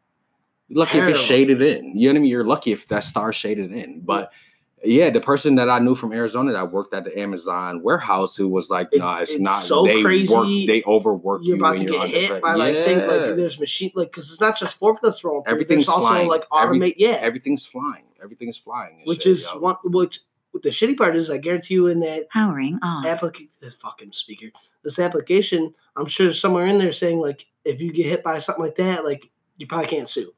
You're 0.69 0.81
lucky 0.81 0.99
if 0.99 1.09
it's 1.09 1.21
shaded 1.21 1.63
in. 1.63 1.97
You 1.97 2.09
know 2.09 2.13
what 2.15 2.19
I 2.19 2.21
mean? 2.21 2.31
You're 2.31 2.45
lucky 2.47 2.73
if 2.73 2.87
that 2.89 3.03
star 3.05 3.33
shaded 3.33 3.73
in. 3.73 4.01
But 4.01 4.33
yeah, 4.33 4.39
the 4.85 5.21
person 5.21 5.55
that 5.57 5.69
I 5.71 5.79
knew 5.79 5.95
from 5.95 6.13
Arizona 6.13 6.53
that 6.53 6.71
worked 6.73 6.93
at 6.95 7.05
the 7.05 7.19
Amazon 7.19 7.83
warehouse 7.83 8.37
who 8.37 8.49
was 8.49 8.71
like, 8.71 8.89
no, 8.93 8.99
It's- 8.99 9.21
it's, 9.23 9.31
it's 9.33 9.41
not. 9.41 9.61
so 9.61 9.85
they 9.85 10.03
crazy. 10.03 10.35
Work, 10.35 10.47
they 10.67 10.83
overwork 10.87 11.41
You're 11.45 11.57
about 11.57 11.77
when 11.79 11.87
to 11.87 11.93
get 11.93 12.09
hit 12.11 12.31
under- 12.31 12.41
by 12.43 12.55
like 12.55 12.75
things 12.77 13.01
Yeah. 13.01 13.07
like 13.07 13.37
there's 13.37 13.59
machine 13.59 13.91
like 13.95 14.09
because 14.11 14.31
it's 14.31 14.41
not 14.41 14.59
just 14.59 14.79
forklifts 14.79 15.25
rolling. 15.25 15.45
through, 15.45 15.53
Everything's 15.53 15.87
there's 15.87 15.89
also 15.89 16.09
flying. 16.09 16.29
like 16.29 16.45
Every- 16.57 16.95
yeah, 16.99 17.17
everything's 17.21 17.65
flying. 17.67 18.05
Everything's 18.23 18.59
flying. 18.59 18.99
and 18.99 19.07
which 19.09 19.23
shit, 19.23 19.33
is 19.33 19.49
yo. 19.53 19.59
one. 19.61 19.77
Which 19.85 20.21
what 20.53 20.63
the 20.63 20.69
shitty 20.69 20.97
part 20.97 21.17
is, 21.17 21.31
I 21.31 21.39
guarantee 21.39 21.75
you 21.75 21.89
in 21.89 21.99
that 22.01 22.29
Powering 22.31 22.79
off. 22.83 23.05
application, 23.07 23.49
this 23.61 23.75
fucking 23.75 24.13
speaker, 24.13 24.47
this 24.85 24.99
application, 25.01 25.75
I'm 25.97 26.07
sure 26.07 26.27
there's 26.27 26.41
somewhere 26.41 26.67
in 26.67 26.79
there 26.79 26.93
saying 26.93 27.19
like 27.19 27.47
if 27.65 27.81
you 27.83 27.93
get 27.93 28.07
hit 28.07 28.23
by 28.23 28.39
something 28.39 28.65
like 28.65 28.77
that, 28.77 29.05
like 29.05 29.31
you 29.57 29.67
probably 29.67 29.89
can't 29.89 30.09
sue. 30.09 30.33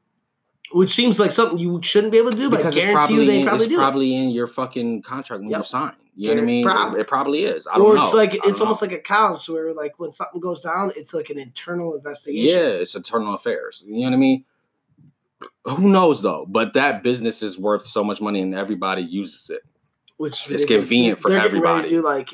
Which 0.73 0.89
seems 0.89 1.17
like 1.19 1.31
something 1.31 1.57
you 1.57 1.79
shouldn't 1.81 2.11
be 2.11 2.17
able 2.17 2.31
to 2.31 2.37
do, 2.37 2.49
but 2.49 2.59
I 2.59 2.63
because 2.63 2.75
guarantee 2.75 3.13
you 3.13 3.25
they 3.25 3.39
in, 3.39 3.45
probably 3.47 3.63
it's 3.65 3.67
do. 3.69 3.77
probably 3.77 4.15
in 4.15 4.29
your 4.31 4.47
fucking 4.47 5.01
contract 5.01 5.41
when 5.41 5.49
Yep. 5.49 5.59
you 5.59 5.63
sign. 5.63 5.93
You 6.15 6.29
know 6.29 6.33
what 6.35 6.41
I 6.41 6.45
mean? 6.45 6.63
probably. 6.65 6.99
It, 6.99 7.07
probably 7.07 7.43
is. 7.43 7.67
I 7.67 7.77
don't 7.77 7.85
or 7.87 7.95
know. 7.95 8.03
it's 8.03 8.13
like 8.13 8.33
it's 8.33 8.59
almost 8.59 8.81
know. 8.81 8.87
like 8.89 8.97
a 8.97 9.01
college 9.01 9.47
where 9.47 9.71
like 9.73 9.97
when 9.99 10.11
something 10.11 10.41
goes 10.41 10.61
down, 10.61 10.91
it's 10.95 11.13
like 11.13 11.29
an 11.29 11.37
internal 11.39 11.95
investigation. 11.95 12.57
Yeah, 12.59 12.65
it's 12.67 12.95
internal 12.95 13.33
affairs. 13.35 13.83
You 13.87 13.97
know 13.99 14.07
what 14.07 14.13
I 14.13 14.17
mean? 14.17 14.43
Who 15.65 15.89
knows 15.89 16.21
though? 16.21 16.45
But 16.49 16.73
that 16.73 17.03
business 17.03 17.43
is 17.43 17.57
worth 17.59 17.83
so 17.83 18.03
much 18.03 18.19
money 18.19 18.41
and 18.41 18.55
everybody 18.55 19.03
uses 19.03 19.49
it. 19.49 19.61
which 20.17 20.49
It's 20.49 20.65
convenient 20.65 21.19
for 21.19 21.29
they're 21.29 21.41
getting 21.41 21.61
ready 21.61 21.67
everybody. 21.69 21.89
to 21.89 21.95
do 21.95 22.03
like 22.03 22.29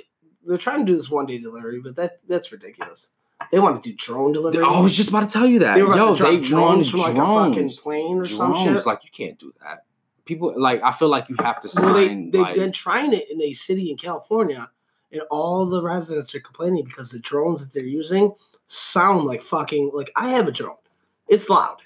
they're 0.46 0.58
trying 0.58 0.80
to 0.80 0.92
do 0.92 0.96
this 0.96 1.10
one 1.10 1.26
day 1.26 1.38
delivery, 1.38 1.82
but 1.82 1.96
that 1.98 2.26
that's 2.28 2.52
ridiculous. 2.52 3.10
They 3.52 3.60
want 3.60 3.82
to 3.82 3.90
do 3.90 3.96
drone 3.96 4.34
delivery. 4.34 4.64
Oh, 4.64 4.80
I 4.80 4.82
was 4.82 4.96
just 4.96 5.10
about 5.10 5.22
to 5.22 5.28
tell 5.28 5.46
you 5.46 5.60
that. 5.60 5.76
they 5.76 5.84
were 5.84 5.96
Yo, 5.96 6.16
they 6.16 6.40
drones 6.40 6.50
drones, 6.50 6.90
from 6.90 7.00
like 7.02 7.16
drones, 7.16 7.48
a 7.48 7.50
fucking 7.50 7.70
plane 7.70 8.18
or 8.18 8.26
some 8.26 8.56
shit. 8.56 8.86
Like 8.86 9.04
you 9.04 9.10
can't 9.12 9.38
do 9.38 9.54
that. 9.62 9.86
People 10.26 10.54
like 10.58 10.82
I 10.84 10.92
feel 10.92 11.10
like 11.10 11.30
you 11.30 11.36
have 11.40 11.60
to 11.62 11.70
sign. 11.70 11.86
well, 11.86 11.94
they 11.94 12.08
they've 12.08 12.42
like, 12.42 12.56
been 12.56 12.72
trying 12.72 13.14
it 13.14 13.30
in 13.30 13.42
a 13.42 13.54
city 13.54 13.92
in 13.92 13.98
California, 13.98 14.70
and 15.12 15.22
all 15.30 15.66
the 15.66 15.82
residents 15.82 16.34
are 16.34 16.40
complaining 16.40 16.84
because 16.86 17.10
the 17.10 17.20
drones 17.20 17.62
that 17.62 17.74
they're 17.74 17.88
using 17.88 18.34
sound 18.68 19.26
like 19.26 19.42
fucking 19.42 19.92
like 19.94 20.12
I 20.16 20.30
have 20.30 20.48
a 20.48 20.52
drone. 20.52 20.78
It's 21.28 21.50
loud. 21.50 21.78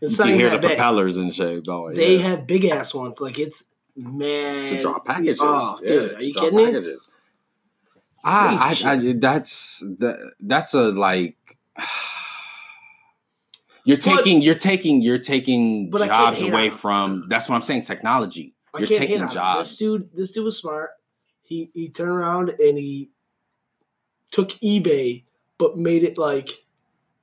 It's 0.00 0.18
you 0.18 0.24
not 0.24 0.30
can 0.30 0.38
hear 0.38 0.50
the 0.50 0.58
big. 0.58 0.70
propellers 0.70 1.16
and 1.16 1.32
shit 1.32 1.64
going. 1.64 1.94
They 1.94 2.16
yeah. 2.16 2.28
have 2.28 2.46
big 2.46 2.64
ass 2.64 2.94
ones. 2.94 3.20
Like 3.20 3.38
it's 3.38 3.64
man 3.96 4.68
to 4.68 4.80
drop 4.80 5.06
packages. 5.06 5.40
Oh, 5.40 5.78
Yeah, 5.82 5.88
dude, 5.88 6.14
are 6.14 6.24
you 6.24 6.34
kidding 6.34 6.82
me? 6.82 6.96
Ah, 8.24 8.74
I, 8.84 8.92
I, 8.92 9.12
that's 9.18 9.80
that, 9.98 10.32
that's 10.40 10.74
a 10.74 10.82
like. 10.90 11.36
You're 13.84 13.96
But- 13.98 14.16
taking, 14.16 14.42
you're 14.42 14.54
taking, 14.54 15.00
you're 15.00 15.18
taking 15.18 15.90
But 15.90 16.06
jobs 16.06 16.42
away 16.42 16.70
from. 16.70 17.28
That's 17.28 17.48
what 17.48 17.54
I'm 17.54 17.60
saying. 17.60 17.82
Technology. 17.82 18.52
I 18.74 18.80
You're 18.80 18.88
taking 18.88 19.28
jobs. 19.28 19.70
This 19.70 19.78
dude, 19.78 20.10
this 20.12 20.32
dude 20.32 20.44
was 20.44 20.58
smart. 20.58 20.90
He 21.42 21.70
he 21.72 21.88
turned 21.88 22.10
around 22.10 22.50
and 22.50 22.76
he 22.76 23.10
took 24.32 24.48
eBay, 24.60 25.22
but 25.56 25.76
made 25.76 26.02
it 26.02 26.18
like 26.18 26.50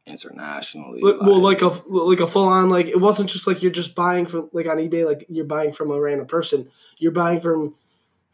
internationally. 0.05 1.01
Like, 1.01 1.21
well, 1.21 1.39
like 1.39 1.61
a 1.61 1.71
like 1.87 2.21
a 2.21 2.27
full 2.27 2.45
on 2.45 2.69
like 2.69 2.87
it 2.87 2.99
wasn't 2.99 3.29
just 3.29 3.45
like 3.45 3.61
you're 3.61 3.71
just 3.71 3.93
buying 3.93 4.25
from 4.25 4.49
like 4.53 4.67
on 4.67 4.77
eBay 4.77 5.05
like 5.05 5.25
you're 5.29 5.45
buying 5.45 5.73
from 5.73 5.91
a 5.91 5.99
random 5.99 6.27
person. 6.27 6.67
You're 6.97 7.11
buying 7.11 7.41
from 7.41 7.75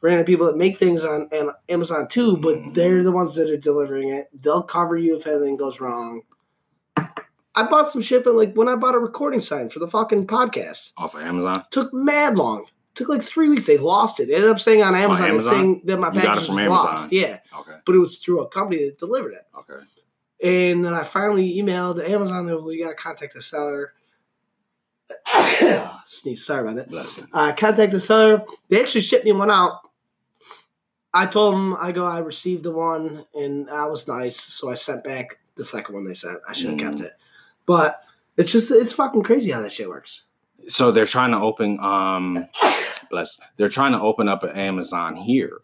random 0.02 0.26
people 0.26 0.46
that 0.46 0.58
make 0.58 0.78
things 0.78 1.04
on 1.04 1.28
and 1.32 1.52
Amazon 1.68 2.08
too, 2.08 2.38
but 2.38 2.56
Mhm. 2.58 2.74
they're 2.74 3.04
the 3.04 3.12
ones 3.12 3.36
that 3.36 3.50
are 3.50 3.58
delivering 3.58 4.10
it. 4.10 4.28
They'll 4.34 4.64
cover 4.64 4.98
you 4.98 5.16
if 5.18 5.28
anything 5.28 5.58
goes 5.58 5.80
wrong. 5.82 6.22
I 7.56 7.64
bought 7.64 7.92
some 7.92 8.02
shit, 8.02 8.24
but 8.24 8.36
like 8.36 8.54
when 8.54 8.70
I 8.70 8.76
bought 8.76 8.96
a 8.96 9.00
recording 9.00 9.42
sign 9.42 9.70
for 9.70 9.80
the 9.80 9.88
fucking 9.88 10.28
podcast, 10.28 10.94
off 10.98 11.16
of 11.16 11.22
Amazon. 11.22 11.64
took 11.72 11.94
mad 11.94 12.38
long. 12.38 12.66
Took 12.96 13.10
like 13.10 13.22
three 13.22 13.50
weeks. 13.50 13.66
They 13.68 13.78
lost 13.78 14.20
it. 14.20 14.30
It 14.30 14.36
ended 14.36 14.50
up 14.50 14.60
saying 14.60 14.82
on 14.82 14.94
Amazon, 14.96 15.26
it's 15.26 15.32
Amazon? 15.48 15.54
saying 15.54 15.82
that 15.86 16.00
my 16.00 16.08
You 16.08 16.14
got 16.14 16.24
it 16.24 16.28
package 16.28 16.50
was 16.50 16.58
Amazon. 16.60 16.70
lost. 16.70 17.12
Yeah, 17.12 17.38
Okay. 17.60 17.78
but 17.86 17.96
it 17.96 18.00
was 18.00 18.18
through 18.20 18.42
a 18.42 18.48
company 18.50 18.86
that 18.86 18.98
delivered 18.98 19.34
it. 19.34 19.44
Okay. 19.58 19.84
And 20.42 20.86
then 20.86 20.94
I 20.94 21.04
finally 21.04 21.58
emailed 21.62 22.08
Amazon 22.08 22.46
that 22.46 22.62
we 22.62 22.82
got 22.82 22.90
to 22.90 22.96
contact 22.96 23.34
the 23.34 23.42
seller. 23.42 23.94
Sneeze, 26.06 26.46
sorry 26.46 26.62
about 26.70 26.90
that. 26.90 27.28
I 27.34 27.52
contacted 27.52 27.92
the 27.92 28.00
seller. 28.00 28.44
They 28.70 28.80
actually 28.82 29.02
shipped 29.02 29.26
me 29.26 29.32
one 29.32 29.52
out. 29.52 29.80
I 31.14 31.26
told 31.26 31.56
them, 31.56 31.76
I 31.80 31.92
go, 31.92 32.06
I 32.06 32.20
received 32.20 32.64
the 32.64 32.72
one 32.72 33.26
and 33.34 33.70
I 33.70 33.86
was 33.88 34.08
nice. 34.08 34.38
So 34.40 34.70
I 34.70 34.76
sent 34.76 35.04
back 35.04 35.40
the 35.56 35.66
second 35.66 35.96
one 35.96 36.04
they 36.06 36.14
sent. 36.14 36.38
I 36.48 36.54
should 36.54 36.70
have 36.72 36.80
kept 36.80 36.98
Mm. 36.98 37.06
it. 37.06 37.12
But 37.66 38.02
it's 38.38 38.52
just, 38.52 38.72
it's 38.72 38.94
fucking 38.94 39.24
crazy 39.24 39.52
how 39.52 39.62
that 39.62 39.72
shit 39.72 39.90
works. 39.90 40.26
So 40.68 40.92
they're 40.92 41.06
trying 41.06 41.32
to 41.32 41.40
open. 41.40 41.80
Um, 41.80 42.46
bless. 43.10 43.40
They're 43.58 43.70
trying 43.70 43.94
to 43.94 44.02
open 44.02 44.28
up 44.28 44.44
an 44.44 44.52
Amazon 44.56 45.16
here, 45.16 45.60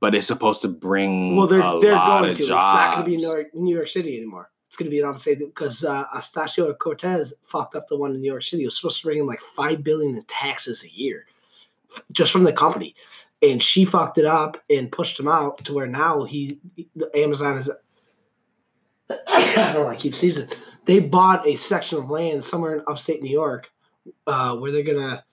but 0.00 0.14
it's 0.14 0.26
supposed 0.26 0.62
to 0.62 0.68
bring. 0.68 1.34
Well, 1.36 1.46
they're, 1.48 1.60
a 1.60 1.78
they're 1.80 1.92
lot 1.94 2.20
going 2.20 2.30
of 2.30 2.36
to. 2.36 2.42
It's 2.42 2.50
not 2.50 2.92
going 2.94 3.04
to 3.04 3.10
be 3.10 3.14
in. 3.14 3.20
New 3.20 3.26
York, 3.26 3.54
New 3.54 3.74
York 3.74 3.88
City 3.88 4.16
anymore. 4.16 4.50
It's 4.66 4.76
going 4.76 4.86
to 4.86 4.90
be 4.90 5.00
in 5.00 5.04
upstate 5.04 5.38
because 5.38 5.82
uh, 5.84 6.04
Ocasio 6.14 6.76
Cortez 6.78 7.34
fucked 7.42 7.74
up 7.74 7.88
the 7.88 7.96
one 7.96 8.14
in 8.14 8.20
New 8.20 8.30
York 8.30 8.42
City. 8.42 8.62
It 8.62 8.66
was 8.66 8.76
supposed 8.76 9.00
to 9.00 9.06
bring 9.06 9.18
in 9.18 9.26
like 9.26 9.40
five 9.40 9.82
billion 9.82 10.14
in 10.16 10.22
taxes 10.24 10.84
a 10.84 10.90
year, 10.90 11.26
f- 11.90 12.02
just 12.12 12.32
from 12.32 12.44
the 12.44 12.52
company, 12.52 12.94
and 13.42 13.62
she 13.62 13.84
fucked 13.84 14.18
it 14.18 14.24
up 14.24 14.56
and 14.70 14.90
pushed 14.90 15.18
him 15.18 15.28
out 15.28 15.58
to 15.64 15.74
where 15.74 15.86
now 15.86 16.24
he, 16.24 16.60
the 16.94 17.10
Amazon 17.16 17.58
is. 17.58 17.70
I 19.28 19.72
don't 19.74 19.82
know. 19.82 19.88
I 19.88 19.96
keep 19.96 20.14
sneezing. 20.14 20.48
They 20.84 21.00
bought 21.00 21.46
a 21.46 21.54
section 21.54 21.98
of 21.98 22.08
land 22.10 22.44
somewhere 22.44 22.76
in 22.76 22.82
upstate 22.86 23.22
New 23.22 23.30
York, 23.30 23.70
uh, 24.26 24.56
where 24.56 24.72
they're 24.72 24.82
gonna 24.82 25.24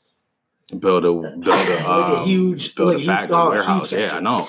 build 0.77 1.06
a 1.06 1.11
build 1.14 1.48
a, 1.48 1.52
Like 1.88 1.88
a 1.88 2.18
um, 2.19 2.26
huge- 2.27 2.76
build 2.76 2.90
like 2.90 2.95
a 2.95 2.98
a 2.98 3.02
huge- 3.02 3.07
factory 3.07 3.36
oh, 3.38 3.49
warehouse. 3.49 3.91
huge 3.91 4.02
Yeah, 4.02 4.18
I 4.18 4.19
know. 4.19 4.48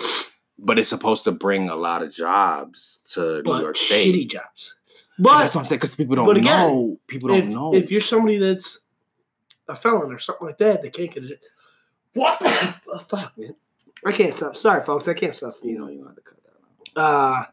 But 0.59 0.78
it's 0.78 0.89
supposed 0.91 1.24
to 1.24 1.32
bring 1.32 1.70
a 1.70 1.77
lot 1.77 2.03
of 2.03 2.12
jobs 2.12 3.01
to 3.15 3.41
New 3.43 3.59
York 3.61 3.77
State. 3.77 4.15
shitty 4.15 4.31
jobs. 4.31 4.77
But 5.19 5.31
But 5.31 5.39
that's 5.41 5.55
what 5.55 5.61
I'm 5.62 5.66
saying 5.66 5.78
because 5.78 5.95
people 5.95 6.16
don't 6.16 6.27
but 6.27 6.37
again, 6.37 6.66
know. 6.66 7.01
People 7.07 7.28
don't 7.28 7.39
if, 7.39 7.49
know. 7.49 7.74
if 7.74 7.91
you're 7.91 8.01
somebody 8.01 8.39
that's 8.39 8.81
a 9.69 9.77
felon 9.77 10.12
or 10.15 10.19
something 10.19 10.47
like 10.47 10.59
that, 10.59 10.82
they 10.82 10.91
can't 10.91 11.11
get 11.12 11.24
it. 11.24 11.43
What 12.15 12.41
the 12.41 12.74
oh, 12.89 12.99
fuck, 12.99 13.37
man? 13.37 13.55
I 14.05 14.12
can't 14.12 14.35
stop. 14.35 14.57
Sorry, 14.57 14.82
folks. 14.82 15.09
I 15.09 15.15
can't 15.15 15.35
stop 15.35 15.53
you 15.62 15.78
know, 15.78 15.87
sneezing. 15.87 15.99
you 15.99 16.07
have 16.07 16.16
to 16.16 16.23
cut 16.23 16.39
that 16.45 17.01
out. 17.01 17.05
Uh, 17.05 17.45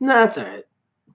no, 0.00 0.14
that's 0.14 0.38
all 0.38 0.44
right. 0.44 0.64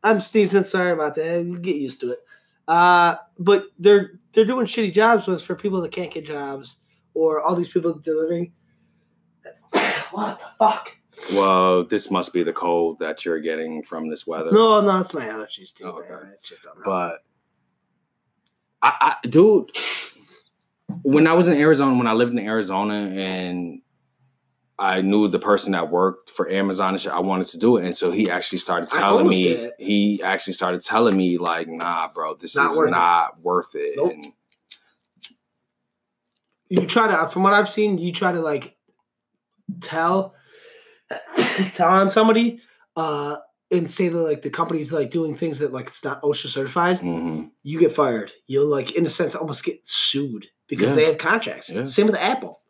I'm 0.03 0.19
sneezing. 0.21 0.63
Sorry 0.63 0.91
about 0.91 1.15
that. 1.15 1.45
You 1.45 1.59
Get 1.59 1.75
used 1.75 2.01
to 2.01 2.11
it. 2.11 2.19
Uh, 2.67 3.15
but 3.37 3.65
they're 3.79 4.19
they're 4.31 4.45
doing 4.45 4.65
shitty 4.65 4.93
jobs, 4.93 5.25
but 5.25 5.33
it's 5.33 5.43
for 5.43 5.55
people 5.55 5.81
that 5.81 5.91
can't 5.91 6.11
get 6.11 6.25
jobs 6.25 6.77
or 7.13 7.41
all 7.41 7.55
these 7.55 7.71
people 7.71 7.93
delivering. 7.93 8.53
what 10.11 10.39
the 10.39 10.45
fuck? 10.57 10.95
Well, 11.33 11.83
this 11.83 12.09
must 12.09 12.31
be 12.31 12.43
the 12.43 12.53
cold 12.53 12.99
that 12.99 13.25
you're 13.25 13.41
getting 13.41 13.83
from 13.83 14.09
this 14.09 14.25
weather. 14.25 14.51
No, 14.51 14.81
no, 14.81 14.99
it's 14.99 15.13
my 15.13 15.25
allergies 15.25 15.73
too. 15.73 15.85
Oh, 15.85 15.99
okay. 15.99 16.09
man. 16.09 16.29
That 16.29 16.37
shit 16.43 16.61
don't 16.61 16.83
but 16.83 17.23
I, 18.81 19.15
I, 19.23 19.27
dude, 19.27 19.71
when 21.03 21.27
I 21.27 21.33
was 21.33 21.47
in 21.47 21.57
Arizona, 21.57 21.97
when 21.97 22.07
I 22.07 22.13
lived 22.13 22.31
in 22.31 22.39
Arizona, 22.39 22.93
and 22.93 23.81
I 24.77 25.01
knew 25.01 25.27
the 25.27 25.39
person 25.39 25.73
that 25.73 25.91
worked 25.91 26.29
for 26.29 26.49
Amazon 26.49 26.93
and 26.93 27.01
shit, 27.01 27.11
I 27.11 27.19
wanted 27.19 27.47
to 27.47 27.57
do 27.57 27.77
it, 27.77 27.85
and 27.85 27.95
so 27.95 28.11
he 28.11 28.29
actually 28.29 28.59
started 28.59 28.89
telling 28.89 29.27
me. 29.27 29.69
He 29.77 30.21
actually 30.23 30.53
started 30.53 30.81
telling 30.81 31.15
me 31.15 31.37
like, 31.37 31.67
"Nah, 31.67 32.09
bro, 32.13 32.35
this 32.35 32.55
Not 32.55 32.71
is 32.71 32.77
worth 32.77 32.89
it. 32.89 32.91
not 32.91 33.41
worth 33.41 33.75
it." 33.75 33.97
Nope. 33.97 34.11
And 34.11 34.27
you 36.69 36.85
try 36.85 37.07
to 37.07 37.29
from 37.29 37.43
what 37.43 37.53
I've 37.53 37.69
seen, 37.69 37.97
you 37.97 38.11
try 38.11 38.31
to 38.31 38.39
like 38.39 38.77
tell 39.81 40.33
tell 41.73 41.89
on 41.89 42.09
somebody 42.09 42.61
uh 42.95 43.37
and 43.71 43.91
say 43.91 44.09
that 44.09 44.17
like 44.17 44.41
the 44.41 44.49
company's 44.49 44.91
like 44.91 45.11
doing 45.11 45.35
things 45.35 45.59
that 45.59 45.71
like 45.71 45.87
it's 45.87 46.03
not 46.03 46.21
OSHA 46.21 46.47
certified, 46.47 46.99
mhm. 46.99 47.51
you 47.63 47.79
get 47.79 47.91
fired. 47.91 48.31
You'll 48.47 48.67
like 48.67 48.95
in 48.95 49.05
a 49.05 49.09
sense 49.09 49.35
almost 49.35 49.63
get 49.63 49.85
sued 49.85 50.47
because 50.69 50.91
Yeah. 50.91 50.95
they 50.95 51.05
have 51.05 51.17
contracts. 51.17 51.69
Yeah. 51.69 51.83
Same 51.83 52.05
with 52.07 52.15
Apple. 52.15 52.61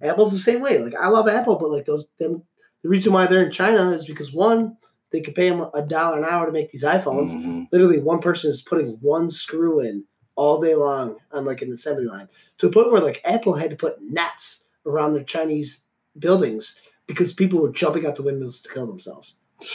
Apple's 0.00 0.32
the 0.32 0.38
same 0.38 0.60
way. 0.60 0.78
Like 0.78 0.94
I 0.94 1.08
love 1.08 1.28
Apple, 1.28 1.56
but 1.56 1.70
like 1.70 1.86
those 1.86 2.06
them 2.18 2.42
the 2.82 2.88
reason 2.88 3.12
why 3.12 3.26
they're 3.26 3.42
in 3.44 3.50
China 3.50 3.90
is 3.90 4.04
because 4.04 4.32
one, 4.32 4.76
they 5.10 5.20
could 5.20 5.34
pay 5.34 5.48
them 5.48 5.66
a 5.74 5.82
dollar 5.82 6.18
an 6.18 6.24
hour 6.24 6.46
to 6.46 6.52
make 6.52 6.68
these 6.68 6.84
iPhones. 6.84 7.30
Mhm. 7.32 7.66
Literally 7.72 7.98
one 7.98 8.20
person 8.20 8.50
is 8.50 8.62
putting 8.62 8.98
one 9.00 9.30
screw 9.30 9.80
in 9.80 10.04
all 10.36 10.60
day 10.60 10.74
long 10.74 11.16
on 11.32 11.44
like 11.46 11.62
an 11.62 11.72
assembly 11.72 12.04
line 12.04 12.28
to 12.58 12.66
a 12.66 12.70
point 12.70 12.92
where 12.92 13.00
like 13.00 13.22
Apple 13.24 13.54
had 13.54 13.70
to 13.70 13.76
put 13.76 14.00
nets 14.02 14.62
around 14.84 15.14
their 15.14 15.24
Chinese 15.24 15.80
buildings 16.18 16.76
because 17.06 17.32
people 17.32 17.60
were 17.60 17.72
jumping 17.72 18.06
out 18.06 18.16
the 18.16 18.22
windows 18.22 18.60
to 18.60 18.72
kill 18.72 18.86
themselves. 18.86 19.34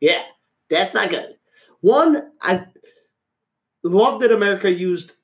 Yeah, 0.00 0.22
that's 0.68 0.92
not 0.92 1.08
good. 1.08 1.36
One, 1.80 2.30
I 2.42 2.66
love 3.82 4.20
that 4.20 4.32
America 4.32 4.70
used 4.70 5.14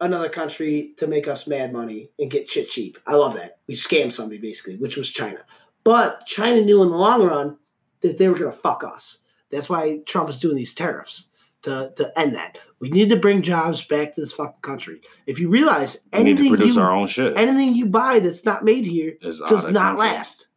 another 0.00 0.28
country 0.28 0.92
to 0.96 1.06
make 1.06 1.26
us 1.28 1.46
mad 1.46 1.72
money 1.72 2.10
and 2.18 2.30
get 2.30 2.50
shit 2.50 2.68
cheap. 2.68 2.98
I 3.06 3.14
love 3.14 3.34
that. 3.34 3.58
We 3.66 3.74
scammed 3.74 4.12
somebody 4.12 4.38
basically, 4.40 4.76
which 4.76 4.96
was 4.96 5.10
China. 5.10 5.44
But 5.84 6.26
China 6.26 6.60
knew 6.60 6.82
in 6.82 6.90
the 6.90 6.96
long 6.96 7.22
run 7.24 7.58
that 8.02 8.18
they 8.18 8.28
were 8.28 8.38
going 8.38 8.50
to 8.50 8.56
fuck 8.56 8.84
us. 8.84 9.18
That's 9.50 9.68
why 9.68 10.00
Trump 10.06 10.28
is 10.28 10.38
doing 10.38 10.56
these 10.56 10.74
tariffs 10.74 11.28
to, 11.62 11.92
to 11.96 12.16
end 12.18 12.34
that. 12.34 12.58
We 12.80 12.90
need 12.90 13.10
to 13.10 13.16
bring 13.16 13.42
jobs 13.42 13.82
back 13.84 14.12
to 14.14 14.20
this 14.20 14.32
fucking 14.34 14.60
country. 14.60 15.00
If 15.26 15.40
you 15.40 15.48
realize 15.48 15.98
We 16.12 16.22
need 16.22 16.36
to 16.36 16.42
anything 16.44 16.56
produce 16.56 16.76
you, 16.76 16.82
our 16.82 16.92
own 16.94 17.06
shit. 17.08 17.36
anything 17.36 17.74
you 17.74 17.86
buy 17.86 18.20
that's 18.20 18.44
not 18.44 18.64
made 18.64 18.86
here 18.86 19.14
It's 19.20 19.40
does 19.40 19.64
not 19.64 19.96
country. 19.96 20.00
last. 20.00 20.48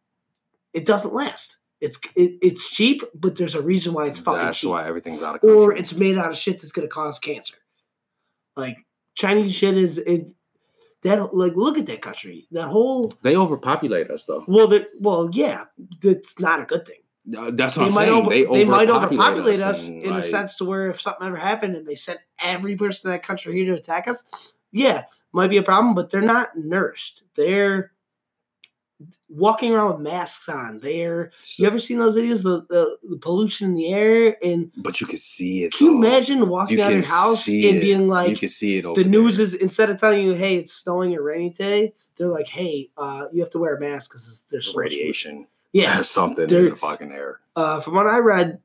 It 0.72 0.84
doesn't 0.86 1.12
last. 1.14 1.58
It's 1.80 1.98
it, 2.14 2.38
it's 2.42 2.70
cheap, 2.70 3.02
but 3.12 3.34
there's 3.36 3.56
a 3.56 3.62
reason 3.62 3.92
why 3.92 4.06
it's 4.06 4.20
fucking 4.20 4.40
That's 4.40 4.60
cheap. 4.60 4.70
why 4.70 4.86
everything's 4.86 5.22
out 5.22 5.34
of 5.34 5.40
country. 5.40 5.56
or 5.56 5.74
it's 5.74 5.92
made 5.94 6.16
out 6.16 6.30
of 6.30 6.36
shit 6.36 6.60
that's 6.60 6.70
gonna 6.72 6.86
cause 6.86 7.18
cancer. 7.18 7.56
Like 8.56 8.76
Chinese 9.14 9.54
shit 9.54 9.76
is 9.76 9.98
it 9.98 10.30
that 11.02 11.34
like 11.34 11.54
look 11.56 11.78
at 11.78 11.86
that 11.86 12.00
country. 12.02 12.46
That 12.52 12.68
whole 12.68 13.12
they 13.22 13.36
overpopulate 13.36 14.10
us 14.10 14.24
though. 14.24 14.44
well 14.48 14.66
that 14.68 14.88
well 15.00 15.28
yeah, 15.32 15.64
that's 16.00 16.38
not 16.38 16.60
a 16.60 16.64
good 16.64 16.86
thing. 16.86 16.96
Uh, 17.36 17.52
That's 17.52 17.76
what 17.76 17.84
They 17.84 17.88
I'm 17.90 17.94
might 17.94 18.04
saying. 18.06 18.20
over, 18.20 18.30
they, 18.30 18.44
they 18.44 18.64
might 18.64 18.90
overpopulate 18.90 19.60
us, 19.60 19.86
and, 19.88 20.02
in 20.02 20.14
a 20.14 20.22
sense 20.22 20.56
to 20.56 20.64
where 20.64 20.88
if 20.88 21.00
something 21.00 21.24
ever 21.24 21.36
happened 21.36 21.76
and 21.76 21.86
they 21.86 21.94
sent 21.94 22.18
every 22.42 22.74
person 22.74 23.08
in 23.10 23.14
that 23.14 23.22
country 23.22 23.52
here 23.54 23.66
to 23.66 23.74
attack 23.78 24.08
us, 24.08 24.24
yeah, 24.72 25.04
might 25.32 25.48
be 25.48 25.56
a 25.56 25.62
problem, 25.62 25.94
but 25.94 26.10
they're 26.10 26.20
not 26.20 26.56
nourished. 26.56 27.22
They're 27.36 27.92
walking 29.28 29.72
around 29.72 29.92
with 29.92 30.00
masks 30.00 30.48
on. 30.48 30.80
They're 30.80 31.30
you 31.58 31.66
ever 31.66 31.78
seen 31.78 31.98
those 31.98 32.14
videos 32.14 32.42
the, 32.42 32.64
the, 32.68 32.98
the 33.10 33.16
pollution 33.18 33.68
in 33.68 33.74
the 33.74 33.92
air 33.92 34.36
and 34.44 34.70
But 34.76 35.00
you 35.00 35.06
can 35.06 35.18
see 35.18 35.64
it. 35.64 35.72
can 35.72 35.86
you 35.86 35.92
though. 36.00 36.06
imagine 36.08 36.48
walking 36.48 36.78
You 36.78 36.84
out 36.84 36.92
of 36.92 36.98
your 36.98 37.08
house 37.08 37.46
and 37.48 37.56
it. 37.64 37.80
being 37.80 38.08
you 38.30 38.36
can 38.36 38.48
see 38.48 38.78
it. 38.78 38.94
The 38.94 39.04
news 39.04 39.36
there. 39.36 39.44
is 39.44 39.54
instead 39.54 39.90
of 39.90 39.98
telling 40.00 40.22
you 40.24 40.32
hey 40.34 40.56
it's 40.56 40.72
snowing 40.72 41.14
or 41.16 41.22
rainy 41.22 41.50
today 41.50 41.94
they're 42.16 42.28
like 42.28 42.48
hey 42.48 42.90
uh, 42.96 43.26
you 43.32 43.40
have 43.40 43.50
to 43.50 43.58
wear 43.58 43.76
a 43.76 43.80
mask 43.80 44.10
because 44.10 44.44
there's 44.50 44.66
so 44.66 44.72
much 44.72 44.90
radiation. 44.90 45.46
yeah 45.72 45.94
There's 45.94 46.10
something 46.10 46.48
in 46.48 46.70
the 46.70 46.76
fucking 46.76 47.12
air. 47.12 47.40
uh, 47.56 47.80
from 47.80 47.94
what 47.94 48.06
i 48.06 48.18
read 48.18 48.58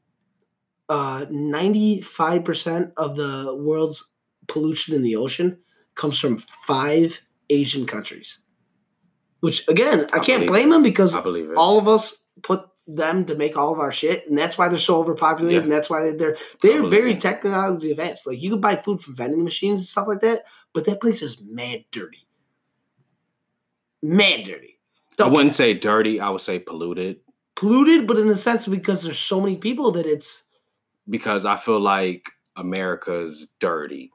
uh, 0.90 1.26
95% 1.30 2.94
of 2.98 3.16
the 3.18 3.54
world's 3.60 4.10
pollution 4.48 4.96
in 4.96 5.02
the 5.02 5.16
ocean 5.16 5.58
comes 5.96 6.20
from 6.20 6.38
five 6.38 7.20
asian 7.50 7.86
countries 7.86 8.40
which 9.40 9.68
again 9.68 10.06
i, 10.14 10.18
I 10.18 10.20
can't 10.24 10.48
blame 10.48 10.70
them 10.70 10.84
because 10.84 11.16
I 11.16 11.22
believe 11.22 11.52
all 11.58 11.78
of 11.78 11.88
us 11.88 12.16
put 12.44 12.68
them 12.90 13.26
to 13.26 13.36
make 13.36 13.58
all 13.58 13.74
of 13.74 13.80
our 13.80 13.92
shit, 13.92 14.26
and 14.30 14.38
that's 14.38 14.58
why 14.58 14.70
they're 14.70 14.78
so 14.78 14.98
overpopulated, 15.00 15.58
Yeah. 15.58 15.64
and 15.64 15.72
that's 15.72 15.90
why 15.90 16.12
they're 16.12 16.38
they're 16.62 16.88
very 16.88 17.12
it. 17.12 17.20
technologically 17.20 17.92
advanced. 17.92 18.26
Like 18.26 18.42
you 18.42 18.50
can 18.50 18.62
buy 18.62 18.78
food 18.78 19.02
from 19.02 19.14
vending 19.16 19.44
machines 19.44 19.82
and 19.82 19.88
stuff 19.88 20.08
like 20.08 20.22
that, 20.22 20.44
but 20.74 20.86
that 20.86 21.02
place 21.02 21.22
is 21.22 21.42
mad 21.42 21.84
dirty, 21.92 22.26
mad 24.02 24.44
dirty. 24.46 24.80
I 25.20 25.24
Don't- 25.24 25.34
wouldn't 25.34 25.54
say 25.54 25.74
dirty. 25.74 26.20
I 26.20 26.30
would 26.30 26.42
say 26.42 26.60
polluted 26.60 27.18
polluted, 27.56 28.06
but 28.08 28.18
in 28.18 28.28
the 28.28 28.36
sense 28.36 28.68
because 28.68 29.02
there's 29.02 29.18
so 29.20 29.42
many 29.42 29.58
people 29.58 29.92
that 29.92 30.06
it's 30.06 30.44
because 31.10 31.44
I 31.44 31.56
feel 31.56 31.80
like 31.80 32.30
America's 32.56 33.48
dirty. 33.60 34.12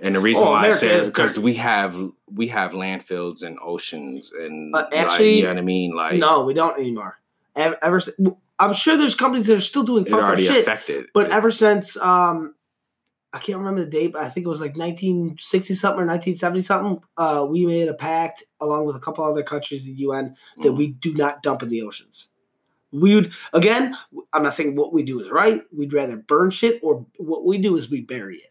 And 0.00 0.14
the 0.14 0.20
reason 0.20 0.44
Oh, 0.46 0.50
why 0.52 0.66
America 0.66 0.76
I 0.76 0.78
say 0.78 0.94
is 1.00 1.08
because 1.08 1.38
we 1.38 1.54
have 1.54 2.10
we 2.32 2.46
have 2.48 2.70
landfills 2.72 3.42
and 3.42 3.58
oceans 3.60 4.30
and 4.32 4.74
Uh, 4.74 4.78
like, 4.90 4.94
actually, 4.94 5.36
you 5.38 5.42
know 5.42 5.48
what 5.48 5.58
I 5.58 5.62
mean. 5.62 5.94
Like 5.94 6.16
no, 6.16 6.44
we 6.44 6.54
don't 6.54 6.78
anymore. 6.78 7.18
Ever, 7.56 7.76
ever 7.82 8.00
I'm 8.60 8.72
sure 8.74 8.96
there's 8.96 9.14
companies 9.16 9.46
that 9.48 9.56
are 9.56 9.60
still 9.60 9.82
doing 9.82 10.04
fucked 10.04 10.28
up 10.28 10.38
shit, 10.38 10.62
affected. 10.62 11.06
but 11.14 11.26
it. 11.26 11.32
ever 11.32 11.50
since 11.50 11.96
um, 11.96 12.54
I 13.32 13.38
can't 13.38 13.58
remember 13.58 13.80
the 13.80 13.90
date, 13.90 14.12
but 14.12 14.22
I 14.22 14.28
think 14.28 14.46
it 14.46 14.48
was 14.48 14.60
like 14.60 14.76
1960 14.76 15.74
something 15.74 16.00
or 16.00 16.06
1970 16.06 16.60
something. 16.62 17.02
Uh, 17.16 17.44
we 17.48 17.66
made 17.66 17.88
a 17.88 17.94
pact 17.94 18.44
along 18.60 18.86
with 18.86 18.94
a 18.96 19.00
couple 19.00 19.24
other 19.24 19.42
countries 19.42 19.86
in 19.88 19.94
the 19.96 20.00
UN 20.02 20.36
that 20.62 20.70
Mm. 20.72 20.76
we 20.78 20.86
do 20.88 21.12
not 21.14 21.42
dump 21.42 21.62
in 21.64 21.68
the 21.68 21.82
oceans. 21.82 22.28
We 22.92 23.16
would 23.16 23.32
again. 23.52 23.96
I'm 24.32 24.44
not 24.44 24.54
saying 24.54 24.76
what 24.76 24.92
we 24.94 25.02
do 25.02 25.20
is 25.20 25.28
right. 25.30 25.60
We'd 25.76 25.92
rather 25.92 26.16
burn 26.16 26.50
shit, 26.50 26.78
or 26.84 27.04
what 27.18 27.44
we 27.44 27.58
do 27.58 27.76
is 27.76 27.90
we 27.90 28.00
bury 28.00 28.36
it. 28.36 28.50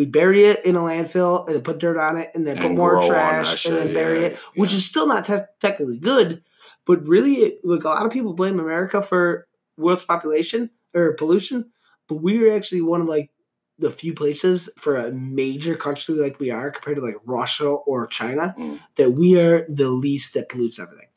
We 0.00 0.06
bury 0.06 0.44
it 0.44 0.64
in 0.64 0.76
a 0.76 0.80
landfill 0.80 1.44
and 1.44 1.54
then 1.56 1.62
put 1.62 1.76
dirt 1.76 1.98
on 1.98 2.16
it, 2.16 2.30
and 2.34 2.46
then 2.46 2.56
put 2.56 2.70
more 2.72 3.02
trash, 3.02 3.66
and 3.66 3.76
then 3.76 3.92
bury 3.92 4.22
yeah, 4.22 4.26
it, 4.28 4.38
which 4.54 4.70
yeah. 4.70 4.76
is 4.78 4.86
still 4.86 5.06
not 5.06 5.26
te- 5.26 5.44
technically 5.58 5.98
good. 5.98 6.42
But 6.86 7.06
really, 7.06 7.34
it, 7.34 7.60
like 7.64 7.84
a 7.84 7.88
lot 7.88 8.06
of 8.06 8.10
people 8.10 8.32
blame 8.32 8.58
America 8.58 9.02
for 9.02 9.46
world's 9.76 10.06
population 10.06 10.70
or 10.94 11.12
pollution, 11.12 11.70
but 12.08 12.14
we're 12.14 12.56
actually 12.56 12.80
one 12.80 13.02
of 13.02 13.08
like 13.08 13.28
the 13.76 13.90
few 13.90 14.14
places 14.14 14.70
for 14.78 14.96
a 14.96 15.12
major 15.12 15.76
country 15.76 16.14
like 16.14 16.40
we 16.40 16.50
are 16.50 16.70
compared 16.70 16.96
to 16.96 17.02
like 17.02 17.16
Russia 17.26 17.68
or 17.68 18.06
China 18.06 18.54
Mm. 18.56 18.80
that 18.96 19.10
we 19.10 19.38
are 19.38 19.66
the 19.68 19.90
least 19.90 20.32
that 20.32 20.48
pollutes 20.48 20.78
everything. 20.78 21.08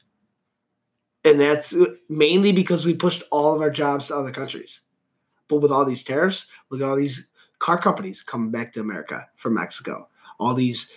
And 1.23 1.39
that's 1.39 1.73
mainly 2.09 2.51
because 2.51 2.85
we 2.85 2.95
pushed 2.95 3.23
all 3.31 3.55
of 3.55 3.61
our 3.61 3.69
jobs 3.69 4.07
to 4.07 4.15
other 4.17 4.31
countries. 4.31 4.81
But 5.47 5.61
with 5.61 5.71
all 5.71 5.85
these 5.85 6.03
tariffs, 6.03 6.47
look 6.69 6.81
at 6.81 6.87
all 6.89 6.97
these 6.97 7.29
car 7.63 7.77
companies 7.77 8.21
coming 8.21 8.51
back 8.51 8.73
to 8.73 8.81
America 8.81 9.25
from 9.35 9.53
Mexico. 9.53 10.09
All 10.37 10.53
these, 10.53 10.91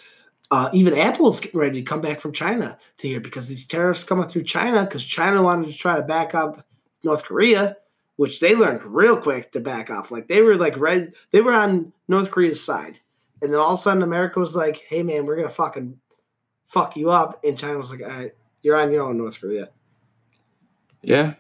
uh, 0.51 0.69
even 0.73 0.99
Apple's 0.99 1.39
getting 1.39 1.61
ready 1.61 1.81
to 1.81 1.89
come 1.89 2.01
back 2.01 2.21
from 2.21 2.33
China 2.33 2.77
to 2.97 3.07
here 3.07 3.21
because 3.21 3.49
these 3.49 3.65
tariffs 3.65 4.03
coming 4.03 4.27
through 4.27 4.43
China 4.43 4.83
because 4.83 5.05
China 5.05 5.43
wanted 5.45 5.69
to 5.69 5.79
try 5.79 5.95
to 5.95 6.03
back 6.03 6.35
up 6.35 6.67
North 7.05 7.23
Korea, 7.23 7.77
which 8.17 8.41
they 8.41 8.57
learned 8.57 8.83
real 8.83 9.17
quick 9.17 9.53
to 9.53 9.61
back 9.61 9.91
off. 9.91 10.11
Like 10.11 10.27
they 10.27 10.43
were 10.43 10.57
like 10.57 10.77
red, 10.77 11.15
they 11.31 11.41
were 11.41 11.53
on 11.53 11.93
North 12.09 12.33
Korea's 12.33 12.65
side, 12.65 12.99
and 13.41 13.53
then 13.53 13.61
all 13.61 13.75
of 13.75 13.79
a 13.79 13.83
sudden 13.83 14.03
America 14.03 14.41
was 14.41 14.57
like, 14.57 14.79
"Hey 14.89 15.05
man, 15.05 15.25
we're 15.25 15.37
gonna 15.37 15.49
fucking 15.51 16.01
fuck 16.65 16.97
you 16.97 17.11
up," 17.11 17.45
and 17.45 17.57
China 17.57 17.79
was 17.79 17.93
like, 17.93 18.03
"All 18.03 18.09
right, 18.09 18.35
you're 18.63 18.77
on 18.77 18.91
your 18.91 19.05
own, 19.05 19.19
North 19.19 19.41
Korea. 19.41 19.69
yeah, 21.01 21.35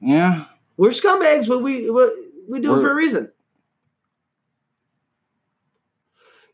yeah. 0.00 0.46
We're 0.76 0.90
scumbags, 0.90 1.46
but 1.46 1.62
we 1.62 1.88
we, 1.88 2.10
we 2.48 2.58
do 2.58 2.76
it 2.76 2.80
for 2.80 2.90
a 2.90 2.94
reason." 2.96 3.30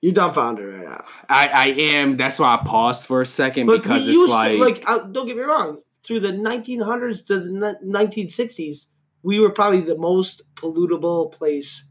You're 0.03 0.13
dumbfounded 0.13 0.67
right 0.67 0.85
now. 0.85 1.05
I, 1.29 1.47
I 1.47 1.67
am. 1.69 2.17
That's 2.17 2.37
why 2.37 2.55
I 2.55 2.65
paused 2.67 3.07
for 3.07 3.21
a 3.21 3.27
second 3.27 3.67
But 3.67 3.83
because 3.83 4.09
it's 4.09 4.33
like, 4.33 4.53
to, 4.53 4.59
like 4.59 4.85
uh, 4.89 4.99
don't 5.05 5.27
get 5.27 5.37
me 5.37 5.45
wrong. 5.45 5.79
Through 6.03 6.21
the 6.21 6.33
1900s 6.33 7.25
to 7.29 7.39
the 7.39 7.79
1960s, 7.87 8.89
we 9.23 9.39
were 9.39 9.51
probably 9.51 9.81
the 9.81 9.97
most 9.97 10.43
pollutable 10.57 11.31
place 11.31 11.85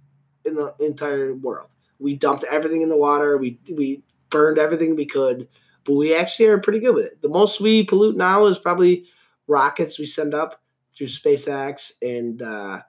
in 0.44 0.56
the 0.56 0.76
entire 0.82 1.34
world. 1.34 1.74
We 2.00 2.16
dumped 2.16 2.44
everything 2.52 2.82
in 2.82 2.90
the 2.90 2.98
water. 2.98 3.38
We 3.38 3.60
we 3.74 4.04
burned 4.30 4.60
everything 4.60 4.98
we 4.98 5.06
could, 5.06 5.48
but 5.86 5.94
we 5.94 6.14
actually 6.14 6.48
are 6.48 6.58
pretty 6.58 6.80
good 6.80 6.96
with 6.96 7.06
it. 7.06 7.22
The 7.22 7.30
most 7.30 7.62
we 7.62 7.84
pollute 7.84 8.18
now 8.18 8.46
is 8.46 8.60
probably 8.60 9.06
rockets 9.48 9.98
we 9.98 10.06
send 10.06 10.34
up 10.34 10.62
through 10.94 11.08
SpaceX, 11.08 11.94
and 12.02 12.42
uh, 12.42 12.82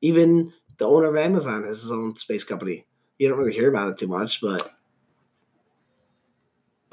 even 0.00 0.52
the 0.78 0.88
owner 0.88 1.06
of 1.06 1.16
Amazon 1.16 1.62
has 1.62 1.82
his 1.82 1.92
own 1.92 2.16
space 2.16 2.42
company. 2.42 2.86
You 3.18 3.28
don't 3.28 3.38
really 3.38 3.52
hear 3.52 3.68
about 3.68 3.88
it 3.88 3.96
too 3.98 4.08
much, 4.08 4.40
but 4.40 4.72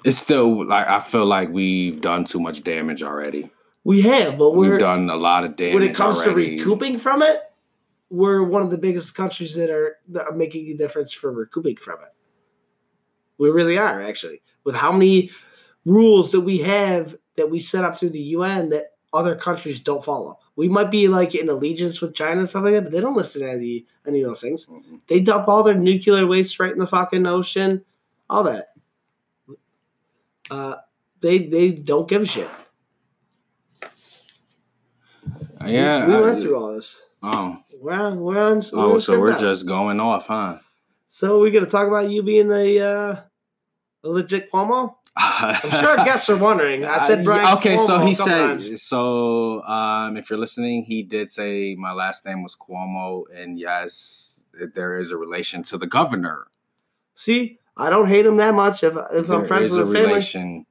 it's 0.03 0.17
still 0.17 0.65
like 0.67 0.87
I 0.87 0.99
feel 0.99 1.25
like 1.25 1.49
we've 1.49 2.01
done 2.01 2.25
too 2.25 2.39
much 2.39 2.63
damage 2.63 3.03
already. 3.03 3.49
we 3.83 4.01
have. 4.01 4.37
But 4.37 4.51
we're 4.51 4.71
We've 4.71 4.79
done 4.79 5.09
a 5.09 5.15
lot 5.15 5.43
of 5.43 5.55
damage 5.55 5.73
when 5.73 5.83
it 5.83 5.95
comes 5.95 6.17
already. 6.17 6.57
to 6.57 6.63
recouping 6.63 6.97
from 6.99 7.21
it, 7.21 7.39
we're 8.09 8.43
one 8.43 8.61
of 8.61 8.69
the 8.71 8.77
biggest 8.77 9.15
countries 9.15 9.55
that 9.55 9.69
are 9.69 9.97
that 10.09 10.25
are 10.25 10.35
making 10.35 10.67
a 10.67 10.75
difference 10.75 11.11
for 11.13 11.31
recouping 11.31 11.77
from 11.77 11.99
it. 12.01 12.09
We 13.37 13.49
really 13.49 13.77
are 13.77 14.01
actually 14.01 14.41
with 14.63 14.75
how 14.75 14.91
many 14.91 15.31
rules 15.85 16.31
that 16.31 16.41
we 16.41 16.59
have 16.59 17.15
that 17.35 17.49
we 17.49 17.59
set 17.59 17.83
up 17.83 17.97
through 17.97 18.11
the 18.11 18.21
UN 18.21 18.69
that 18.69 18.91
other 19.13 19.35
countries 19.35 19.79
don't 19.79 20.03
follow. 20.03 20.39
We 20.55 20.69
might 20.69 20.89
be 20.91 21.07
like 21.07 21.35
in 21.35 21.49
allegiance 21.49 21.99
with 22.01 22.13
China 22.13 22.39
and 22.39 22.49
stuff 22.49 22.63
like 22.63 22.73
that, 22.73 22.83
but 22.83 22.91
they 22.91 23.01
don't 23.01 23.15
listen 23.15 23.41
to 23.41 23.49
any 23.51 23.85
any 24.07 24.21
of 24.21 24.27
those 24.27 24.41
things. 24.41 24.65
Mhm. 24.67 25.01
They 25.07 25.19
dump 25.19 25.47
all 25.47 25.63
their 25.63 25.75
nuclear 25.75 26.25
waste 26.27 26.59
right 26.59 26.71
in 26.71 26.77
the 26.77 26.87
fucking 26.87 27.25
ocean, 27.25 27.83
all 28.29 28.43
that. 28.43 28.69
Uh, 30.49 30.75
they 31.19 31.39
they 31.39 31.71
don't 31.71 32.07
give 32.07 32.21
a 32.23 32.25
shit. 32.25 32.49
We- 35.63 35.73
Yeah, 35.73 36.07
we, 36.07 36.15
I- 36.15 36.19
went 36.21 36.39
through 36.39 36.55
all 36.55 36.73
this. 36.73 37.03
Oh, 37.23 37.57
We're 37.79 37.93
on. 37.93 38.19
We're 38.19 38.39
on. 38.41 38.61
oh, 38.73 38.89
we're 38.93 38.99
so 38.99 39.19
we're 39.19 39.31
out. 39.33 39.39
just 39.39 39.65
going 39.65 39.99
off, 39.99 40.27
huh? 40.27 40.59
So 41.05 41.39
we're 41.39 41.51
gonna 41.51 41.65
talk 41.67 41.87
about 41.87 42.09
you 42.09 42.23
being 42.23 42.51
a 42.51 42.79
uh, 42.79 43.11
a 43.11 43.23
legit 44.03 44.51
Cuomo. 44.51 44.95
I'm 45.17 45.69
sure 45.69 45.95
guests 45.97 46.29
are 46.29 46.37
wondering. 46.37 46.85
I 46.85 46.99
said 46.99 47.19
Uh, 47.19 47.23
Brian. 47.23 47.57
okay, 47.57 47.75
so 47.77 47.99
he 47.99 48.13
said. 48.13 48.47
times. 48.47 48.81
So, 48.81 49.61
um, 49.63 50.15
if 50.15 50.29
you're 50.29 50.39
listening, 50.39 50.83
he 50.83 51.03
did 51.03 51.29
say 51.29 51.75
my 51.77 51.91
last 51.91 52.25
name 52.25 52.43
was 52.43 52.55
Cuomo, 52.55 53.23
and 53.35 53.59
yes, 53.59 54.45
there 54.73 54.97
is 54.97 55.11
a 55.11 55.17
relation 55.17 55.63
to 55.63 55.77
the 55.77 55.85
governor. 55.87 56.47
See, 57.13 57.59
I 57.75 57.89
don't 57.89 58.07
hate 58.07 58.25
him 58.25 58.37
that 58.37 58.55
much. 58.55 58.83
If 58.83 58.95
if 59.13 59.29
I'm 59.29 59.43
friends 59.45 59.69
with 59.71 59.79
his 59.79 59.89
a 59.89 59.93
family, 59.93 60.07
relation, 60.09 60.65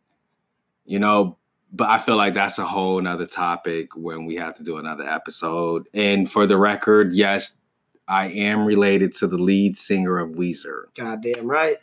you 0.86 0.98
know. 0.98 1.36
But 1.72 1.88
I 1.90 1.98
feel 1.98 2.16
like 2.16 2.34
that's 2.34 2.58
a 2.58 2.64
whole 2.64 3.00
nother 3.00 3.26
topic 3.26 3.94
when 3.96 4.24
we 4.26 4.34
have 4.36 4.56
to 4.56 4.64
do 4.64 4.78
another 4.78 5.04
episode. 5.08 5.86
And 5.94 6.28
for 6.28 6.44
the 6.46 6.56
record, 6.56 7.12
yes, 7.12 7.58
I 8.08 8.26
am 8.28 8.64
related 8.64 9.12
to 9.18 9.28
the 9.28 9.36
lead 9.38 9.76
singer 9.76 10.18
of 10.18 10.30
Weezer. 10.30 10.84
Goddamn 10.96 11.46
right. 11.48 11.76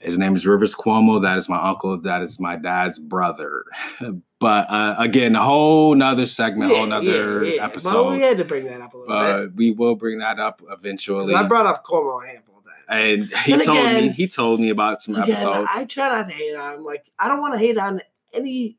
His 0.00 0.18
name 0.18 0.34
is 0.34 0.46
Rivers 0.46 0.74
Cuomo. 0.74 1.20
That 1.22 1.36
is 1.36 1.48
my 1.48 1.60
uncle. 1.60 2.00
That 2.00 2.22
is 2.22 2.40
my 2.40 2.56
dad's 2.56 2.98
brother. 2.98 3.64
but 4.40 4.70
uh, 4.70 4.94
again, 4.98 5.36
a 5.36 5.42
whole 5.42 5.94
nother 5.94 6.24
segment, 6.26 6.72
whole 6.72 6.86
nother 6.86 7.40
But 7.40 7.58
episode. 7.58 8.10
we 8.12 8.20
had 8.20 8.38
to 8.38 8.44
bring 8.46 8.64
that 8.66 8.80
up 8.80 8.94
a 8.94 8.96
little 8.96 9.14
But 9.14 9.36
bit. 9.48 9.54
we 9.56 9.70
will 9.72 9.96
bring 9.96 10.18
that 10.20 10.40
up 10.40 10.62
eventually. 10.70 11.34
I 11.34 11.46
brought 11.46 11.66
up 11.66 11.84
Cuomo 11.84 12.24
a 12.24 12.26
handful 12.28 12.58
of 12.58 12.64
times. 12.64 12.76
and 12.88 13.40
he 13.44 13.52
And 13.52 13.62
told 13.62 13.78
again- 13.78 14.04
me 14.06 14.10
he 14.12 14.26
told 14.26 14.58
me 14.60 14.70
about 14.70 15.02
some 15.02 15.16
Again, 15.16 15.32
episodes. 15.32 15.68
I 15.74 15.84
try 15.84 16.08
not 16.08 16.28
to 16.28 16.32
hate 16.32 16.54
on 16.56 16.74
him. 16.76 16.82
Like, 16.84 17.10
I 17.18 17.28
don't 17.28 17.40
want 17.42 17.52
to 17.54 17.58
hate 17.60 17.76
on 17.76 18.00
any 18.32 18.78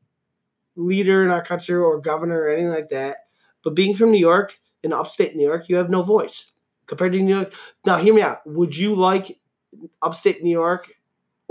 leader 0.76 1.24
in 1.24 1.30
our 1.30 1.44
country 1.44 1.76
or 1.76 2.00
governor 2.02 2.40
or 2.42 2.50
anything 2.50 2.70
like 2.74 2.90
that. 2.90 3.18
But 3.64 3.76
being 3.76 3.94
from 3.94 4.10
New 4.12 4.20
York, 4.20 4.58
in 4.84 4.92
upstate 4.92 5.36
New 5.36 5.44
York, 5.46 5.70
you 5.70 5.76
have 5.76 5.92
no 5.92 6.02
voice 6.02 6.52
compared 6.88 7.14
to 7.14 7.20
New 7.22 7.36
York. 7.36 7.54
Now, 7.86 7.98
hear 7.98 8.12
me 8.16 8.24
out. 8.24 8.40
Would 8.48 8.76
you 8.76 8.96
like 8.96 9.40
upstate 10.02 10.42
New 10.42 10.50
York 10.50 10.92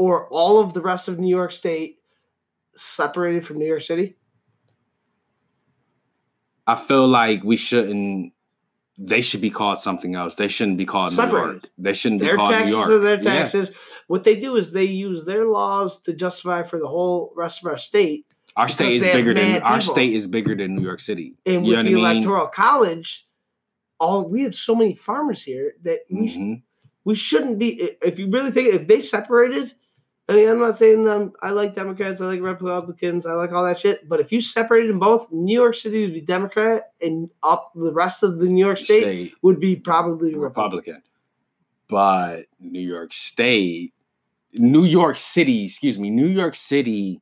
or 0.00 0.26
all 0.28 0.58
of 0.60 0.72
the 0.72 0.80
rest 0.80 1.08
of 1.08 1.18
New 1.18 1.28
York 1.28 1.50
State 1.52 1.98
separated 2.74 3.44
from 3.44 3.58
New 3.58 3.66
York 3.66 3.82
City? 3.82 4.16
I 6.66 6.74
feel 6.74 7.06
like 7.06 7.44
we 7.44 7.56
shouldn't. 7.56 8.32
They 8.96 9.20
should 9.20 9.42
be 9.42 9.50
called 9.50 9.78
something 9.78 10.14
else. 10.14 10.36
They 10.36 10.48
shouldn't 10.48 10.78
be 10.78 10.86
called 10.86 11.14
New 11.14 11.26
York. 11.26 11.68
They 11.76 11.92
shouldn't 11.92 12.22
be 12.22 12.26
Their 12.28 12.36
called 12.36 12.48
New 12.50 12.54
taxes 12.56 12.76
York. 12.76 12.88
are 12.88 12.98
their 12.98 13.14
Yeah. 13.16 13.20
taxes. 13.20 13.72
What 14.06 14.24
they 14.24 14.36
do 14.40 14.56
is 14.56 14.72
they 14.72 14.84
use 14.84 15.26
their 15.26 15.44
laws 15.44 16.00
to 16.02 16.14
justify 16.14 16.62
for 16.62 16.78
the 16.78 16.88
whole 16.88 17.32
rest 17.36 17.62
of 17.62 17.70
our 17.70 17.76
state. 17.78 18.24
Our 18.56 18.68
state 18.68 18.94
is 18.94 19.02
bigger 19.04 19.34
than 19.34 19.52
mad 19.52 19.62
our 19.62 19.80
state 19.82 20.14
is 20.14 20.26
bigger 20.26 20.54
than 20.54 20.76
New 20.76 20.82
York 20.82 21.00
City. 21.00 21.34
And 21.44 21.66
You 21.66 21.76
with 21.76 21.84
the 21.84 21.90
I 21.90 21.94
mean? 21.94 21.98
electoral 22.04 22.46
college, 22.48 23.26
all 23.98 24.26
we 24.28 24.42
have 24.44 24.54
so 24.54 24.74
many 24.74 24.94
farmers 24.94 25.42
here 25.42 25.74
that 25.82 26.00
we, 26.10 26.26
sh- 26.26 26.36
Mhm. 26.38 26.62
we 27.04 27.14
shouldn't 27.14 27.58
be. 27.58 27.80
If 28.02 28.18
you 28.18 28.28
really 28.30 28.50
think 28.50 28.74
if 28.74 28.86
they 28.86 29.00
separated, 29.00 29.74
I 30.30 30.34
mean, 30.34 30.48
I'm 30.48 30.60
not 30.60 30.76
saying 30.78 31.08
um, 31.08 31.32
I 31.42 31.50
like 31.50 31.74
Democrats, 31.74 32.20
I 32.20 32.26
like 32.26 32.40
Republicans, 32.40 33.26
I 33.26 33.32
like 33.32 33.52
all 33.52 33.64
that 33.64 33.78
shit. 33.80 34.08
But 34.08 34.20
if 34.20 34.30
you 34.30 34.40
separated 34.40 34.88
them 34.90 35.00
both, 35.00 35.30
New 35.32 35.52
York 35.58 35.74
City 35.74 36.02
would 36.04 36.14
be 36.14 36.20
Democrat, 36.20 36.82
and 37.02 37.30
up 37.42 37.72
the 37.74 37.92
rest 37.92 38.22
of 38.22 38.38
the 38.38 38.48
New 38.48 38.64
York 38.64 38.78
State, 38.78 39.02
State 39.02 39.34
would 39.42 39.58
be 39.58 39.74
probably 39.74 40.32
Republican. 40.34 40.94
Republican, 40.94 41.02
but 41.88 42.46
New 42.60 42.80
York 42.80 43.12
State, 43.12 43.92
New 44.54 44.84
York 44.84 45.16
City, 45.16 45.64
excuse 45.64 45.98
me, 45.98 46.10
New 46.10 46.28
York 46.28 46.54
City 46.54 47.20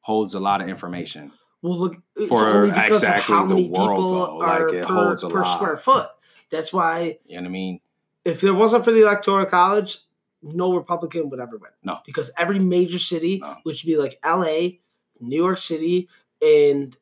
holds 0.00 0.34
a 0.34 0.40
lot 0.40 0.60
of 0.60 0.68
information. 0.68 1.30
Well, 1.62 1.78
look, 1.78 1.96
it's 2.16 2.28
For 2.28 2.44
only 2.48 2.70
because 2.72 3.04
exactly 3.04 3.36
the 3.36 3.44
many 3.44 3.68
world, 3.68 3.90
people 3.90 4.12
though. 4.14 4.36
Like, 4.38 4.60
are 4.62 4.74
it 4.74 4.84
per, 4.84 4.94
holds 4.94 5.22
a 5.22 5.28
per 5.28 5.42
lot. 5.42 5.44
square 5.44 5.76
foot. 5.76 6.08
That's 6.50 6.72
why 6.72 7.18
You 7.24 7.36
know 7.36 7.42
what 7.42 7.48
I 7.48 7.52
mean? 7.52 7.80
if 8.24 8.40
there 8.40 8.52
wasn't 8.54 8.84
for 8.84 8.90
the 8.92 9.02
electoral 9.02 9.46
college, 9.46 9.98
no 10.42 10.74
Republican 10.74 11.30
would 11.30 11.40
ever 11.40 11.56
win. 11.56 11.70
No. 11.84 11.98
because 12.04 12.30
every 12.36 12.58
major 12.58 12.98
city, 12.98 13.38
No. 13.40 13.56
which 13.62 13.84
would 13.84 13.88
be 13.90 13.96
like 13.96 14.18
L.A., 14.24 14.80
New 15.20 15.36
York 15.36 15.58
City, 15.58 16.08
and 16.40 16.96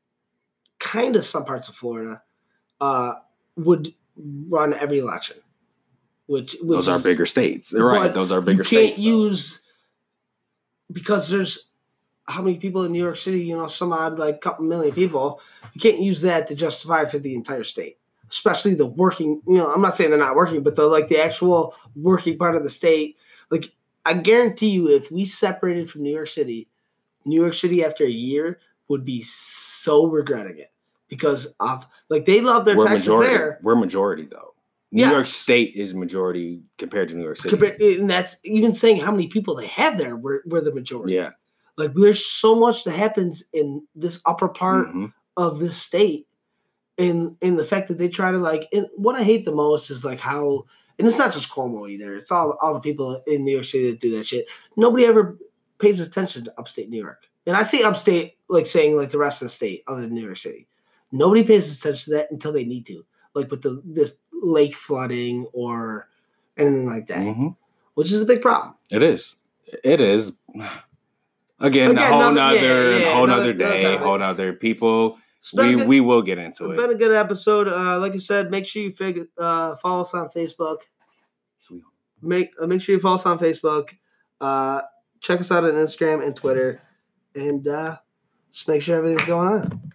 kind 0.79 1.17
of 1.17 1.25
some 1.25 1.45
parts 1.45 1.69
of 1.69 1.75
Florida, 1.75 2.23
uh, 2.81 3.15
would 3.57 3.95
run 4.17 4.75
every 4.75 4.99
election. 4.99 5.37
Which, 6.27 6.53
which 6.61 6.77
Those 6.77 6.89
are 6.89 6.97
is- 6.97 7.03
bigger 7.05 7.27
states. 7.27 7.75
Right. 7.75 8.13
Those 8.13 8.31
are 8.31 8.41
bigger 8.41 8.63
states. 8.63 8.73
you 8.73 8.79
can't 8.87 8.95
states. 8.95 9.07
use 9.07 9.61
because 10.93 11.29
there's 11.31 11.67
how 12.29 12.43
many 12.43 12.59
people 12.59 12.85
in 12.85 12.93
New 12.93 13.03
York 13.03 13.17
City, 13.17 13.41
you 13.43 13.57
know, 13.57 13.67
some 13.67 13.93
odd 13.93 14.19
like 14.19 14.41
couple 14.41 14.65
million 14.65 14.95
people. 14.95 15.41
You 15.73 15.81
can't 15.81 16.01
use 16.01 16.23
that 16.23 16.47
to 16.49 16.55
justify 16.55 17.05
for 17.07 17.19
the 17.19 17.35
entire 17.35 17.65
state, 17.65 17.99
especially 18.29 18.75
the 18.75 18.87
working. 18.87 19.43
You 19.47 19.55
know, 19.57 19.73
I'm 19.73 19.81
not 19.81 19.97
saying 19.97 20.11
they're 20.11 20.19
not 20.19 20.37
working, 20.37 20.63
but 20.63 20.77
the 20.77 20.87
like 20.87 21.09
the 21.09 21.19
actual 21.21 21.75
working 21.97 22.39
part 22.39 22.55
of 22.55 22.63
the 22.63 22.71
state. 22.71 23.17
Like 23.51 23.73
I 24.07 24.15
guarantee 24.15 24.71
you, 24.71 24.89
if 24.89 25.11
we 25.11 25.25
separated 25.25 25.91
from 25.91 26.03
New 26.03 26.15
York 26.15 26.29
City, 26.29 26.69
New 27.25 27.41
York 27.41 27.55
City 27.55 27.85
after 27.85 28.05
a 28.05 28.11
year 28.11 28.59
would 28.89 29.05
be 29.05 29.23
so 29.23 30.07
regretting 30.07 30.59
it 30.59 30.73
because 31.09 31.55
of 31.61 31.87
like 32.09 32.25
they 32.25 32.41
love 32.41 32.65
their 32.65 32.77
We're 32.77 32.87
taxes 32.87 33.09
majority. 33.09 33.33
there. 33.33 33.59
We're 33.63 33.75
majority 33.77 34.25
though. 34.27 34.55
New. 34.93 35.07
York 35.09 35.27
State 35.27 35.77
is 35.77 35.95
majority 35.95 36.63
compared 36.77 37.11
to 37.11 37.15
New 37.17 37.23
York 37.23 37.37
City. 37.37 37.51
Compared, 37.51 37.81
and 37.81 38.11
that's 38.11 38.37
even 38.43 38.73
saying 38.75 39.01
how 39.01 39.13
many 39.13 39.29
people 39.29 39.55
they 39.55 39.69
have 39.69 39.97
there. 39.99 40.17
We're, 40.17 40.41
we're 40.47 40.61
the 40.63 40.75
majority. 40.75 41.15
yeah. 41.15 41.31
Like 41.77 41.93
there's 41.95 42.27
so 42.27 42.57
much 42.57 42.83
that 42.85 42.91
happens 42.97 43.45
in 43.53 43.87
this 43.95 44.21
upper 44.27 44.49
part 44.49 44.89
Mhm. 44.89 45.13
of 45.37 45.61
this 45.61 45.77
state, 45.77 46.27
and 46.99 47.37
in 47.41 47.55
the 47.55 47.65
fact 47.65 47.87
that 47.89 47.99
they 47.99 48.09
try 48.09 48.33
to 48.33 48.39
like. 48.39 48.67
And 48.73 48.89
what 48.97 49.15
I 49.15 49.23
hate 49.23 49.45
the 49.45 49.53
most 49.55 49.91
is 49.91 50.05
like 50.05 50.19
how, 50.19 50.65
and 51.01 51.09
it's 51.09 51.19
not 51.19 51.33
just 51.33 51.51
Cuomo 51.51 51.91
either. 51.91 52.15
It's 52.15 52.31
all 52.31 52.57
all 52.63 52.75
the 52.75 52.81
people 52.81 53.21
in 53.27 53.45
New 53.45 53.53
York 53.53 53.65
City 53.65 53.91
that 53.91 53.99
do 54.01 54.17
that 54.17 54.27
shit. 54.27 54.49
Nobody 54.77 55.05
ever 55.07 55.37
pays 55.79 55.99
attention 55.99 56.45
to 56.45 56.55
upstate 56.59 56.89
New 56.91 57.01
York, 57.03 57.25
and 57.47 57.57
I 57.57 57.65
say 57.65 57.83
upstate 57.83 58.37
like 58.49 58.67
saying 58.67 58.97
like 58.97 59.11
the 59.11 59.19
rest 59.19 59.43
of 59.43 59.47
the 59.47 59.51
state 59.51 59.83
other 59.89 60.03
than 60.03 60.15
New 60.15 60.25
York 60.25 60.37
City. 60.37 60.69
Nobody 61.11 61.43
pays 61.43 61.77
attention 61.77 62.13
to 62.13 62.19
that 62.19 62.31
until 62.31 62.53
they 62.53 62.65
need 62.65 62.87
to, 62.87 63.05
like 63.35 63.51
with 63.51 63.63
the 63.63 63.83
this 63.85 64.17
lake 64.43 64.77
flooding 64.77 65.47
or 65.53 66.09
anything 66.57 66.87
like 66.87 67.07
that, 67.09 67.19
Mhm. 67.27 67.57
which 67.95 68.13
is 68.13 68.23
a 68.23 68.25
big 68.27 68.41
problem. 68.43 68.75
It 68.91 69.03
is. 69.03 69.37
It 69.83 70.01
is. 70.01 70.33
Again, 71.63 71.99
a 71.99 72.07
whole 72.09 72.29
another- 72.29 72.55
yeah, 72.57 72.63
nother, 72.63 72.99
yeah, 72.99 73.15
whole 73.15 73.25
another- 73.25 73.53
nother 73.53 73.53
day, 73.53 73.83
topic. 73.83 74.01
whole 74.01 74.19
nother 74.19 74.53
people. 74.55 75.19
It's 75.41 75.53
been 75.53 75.69
We 75.71 75.77
good- 75.77 75.89
we 75.89 76.01
will 76.01 76.21
get 76.23 76.37
into 76.39 76.71
It's 76.71 76.81
been 76.81 76.91
a 76.91 76.95
good 76.95 77.13
episode. 77.13 77.67
Uh, 77.67 77.99
like 77.99 78.13
I 78.13 78.19
said, 78.19 78.51
make 78.51 78.67
sure 78.67 78.83
you 78.83 78.93
fig- 78.93 79.29
uh, 79.39 79.75
follow 79.77 80.03
us 80.03 80.13
on 80.13 80.29
Facebook. 80.29 80.83
Sweet. 81.61 81.83
Make 82.21 82.51
uh, 82.61 82.67
make 82.67 82.83
sure 82.83 82.95
you 82.95 83.01
follow 83.01 83.15
us 83.15 83.25
on 83.25 83.39
Facebook. 83.39 83.91
Uh, 84.41 84.83
check 85.21 85.41
us 85.41 85.51
out 85.51 85.65
on 85.65 85.73
Instagram 85.73 86.23
and 86.25 86.37
Twitter, 86.37 86.83
and 87.35 87.67
uh, 87.67 87.97
just 88.53 88.69
make 88.69 88.83
sure 88.83 88.97
everything's 88.99 89.25
going 89.27 89.49
on. 89.49 89.93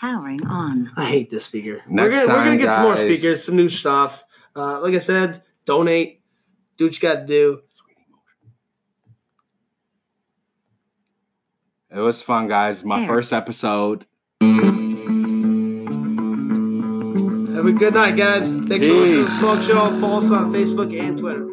Powering 0.00 0.44
on. 0.46 0.92
I 0.96 1.06
hate 1.06 1.30
this 1.30 1.44
speaker. 1.44 1.82
we're 1.88 1.94
Next 1.94 2.16
gonna 2.16 2.28
we're 2.28 2.34
gonna 2.44 2.50
time, 2.50 2.58
get 2.58 2.74
some 2.74 2.82
more 2.84 2.96
speakers, 2.96 3.44
some 3.44 3.56
new 3.56 3.68
stuff. 3.68 4.24
Uh, 4.54 4.80
like 4.80 4.94
I 4.94 4.98
said, 4.98 5.42
donate. 5.66 6.22
Do 6.76 6.84
what 6.84 6.94
you 6.94 7.00
got 7.00 7.14
to 7.20 7.26
do. 7.26 7.62
It 11.98 12.02
was 12.02 12.22
fun, 12.22 12.46
guys. 12.46 12.84
My 12.84 13.00
Here. 13.00 13.08
first 13.08 13.32
episode. 13.32 14.06
Have 14.40 14.52
a 17.66 17.72
good 17.72 17.94
night, 17.94 18.16
guys. 18.16 18.56
Thanks 18.56 18.86
for 18.86 18.92
listening 18.92 19.24
to 19.24 19.24
the 19.24 19.30
Smoke 19.30 19.60
Show. 19.62 20.00
Follow 20.00 20.18
us 20.18 20.30
on 20.30 20.52
Facebook 20.52 20.96
and 20.96 21.18
Twitter. 21.18 21.48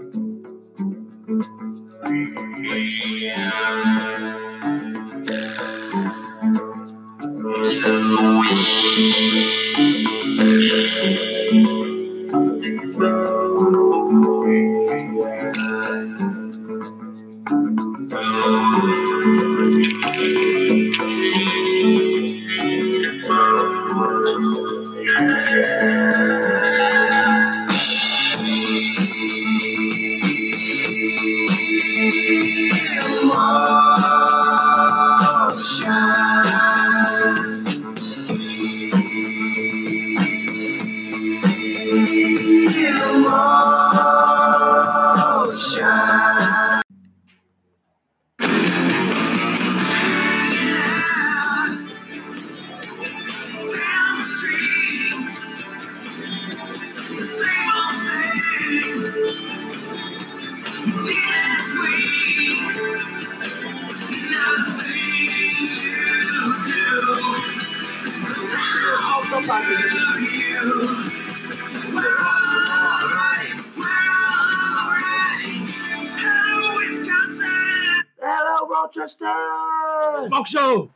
Smoke 79.07 80.47
show. 80.47 80.91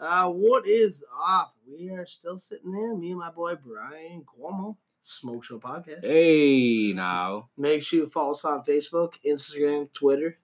Uh, 0.00 0.28
what 0.28 0.66
is 0.66 1.04
up? 1.28 1.54
We 1.70 1.90
are 1.90 2.06
still 2.06 2.36
sitting 2.36 2.72
there, 2.72 2.96
me 2.96 3.10
and 3.10 3.20
my 3.20 3.30
boy 3.30 3.54
Brian 3.54 4.24
Cuomo. 4.24 4.76
Smoke 5.02 5.44
Show 5.44 5.58
Podcast. 5.58 6.04
Hey, 6.04 6.92
now. 6.94 7.48
Make 7.56 7.82
sure 7.82 8.00
you 8.00 8.08
follow 8.08 8.32
us 8.32 8.44
on 8.44 8.64
Facebook, 8.64 9.14
Instagram, 9.24 9.92
Twitter. 9.92 10.38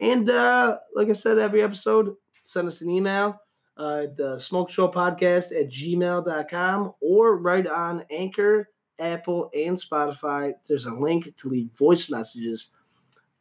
And 0.00 0.30
uh, 0.30 0.78
like 0.94 1.08
I 1.08 1.12
said, 1.12 1.38
every 1.38 1.62
episode, 1.62 2.14
send 2.42 2.68
us 2.68 2.80
an 2.80 2.90
email. 2.90 3.40
Uh, 3.76 4.06
the 4.16 4.38
Smoke 4.38 4.70
Show 4.70 4.88
Podcast 4.88 5.50
at 5.58 5.70
gmail.com 5.70 6.94
or 7.00 7.36
right 7.38 7.66
on 7.66 8.04
Anchor, 8.10 8.70
Apple, 8.98 9.50
and 9.54 9.76
Spotify. 9.76 10.52
There's 10.66 10.86
a 10.86 10.94
link 10.94 11.36
to 11.36 11.48
leave 11.48 11.70
voice 11.72 12.08
messages. 12.08 12.70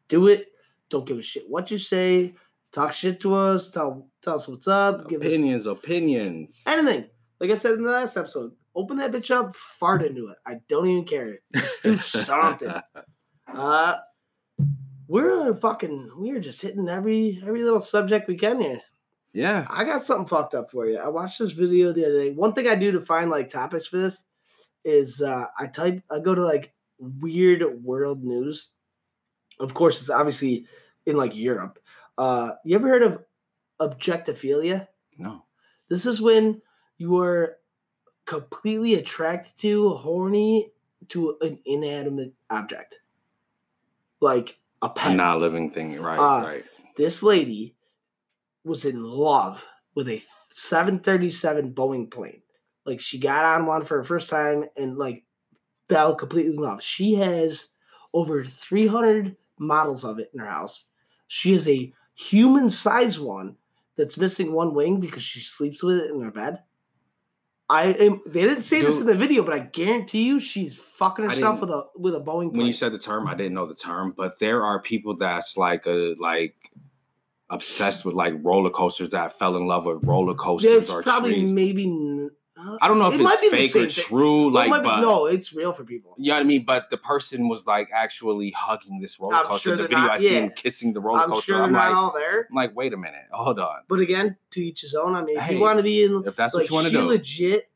Do 0.08 0.28
it. 0.28 0.48
Don't 0.90 1.06
give 1.06 1.20
a 1.20 1.22
shit 1.22 1.48
what 1.48 1.70
you 1.70 1.78
say. 1.78 2.34
Talk 2.72 2.94
shit 2.94 3.20
to 3.22 3.34
us. 3.34 3.70
Tell, 3.70 4.08
tell 4.22 4.36
us 4.36 4.48
what's 4.48 4.68
up. 4.68 5.10
Give 5.10 5.22
us 5.22 5.34
Opinions, 5.34 5.66
opinions. 5.68 6.64
anything. 6.68 7.06
Like 7.40 7.52
I 7.52 7.56
said 7.56 7.74
in 7.74 7.84
the 7.84 7.92
last 7.92 8.16
episode, 8.18 8.52
open 8.76 8.98
that 8.98 9.12
bitch 9.12 9.32
up, 9.32 9.56
fart 9.56 10.04
into 10.04 10.28
it. 10.28 10.38
I 10.46 10.56
don't 10.68 10.86
even 10.88 11.06
care. 11.06 11.38
Just 11.56 11.82
do 11.84 11.98
something. 11.98 12.74
Uh, 13.54 13.96
we're 15.08 15.54
fucking. 15.56 16.12
We're 16.18 16.40
just 16.40 16.62
hitting 16.62 16.88
every 16.90 17.40
every 17.46 17.64
little 17.64 17.82
subject 17.82 18.28
we 18.28 18.36
can 18.38 18.62
here. 18.62 18.82
yeah. 19.34 19.66
I 19.70 19.84
got 19.84 20.04
something 20.04 20.28
fucked 20.28 20.54
up 20.54 20.70
for 20.70 20.86
you. 20.88 20.98
I 20.98 21.08
watched 21.10 21.40
this 21.40 21.54
video 21.54 21.92
the 21.92 22.06
other 22.06 22.14
day. 22.24 22.32
One 22.32 22.54
thing 22.54 22.68
I 22.68 22.76
do 22.76 22.92
to 22.92 23.02
find 23.02 23.30
like 23.32 23.50
topics 23.50 23.88
for 23.88 23.98
this 23.98 24.26
is 24.86 25.22
uh, 25.22 25.46
I 25.58 25.68
type. 25.68 26.04
I 26.12 26.20
go 26.20 26.36
to 26.36 26.44
like 26.44 26.74
weird 27.00 27.64
world 27.84 28.24
news. 28.24 28.70
Of 29.60 29.74
course, 29.74 30.00
it's 30.00 30.10
obviously 30.10 30.68
in 31.06 31.18
like 31.18 31.36
Europe. 31.36 31.80
Uh, 32.20 32.52
you 32.66 32.76
ever 32.76 32.90
heard 32.90 33.02
of 33.04 33.24
objectophilia? 33.80 34.88
No. 35.18 35.46
This 35.88 36.06
is 36.06 36.22
when 36.22 36.62
you 36.98 37.18
are 37.18 37.58
completely 38.26 38.96
attracted 38.96 39.58
to, 39.60 39.88
a 39.88 39.96
horny 39.96 40.72
to 41.08 41.38
an 41.42 41.60
inanimate 41.66 42.34
object, 42.50 43.00
like 44.20 44.58
a 44.82 44.88
A 44.88 44.90
pet. 44.90 45.16
not 45.16 45.40
living 45.40 45.72
thing. 45.72 46.00
Right, 46.00 46.20
Uh, 46.20 46.46
right. 46.46 46.66
This 46.98 47.24
lady 47.24 47.76
was 48.66 48.84
in 48.84 49.02
love 49.02 49.66
with 49.96 50.10
a 50.10 50.22
737 50.50 51.74
Boeing 51.74 52.12
plane. 52.12 52.42
Like 52.86 53.00
she 53.00 53.18
got 53.18 53.46
on 53.46 53.66
one 53.66 53.86
for 53.86 53.98
her 53.98 54.04
first 54.04 54.30
time 54.30 54.66
and 54.76 54.98
like 54.98 55.24
fell 55.88 56.14
completely 56.16 56.52
in 56.54 56.58
love. 56.60 56.82
She 56.84 57.16
has 57.16 57.70
over 58.14 58.44
300 58.44 59.38
models 59.58 60.04
of 60.04 60.20
it 60.20 60.32
in 60.34 60.40
her 60.42 60.46
house. 60.50 60.86
She 61.28 61.54
is 61.54 61.66
a 61.68 61.94
human 62.20 62.70
size 62.70 63.18
one 63.18 63.56
that's 63.96 64.18
missing 64.18 64.52
one 64.52 64.74
wing 64.74 65.00
because 65.00 65.24
she 65.24 65.40
sleeps 65.40 65.82
with 65.82 65.98
it 65.98 66.12
in 66.12 66.22
her 66.22 66.32
bed. 66.32 66.64
I 67.70 67.86
am. 67.86 68.22
They 68.26 68.42
didn't 68.42 68.64
say 68.64 68.82
this 68.82 69.00
in 69.00 69.06
the 69.06 69.16
video, 69.16 69.44
but 69.44 69.54
I 69.54 69.60
guarantee 69.60 70.26
you, 70.26 70.40
she's 70.40 70.76
fucking 70.76 71.24
herself 71.26 71.62
with 71.62 71.70
a 71.70 71.86
with 71.96 72.16
a 72.16 72.20
Boeing 72.20 72.50
plane. 72.50 72.58
When 72.58 72.66
you 72.66 72.74
said 72.74 72.92
the 72.92 72.98
term, 72.98 73.28
I 73.28 73.36
didn't 73.36 73.54
know 73.54 73.68
the 73.68 73.76
term, 73.76 74.14
but 74.18 74.40
there 74.40 74.64
are 74.64 74.82
people 74.82 75.16
that's 75.16 75.56
like 75.56 75.86
a 75.86 76.16
like 76.18 76.56
obsessed 77.52 78.06
with 78.06 78.16
like 78.16 78.34
roller 78.42 78.72
coasters 78.72 79.10
that 79.12 79.38
fell 79.38 79.56
in 79.56 79.68
love 79.68 79.86
with 79.86 80.00
roller 80.04 80.34
coasters 80.34 80.72
it's 80.72 80.90
or 80.90 81.04
probably 81.04 81.34
trees. 81.34 81.54
maybe. 81.54 82.30
I 82.82 82.88
don't 82.88 83.00
know 83.00 83.08
if 83.12 83.20
it 83.20 83.22
it's 83.22 83.74
fake 83.74 83.76
or 83.84 83.88
true, 83.88 84.48
it 84.48 84.52
like, 84.52 84.70
might 84.70 84.80
be- 84.80 84.90
but 84.90 85.02
no, 85.02 85.26
it's 85.28 85.54
real 85.54 85.72
for 85.72 85.84
people. 85.84 86.14
you 86.18 86.30
know 86.30 86.36
what 86.36 86.42
I 86.42 86.44
mean. 86.44 86.66
But 86.66 86.90
the 86.90 86.98
person 86.98 87.48
was 87.48 87.66
like 87.66 87.90
actually 87.94 88.52
hugging 88.52 89.00
this 89.00 89.20
roller 89.20 89.44
coaster. 89.44 89.70
sure 89.70 89.78
the 89.78 89.84
video 89.84 89.98
not- 90.00 90.12
I 90.12 90.18
seen 90.18 90.34
yeah. 90.46 90.50
kissing 90.50 90.94
the 90.94 91.02
roller 91.02 91.22
I'm 91.22 91.30
coaster. 91.30 91.54
sure 91.54 91.62
I'm 91.62 91.72
not 91.72 91.90
like, 91.90 91.98
all 91.98 92.12
there. 92.14 92.48
I'm 92.50 92.56
like, 92.56 92.76
wait 92.76 92.94
a 92.94 92.98
minute, 92.98 93.26
hold 93.32 93.60
on. 93.60 93.80
But 93.88 94.00
again, 94.00 94.36
to 94.52 94.62
each 94.62 94.82
his 94.82 94.94
own. 94.96 95.16
I 95.16 95.22
mean, 95.24 95.38
if 95.38 95.44
Hey, 95.44 95.54
you 95.56 95.60
want 95.60 95.78
to 95.78 95.84
be 95.84 96.04
in, 96.04 96.24
if 96.26 96.36
that's 96.36 96.54
what 96.54 96.70
you 96.70 96.76
wanna 96.76 96.90
do. 96.90 97.02
legit 97.02 97.70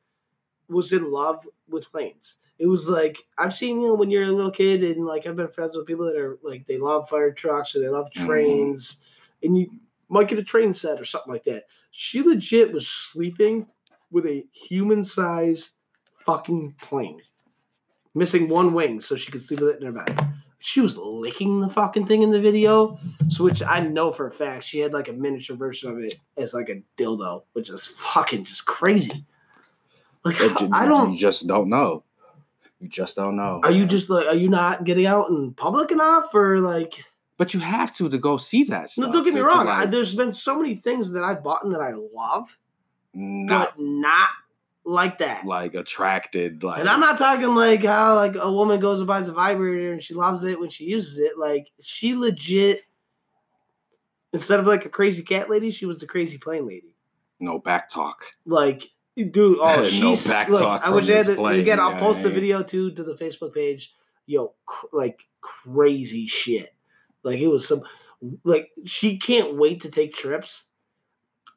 was 0.68 0.92
in 0.92 1.12
love 1.12 1.48
with 1.70 1.92
planes. 1.92 2.38
It 2.60 2.68
was 2.68 2.90
like 2.90 3.18
I've 3.38 3.54
seen 3.54 3.82
you 3.82 3.88
know 3.90 3.94
when 3.96 4.10
you're 4.12 4.24
a 4.24 4.32
little 4.32 4.52
kid 4.52 4.84
and 4.84 5.06
like 5.06 5.26
I've 5.28 5.36
been 5.36 5.48
friends 5.50 5.76
with 5.76 5.86
people 5.88 6.06
that 6.06 6.16
are 6.16 6.40
like 6.44 6.66
they 6.66 6.78
love 6.78 7.10
fire 7.10 7.32
trucks 7.32 7.76
or 7.76 7.80
they 7.80 7.90
love 7.90 8.10
Mhm. 8.12 8.26
trains, 8.26 8.98
and 9.42 9.58
you 9.58 9.70
might 10.10 10.28
get 10.28 10.38
a 10.40 10.44
train 10.44 10.74
set 10.74 11.00
or 11.02 11.06
something 11.06 11.32
like 11.32 11.44
that. 11.46 11.64
She 11.92 12.22
legit 12.22 12.72
was 12.72 12.88
sleeping 12.88 13.68
with 14.14 14.26
a 14.26 14.46
human 14.54 15.04
size 15.04 15.72
fucking 16.20 16.76
plane, 16.82 17.20
missing 18.16 18.48
one 18.48 18.74
wing 18.74 19.00
so 19.02 19.16
she 19.16 19.32
could 19.32 19.42
sleep 19.42 19.60
with 19.60 19.72
it 19.76 19.82
in 19.82 19.86
her 19.88 19.92
bed. 20.06 20.28
She 20.60 20.80
was 20.80 20.96
licking 20.98 21.60
the 21.60 21.68
fucking 21.70 22.06
thing 22.06 22.22
in 22.22 22.32
the 22.32 22.40
video, 22.40 22.98
so 23.28 23.44
which 23.44 23.62
I 23.62 23.82
know 23.82 24.14
for 24.14 24.28
a 24.28 24.32
fact 24.32 24.64
she 24.64 24.80
had 24.80 24.94
like 24.94 25.10
a 25.10 25.14
miniature 25.14 25.58
version 25.58 25.92
of 25.92 25.98
it 25.98 26.16
as 26.38 26.54
like 26.54 26.70
a 26.70 26.82
dildo, 26.96 27.44
which 27.52 27.70
is 27.70 27.88
fucking 27.88 28.46
just 28.46 28.66
crazy. 28.66 29.26
Like 30.24 30.40
you- 30.40 30.70
I 30.72 30.86
don't. 30.86 31.12
you 31.12 31.18
just 31.20 31.48
don't 31.48 31.68
know. 31.68 32.04
You 32.80 32.88
just 32.88 33.18
don't 33.18 33.36
know. 33.36 33.60
Are 33.64 33.72
you 33.72 33.86
just 33.86 34.10
like? 34.10 34.26
Are 34.28 34.36
you 34.36 34.48
not 34.48 34.86
getting 34.86 35.06
out 35.06 35.30
in 35.30 35.54
public 35.54 35.92
enough, 35.92 36.34
or 36.34 36.60
like? 36.62 37.04
But 37.38 37.54
you 37.54 37.60
have 37.60 37.94
to 37.96 38.08
to 38.08 38.18
go 38.18 38.38
see 38.38 38.64
that 38.66 38.90
No, 38.98 39.12
don't 39.12 39.24
get 39.26 39.34
me 39.34 39.40
to- 39.42 39.48
to, 39.48 39.54
wrong. 39.54 39.68
I, 39.68 39.86
there's 39.86 40.16
been 40.16 40.32
so 40.32 40.56
many 40.58 40.76
things 40.76 41.12
that 41.12 41.24
I've 41.24 41.44
bought 41.44 41.66
and 41.66 41.74
that 41.76 41.82
I 41.82 41.92
love, 42.14 42.58
not 43.14 43.76
but 43.76 43.84
not 43.84 44.30
like 44.86 45.20
that. 45.20 45.46
like 45.46 45.76
attracted. 45.76 46.64
Like, 46.64 46.80
and 46.80 46.90
I'm 46.90 47.00
not 47.00 47.18
talking 47.18 47.56
like 47.56 47.84
how 47.84 48.16
like 48.16 48.36
a 48.36 48.52
woman 48.52 48.80
goes 48.80 49.00
and 49.00 49.08
buys 49.08 49.28
a 49.28 49.34
vibrator 49.34 49.92
and 49.92 50.02
she 50.02 50.14
loves 50.14 50.44
it 50.44 50.60
when 50.60 50.70
she 50.70 50.86
uses 50.86 51.20
it. 51.20 51.38
Like 51.38 51.72
she 51.82 52.16
legit, 52.16 52.82
instead 54.32 54.60
of 54.60 54.68
like 54.68 54.86
a 54.86 54.90
crazy 54.90 55.24
cat 55.24 55.50
lady, 55.50 55.72
she 55.72 55.86
was 55.86 56.00
the 56.00 56.08
crazy 56.08 56.38
plane 56.38 56.68
lady. 56.68 56.96
no 57.40 57.60
back 57.60 57.90
talk. 57.90 58.26
Like, 58.46 58.90
dude, 59.16 59.58
oh, 59.62 59.76
No 59.78 59.84
she's 59.84 60.28
back 60.28 60.50
look, 60.50 60.62
talk 60.62 60.86
I 60.86 60.90
wish 60.90 61.10
I 61.10 61.14
had 61.14 61.26
the, 61.28 61.44
again. 61.46 61.80
I'll 61.80 61.92
yeah, 61.92 62.00
post 62.00 62.24
the 62.24 62.30
yeah. 62.30 62.36
video 62.36 62.64
too 62.64 62.92
to 62.92 63.04
the 63.04 63.16
Facebook 63.16 63.54
page. 63.54 63.94
Yo, 64.26 64.54
cr- 64.66 64.88
like 64.92 65.24
crazy 65.42 66.28
shit. 66.28 66.70
Like 67.24 67.40
it 67.40 67.48
was 67.48 67.68
some, 67.68 67.84
like 68.44 68.72
she 68.86 69.18
can't 69.18 69.56
wait 69.56 69.82
to 69.82 69.90
take 69.90 70.14
trips. 70.14 70.68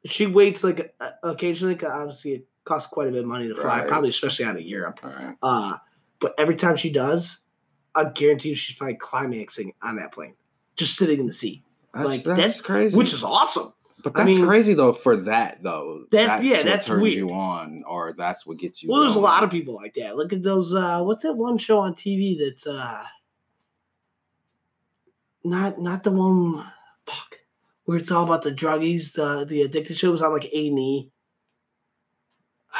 She 0.05 0.25
waits 0.25 0.63
like 0.63 0.93
occasionally. 0.99 1.13
occasionally. 1.23 1.75
'cause 1.75 1.91
obviously, 1.91 2.31
it 2.33 2.47
costs 2.63 2.87
quite 2.87 3.07
a 3.07 3.11
bit 3.11 3.21
of 3.21 3.27
money 3.27 3.47
to 3.47 3.55
fly, 3.55 3.79
Right. 3.79 3.87
probably 3.87 4.09
especially 4.09 4.45
out 4.45 4.55
of 4.55 4.61
Europe. 4.61 4.99
Right. 5.03 5.35
Uh, 5.41 5.77
but 6.19 6.33
every 6.37 6.55
time 6.55 6.75
she 6.75 6.89
does, 6.91 7.39
I 7.95 8.05
guarantee 8.05 8.49
you 8.49 8.55
she's 8.55 8.75
probably 8.75 8.95
climaxing 8.95 9.73
on 9.81 9.95
that 9.97 10.11
plane, 10.11 10.35
just 10.75 10.95
sitting 10.97 11.19
in 11.19 11.25
the 11.27 11.33
seat, 11.33 11.63
That's, 11.93 12.07
Like, 12.09 12.23
that's, 12.23 12.37
that's- 12.37 12.61
crazy. 12.61 12.97
which 12.97 13.13
is 13.13 13.23
awesome. 13.23 13.73
but 14.03 14.15
I 14.15 14.23
that's 14.25 14.37
mean- 14.37 14.47
crazy 14.47 14.73
though. 14.75 14.93
For 14.93 15.17
that 15.17 15.63
though, 15.63 16.05
That's- 16.11 16.43
yeah, 16.43 16.57
what 16.57 16.65
that's 16.65 16.85
turns 16.85 17.01
weird. 17.01 17.15
you 17.15 17.31
on, 17.31 17.83
or 17.87 18.13
that's 18.15 18.45
what 18.45 18.57
gets 18.59 18.83
you. 18.83 18.89
Well, 18.91 19.01
there's 19.01 19.15
a 19.15 19.19
lot 19.19 19.43
of 19.43 19.49
people 19.49 19.73
like 19.73 19.95
that. 19.95 20.15
Look 20.15 20.31
at 20.31 20.43
those. 20.43 20.75
Uh, 20.75 21.01
what's 21.03 21.23
that 21.23 21.33
one 21.33 21.57
show 21.57 21.79
on 21.79 21.95
TV 21.95 22.37
that's 22.37 22.67
uh, 22.67 23.03
not 25.43 25.79
not 25.79 26.03
the 26.03 26.11
one. 26.11 26.65
Fuck, 27.05 27.39
where 27.87 27.97
it's 27.97 28.11
all 28.11 28.25
about 28.25 28.43
the 28.43 28.51
druggies. 28.51 29.13
The 29.13 29.45
the 29.47 29.61
addicted 29.61 29.95
show 29.95 30.11
was 30.11 30.21
on 30.21 30.33
like 30.33 30.43
A 30.53 30.67
and 30.67 30.77
E. 30.77 31.09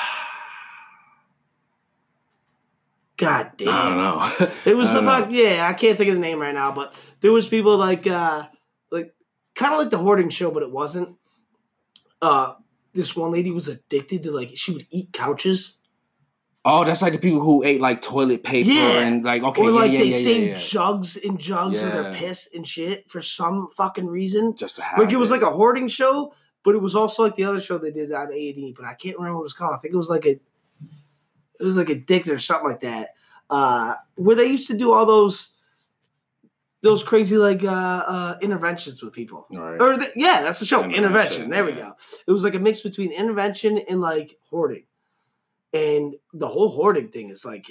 God 3.16 3.54
damn. 3.56 3.70
I 3.70 3.86
don't 3.88 3.98
know. 3.98 4.30
It 4.66 4.76
was 4.76 4.92
the 4.94 5.02
fuck. 5.02 5.30
Yeah, 5.32 5.66
I 5.68 5.74
can't 5.74 5.98
think 5.98 6.10
of 6.10 6.16
the 6.16 6.22
name 6.22 6.42
right 6.42 6.54
now, 6.54 6.74
but 6.74 7.02
there 7.22 7.32
was 7.32 7.48
people 7.48 7.78
like 7.78 8.06
uh 8.06 8.48
like 8.92 9.16
kind 9.56 9.74
of 9.74 9.80
like 9.80 9.92
the 9.92 9.98
hoarding 9.98 10.28
show, 10.30 10.52
but 10.52 10.62
it 10.62 10.72
wasn't. 10.72 11.16
Uh, 12.22 12.56
this 12.94 13.16
one 13.16 13.32
lady 13.32 13.52
was 13.52 13.70
addicted 13.70 14.24
to 14.24 14.32
like 14.32 14.52
she 14.56 14.74
would 14.74 14.88
eat 14.92 15.14
couches. 15.14 15.80
Oh, 16.70 16.84
that's 16.84 17.02
like 17.02 17.14
the 17.14 17.20
people 17.20 17.40
who 17.42 17.64
ate 17.64 17.80
like 17.82 18.02
toilet 18.02 18.44
paper 18.44 18.70
Yeah. 18.70 19.00
and 19.02 19.24
like 19.24 19.42
okay, 19.44 19.62
or 19.62 19.70
yeah, 19.72 19.76
like 19.80 19.92
yeah, 19.94 20.00
they 20.00 20.06
yeah, 20.10 20.18
save 20.18 20.44
yeah, 20.44 20.50
yeah. 20.50 20.58
jugs 20.60 21.18
and 21.18 21.40
jugs 21.40 21.82
of 21.82 21.94
their 21.94 22.14
piss 22.14 22.50
and 22.54 22.68
shit 22.68 23.10
for 23.10 23.22
some 23.22 23.70
fucking 23.76 24.06
reason. 24.08 24.56
just 24.56 24.76
to 24.76 24.82
have 24.82 25.00
Like 25.00 25.12
it 25.12 25.18
was 25.18 25.32
like 25.32 25.42
a 25.42 25.50
hoarding 25.50 25.88
show, 25.88 26.34
but 26.64 26.76
it 26.76 26.82
was 26.82 26.96
also 26.96 27.24
like 27.24 27.36
the 27.36 27.46
other 27.46 27.62
show 27.62 27.78
they 27.78 27.92
did 27.92 28.12
on 28.12 28.34
A 28.34 28.50
and 28.50 28.58
E, 28.60 28.74
but 28.76 28.86
I 28.86 28.94
can't 28.94 29.18
remember 29.18 29.38
what 29.38 29.42
it 29.42 29.44
was 29.44 29.54
called. 29.54 29.74
I 29.74 29.78
think 29.78 29.94
it 29.94 29.98
was 29.98 30.10
like 30.10 30.26
a 30.26 30.40
it 31.60 31.64
was 31.64 31.78
like 31.78 31.90
Addicted 31.90 32.34
or 32.34 32.40
something 32.40 32.68
like 32.70 32.82
that. 32.82 33.16
Uh 33.50 33.96
where 34.16 34.36
they 34.36 34.48
used 34.48 34.68
to 34.68 34.78
do 34.78 34.92
all 34.92 35.06
those 35.06 35.54
those 36.84 37.02
crazy 37.02 37.38
like 37.38 37.64
uh 37.64 38.04
uh 38.08 38.36
interventions 38.42 39.02
with 39.02 39.14
people. 39.14 39.48
Right. 39.52 39.82
Or 39.82 39.98
the, 39.98 40.10
yeah, 40.16 40.42
that's 40.44 40.60
the 40.60 40.66
show. 40.66 40.84
Intervention. 40.84 41.44
Intervention, 41.44 41.50
There 41.50 41.66
we 41.66 41.72
go. 41.74 41.94
It 42.28 42.32
was 42.32 42.44
like 42.44 42.56
a 42.56 42.60
mix 42.60 42.82
between 42.82 43.12
intervention 43.12 43.80
and 43.90 44.02
like 44.02 44.38
hoarding. 44.50 44.84
And 45.74 46.16
the 46.34 46.48
whole 46.48 46.70
hoarding 46.70 47.10
thing 47.10 47.30
is 47.30 47.46
like 47.46 47.66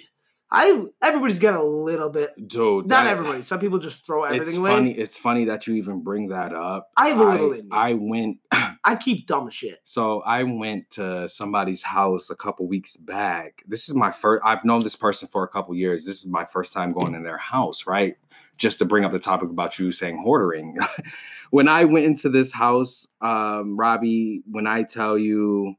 I 0.50 0.84
everybody's 1.02 1.40
got 1.40 1.54
a 1.54 1.62
little 1.64 2.08
bit 2.08 2.30
Dude, 2.46 2.86
not 2.86 3.04
that- 3.04 3.10
everybody. 3.10 3.42
Some 3.42 3.58
people 3.58 3.78
just 3.80 4.06
throw 4.06 4.22
everything 4.24 4.46
It's 4.48 4.56
away. 4.56 4.70
funny. 4.70 4.92
It's 4.92 5.18
funny 5.18 5.44
that 5.46 5.66
you 5.66 5.74
even 5.74 6.02
bring 6.02 6.28
that 6.28 6.54
up. 6.54 6.88
I 6.96 7.08
have 7.08 7.18
a 7.18 7.24
little 7.24 7.52
I, 7.52 7.56
in 7.56 7.64
me. 7.68 7.70
I 7.72 7.92
went. 7.94 8.38
I 8.84 8.94
keep 8.94 9.26
dumb 9.26 9.50
shit. 9.50 9.78
So 9.82 10.20
I 10.20 10.44
went 10.44 10.88
to 10.90 11.28
somebody's 11.28 11.82
house 11.82 12.30
a 12.30 12.36
couple 12.36 12.68
weeks 12.68 12.96
back. 12.96 13.64
This 13.66 13.88
is 13.88 13.96
my 13.96 14.12
first. 14.12 14.44
I've 14.44 14.64
known 14.64 14.80
this 14.80 14.94
person 14.94 15.28
for 15.28 15.42
a 15.42 15.48
couple 15.48 15.74
years. 15.74 16.04
This 16.06 16.18
is 16.20 16.26
my 16.26 16.44
first 16.44 16.72
time 16.72 16.92
going 16.92 17.14
in 17.14 17.24
their 17.24 17.38
house, 17.38 17.84
right? 17.88 18.14
Just 18.56 18.78
to 18.78 18.84
bring 18.84 19.04
up 19.04 19.10
the 19.10 19.18
topic 19.18 19.50
about 19.50 19.80
you 19.80 19.90
saying 19.90 20.18
hoarding. 20.22 20.78
when 21.50 21.66
I 21.68 21.84
went 21.84 22.06
into 22.06 22.28
this 22.28 22.52
house, 22.52 23.08
um, 23.20 23.76
Robbie, 23.76 24.44
when 24.48 24.68
I 24.68 24.84
tell 24.84 25.18
you, 25.18 25.74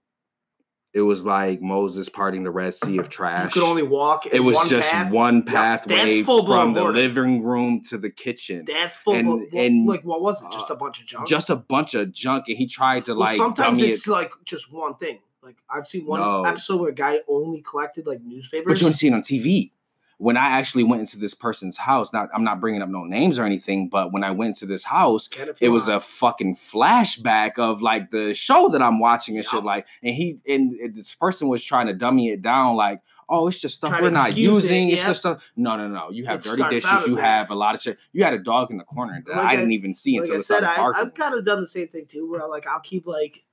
It 0.94 1.02
was 1.02 1.26
like 1.26 1.62
Moses 1.62 2.10
parting 2.10 2.44
the 2.44 2.50
Red 2.50 2.74
Sea 2.74 2.98
of 2.98 3.10
trash. 3.10 3.56
You 3.56 3.62
could 3.62 3.68
only 3.68 3.84
walk. 3.84 4.26
it 4.26 4.40
was 4.40 4.56
one 4.56 4.68
just 4.68 4.90
path. 4.92 5.12
one 5.12 5.44
pathway 5.44 6.24
from 6.24 6.74
the 6.74 6.84
living 6.86 7.44
room 7.44 7.82
to 7.90 7.98
the 7.98 8.10
kitchen. 8.10 8.66
That's 8.66 8.98
full. 8.98 9.14
and- 9.14 9.28
blown- 9.28 9.48
and, 9.54 9.86
like 9.88 10.04
what 10.04 10.22
was 10.22 10.42
it? 10.42 10.48
Just 10.52 10.72
uh, 10.72 10.74
a 10.74 10.78
bunch 10.78 11.00
of 11.02 11.06
junk. 11.06 11.28
Just 11.28 11.50
a 11.50 11.56
bunch 11.56 11.94
of 11.94 12.12
junk, 12.14 12.46
and 12.48 12.58
he 12.58 12.66
tried 12.66 13.06
to 13.06 13.12
Well, 13.12 13.20
like 13.22 13.38
sometimes 13.38 13.82
it's 13.82 14.08
it. 14.08 14.12
like 14.12 14.32
just 14.46 14.72
one 14.72 14.96
thing. 14.96 15.20
Like 15.44 15.58
I've 15.70 15.86
seen 15.88 16.06
one 16.06 16.20
No. 16.20 16.44
episode 16.44 16.82
where 16.82 16.90
a 16.90 16.96
guy 16.96 17.20
only 17.28 17.62
collected 17.62 18.08
like 18.08 18.22
newspapers. 18.22 18.66
But 18.66 18.82
you 18.82 18.88
to 18.88 18.94
see 18.94 19.08
it 19.08 19.14
on 19.14 19.22
TV. 19.22 19.72
When 20.19 20.35
I 20.35 20.45
actually 20.48 20.84
went 20.84 21.02
into 21.02 21.19
this 21.19 21.35
person's 21.35 21.77
house, 21.77 22.11
not 22.11 22.30
I'm 22.34 22.44
not 22.44 22.60
bringing 22.60 22.81
up 22.81 22.89
no 22.89 23.03
names 23.03 23.38
or 23.38 23.44
anything, 23.44 23.88
but 23.88 24.11
when 24.11 24.23
I 24.23 24.31
went 24.31 24.56
to 24.57 24.65
this 24.65 24.84
house, 24.84 25.30
it 25.61 25.69
was 25.69 25.88
a 25.88 25.99
fucking 25.99 26.56
flashback 26.56 27.60
of 27.60 27.81
like 27.84 28.10
the 28.10 28.34
show 28.34 28.69
that 28.69 28.81
I'm 28.81 28.99
watching 28.99 29.35
and 29.38 29.45
shit. 29.45 29.64
Like, 29.64 29.85
and 30.02 30.15
he 30.15 30.39
and 30.48 30.95
this 30.95 31.14
person 31.15 31.48
was 31.49 31.64
trying 31.64 31.85
to 31.88 31.94
dummy 31.94 32.30
it 32.30 32.41
down, 32.41 32.76
like, 32.76 33.02
oh, 33.30 33.48
it's 33.48 33.60
just 33.60 33.76
stuff 33.76 33.91
we're 34.02 34.10
not 34.10 34.27
excuse 34.30 34.48
it, 34.65 34.73
using. 34.73 34.89
It's 34.89 35.06
just 35.06 35.19
stuff. 35.19 35.52
No, 35.56 35.76
no, 35.77 35.88
no. 35.88 36.10
You 36.10 36.26
have 36.26 36.39
It 36.39 36.45
dirty 36.45 36.64
dishes. 36.69 36.89
You 37.07 37.15
that. 37.18 37.22
have 37.22 37.52
a 37.52 37.56
lot 37.56 37.76
of 37.76 37.81
shit. 37.81 37.99
You 38.11 38.23
had 38.23 38.34
a 38.34 38.39
dog 38.39 38.72
in 38.72 38.77
the 38.77 38.85
corner 38.85 39.22
that 39.27 39.35
Like 39.35 39.45
I 39.45 39.52
I- 39.52 39.56
didn't 39.56 39.73
even 39.73 39.94
see 39.94 40.14
like 40.19 40.22
until 40.23 40.35
I 40.35 40.39
it 40.39 40.44
said, 40.45 40.64
I. 40.64 40.91
I've 40.95 41.14
kind 41.14 41.35
of 41.35 41.45
done 41.45 41.61
the 41.61 41.68
same 41.68 41.89
thing 41.89 42.06
too, 42.07 42.27
where 42.27 42.41
I 42.41 42.45
like 42.45 42.65
I'll 42.65 42.80
keep 42.80 43.06
like 43.06 43.44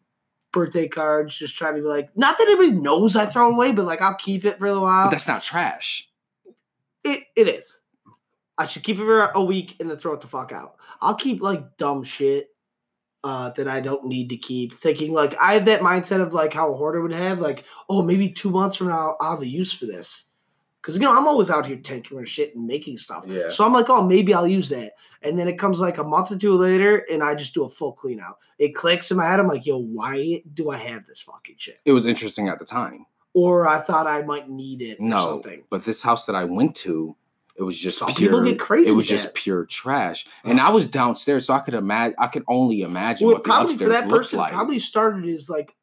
birthday 0.52 0.88
cards, 0.88 1.36
just 1.36 1.56
trying 1.56 1.74
to 1.74 1.82
be 1.82 1.86
like, 1.88 2.16
not 2.16 2.38
that 2.38 2.46
anybody 2.48 2.70
knows 2.70 3.16
I 3.16 3.26
throw 3.26 3.52
away, 3.52 3.72
but 3.72 3.84
like 3.84 4.00
I'll 4.00 4.14
keep 4.16 4.44
it 4.46 4.58
for 4.58 4.64
a 4.64 4.68
little 4.68 4.84
while. 4.84 5.06
but 5.06 5.10
that's 5.10 5.28
not 5.28 5.42
trash. 5.42 6.08
It 7.04 7.24
it 7.36 7.48
is. 7.48 7.82
I 8.56 8.66
should 8.66 8.82
keep 8.82 8.96
it 8.96 9.00
for 9.00 9.30
a 9.34 9.42
week 9.42 9.76
and 9.80 9.90
then 9.90 9.96
throw 9.96 10.12
it 10.12 10.20
the 10.20 10.26
fuck 10.26 10.52
out. 10.52 10.76
I'll 11.00 11.14
keep 11.14 11.42
like 11.42 11.76
dumb 11.76 12.04
shit 12.04 12.48
uh, 13.24 13.50
that 13.50 13.66
I 13.66 13.80
don't 13.80 14.04
need 14.04 14.28
to 14.28 14.36
keep. 14.36 14.74
Thinking 14.74 15.12
like 15.12 15.34
I 15.40 15.54
have 15.54 15.64
that 15.64 15.80
mindset 15.80 16.20
of 16.20 16.34
like 16.34 16.52
how 16.52 16.72
a 16.72 16.76
hoarder 16.76 17.00
would 17.00 17.12
have, 17.12 17.40
like, 17.40 17.64
oh, 17.88 18.02
maybe 18.02 18.28
two 18.28 18.50
months 18.50 18.76
from 18.76 18.88
now 18.88 19.16
I'll 19.20 19.32
have 19.32 19.42
a 19.42 19.46
use 19.46 19.72
for 19.72 19.86
this. 19.86 20.26
Cause 20.82 20.96
you 20.96 21.02
know 21.02 21.16
I'm 21.16 21.26
always 21.26 21.48
out 21.48 21.66
here 21.66 21.78
tinkering 21.78 22.26
shit 22.26 22.54
and 22.54 22.66
making 22.66 22.98
stuff. 22.98 23.24
Yeah. 23.26 23.48
So 23.48 23.64
I'm 23.64 23.72
like, 23.72 23.88
oh, 23.88 24.06
maybe 24.06 24.34
I'll 24.34 24.46
use 24.46 24.68
that. 24.68 24.92
And 25.22 25.38
then 25.38 25.48
it 25.48 25.58
comes 25.58 25.80
like 25.80 25.96
a 25.96 26.04
month 26.04 26.30
or 26.30 26.36
two 26.36 26.52
later, 26.52 27.06
and 27.10 27.22
I 27.22 27.34
just 27.34 27.54
do 27.54 27.64
a 27.64 27.70
full 27.70 27.92
clean 27.92 28.20
out. 28.20 28.36
It 28.58 28.74
clicks 28.74 29.10
in 29.10 29.16
my 29.16 29.26
head. 29.26 29.40
I'm 29.40 29.48
like, 29.48 29.64
yo, 29.64 29.78
why 29.78 30.42
do 30.52 30.68
I 30.68 30.76
have 30.76 31.06
this 31.06 31.22
fucking 31.22 31.56
shit? 31.56 31.78
It 31.86 31.92
was 31.92 32.04
interesting 32.04 32.48
at 32.48 32.58
the 32.58 32.66
time. 32.66 33.06
Or 33.34 33.66
I 33.66 33.80
thought 33.80 34.06
I 34.06 34.22
might 34.22 34.48
need 34.48 34.80
it 34.80 34.98
or 35.00 35.06
No, 35.06 35.18
something. 35.18 35.64
but 35.68 35.84
this 35.84 36.02
house 36.02 36.24
that 36.26 36.36
I 36.36 36.44
went 36.44 36.76
to, 36.76 37.16
it 37.56 37.62
was 37.64 37.78
just 37.78 37.98
pure. 38.06 38.14
people 38.30 38.42
get 38.44 38.58
crazy 38.60 38.88
It 38.90 38.92
was 38.92 39.06
just 39.08 39.26
that. 39.26 39.34
pure 39.34 39.64
trash, 39.66 40.24
and 40.44 40.60
I 40.60 40.70
was 40.70 40.86
downstairs, 40.86 41.46
so 41.46 41.54
I 41.54 41.58
could 41.60 41.74
imagine. 41.74 42.14
I 42.18 42.28
could 42.28 42.44
only 42.48 42.82
imagine 42.82 43.26
Well, 43.26 43.36
what 43.36 43.44
probably 43.44 43.76
for 43.76 43.88
that 43.90 44.08
person, 44.08 44.38
like. 44.38 44.52
probably 44.52 44.78
started 44.78 45.26
as 45.26 45.50
like 45.50 45.74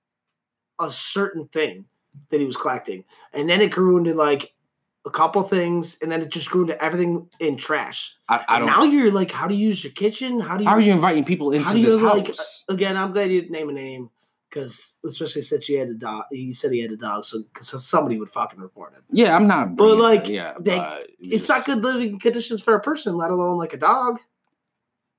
a 0.79 0.89
certain 0.89 1.47
thing 1.49 1.85
that 2.29 2.39
he 2.39 2.45
was 2.45 2.57
collecting, 2.57 3.03
and 3.33 3.49
then 3.49 3.61
it 3.61 3.71
grew 3.71 3.97
into 3.97 4.13
like 4.13 4.53
a 5.05 5.09
couple 5.09 5.41
things, 5.43 5.97
and 6.01 6.11
then 6.11 6.21
it 6.21 6.29
just 6.29 6.49
grew 6.51 6.61
into 6.61 6.81
everything 6.83 7.27
in 7.39 7.57
trash. 7.57 8.15
I, 8.29 8.43
I 8.47 8.59
don't. 8.59 8.67
now 8.67 8.83
you're 8.83 9.11
like, 9.11 9.31
how 9.31 9.47
to 9.47 9.55
use 9.55 9.83
your 9.83 9.91
kitchen? 9.93 10.39
How 10.39 10.57
do 10.57 10.63
you? 10.63 10.69
how 10.69 10.75
are 10.75 10.79
you 10.81 10.91
inviting 10.93 11.25
people 11.25 11.51
how 11.51 11.57
into 11.57 11.71
do 11.73 11.79
you 11.79 11.85
this 11.87 11.97
like? 11.97 12.27
house? 12.27 12.65
Again, 12.69 12.95
I'm 12.97 13.11
glad 13.11 13.31
you 13.31 13.41
didn't 13.41 13.53
name 13.53 13.69
a 13.69 13.73
name 13.73 14.09
because 14.51 14.97
especially 15.05 15.41
since 15.41 15.69
you 15.69 15.79
had 15.79 15.87
a 15.87 15.93
dog, 15.93 16.25
you 16.31 16.53
said 16.53 16.71
he 16.73 16.81
had 16.81 16.91
a 16.91 16.97
dog, 16.97 17.23
so 17.23 17.41
because 17.53 17.83
somebody 17.87 18.19
would 18.19 18.27
fucking 18.29 18.59
report 18.59 18.93
him. 18.93 19.01
yeah, 19.11 19.33
I'm 19.35 19.47
not. 19.47 19.75
But, 19.77 19.97
like, 19.97 20.27
yeah, 20.27 20.53
they- 20.59 20.77
but 20.77 21.03
it 21.03 21.15
was 21.21 21.31
It's 21.31 21.49
not 21.49 21.65
good 21.65 21.81
living 21.81 22.19
conditions 22.19 22.61
for 22.61 22.75
a 22.75 22.81
person, 22.81 23.15
let 23.15 23.31
alone 23.31 23.57
like 23.57 23.73
a 23.73 23.77
dog. 23.77 24.19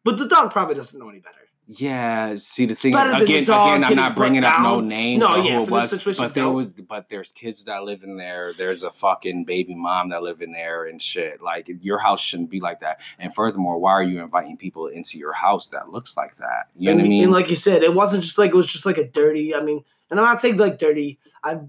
But 0.04 0.18
the 0.18 0.26
dog 0.26 0.50
probably 0.52 0.74
doesn't 0.74 0.98
know 0.98 1.08
any 1.08 1.20
better. 1.20 1.36
Yeah, 1.68 2.34
see 2.36 2.66
the 2.66 2.74
thing 2.74 2.92
better 2.92 3.14
is, 3.16 3.22
again, 3.22 3.44
again, 3.44 3.84
I'm 3.84 3.94
not 3.94 4.16
bringing 4.16 4.44
up 4.44 4.60
no 4.62 4.80
names 4.80 5.20
No, 5.20 5.36
yeah, 5.36 5.60
who 5.60 5.64
for 5.66 5.78
it 5.78 5.82
this 5.82 5.82
was, 5.82 5.90
situation, 5.90 6.24
but 6.24 6.34
there 6.34 6.44
don't. 6.44 6.54
was, 6.56 6.72
but 6.72 7.08
there's 7.08 7.30
kids 7.30 7.64
that 7.64 7.84
live 7.84 8.02
in 8.02 8.16
there. 8.16 8.50
There's 8.58 8.82
a 8.82 8.90
fucking 8.90 9.44
baby 9.44 9.74
mom 9.74 10.10
that 10.10 10.22
live 10.22 10.42
in 10.42 10.52
there 10.52 10.86
and 10.86 11.00
shit. 11.00 11.40
Like 11.40 11.70
your 11.80 11.98
house 11.98 12.20
shouldn't 12.20 12.50
be 12.50 12.60
like 12.60 12.80
that. 12.80 13.00
And 13.18 13.32
furthermore, 13.32 13.78
why 13.78 13.92
are 13.92 14.02
you 14.02 14.20
inviting 14.20 14.56
people 14.56 14.88
into 14.88 15.18
your 15.18 15.32
house 15.32 15.68
that 15.68 15.88
looks 15.90 16.16
like 16.16 16.36
that? 16.36 16.66
You 16.76 16.90
know 16.90 16.96
what 16.96 17.04
I 17.06 17.08
mean? 17.08 17.22
and 17.24 17.32
like 17.32 17.48
you 17.48 17.56
said, 17.56 17.82
it 17.82 17.94
wasn't 17.94 18.24
just 18.24 18.38
like 18.38 18.50
it 18.50 18.56
was 18.56 18.66
just 18.66 18.84
like 18.84 18.98
a 18.98 19.08
dirty. 19.08 19.54
I 19.54 19.62
mean, 19.62 19.82
and 20.10 20.18
I'm 20.18 20.26
not 20.26 20.40
saying 20.40 20.56
like 20.56 20.78
dirty. 20.78 21.20
I've 21.44 21.62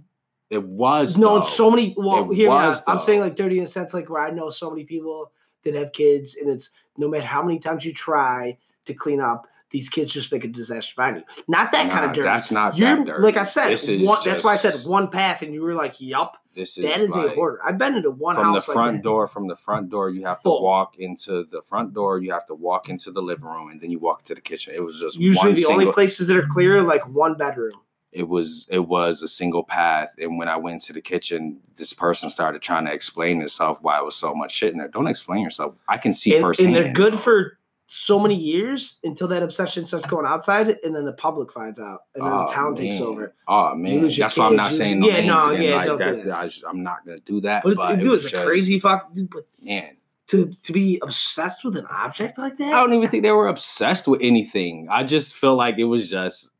it 0.49 0.63
was 0.63 1.15
though. 1.15 1.41
so 1.41 1.69
many. 1.69 1.93
Well, 1.97 2.31
It 2.31 2.35
here 2.35 2.49
was, 2.49 2.83
I'm 2.87 2.99
saying 2.99 3.21
like 3.21 3.35
dirty 3.35 3.57
in 3.59 3.63
a 3.63 3.67
sense 3.67 3.93
like 3.93 4.09
where 4.09 4.21
I 4.21 4.31
know 4.31 4.49
so 4.49 4.69
many 4.69 4.83
people 4.85 5.31
that 5.63 5.75
have 5.75 5.93
kids, 5.93 6.35
and 6.35 6.49
it's 6.49 6.71
no 6.97 7.07
matter 7.09 7.25
how 7.25 7.41
many 7.43 7.59
times 7.59 7.85
you 7.85 7.93
try 7.93 8.57
to 8.85 8.93
clean 8.93 9.19
up, 9.21 9.47
these 9.73 9.89
kids 9.89 10.13
just 10.13 10.31
make 10.31 10.45
a 10.45 10.47
disaster 10.47 10.93
behind 10.95 11.17
you. 11.17 11.23
Not 11.49 11.71
that 11.73 11.91
kind 11.91 12.05
of 12.05 12.13
dirty. 12.13 12.23
That's 12.29 12.51
not 12.51 12.77
You're 12.77 12.95
that 12.95 13.05
dirty. 13.07 13.23
like 13.23 13.37
I 13.37 13.43
said. 13.43 13.69
This 13.69 13.89
is 13.89 14.07
One, 14.07 14.19
that's 14.23 14.43
why 14.43 14.53
I 14.53 14.55
said 14.55 14.75
one 14.89 15.09
path, 15.09 15.41
and 15.41 15.51
you 15.53 15.61
were 15.63 15.73
like, 15.73 15.99
"Yup, 15.99 16.37
This 16.55 16.77
is 16.77 16.85
that 16.85 16.99
is 16.99 17.09
like, 17.09 17.31
a 17.31 17.35
hoarder." 17.35 17.59
I've 17.65 17.79
been 17.79 17.95
into 17.95 18.11
one 18.11 18.35
house. 18.35 18.43
from 18.43 18.53
the 18.53 18.61
front 18.61 18.93
like 18.97 19.03
door. 19.03 19.27
From 19.27 19.47
the 19.47 19.55
front 19.55 19.89
door, 19.89 20.09
you 20.11 20.25
have 20.25 20.39
Full. 20.41 20.59
to 20.59 20.63
walk 20.63 20.95
into 20.99 21.43
the 21.45 21.61
front 21.63 21.93
door. 21.93 22.19
You 22.19 22.31
have 22.31 22.45
to 22.45 22.55
walk 22.55 22.87
into 22.87 23.11
the 23.11 23.21
living 23.21 23.45
room, 23.45 23.71
and 23.71 23.81
then 23.81 23.89
you 23.89 23.97
walk 23.99 24.21
to 24.23 24.35
the 24.35 24.41
kitchen. 24.41 24.73
It 24.75 24.83
was 24.83 24.99
just 25.01 25.17
Usually, 25.17 25.47
one 25.47 25.55
the 25.55 25.61
single, 25.61 25.81
only 25.81 25.91
places 25.91 26.27
that 26.27 26.37
are 26.37 26.45
clear 26.47 26.77
are 26.77 26.83
like 26.83 27.07
one 27.09 27.35
bedroom. 27.35 27.73
it 28.11 28.27
was 28.29 28.67
it 28.69 28.85
was 28.87 29.23
a 29.23 29.27
single 29.27 29.63
path 29.63 30.13
and 30.19 30.37
when 30.37 30.47
i 30.47 30.55
went 30.55 30.79
to 30.79 30.93
the 30.93 31.01
kitchen 31.01 31.59
this 31.77 31.93
person 31.93 32.29
started 32.29 32.61
trying 32.61 32.85
to 32.85 32.93
explain 32.93 33.39
himself 33.39 33.81
why 33.81 33.97
it 33.97 34.05
was 34.05 34.15
so 34.15 34.35
much 34.35 34.51
shit 34.53 34.71
in 34.71 34.77
there 34.77 34.87
don't 34.87 35.07
explain 35.07 35.41
yourself 35.41 35.79
i 35.89 35.97
can 35.97 36.13
see 36.13 36.35
and, 36.35 36.43
firsthand 36.43 36.67
and 36.67 36.75
they're 36.75 36.93
good 36.93 37.15
for 37.19 37.57
so 37.95 38.19
many 38.19 38.35
years 38.35 38.97
until 39.03 39.27
that 39.27 39.43
obsession 39.43 39.85
starts 39.85 40.05
going 40.07 40.25
outside, 40.25 40.67
and 40.83 40.95
then 40.95 41.05
the 41.05 41.13
public 41.13 41.51
finds 41.51 41.79
out, 41.79 42.01
and 42.15 42.25
then 42.25 42.33
Oh, 42.33 42.47
the 42.47 42.53
town 42.53 42.75
takes 42.75 42.99
over. 42.99 43.35
oh 43.47 43.75
man 43.75 44.07
that's 44.07 44.37
why 44.37 44.47
i'm 44.47 44.55
not 44.55 44.71
saying 44.71 44.99
no 44.99 45.07
yeah, 45.07 45.13
names 45.15 45.27
no, 45.27 45.51
yeah, 45.51 45.75
like, 45.75 45.85
don't 45.87 45.97
do 46.01 46.21
that. 46.23 46.37
I 46.37 46.43
just, 46.45 46.63
i'm 46.67 46.81
not 46.83 47.05
gonna 47.05 47.19
do 47.19 47.41
that 47.41 47.63
But, 47.63 47.75
but, 47.75 47.91
it, 47.91 47.99
it 47.99 48.01
dude, 48.03 48.11
was 48.11 48.23
it's 48.25 48.33
a 48.33 48.37
just- 48.37 48.47
crazy 48.47 48.79
fuck. 48.79 49.13
Dude, 49.13 49.29
but 49.29 49.43
man 49.63 49.97
to 50.27 50.47
to 50.63 50.71
be 50.73 50.99
obsessed 51.03 51.63
with 51.63 51.75
an 51.75 51.85
object 51.91 52.37
like 52.37 52.57
that, 52.57 52.73
i 52.73 52.79
don't 52.79 52.93
even 52.93 53.09
think 53.09 53.23
they 53.23 53.31
were 53.31 53.47
obsessed 53.47 54.07
with 54.07 54.21
anything 54.23 54.87
i 54.89 55.03
just 55.03 55.35
feel 55.35 55.55
like 55.55 55.77
it 55.77 55.83
was 55.85 56.09
just 56.09 56.51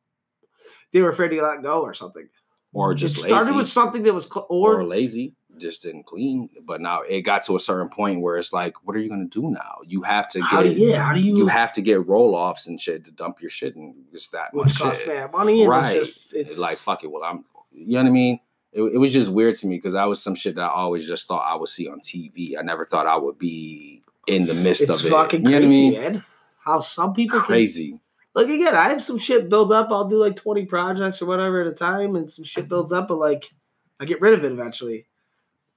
they 0.92 1.02
were 1.02 1.10
afraid 1.10 1.30
to 1.30 1.42
let 1.42 1.64
go 1.64 1.82
or 1.82 1.94
something. 1.94 2.28
or 2.74 2.94
just 2.94 3.18
it 3.18 3.28
started 3.28 3.48
lazy, 3.48 3.58
with 3.58 3.68
something 3.68 4.04
that 4.04 4.14
was 4.14 4.26
cl- 4.26 4.46
or, 4.50 4.80
or, 4.82 4.84
lazy 4.86 5.34
just 5.58 5.82
didn't 5.82 6.04
clean 6.04 6.50
but 6.66 6.82
now 6.82 7.02
it 7.02 7.22
got 7.22 7.44
to 7.44 7.56
a 7.56 7.60
certain 7.60 7.90
point 7.90 8.22
where 8.22 8.38
it's 8.38 8.54
like 8.54 8.74
what 8.86 8.96
are 8.96 9.00
you 9.00 9.10
gonna 9.10 9.26
do 9.26 9.50
now 9.52 9.78
you 9.86 10.02
have 10.02 10.28
to 10.30 10.42
how 10.42 10.62
do 10.64 10.70
get 10.70 10.78
you, 10.78 10.90
yeah, 10.90 11.04
how 11.04 11.14
do 11.14 11.22
you, 11.22 11.38
you 11.38 11.48
have 11.48 11.72
to 11.72 11.82
get 11.82 12.06
roll 12.08 12.36
offs 12.36 12.68
and 12.68 12.80
shit 12.80 13.06
to 13.06 13.12
dump 13.12 13.42
your 13.42 13.50
shit 13.50 13.76
and 13.76 13.96
just 14.12 14.32
that 14.32 14.54
much 14.54 14.78
costs 14.78 15.04
shit. 15.04 15.14
mad 15.14 15.32
money, 15.32 15.62
and 15.62 15.70
right. 15.70 15.84
it's 15.96 16.30
just 16.30 16.34
it's 16.34 16.60
like 16.60 16.78
fuck 16.78 17.04
it. 17.04 17.12
Well, 17.12 17.24
I'm. 17.24 17.46
You 17.72 17.94
know 17.94 18.04
what 18.04 18.10
I 18.10 18.12
mean? 18.12 18.40
It, 18.72 18.82
it 18.84 18.98
was 18.98 19.12
just 19.12 19.32
weird 19.32 19.56
to 19.56 19.68
me 19.68 19.78
because 19.78 19.94
that 19.94 20.06
was 20.06 20.22
some 20.22 20.36
shit 20.36 20.56
that 20.56 20.62
I 20.62 20.68
always 20.70 21.08
just 21.08 21.28
thought 21.28 21.44
I 21.48 21.56
would 21.56 21.70
see 21.70 21.88
on 21.88 22.00
TV. 22.00 22.58
I 22.58 22.62
never 22.62 22.86
thought 22.86 23.08
I 23.08 23.18
would 23.18 23.38
be 23.38 24.04
in 24.28 24.46
the 24.46 24.54
midst 24.54 24.84
It's 24.84 25.00
of 25.00 25.06
it. 25.08 25.10
fucking 25.10 25.44
you 25.44 25.52
know 25.52 25.58
crazy, 25.60 25.90
what 25.90 25.98
I 25.98 26.02
mean? 26.02 26.14
man. 26.14 26.26
How 26.64 26.80
some 26.80 27.14
people 27.14 27.40
can 27.40 27.48
Crazy. 27.48 28.00
like 28.36 28.48
again, 28.48 28.76
I 28.76 28.90
have 28.90 29.02
some 29.02 29.18
shit 29.18 29.50
build 29.50 29.72
up. 29.72 29.92
I'll 29.92 30.08
do 30.08 30.18
like 30.18 30.36
20 30.36 30.66
projects 30.66 31.22
or 31.22 31.26
whatever 31.26 31.62
at 31.62 31.68
a 31.68 31.74
time, 31.74 32.16
and 32.16 32.30
some 32.30 32.46
shit 32.46 32.68
builds 32.68 32.94
up, 32.94 33.08
but 33.08 33.18
like 33.18 33.52
I 34.00 34.06
get 34.06 34.22
rid 34.22 34.34
of 34.34 34.44
it 34.44 34.52
eventually. 34.52 35.08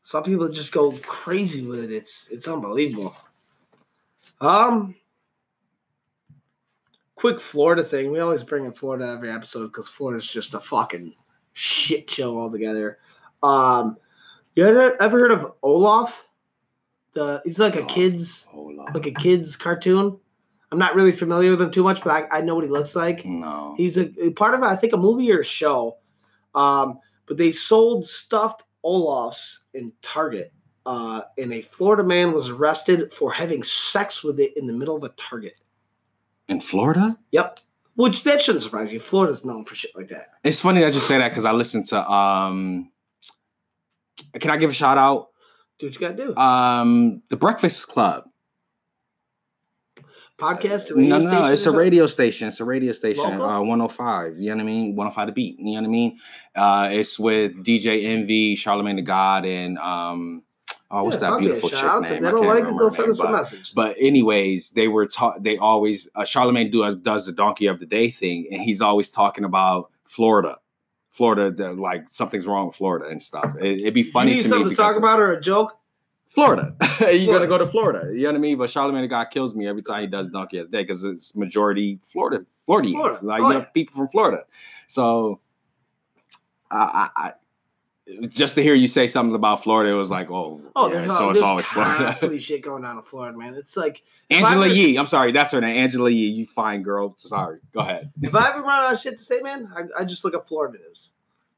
Some 0.06 0.22
people 0.22 0.48
just 0.48 0.70
go 0.70 0.92
crazy 1.04 1.62
with 1.66 1.82
it. 1.82 1.90
It's 1.90 2.28
it's 2.28 2.46
unbelievable. 2.46 3.12
Um 4.40 4.94
quick 7.16 7.40
Florida 7.40 7.82
thing. 7.82 8.12
We 8.12 8.20
always 8.20 8.44
bring 8.44 8.66
in 8.66 8.72
Florida 8.72 9.08
every 9.08 9.30
episode 9.30 9.66
because 9.66 9.88
Florida's 9.88 10.30
just 10.30 10.54
a 10.54 10.60
fucking 10.60 11.12
shit 11.54 12.08
show 12.08 12.38
altogether. 12.38 12.98
Um 13.42 13.96
you 14.54 14.64
ever, 14.64 14.96
ever 15.02 15.18
heard 15.18 15.32
of 15.32 15.52
Olaf? 15.64 16.28
The 17.14 17.42
he's 17.44 17.58
like 17.58 17.74
a 17.74 17.82
Oh. 17.82 17.86
kid's 17.86 18.48
on. 18.54 18.76
like 18.94 19.06
a 19.06 19.10
kid's 19.10 19.56
cartoon. 19.56 20.16
I'm 20.70 20.78
not 20.78 20.94
really 20.94 21.10
familiar 21.10 21.50
with 21.50 21.60
him 21.62 21.72
too 21.72 21.82
much, 21.82 22.04
but 22.04 22.12
I, 22.12 22.38
I 22.38 22.40
know 22.42 22.54
what 22.54 22.62
he 22.62 22.70
looks 22.70 22.94
like. 22.94 23.24
No. 23.24 23.74
He's 23.76 23.98
a, 23.98 24.08
a 24.24 24.30
part 24.30 24.54
of 24.54 24.62
I 24.62 24.76
think 24.76 24.92
a 24.92 24.96
movie 24.96 25.32
or 25.32 25.40
a 25.40 25.44
show. 25.44 25.96
Um, 26.54 27.00
but 27.26 27.38
they 27.38 27.50
sold 27.50 28.04
stuffed 28.04 28.62
Olafs 28.86 29.64
in 29.74 29.92
Target. 30.00 30.52
Uh, 30.86 31.22
and 31.36 31.52
a 31.52 31.60
Florida 31.62 32.04
man 32.04 32.32
was 32.32 32.48
arrested 32.48 33.12
for 33.12 33.32
having 33.32 33.64
sex 33.64 34.22
with 34.22 34.38
it 34.38 34.56
in 34.56 34.66
the 34.66 34.72
middle 34.72 34.94
of 34.96 35.02
a 35.02 35.08
Target. 35.10 35.60
In 36.48 36.60
Florida? 36.60 37.18
Yep. 37.32 37.58
Which 37.96 38.22
that 38.22 38.40
shouldn't 38.40 38.62
surprise 38.62 38.92
you. 38.92 39.00
Florida's 39.00 39.44
known 39.44 39.64
for 39.64 39.74
shit 39.74 39.90
like 39.96 40.08
that. 40.08 40.28
It's 40.44 40.60
funny 40.60 40.80
that 40.82 40.94
you 40.94 41.00
say 41.00 41.18
that 41.18 41.30
because 41.30 41.44
I 41.44 41.50
listened 41.52 41.86
to. 41.86 42.08
um 42.10 42.92
Can 44.38 44.50
I 44.50 44.56
give 44.58 44.70
a 44.70 44.74
shout 44.74 44.96
out? 44.98 45.30
Do 45.78 45.86
what 45.86 45.94
you 45.94 46.00
gotta 46.00 46.14
do. 46.14 46.36
Um 46.36 47.22
The 47.30 47.36
Breakfast 47.36 47.88
Club. 47.88 48.28
Podcast 50.38 50.90
or 50.90 50.96
No, 50.96 51.18
no, 51.18 51.30
no. 51.30 51.44
It's 51.46 51.64
a 51.64 51.70
radio 51.70 52.06
station. 52.06 52.48
It's 52.48 52.60
a 52.60 52.64
radio 52.64 52.92
station. 52.92 53.40
Uh, 53.40 53.60
105. 53.60 54.38
You 54.38 54.50
know 54.50 54.56
what 54.56 54.60
I 54.60 54.64
mean? 54.64 54.96
105 54.96 55.26
the 55.26 55.32
beat. 55.32 55.58
You 55.58 55.64
know 55.64 55.80
what 55.80 55.84
I 55.84 55.90
mean? 55.90 56.18
Uh, 56.54 56.88
it's 56.92 57.18
with 57.18 57.64
DJ 57.64 58.04
Envy, 58.04 58.54
Charlemagne 58.54 58.96
the 58.96 59.02
God, 59.02 59.46
and 59.46 59.78
um, 59.78 60.42
oh, 60.90 61.04
what's 61.04 61.20
Yeah, 61.22 61.30
that 61.30 61.40
beautiful 61.40 61.70
chick 61.70 61.82
out 61.82 62.02
name? 62.02 62.22
They 62.22 62.30
don't 62.30 62.46
like 62.46 62.64
it, 62.64 62.76
they'll 62.76 62.90
send 62.90 63.08
us 63.08 63.20
a 63.20 63.30
message. 63.30 63.74
But 63.74 63.96
anyways, 63.98 64.70
they 64.72 64.88
were 64.88 65.06
taught. 65.06 65.42
They 65.42 65.56
always 65.56 66.08
uh, 66.14 66.26
Charlemagne 66.26 66.70
does 66.70 66.96
does 66.96 67.24
the 67.24 67.32
donkey 67.32 67.66
of 67.66 67.80
the 67.80 67.86
day 67.86 68.10
thing, 68.10 68.46
and 68.50 68.60
he's 68.60 68.82
always 68.82 69.08
talking 69.08 69.44
about 69.44 69.90
Florida, 70.04 70.58
Florida, 71.10 71.72
like 71.72 72.10
something's 72.10 72.46
wrong 72.46 72.66
with 72.66 72.76
Florida 72.76 73.06
and 73.06 73.22
stuff. 73.22 73.54
It, 73.58 73.84
would 73.84 73.94
be 73.94 74.02
funny 74.02 74.32
you 74.32 74.36
need 74.36 74.42
to 74.42 74.48
me 74.48 74.50
something 74.50 74.70
to 74.70 74.76
talk 74.76 74.96
about 74.96 75.18
or 75.18 75.32
a 75.32 75.40
joke? 75.40 75.78
Florida. 76.36 76.76
You're 77.00 77.08
Florida. 77.08 77.26
gonna 77.32 77.46
go 77.46 77.58
to 77.58 77.66
Florida. 77.66 78.12
You 78.14 78.24
know 78.24 78.28
what 78.28 78.34
I 78.36 78.38
mean? 78.38 78.58
But 78.58 78.68
Charlemagne 78.68 79.02
the 79.02 79.08
God 79.08 79.24
kills 79.30 79.54
me 79.54 79.66
every 79.66 79.80
time 79.80 80.02
he 80.02 80.06
does 80.06 80.28
Donkey 80.28 80.58
of 80.58 80.70
the 80.70 80.76
Day 80.76 80.82
because 80.84 81.02
it's 81.02 81.34
majority 81.34 81.98
Florida, 82.02 82.44
Floridians, 82.66 83.20
Florida. 83.20 83.26
like 83.26 83.40
Oh, 83.40 83.48
you 83.48 83.54
know, 83.54 83.58
yeah. 83.60 83.66
people 83.72 83.96
from 83.96 84.08
Florida. 84.08 84.44
So, 84.86 85.40
I, 86.70 87.08
I, 87.16 87.26
I, 87.28 87.32
just 88.28 88.54
to 88.56 88.62
hear 88.62 88.74
you 88.74 88.86
say 88.86 89.06
something 89.06 89.34
about 89.34 89.62
Florida, 89.62 89.90
it 89.90 89.94
was 89.94 90.10
like, 90.10 90.30
oh, 90.30 90.60
Oh, 90.76 90.92
yeah, 90.92 91.08
so 91.08 91.30
it's 91.30 91.40
always 91.40 91.66
Florida. 91.66 92.04
constantly 92.04 92.38
shit 92.48 92.62
going 92.62 92.84
on 92.84 92.98
in 92.98 93.02
Florida, 93.02 93.36
man. 93.36 93.54
It's 93.54 93.76
like 93.76 94.02
Angela 94.30 94.66
ever- 94.66 94.74
Yee. 94.74 94.96
I'm 94.98 95.06
sorry, 95.06 95.32
that's 95.32 95.52
her 95.52 95.60
name. 95.62 95.76
Angela 95.76 96.10
Yee. 96.10 96.26
You 96.28 96.44
fine 96.46 96.82
girl. 96.82 97.14
Sorry. 97.18 97.58
Go 97.72 97.80
ahead. 97.80 98.12
If 98.22 98.34
I 98.34 98.50
ever 98.50 98.60
run 98.60 98.84
out 98.84 98.92
of 98.92 99.00
shit 99.00 99.16
to 99.16 99.22
say, 99.22 99.40
man, 99.40 99.72
I, 99.74 100.02
I 100.02 100.04
just 100.04 100.22
look 100.24 100.34
up 100.34 100.46
Florida 100.46 100.78
news. 100.86 101.14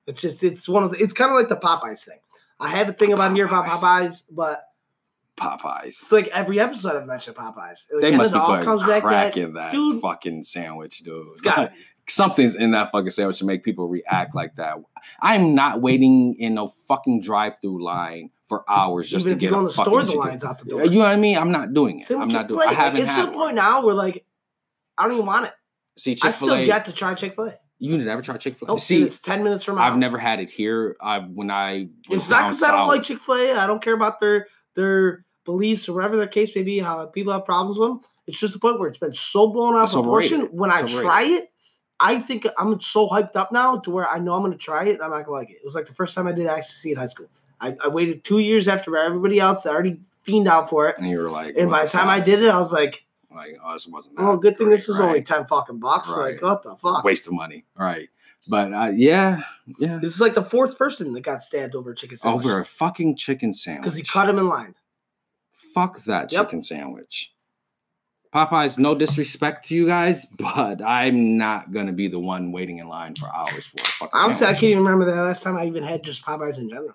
It's 0.06 0.22
just 0.22 0.42
it's 0.44 0.68
one 0.68 0.84
of 0.84 0.92
the, 0.92 1.02
it's 1.02 1.12
kind 1.12 1.30
of 1.30 1.36
like 1.36 1.48
the 1.48 1.56
Popeyes 1.56 2.06
thing. 2.06 2.18
I 2.60 2.68
have 2.70 2.88
a 2.88 2.92
thing 2.92 3.12
about 3.12 3.34
here 3.36 3.44
about 3.46 3.66
Popeyes. 3.66 3.80
Popeyes, 3.82 4.22
but 4.30 4.67
Popeyes. 5.38 5.86
it's 5.86 6.12
like 6.12 6.28
every 6.28 6.60
episode 6.60 6.96
I've 6.96 7.06
mentioned 7.06 7.36
Popeyes. 7.36 7.84
It 7.90 8.00
They 8.00 8.16
must 8.16 8.32
be 8.32 8.38
all 8.38 8.60
comes 8.62 8.82
back 8.84 9.02
crack 9.02 9.34
that. 9.34 9.40
in 9.40 9.52
that 9.54 9.72
dude. 9.72 10.00
fucking 10.02 10.42
sandwich, 10.42 10.98
dude. 11.00 11.26
It's 11.32 11.40
got 11.40 11.72
something's 12.08 12.54
in 12.54 12.70
that 12.72 12.90
fucking 12.90 13.10
sandwich 13.10 13.38
to 13.38 13.44
make 13.44 13.62
people 13.64 13.86
react 13.88 14.34
like 14.34 14.56
that. 14.56 14.76
I'm 15.20 15.54
not 15.54 15.80
waiting 15.80 16.34
in 16.38 16.54
no 16.54 16.68
fucking 16.68 17.20
drive-through 17.20 17.84
line 17.84 18.30
for 18.48 18.64
hours 18.68 19.10
just 19.10 19.26
even 19.26 19.38
to 19.38 19.46
get 19.48 19.52
a 19.52 19.62
the 19.62 19.68
fucking 19.70 19.84
store, 19.84 20.02
the 20.02 20.06
chicken. 20.08 20.20
lines 20.26 20.44
out 20.44 20.58
the 20.58 20.64
door. 20.64 20.84
You 20.84 20.90
know 20.90 20.98
what 21.00 21.08
I 21.12 21.16
mean? 21.16 21.36
I'm 21.36 21.52
not 21.52 21.74
doing 21.74 22.00
it. 22.00 22.10
I'm 22.10 22.28
not 22.28 22.48
doing. 22.48 22.60
Chick-fil-A. 22.60 22.66
I 22.66 22.72
haven't 22.72 23.00
It's 23.02 23.14
to 23.14 23.26
the 23.26 23.32
point 23.32 23.56
now 23.56 23.82
where 23.84 23.94
like 23.94 24.24
I 24.96 25.04
don't 25.04 25.12
even 25.12 25.26
want 25.26 25.46
it. 25.46 25.52
See, 25.96 26.12
I 26.12 26.14
Chick 26.14 26.32
still 26.32 26.64
get 26.64 26.86
to 26.86 26.92
try 26.92 27.14
Chick 27.14 27.34
Fil 27.34 27.46
A. 27.48 27.54
You 27.80 27.96
never 27.98 28.22
tried 28.22 28.40
Chick 28.40 28.54
Fil 28.56 28.68
A. 28.68 28.70
Nope, 28.72 28.80
See, 28.80 29.02
it's 29.02 29.18
ten 29.18 29.44
minutes 29.44 29.62
from 29.64 29.78
I've 29.78 29.92
house. 29.92 30.00
never 30.00 30.16
had 30.18 30.40
it 30.40 30.50
here. 30.50 30.96
I 31.00 31.18
when 31.18 31.50
I 31.50 31.88
It's 32.10 32.30
not 32.30 32.44
because 32.44 32.62
I 32.62 32.72
don't 32.72 32.88
like 32.88 33.02
Chick 33.02 33.18
Fil 33.20 33.34
A. 33.34 33.52
I 33.52 33.66
don't 33.66 33.82
care 33.82 33.94
about 33.94 34.18
their 34.18 34.46
their 34.74 35.24
beliefs 35.48 35.88
or 35.88 35.94
whatever 35.94 36.16
their 36.16 36.26
case 36.26 36.54
may 36.54 36.62
be. 36.62 36.78
How 36.78 37.06
people 37.06 37.32
have 37.32 37.44
problems 37.46 37.78
with 37.78 37.88
them. 37.88 38.00
It's 38.26 38.38
just 38.38 38.52
the 38.52 38.58
point 38.58 38.78
where 38.78 38.88
it's 38.90 38.98
been 38.98 39.14
so 39.14 39.48
blown 39.48 39.74
out 39.74 39.88
of 39.88 39.92
proportion. 39.92 40.42
When 40.52 40.70
I 40.70 40.80
It's 40.80 40.92
try 40.92 41.22
it, 41.24 41.50
I 41.98 42.20
think 42.20 42.46
I'm 42.58 42.78
so 42.80 43.08
hyped 43.08 43.34
up 43.36 43.50
now 43.50 43.78
to 43.78 43.90
where 43.90 44.06
I 44.06 44.18
know 44.18 44.34
I'm 44.34 44.42
going 44.42 44.52
to 44.52 44.58
try 44.58 44.84
it 44.84 44.94
and 44.96 45.02
I'm 45.02 45.10
not 45.10 45.24
going 45.24 45.26
to 45.26 45.30
like 45.32 45.50
it. 45.50 45.54
It 45.54 45.64
was 45.64 45.74
like 45.74 45.86
the 45.86 45.94
first 45.94 46.14
time 46.14 46.26
I 46.26 46.32
did 46.32 46.46
ecstasy 46.46 46.90
in 46.92 46.96
high 46.98 47.06
school. 47.06 47.26
I, 47.60 47.74
I 47.82 47.88
waited 47.88 48.22
two 48.24 48.38
years 48.38 48.68
after 48.68 48.96
everybody 48.96 49.40
else 49.40 49.62
that 49.62 49.72
already 49.72 49.98
fiend 50.22 50.46
out 50.46 50.68
for 50.68 50.88
it. 50.88 50.98
and 50.98 51.08
you 51.08 51.18
were 51.18 51.30
like, 51.30 51.56
And 51.56 51.70
by 51.70 51.84
the 51.84 51.90
time 51.90 52.08
I 52.08 52.20
did 52.20 52.42
it, 52.42 52.50
I 52.50 52.58
was 52.58 52.72
like, 52.72 53.04
like, 53.34 53.56
oh, 53.64 53.72
this 53.72 53.86
wasn't. 53.86 54.16
"Oh, 54.18 54.32
that 54.32 54.40
good 54.40 54.56
thing 54.58 54.68
this 54.68 54.86
great, 54.86 54.92
was 54.94 55.00
only 55.00 55.12
right? 55.20 55.26
ten 55.26 55.46
fucking 55.46 55.78
bucks." 55.78 56.10
Right. 56.10 56.32
Like, 56.34 56.42
what 56.42 56.62
the 56.62 56.76
fuck? 56.76 57.04
waste 57.04 57.26
of 57.26 57.32
money, 57.34 57.64
right? 57.76 58.08
But 58.48 58.72
uh, 58.72 58.90
yeah, 58.94 59.42
yeah, 59.78 59.98
This 60.00 60.14
is 60.14 60.20
like 60.20 60.32
the 60.34 60.42
fourth 60.42 60.78
person 60.78 61.12
that 61.12 61.20
got 61.22 61.42
stabbed 61.42 61.74
over 61.74 61.90
a 61.90 61.94
chicken 61.94 62.16
sandwich 62.16 62.46
over 62.46 62.60
a 62.60 62.64
fucking 62.64 63.16
chicken 63.16 63.52
sandwich 63.52 63.82
because 63.82 63.96
he 63.96 64.02
cut 64.02 64.28
him 64.30 64.38
in 64.38 64.48
line. 64.48 64.74
Fuck 65.78 66.02
that 66.04 66.32
Yep. 66.32 66.46
chicken 66.46 66.62
sandwich. 66.62 67.32
Popeyes, 68.34 68.78
no 68.78 68.94
disrespect 68.94 69.66
to 69.68 69.76
you 69.76 69.86
guys, 69.86 70.26
but 70.38 70.82
I'm 70.82 71.38
not 71.38 71.72
gonna 71.72 71.92
be 71.92 72.08
the 72.08 72.18
one 72.18 72.50
waiting 72.52 72.78
in 72.78 72.88
line 72.88 73.14
for 73.14 73.32
hours 73.34 73.68
for 73.68 73.80
a 73.80 73.84
fucking 73.84 74.10
Honestly, 74.20 74.46
I 74.46 74.52
can't 74.52 74.64
even 74.64 74.84
remember 74.84 75.04
the 75.04 75.22
last 75.22 75.42
time 75.42 75.56
I 75.56 75.66
even 75.66 75.84
had 75.84 76.02
just 76.02 76.24
Popeyes 76.24 76.58
in 76.58 76.68
general. 76.68 76.94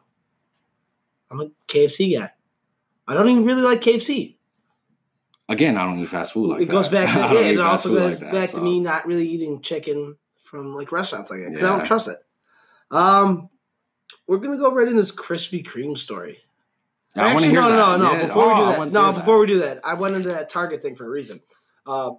I'm 1.32 1.40
a 1.42 1.50
KFC 1.68 2.20
guy. 2.20 2.30
I 3.08 3.14
don't 3.14 3.28
even 3.30 3.46
really 3.46 3.62
like 3.62 3.82
KFC. 3.82 4.36
Again, 5.50 5.78
I 5.78 5.86
don't 5.86 6.00
eat 6.00 6.10
fast 6.10 6.34
food 6.34 6.50
like 6.50 6.62
it 6.62 6.66
that. 6.66 6.72
goes 6.72 6.90
back 6.90 7.14
to 7.14 7.20
yeah, 7.36 7.50
it 7.52 7.60
also 7.60 7.90
goes 7.90 8.12
like 8.12 8.20
that, 8.20 8.32
back 8.32 8.50
to 8.52 8.62
me 8.62 8.80
not 8.80 9.08
really 9.08 9.28
eating 9.28 9.62
chicken 9.62 10.18
from 10.42 10.76
like 10.76 10.92
restaurants 10.92 11.32
like 11.32 11.40
that 11.42 11.52
because 11.52 11.64
I 11.64 11.76
don't 11.76 11.86
trust 11.86 12.10
it. 12.10 12.18
Um, 12.92 13.50
we're 14.28 14.38
gonna 14.38 14.58
go 14.58 14.74
right 14.74 14.88
in 14.88 14.96
this 14.96 15.12
Krispy 15.12 15.66
Kreme 15.66 15.98
story. 15.98 16.38
I 17.16 17.32
Actually, 17.32 17.54
no, 17.54 17.70
that. 17.70 17.98
no, 18.00 18.06
no. 18.06 18.14
Yeah. 18.14 18.26
Before 18.26 18.44
Oh, 18.46 18.50
we 18.50 18.56
do 18.60 18.66
that, 18.66 18.92
no, 18.92 19.04
hear 19.04 19.12
that. 19.12 19.20
before 19.20 19.40
we 19.40 19.48
do 19.48 19.60
that, 19.60 19.80
I 19.86 19.94
went 19.94 20.16
into 20.16 20.30
that 20.30 20.50
Target 20.50 20.82
thing 20.82 20.96
for 20.96 21.06
a 21.06 21.10
reason. 21.10 21.42
Uh, 21.86 22.12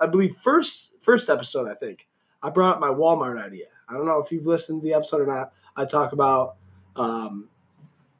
I 0.00 0.06
believe 0.06 0.34
first 0.36 0.94
first 1.02 1.28
episode, 1.30 1.68
I 1.70 1.74
think 1.74 2.08
I 2.42 2.50
brought 2.50 2.74
up 2.76 2.80
my 2.80 2.88
Walmart 2.88 3.40
idea. 3.44 3.66
I 3.88 3.94
don't 3.94 4.06
know 4.06 4.18
if 4.20 4.32
you've 4.32 4.46
listened 4.46 4.82
to 4.82 4.88
the 4.88 4.94
episode 4.94 5.20
or 5.20 5.26
not. 5.26 5.52
I 5.76 5.84
talk 5.84 6.12
about 6.12 6.56
um, 6.96 7.48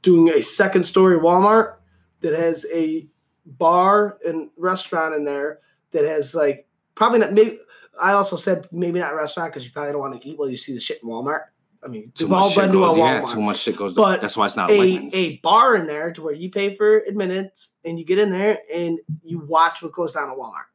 doing 0.03 0.29
a 0.29 0.43
second 0.43 0.85
story 0.85 1.19
Walmart 1.19 1.77
that 2.21 2.35
has 2.39 2.67
a 2.73 3.07
bar 3.47 4.19
and 4.27 4.51
restaurant 4.57 5.15
in 5.15 5.25
there 5.25 5.59
that 5.93 6.05
has 6.05 6.35
like 6.35 6.67
probably 6.95 7.19
not 7.21 7.33
maybe. 7.33 7.59
I 8.01 8.13
also 8.13 8.37
said 8.37 8.67
maybe 8.73 8.99
not 9.01 9.15
restaurant 9.15 9.53
because 9.53 9.65
you 9.67 9.73
probably 9.73 9.93
don't 9.93 10.01
want 10.01 10.21
to 10.23 10.29
eat 10.29 10.39
while 10.39 10.49
you 10.49 10.57
see 10.57 10.73
the 10.75 10.81
shit 10.81 11.03
in 11.03 11.09
Walmart. 11.09 11.45
I 11.83 11.89
mean, 11.89 12.13
Too 12.15 12.29
much 12.29 12.53
shit 12.53 12.65
a 12.65 12.69
goes. 12.69 12.97
Yeah, 12.99 13.23
too 13.23 13.41
much 13.41 13.59
shit 13.59 13.77
goes. 13.77 13.95
But 13.95 14.21
that's 14.21 14.37
why 14.37 14.47
it's 14.47 14.57
not 14.57 14.71
a, 14.71 15.09
a 15.15 15.37
bar 15.39 15.77
in 15.77 15.87
there 15.87 16.13
to 16.13 16.23
where 16.23 16.35
you 16.35 16.51
pay 16.51 16.75
for 16.75 16.99
admittance 16.99 17.73
and 17.85 17.99
you 17.99 18.05
get 18.05 18.19
in 18.19 18.31
there 18.31 18.59
and 18.73 18.99
you 19.23 19.39
watch 19.39 19.83
what 19.83 19.93
goes 19.93 20.13
down 20.13 20.31
at 20.31 20.37
Walmart. 20.37 20.69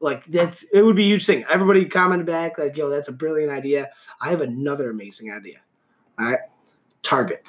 Like 0.00 0.24
that's 0.26 0.62
it 0.64 0.82
would 0.82 0.96
be 0.96 1.04
a 1.04 1.08
huge 1.08 1.26
thing. 1.26 1.44
Everybody 1.50 1.84
commented 1.86 2.26
back 2.26 2.58
like, 2.58 2.76
"Yo, 2.76 2.90
that's 2.90 3.08
a 3.08 3.12
brilliant 3.12 3.50
idea." 3.50 3.88
I 4.20 4.28
have 4.28 4.42
another 4.42 4.90
amazing 4.90 5.32
idea. 5.32 5.58
All 6.18 6.26
right, 6.26 6.40
Target. 7.02 7.48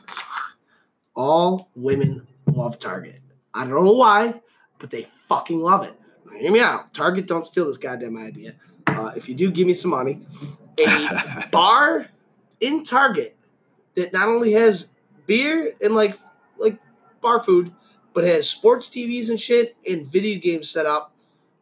All 1.16 1.70
women 1.76 2.26
love 2.48 2.80
Target. 2.80 3.20
I 3.54 3.66
don't 3.66 3.84
know 3.84 3.92
why, 3.92 4.42
but 4.80 4.90
they 4.90 5.04
fucking 5.04 5.60
love 5.60 5.84
it. 5.84 6.00
Now, 6.26 6.38
hear 6.38 6.52
me 6.52 6.62
out. 6.62 6.94
Target, 6.94 7.28
don't 7.28 7.46
steal 7.46 7.68
this 7.68 7.78
goddamn 7.78 8.18
idea. 8.18 8.56
Uh, 8.88 9.12
if 9.16 9.28
you 9.28 9.36
do, 9.36 9.52
give 9.52 9.68
me 9.68 9.74
some 9.74 9.92
money. 9.92 10.26
A 10.80 11.48
bar 11.52 12.08
in 12.60 12.84
Target 12.84 13.36
that 13.96 14.14
not 14.14 14.28
only 14.28 14.54
has 14.54 14.90
beer 15.26 15.74
and 15.82 15.96
like 15.96 16.16
like 16.58 16.78
bar 17.22 17.40
food, 17.40 17.72
but 18.14 18.24
has 18.24 18.50
sports 18.50 18.90
TVs 18.90 19.30
and 19.30 19.40
shit 19.40 19.76
and 19.90 20.06
video 20.06 20.40
games 20.40 20.70
set 20.70 20.86
up 20.86 21.12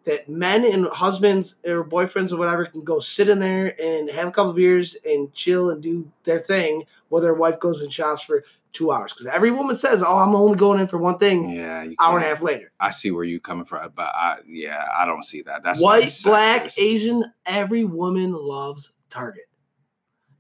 that 0.05 0.27
men 0.27 0.65
and 0.65 0.85
husbands 0.87 1.55
or 1.65 1.83
boyfriends 1.83 2.33
or 2.33 2.37
whatever 2.37 2.65
can 2.65 2.83
go 2.83 2.99
sit 2.99 3.29
in 3.29 3.39
there 3.39 3.73
and 3.81 4.09
have 4.09 4.27
a 4.27 4.31
couple 4.31 4.53
beers 4.53 4.97
and 5.05 5.33
chill 5.33 5.69
and 5.69 5.81
do 5.81 6.11
their 6.25 6.39
thing 6.39 6.83
while 7.09 7.21
their 7.21 7.33
wife 7.33 7.59
goes 7.59 7.81
and 7.81 7.91
shops 7.93 8.23
for 8.23 8.43
two 8.73 8.91
hours. 8.91 9.13
Because 9.13 9.27
every 9.27 9.51
woman 9.51 9.75
says, 9.75 10.03
"Oh, 10.03 10.17
I'm 10.17 10.35
only 10.35 10.57
going 10.57 10.79
in 10.79 10.87
for 10.87 10.97
one 10.97 11.17
thing." 11.17 11.49
yeah, 11.49 11.87
Hour 11.99 12.17
and 12.17 12.25
a 12.25 12.29
half 12.29 12.41
later, 12.41 12.71
I 12.79 12.89
see 12.89 13.11
where 13.11 13.23
you're 13.23 13.39
coming 13.39 13.65
from, 13.65 13.91
but 13.95 14.13
I 14.13 14.39
yeah, 14.47 14.85
I 14.95 15.05
don't 15.05 15.23
see 15.23 15.41
that. 15.43 15.63
That's 15.63 15.81
white, 15.81 16.11
black. 16.25 16.69
Asian, 16.77 17.25
every 17.45 17.85
woman 17.85 18.33
loves 18.33 18.93
Target. 19.09 19.45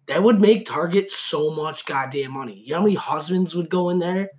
That 0.07 0.23
would 0.23 0.41
make 0.41 0.65
Target 0.65 1.11
so 1.11 1.49
much 1.51 1.85
goddamn 1.85 2.31
money. 2.31 2.61
You 2.65 2.71
know 2.73 2.79
how 2.79 2.83
many 2.83 2.95
husbands 2.95 3.55
would 3.55 3.69
go 3.69 3.89
in 3.89 3.99
there 3.99 4.31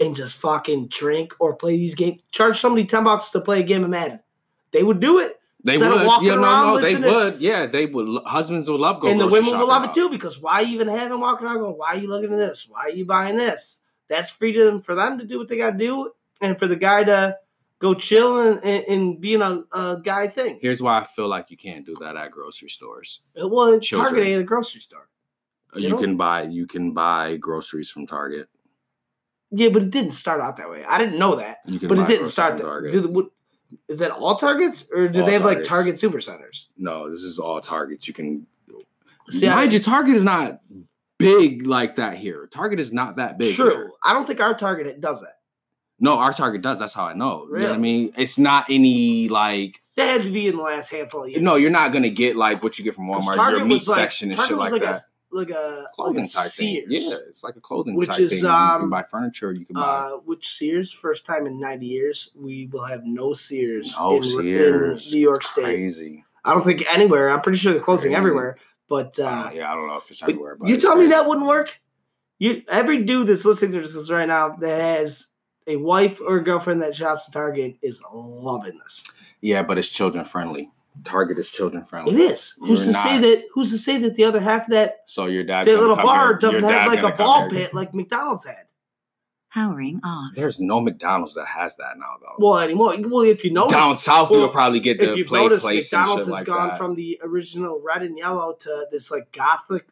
and 0.00 0.16
just 0.16 0.38
fucking 0.38 0.88
drink 0.88 1.34
or 1.38 1.54
play 1.56 1.76
these 1.76 1.94
games? 1.94 2.22
Charge 2.30 2.58
somebody 2.58 2.84
ten 2.86 3.04
bucks 3.04 3.28
to 3.30 3.40
play 3.40 3.60
a 3.60 3.62
game 3.62 3.84
of 3.84 3.90
Madden. 3.90 4.20
They 4.72 4.82
would 4.82 5.00
do 5.00 5.18
it, 5.18 5.38
They 5.64 5.74
instead 5.74 5.92
of 5.92 5.98
would. 6.00 6.06
walking 6.06 6.28
Yeah, 6.28 6.34
no, 6.36 6.42
around 6.42 6.74
no, 6.74 6.80
they 6.80 6.96
would. 6.96 7.40
Yeah, 7.40 7.66
they 7.66 7.86
would. 7.86 8.22
Husbands 8.26 8.70
would 8.70 8.80
love 8.80 9.00
going. 9.00 9.12
and 9.12 9.20
the 9.20 9.26
women 9.28 9.58
will 9.58 9.68
love 9.68 9.84
it 9.84 9.92
too 9.94 10.08
because 10.08 10.40
why 10.40 10.62
even 10.62 10.88
have 10.88 11.10
them 11.10 11.20
walking 11.20 11.46
around 11.46 11.58
going, 11.58 11.74
"Why 11.76 11.88
are 11.88 11.98
you 11.98 12.08
looking 12.08 12.32
at 12.32 12.38
this? 12.38 12.66
Why 12.68 12.84
are 12.84 12.90
you 12.90 13.04
buying 13.04 13.36
this?" 13.36 13.80
That's 14.08 14.30
freedom 14.30 14.80
for 14.80 14.94
them 14.94 15.18
to 15.18 15.24
do 15.26 15.38
what 15.38 15.48
they 15.48 15.56
got 15.56 15.72
to 15.72 15.78
do, 15.78 16.10
and 16.40 16.58
for 16.58 16.66
the 16.66 16.76
guy 16.76 17.04
to 17.04 17.36
go 17.78 17.94
chill 17.94 18.38
and, 18.38 18.64
and, 18.64 18.84
and 18.88 19.20
being 19.20 19.42
a, 19.42 19.62
a 19.72 20.00
guy 20.02 20.26
thing. 20.28 20.58
Here's 20.62 20.80
why 20.82 20.98
I 21.00 21.04
feel 21.04 21.28
like 21.28 21.50
you 21.50 21.56
can't 21.56 21.84
do 21.84 21.94
that 22.00 22.16
at 22.16 22.30
grocery 22.30 22.68
stores. 22.70 23.22
Uh, 23.40 23.48
well, 23.48 23.78
Children. 23.80 24.10
Target 24.12 24.26
ain't 24.28 24.40
a 24.40 24.44
grocery 24.44 24.80
store. 24.80 25.08
You 25.74 25.88
You, 25.90 25.96
can 25.98 26.16
buy 26.16 26.42
you 26.44 26.66
can 26.66 26.92
buy 26.92 27.36
groceries 27.36 27.90
from 27.90 28.06
Target. 28.06 28.48
Yeah, 29.50 29.68
but 29.68 29.82
it 29.82 29.90
didn't 29.90 30.12
start 30.12 30.40
out 30.40 30.56
that 30.56 30.70
way. 30.70 30.84
I 30.84 30.98
didn't 30.98 31.18
know 31.18 31.36
that, 31.36 31.58
You 31.66 31.78
can 31.78 31.88
but 31.88 31.98
it 31.98 32.06
didn't 32.06 32.28
start 32.28 32.56
that. 32.56 32.64
The, 32.64 33.08
what, 33.08 33.26
is 33.88 33.98
that 34.00 34.10
all 34.10 34.36
Targets 34.36 34.86
or 34.92 35.08
do 35.08 35.20
All 35.20 35.26
they 35.26 35.32
have 35.34 35.44
like 35.44 35.62
Targets. 35.62 36.00
Target 36.00 36.24
supercenters? 36.24 36.66
no, 36.76 37.10
this 37.10 37.20
is 37.22 37.38
all 37.38 37.60
Targets. 37.60 38.08
You 38.08 38.14
can 38.14 38.46
See, 39.28 39.48
I- 39.48 39.54
mind 39.54 39.72
you, 39.72 39.80
Target 39.80 40.16
is 40.16 40.24
not 40.24 40.60
big 41.18 41.66
like 41.66 41.96
that 41.96 42.16
here. 42.16 42.46
Target 42.50 42.78
is 42.80 42.92
not 42.92 43.16
that 43.16 43.38
big. 43.38 43.54
True. 43.54 43.70
here. 43.70 43.90
I 44.04 44.12
don't 44.12 44.26
think 44.26 44.40
our 44.40 44.54
Target 44.54 45.00
does 45.00 45.20
that. 45.20 45.34
No, 45.98 46.18
our 46.18 46.32
Target 46.32 46.62
does. 46.62 46.78
That's 46.78 46.92
how 46.94 47.04
I 47.04 47.14
know. 47.14 47.46
You 47.50 47.58
know 47.58 47.66
what 47.68 47.74
I 47.74 47.78
mean? 47.78 48.12
It's 48.18 48.38
not 48.38 48.66
any 48.68 49.28
like 49.28 49.80
That 49.96 50.08
had 50.08 50.22
to 50.22 50.30
be 50.30 50.46
in 50.48 50.56
the 50.56 50.62
last 50.62 50.90
handful 50.90 51.24
of 51.24 51.30
years. 51.30 51.42
no, 51.42 51.56
you're 51.56 51.70
not 51.70 51.92
gonna 51.92 52.10
get 52.10 52.36
like 52.36 52.62
what 52.62 52.78
you 52.78 52.84
get 52.84 52.94
from 52.94 53.06
Walmart, 53.08 53.36
your 53.56 53.64
meat 53.64 53.74
was 53.76 53.88
like- 53.88 54.12
and 54.22 54.32
Target 54.32 54.48
shit 54.48 54.58
was 54.58 54.72
like, 54.72 54.82
like 54.82 54.90
that. 54.90 54.96
a 54.98 55.00
like 55.36 55.50
a 55.50 55.86
clothing 55.94 56.22
like 56.22 56.28
a 56.28 56.32
type 56.32 56.42
thing. 56.50 56.84
Sears. 56.88 57.04
Yeah, 57.10 57.16
it's 57.28 57.42
like 57.44 57.56
a 57.56 57.60
clothing 57.60 57.96
Which 57.96 58.08
type 58.08 58.20
is, 58.20 58.32
thing. 58.32 58.44
you 58.44 58.48
um, 58.48 58.80
can 58.82 58.90
buy 58.90 59.02
furniture. 59.02 59.52
You 59.52 59.66
can 59.66 59.74
buy. 59.74 59.80
Uh, 59.82 60.10
which 60.24 60.48
Sears? 60.48 60.92
First 60.92 61.26
time 61.26 61.46
in 61.46 61.58
90 61.60 61.86
years, 61.86 62.30
we 62.34 62.66
will 62.72 62.84
have 62.84 63.04
no 63.04 63.32
Sears, 63.34 63.94
No 63.98 64.16
in, 64.16 64.22
Sears. 64.22 65.06
in 65.06 65.12
New 65.12 65.20
York 65.20 65.42
State. 65.42 65.64
Crazy. 65.64 66.24
I 66.44 66.54
don't 66.54 66.62
think 66.64 66.84
anywhere. 66.94 67.28
I'm 67.28 67.40
pretty 67.42 67.58
sure 67.58 67.72
they're 67.72 67.82
closing 67.82 68.10
Crazy. 68.12 68.18
everywhere. 68.18 68.56
But 68.88 69.18
uh, 69.18 69.24
Uh, 69.24 69.50
yeah, 69.52 69.70
I 69.70 69.74
don't 69.74 69.88
know 69.88 69.96
if 69.96 70.10
it's 70.10 70.22
everywhere. 70.22 70.56
But 70.56 70.68
you 70.68 70.76
tell 70.78 70.94
me 70.96 71.08
that 71.08 71.26
wouldn't 71.26 71.46
work? 71.46 71.80
You 72.38 72.62
every 72.70 73.02
dude 73.02 73.26
that's 73.26 73.44
listening 73.44 73.72
to 73.72 73.80
this 73.80 74.10
right 74.10 74.28
now 74.28 74.50
that 74.60 74.80
has 74.98 75.26
a 75.66 75.76
wife 75.76 76.20
or 76.20 76.40
girlfriend 76.40 76.82
that 76.82 76.94
shops 76.94 77.26
at 77.26 77.32
Target 77.32 77.76
is 77.82 78.02
loving 78.12 78.78
this. 78.78 79.04
Yeah, 79.40 79.62
but 79.62 79.78
it's 79.78 79.88
children 79.88 80.24
friendly. 80.24 80.70
Target 81.04 81.38
is 81.38 81.50
children 81.50 81.84
friendly. 81.84 82.14
It 82.14 82.20
is. 82.20 82.54
Who's 82.58 82.86
You're 82.86 82.94
to 82.94 83.00
say 83.00 83.18
that? 83.18 83.44
Who's 83.52 83.70
to 83.70 83.78
say 83.78 83.98
that 83.98 84.14
the 84.14 84.24
other 84.24 84.40
half 84.40 84.62
of 84.62 84.70
that 84.70 85.00
So 85.06 85.26
your 85.26 85.44
dad. 85.44 85.66
that 85.66 85.78
little 85.78 85.96
bar 85.96 86.38
doesn't 86.38 86.64
have 86.64 86.88
like 86.92 87.02
a 87.02 87.16
ball 87.16 87.50
pit 87.50 87.74
like 87.74 87.94
McDonald's 87.94 88.46
had? 88.46 88.66
Powering 89.52 90.00
off. 90.04 90.34
There's 90.34 90.60
no 90.60 90.80
McDonald's 90.80 91.34
that 91.34 91.46
has 91.46 91.76
that 91.76 91.96
now 91.96 92.16
though. 92.20 92.34
Well, 92.38 92.58
anymore. 92.58 92.94
Well, 92.98 93.24
if 93.24 93.44
you 93.44 93.52
notice, 93.52 93.72
Down 93.72 93.96
south, 93.96 94.30
well, 94.30 94.40
you'll 94.40 94.48
probably 94.50 94.80
get 94.80 94.98
the 94.98 95.10
if 95.10 95.16
you've 95.16 95.28
play 95.28 95.42
noticed, 95.42 95.64
place 95.64 95.90
McDonald's 95.92 96.26
has 96.26 96.32
like 96.32 96.46
gone 96.46 96.68
that. 96.68 96.78
from 96.78 96.94
the 96.94 97.20
original 97.22 97.80
red 97.82 98.02
and 98.02 98.18
yellow 98.18 98.54
to 98.60 98.86
this 98.90 99.10
like 99.10 99.32
gothic 99.32 99.86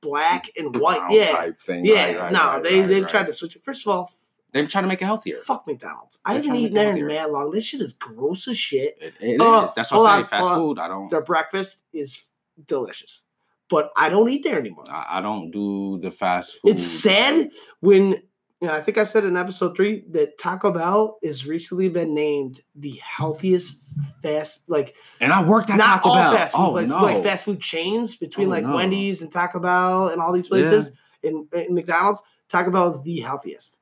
black 0.00 0.50
and 0.56 0.76
white. 0.76 0.98
Brown 0.98 1.12
yeah, 1.12 1.30
type 1.32 1.60
thing. 1.60 1.84
yeah. 1.84 2.06
Right, 2.06 2.18
right, 2.18 2.32
no, 2.32 2.38
right, 2.38 2.62
they 2.62 2.80
right, 2.80 2.88
they've 2.88 3.02
right. 3.02 3.10
tried 3.10 3.26
to 3.26 3.32
switch 3.32 3.56
it. 3.56 3.64
First 3.64 3.86
of 3.86 3.92
all, 3.94 4.12
They're 4.52 4.66
trying 4.66 4.84
to 4.84 4.88
make 4.88 5.00
it 5.00 5.04
healthier. 5.04 5.36
fuck 5.38 5.66
McDonald's. 5.66 6.18
I 6.24 6.34
They're 6.34 6.42
haven't 6.42 6.56
eaten 6.56 6.74
there 6.74 6.96
in 6.96 7.06
mad 7.06 7.30
long. 7.30 7.50
This 7.50 7.64
shit 7.64 7.80
is 7.80 7.92
gross 7.92 8.48
as 8.48 8.58
shit. 8.58 8.96
It, 9.00 9.14
it 9.20 9.40
Uh, 9.40 9.64
is. 9.66 9.70
That's 9.76 9.90
why 9.92 9.98
I 9.98 10.16
say 10.16 10.22
on, 10.22 10.26
fast 10.26 10.46
on. 10.46 10.58
food. 10.58 10.78
I 10.78 10.88
don't. 10.88 11.08
Their 11.10 11.22
breakfast 11.22 11.84
is 11.92 12.24
delicious, 12.66 13.24
but 13.68 13.90
I 13.96 14.08
don't 14.08 14.28
eat 14.28 14.42
there 14.44 14.58
anymore. 14.58 14.84
I, 14.90 15.18
I 15.18 15.20
don't 15.20 15.50
do 15.50 15.98
the 15.98 16.10
fast 16.10 16.60
food. 16.60 16.70
It's 16.72 16.86
sad 16.86 17.50
when 17.80 18.16
you 18.62 18.68
know, 18.68 18.74
I 18.74 18.82
think 18.82 18.98
I 18.98 19.04
said 19.04 19.24
in 19.24 19.38
episode 19.38 19.74
three 19.74 20.04
that 20.10 20.36
Taco 20.36 20.70
Bell 20.70 21.16
has 21.24 21.46
recently 21.46 21.88
been 21.88 22.12
named 22.12 22.60
the 22.74 23.00
healthiest 23.02 23.78
fast 24.22 24.64
like 24.68 24.94
And 25.18 25.32
I 25.32 25.42
worked 25.42 25.70
at 25.70 25.78
not 25.78 26.02
Taco 26.02 26.08
all 26.10 26.14
Bell. 26.16 26.36
fast 26.36 26.54
food 26.54 26.60
oh 26.62 26.70
places, 26.72 26.94
no! 26.94 27.02
like 27.02 27.22
fast 27.22 27.44
food 27.46 27.60
chains 27.62 28.16
between 28.16 28.48
Oh, 28.48 28.50
like 28.50 28.64
no. 28.64 28.74
Wendy's 28.74 29.22
and 29.22 29.32
Taco 29.32 29.60
Bell 29.60 30.08
and 30.08 30.20
all 30.20 30.30
these 30.32 30.48
places 30.48 30.92
and, 31.24 31.46
and 31.54 31.74
McDonald's. 31.74 32.22
Taco 32.50 32.70
Bell 32.70 32.90
is 32.90 33.00
the 33.00 33.20
healthiest 33.20 33.78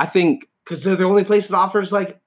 I 0.00 0.06
think 0.06 0.48
because 0.64 0.82
they're 0.82 0.96
the 0.96 1.04
only 1.04 1.24
place 1.24 1.48
that 1.48 1.56
offers 1.56 1.92
like 1.92 2.19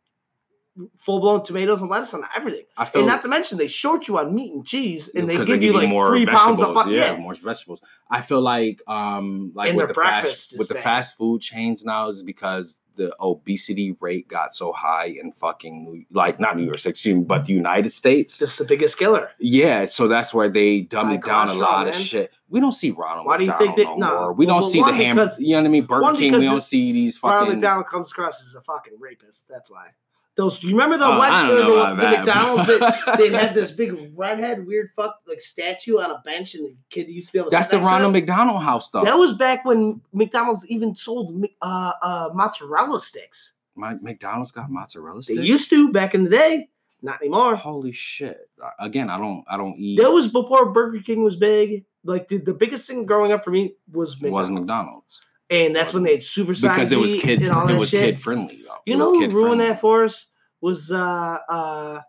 full 0.97 1.19
blown 1.19 1.43
tomatoes 1.43 1.81
and 1.81 1.89
lettuce 1.89 2.13
on 2.13 2.23
everything. 2.35 2.65
I 2.77 2.85
feel 2.85 3.01
and 3.01 3.07
not 3.07 3.21
to 3.21 3.27
mention 3.27 3.57
they 3.57 3.67
short 3.67 4.07
you 4.07 4.17
on 4.17 4.33
meat 4.33 4.53
and 4.53 4.65
cheese 4.65 5.07
and 5.09 5.29
they 5.29 5.33
because 5.33 5.47
give 5.47 5.61
you 5.61 5.73
like 5.73 5.89
three 5.89 6.25
pounds 6.25 6.61
of 6.61 6.87
yeah, 6.87 7.13
yeah. 7.13 7.17
more 7.19 7.35
vegetables. 7.35 7.81
I 8.09 8.21
feel 8.21 8.41
like 8.41 8.81
um 8.87 9.51
like 9.53 9.69
And 9.69 9.77
with 9.77 9.87
their 9.87 9.93
the 9.93 10.01
fast 10.01 10.55
with 10.57 10.67
the 10.69 10.75
fast 10.75 11.17
food 11.17 11.41
chains 11.41 11.83
now 11.83 12.09
is 12.09 12.23
because 12.23 12.81
the 12.95 13.15
obesity 13.19 13.95
rate 13.99 14.27
got 14.27 14.53
so 14.55 14.71
high 14.71 15.05
in 15.05 15.31
fucking 15.31 16.05
like 16.11 16.39
not 16.39 16.57
New 16.57 16.63
York 16.63 16.79
City, 16.79 17.13
but 17.13 17.45
the 17.45 17.53
United 17.53 17.91
States. 17.91 18.37
This 18.37 18.51
is 18.51 18.57
the 18.57 18.65
biggest 18.65 18.97
killer. 18.97 19.29
Yeah, 19.39 19.85
so 19.85 20.07
that's 20.07 20.33
where 20.33 20.49
they 20.49 20.81
dumb 20.81 21.11
it 21.11 21.23
down 21.23 21.49
a 21.49 21.53
lot 21.53 21.87
of 21.87 21.95
shit. 21.95 22.31
We 22.49 22.59
don't 22.59 22.71
see 22.71 22.91
Ronald. 22.91 23.25
Why 23.25 23.37
do 23.37 23.45
you 23.45 23.53
think 23.57 23.75
that- 23.75 23.97
no 23.97 24.19
more. 24.19 24.33
We 24.33 24.45
don't 24.45 24.61
well, 24.61 24.61
see 24.61 24.81
the 24.81 24.93
ham. 24.93 25.17
You 25.39 25.55
know 25.55 25.61
what 25.61 25.65
I 25.65 25.69
mean? 25.69 25.85
Burger 25.85 26.17
King. 26.17 26.33
We 26.33 26.45
don't 26.45 26.61
see 26.61 26.91
these 26.91 27.17
fucking. 27.17 27.33
Ronald. 27.33 27.55
McDonald 27.55 27.87
comes 27.87 28.11
across 28.11 28.43
as 28.43 28.55
a 28.55 28.61
fucking 28.61 28.93
rapist. 28.99 29.47
That's 29.47 29.71
why. 29.71 29.89
Those 30.35 30.63
you 30.63 30.71
remember 30.71 30.97
the 30.97 31.09
West 31.11 31.31
I 31.31 31.45
or 31.51 31.57
don't 31.57 31.67
know 31.67 31.95
the, 31.95 32.01
the 32.01 32.17
McDonald's 32.17 32.67
that 32.67 33.15
they 33.19 33.29
had 33.37 33.53
this 33.53 33.71
big 33.71 34.11
redhead 34.15 34.65
weird 34.65 34.89
fuck 34.95 35.19
like 35.27 35.41
statue 35.41 35.99
on 35.99 36.09
a 36.09 36.19
bench 36.25 36.55
and 36.55 36.65
the 36.65 36.75
kid 36.89 37.07
used 37.07 37.27
to 37.27 37.33
be 37.33 37.39
able 37.39 37.51
to 37.51 37.55
That's 37.55 37.67
the 37.67 37.77
Ronald? 37.79 38.13
McDonald 38.13 38.63
house 38.63 38.89
though. 38.89 39.03
That 39.03 39.15
was 39.17 39.33
back 39.33 39.63
when 39.63 40.01
McDonald's 40.11 40.65
even 40.67 40.95
sold 40.95 41.45
uh, 41.61 41.91
uh, 42.01 42.29
mozzarella 42.33 42.99
sticks. 42.99 43.53
My 43.75 43.93
McDonald's 44.01 44.51
got 44.51 44.71
mozzarella 44.71 45.21
sticks. 45.21 45.39
They 45.39 45.45
used 45.45 45.69
to 45.69 45.91
back 45.91 46.15
in 46.15 46.23
the 46.23 46.29
day, 46.31 46.69
not 47.03 47.21
anymore. 47.21 47.55
Holy 47.55 47.91
shit! 47.91 48.49
Again, 48.79 49.11
I 49.11 49.19
don't. 49.19 49.43
I 49.47 49.57
don't 49.57 49.75
eat. 49.77 49.99
That 49.99 50.09
was 50.11 50.27
before 50.27 50.71
Burger 50.71 50.99
King 50.99 51.23
was 51.23 51.35
big. 51.35 51.85
Like 52.03 52.27
the, 52.27 52.37
the 52.37 52.53
biggest 52.55 52.87
thing 52.87 53.05
growing 53.05 53.31
up 53.31 53.43
for 53.43 53.51
me 53.51 53.75
was 53.91 54.13
It 54.13 54.23
McDonald's, 54.23 54.49
was 54.49 54.59
McDonald's 54.67 55.21
and 55.49 55.75
that's 55.75 55.93
when 55.93 56.03
they 56.03 56.13
had 56.13 56.23
super 56.23 56.53
because 56.53 56.91
it 56.91 56.97
was 56.97 57.15
kids. 57.15 57.45
and 57.45 57.55
all 57.55 57.67
that 57.67 57.75
It 57.75 57.79
was 57.79 57.89
shit. 57.89 58.03
kid 58.05 58.19
friendly. 58.19 58.59
You 58.85 58.97
know 58.97 59.09
who 59.09 59.27
ruined 59.29 59.61
that 59.61 59.79
for 59.79 60.03
us 60.03 60.27
was 60.61 60.91
uh 60.91 61.37
uh 61.49 61.99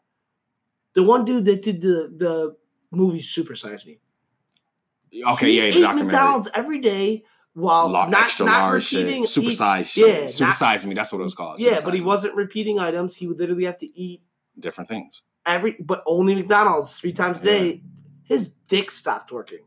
the 0.95 1.03
one 1.03 1.25
dude 1.25 1.45
that 1.45 1.63
did 1.63 1.81
the 1.81 2.13
the 2.17 2.57
movie 2.91 3.23
Super 3.23 3.55
Size 3.55 3.85
Me. 3.87 3.99
Okay, 5.27 5.47
he 5.47 5.59
yeah, 5.59 5.65
ate 5.65 5.73
documentary. 5.75 6.05
McDonald's 6.05 6.51
every 6.55 6.81
day 6.81 7.25
while 7.55 7.89
not 7.89 8.13
extra 8.13 8.47
not 8.47 8.63
large 8.63 8.93
repeating. 8.93 9.23
shit, 9.23 9.31
super 9.31 9.53
size 9.53 9.97
yeah, 9.97 10.27
super 10.27 10.49
not- 10.49 10.57
size 10.57 10.85
me. 10.87 10.95
That's 10.95 11.13
what 11.13 11.21
it 11.21 11.25
was 11.25 11.35
called. 11.35 11.61
yeah, 11.61 11.81
but 11.85 11.95
he 11.95 12.01
me. 12.01 12.07
wasn't 12.07 12.35
repeating 12.35 12.79
items. 12.79 13.17
He 13.17 13.27
would 13.27 13.39
literally 13.39 13.65
have 13.65 13.79
to 13.79 13.99
eat 13.99 14.23
different 14.59 14.89
things. 14.89 15.23
every, 15.47 15.77
but 15.81 16.03
only 16.07 16.35
McDonald's 16.35 16.99
three 16.99 17.13
times 17.13 17.41
a 17.41 17.45
day. 17.45 17.83
His 18.25 18.51
dick 18.69 18.91
stopped 18.91 19.31
working 19.31 19.61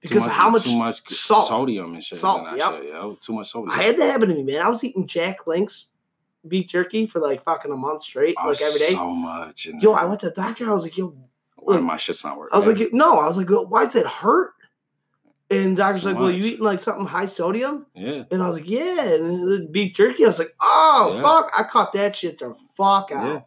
because 0.00 0.26
of 0.26 0.32
how 0.32 0.48
much, 0.48 0.64
too 0.64 0.78
much 0.78 1.06
salt. 1.08 1.48
sodium 1.48 1.94
and 1.94 2.02
shit. 2.02 2.18
Salt, 2.18 2.48
yep. 2.56 2.72
shit, 2.72 2.84
yo. 2.84 3.14
Too 3.20 3.34
much 3.34 3.50
sodium. 3.50 3.78
I 3.78 3.82
had 3.82 3.96
that 3.98 4.10
happen 4.10 4.30
to 4.30 4.34
me, 4.34 4.42
man. 4.42 4.62
I 4.62 4.68
was 4.68 4.82
eating 4.82 5.06
Jack 5.06 5.46
Link's 5.46 5.86
beef 6.46 6.66
jerky 6.68 7.06
for 7.06 7.20
like 7.20 7.44
fucking 7.44 7.70
a 7.72 7.76
month 7.76 8.02
straight, 8.02 8.34
Oh, 8.42 8.48
like 8.48 8.60
every 8.62 8.78
day. 8.78 8.90
So 8.92 9.10
much. 9.10 9.68
Yo. 9.80 9.92
I 9.92 10.04
went 10.06 10.20
to 10.20 10.30
the 10.30 10.34
doctor. 10.34 10.68
I 10.68 10.72
was 10.72 10.84
like, 10.84 10.96
yo, 10.96 11.14
Why 11.56 11.74
look, 11.76 11.84
my 11.84 11.96
shit's 11.96 12.24
not 12.24 12.38
working. 12.38 12.54
I 12.54 12.58
was 12.58 12.66
like, 12.66 12.92
no, 12.92 13.18
I 13.18 13.26
was 13.26 13.36
like, 13.36 13.48
why 13.50 13.84
does 13.84 13.96
it 13.96 14.06
hurt? 14.06 14.52
And 15.50 15.76
the 15.76 15.82
doctor's 15.82 16.02
So 16.02 16.10
like, 16.10 16.18
well, 16.20 16.30
you 16.30 16.38
much. 16.38 16.46
eating 16.52 16.64
like 16.64 16.80
something 16.80 17.06
high 17.06 17.26
sodium? 17.26 17.86
yeah. 17.94 18.22
And 18.30 18.42
I 18.42 18.46
was 18.46 18.56
like, 18.56 18.70
yeah. 18.70 19.02
And 19.14 19.50
the 19.50 19.68
beef 19.70 19.92
jerky, 19.94 20.24
I 20.24 20.28
was 20.28 20.38
like, 20.38 20.54
oh, 20.60 21.12
Yeah. 21.14 21.22
fuck. 21.22 21.50
I 21.58 21.62
caught 21.64 21.92
that 21.94 22.14
shit 22.16 22.38
the 22.38 22.54
fuck 22.76 23.10
out. 23.12 23.26
Yeah. 23.26 23.40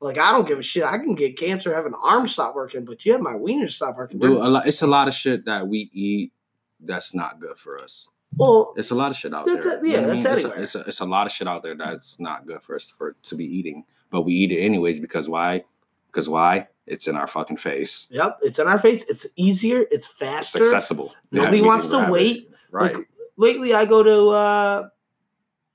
Like, 0.00 0.18
I 0.18 0.32
don't 0.32 0.48
give 0.48 0.58
a 0.58 0.62
shit. 0.62 0.82
I 0.82 0.98
can 0.98 1.14
get 1.14 1.36
cancer, 1.36 1.72
have 1.74 1.86
an 1.86 1.94
arm 2.02 2.26
stop 2.26 2.54
working, 2.56 2.84
but 2.84 3.04
you 3.06 3.12
have 3.12 3.20
my 3.20 3.36
wiener 3.36 3.68
stop 3.68 3.96
working. 3.96 4.18
Dude, 4.18 4.38
a 4.38 4.48
lot, 4.48 4.66
it's 4.66 4.82
a 4.82 4.86
lot 4.88 5.06
of 5.06 5.14
shit 5.14 5.44
that 5.44 5.68
we 5.68 5.90
eat 5.92 6.32
that's 6.80 7.14
not 7.14 7.38
good 7.38 7.56
for 7.56 7.80
us. 7.80 8.08
Well, 8.36 8.72
It's 8.76 8.90
a 8.90 8.94
lot 8.94 9.10
of 9.10 9.16
shit 9.16 9.32
out 9.34 9.46
there. 9.46 9.56
it- 9.58 9.80
yeah, 9.84 10.00
that's 10.06 10.24
mean? 10.24 10.36
It's 10.36 10.44
a- 10.44 10.62
It's 10.62 10.74
a, 10.74 10.80
it's 10.80 11.00
a 11.00 11.04
lot 11.04 11.26
of 11.26 11.32
shit 11.32 11.46
out 11.48 11.62
there 11.62 11.74
that's 11.74 12.18
not 12.20 12.46
good 12.46 12.62
for 12.62 12.76
us 12.76 12.90
for 12.90 13.14
to 13.24 13.34
be 13.34 13.44
eating, 13.44 13.84
but 14.10 14.22
we 14.22 14.32
eat 14.34 14.52
it 14.52 14.60
anyways 14.60 15.00
because 15.00 15.28
why? 15.28 15.64
Because 16.06 16.28
why? 16.28 16.68
It's 16.86 17.06
in 17.08 17.16
our 17.16 17.26
fucking 17.26 17.58
face. 17.58 18.08
yep, 18.10 18.38
it's 18.42 18.58
in 18.58 18.66
our 18.66 18.78
face. 18.78 19.04
It's 19.08 19.26
easier. 19.36 19.82
It's 19.82 20.06
It's 20.06 20.06
faster. 20.06 20.58
accessible. 20.58 21.14
Nobody 21.30 21.60
we 21.60 21.66
wants 21.66 21.84
to 21.86 21.90
grab 21.92 22.08
it. 22.08 22.12
wait. 22.12 22.50
Right. 22.72 22.96
Like, 22.96 23.08
lately, 23.36 23.72
I 23.74 23.84
go 23.84 24.02
to 24.02 24.28
uh, 24.30 24.88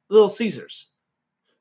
Little 0.10 0.30
Caesars. 0.30 0.90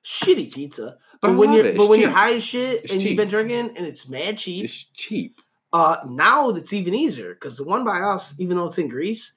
Shitty 0.05 0.53
pizza. 0.53 0.99
But 1.21 1.29
But 1.29 1.37
when 1.37 1.53
you're. 1.53 1.65
It's 1.67 1.79
but 1.79 1.89
when 1.89 2.01
you're 2.01 2.11
high 2.11 2.35
as 2.35 2.45
shit 2.45 2.85
It's 2.85 2.93
and 2.93 3.01
cheap. 3.01 3.11
you've 3.11 3.17
been 3.17 3.29
drinking 3.29 3.77
and 3.77 3.87
it's 3.87 4.09
mad 4.09 4.39
cheap, 4.39 4.65
it's 4.65 4.85
cheap. 4.95 5.33
uh 5.73 5.97
now 6.09 6.51
it's 6.51 6.73
even 6.73 6.95
easier 6.95 7.35
because 7.35 7.57
the 7.57 7.65
one 7.65 7.85
by 7.85 8.01
us, 8.01 8.35
even 8.39 8.57
though 8.57 8.67
it's 8.67 8.79
in 8.79 8.89
Greece, 8.89 9.33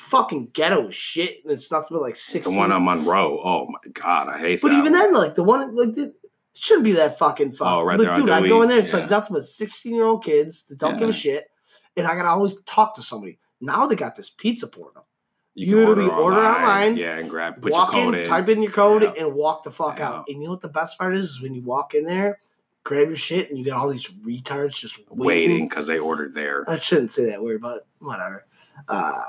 fucking 0.00 0.50
ghetto 0.52 0.90
shit. 0.90 1.42
And 1.44 1.52
it's 1.52 1.70
nothing 1.70 1.88
but 1.92 2.02
like 2.02 2.16
six. 2.16 2.46
The 2.46 2.56
one 2.56 2.72
on 2.72 2.84
Monroe. 2.84 3.40
Oh 3.44 3.66
my 3.68 3.78
god, 3.92 4.28
I 4.28 4.38
hate 4.38 4.60
But 4.60 4.72
even 4.72 4.84
one. 4.84 4.92
then, 4.92 5.12
like 5.14 5.34
the 5.34 5.44
one 5.44 5.74
like 5.76 5.96
it 5.96 6.14
shouldn't 6.56 6.84
be 6.84 6.92
that 6.92 7.18
fucking 7.18 7.52
fun. 7.52 7.72
Oh, 7.72 7.82
right 7.82 7.98
like, 7.98 8.16
dude, 8.16 8.30
I 8.30 8.46
go 8.46 8.62
in 8.62 8.68
there, 8.68 8.78
it's 8.80 8.92
yeah. 8.92 9.00
like 9.00 9.10
nothing 9.10 9.34
but 9.34 9.44
sixteen 9.44 9.94
year 9.94 10.04
old 10.06 10.24
kids 10.24 10.64
that 10.64 10.78
don't 10.78 10.94
give 10.94 11.02
Yeah. 11.02 11.08
a 11.08 11.12
shit, 11.12 11.50
and 11.96 12.06
I 12.06 12.14
gotta 12.14 12.28
always 12.30 12.60
talk 12.62 12.94
to 12.96 13.02
somebody. 13.02 13.38
Now 13.60 13.86
they 13.86 13.94
got 13.94 14.16
this 14.16 14.30
pizza 14.30 14.66
portal. 14.66 15.06
you 15.54 15.66
you 15.80 15.86
literally 15.86 16.08
order 16.10 16.38
online, 16.38 16.96
Yeah, 16.96 17.18
and 17.18 17.28
grab 17.28 17.60
put 17.60 17.72
walk 17.72 17.92
your 17.92 18.04
code 18.04 18.14
in, 18.14 18.20
in. 18.20 18.26
type 18.26 18.48
in 18.48 18.62
your 18.62 18.72
code, 18.72 19.02
Yeah. 19.02 19.12
and 19.18 19.34
walk 19.34 19.64
the 19.64 19.70
fuck 19.70 20.00
out. 20.00 20.24
And 20.28 20.38
you 20.40 20.44
know 20.44 20.52
what 20.52 20.60
the 20.60 20.68
best 20.68 20.98
part 20.98 21.14
is? 21.14 21.24
Is 21.30 21.42
when 21.42 21.52
you 21.54 21.62
walk 21.62 21.92
in 21.94 22.04
there, 22.04 22.38
grab 22.84 23.08
your 23.08 23.16
shit, 23.16 23.50
and 23.50 23.58
you 23.58 23.64
got 23.64 23.76
all 23.76 23.88
these 23.90 24.06
retards 24.08 24.78
just 24.78 24.98
waiting. 25.10 25.26
waiting 25.26 25.68
because 25.68 25.86
they 25.86 25.98
ordered 25.98 26.32
there. 26.34 26.64
I 26.70 26.76
shouldn't 26.76 27.10
say 27.10 27.26
that 27.26 27.42
word, 27.42 27.60
but 27.60 27.86
whatever. 27.98 28.46
Uh, 28.88 29.22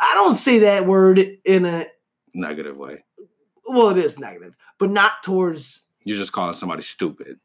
I 0.00 0.14
don't 0.14 0.34
say 0.34 0.60
that 0.60 0.86
word 0.86 1.18
in 1.44 1.64
a 1.64 1.86
Negative 2.34 2.76
way. 2.76 3.04
well, 3.66 3.90
it 3.90 3.98
is 3.98 4.18
negative, 4.18 4.56
but 4.78 4.90
not 4.90 5.22
towards. 5.22 5.84
You're 6.02 6.18
just 6.18 6.32
calling 6.32 6.54
somebody 6.54 6.82
stupid. 6.82 7.38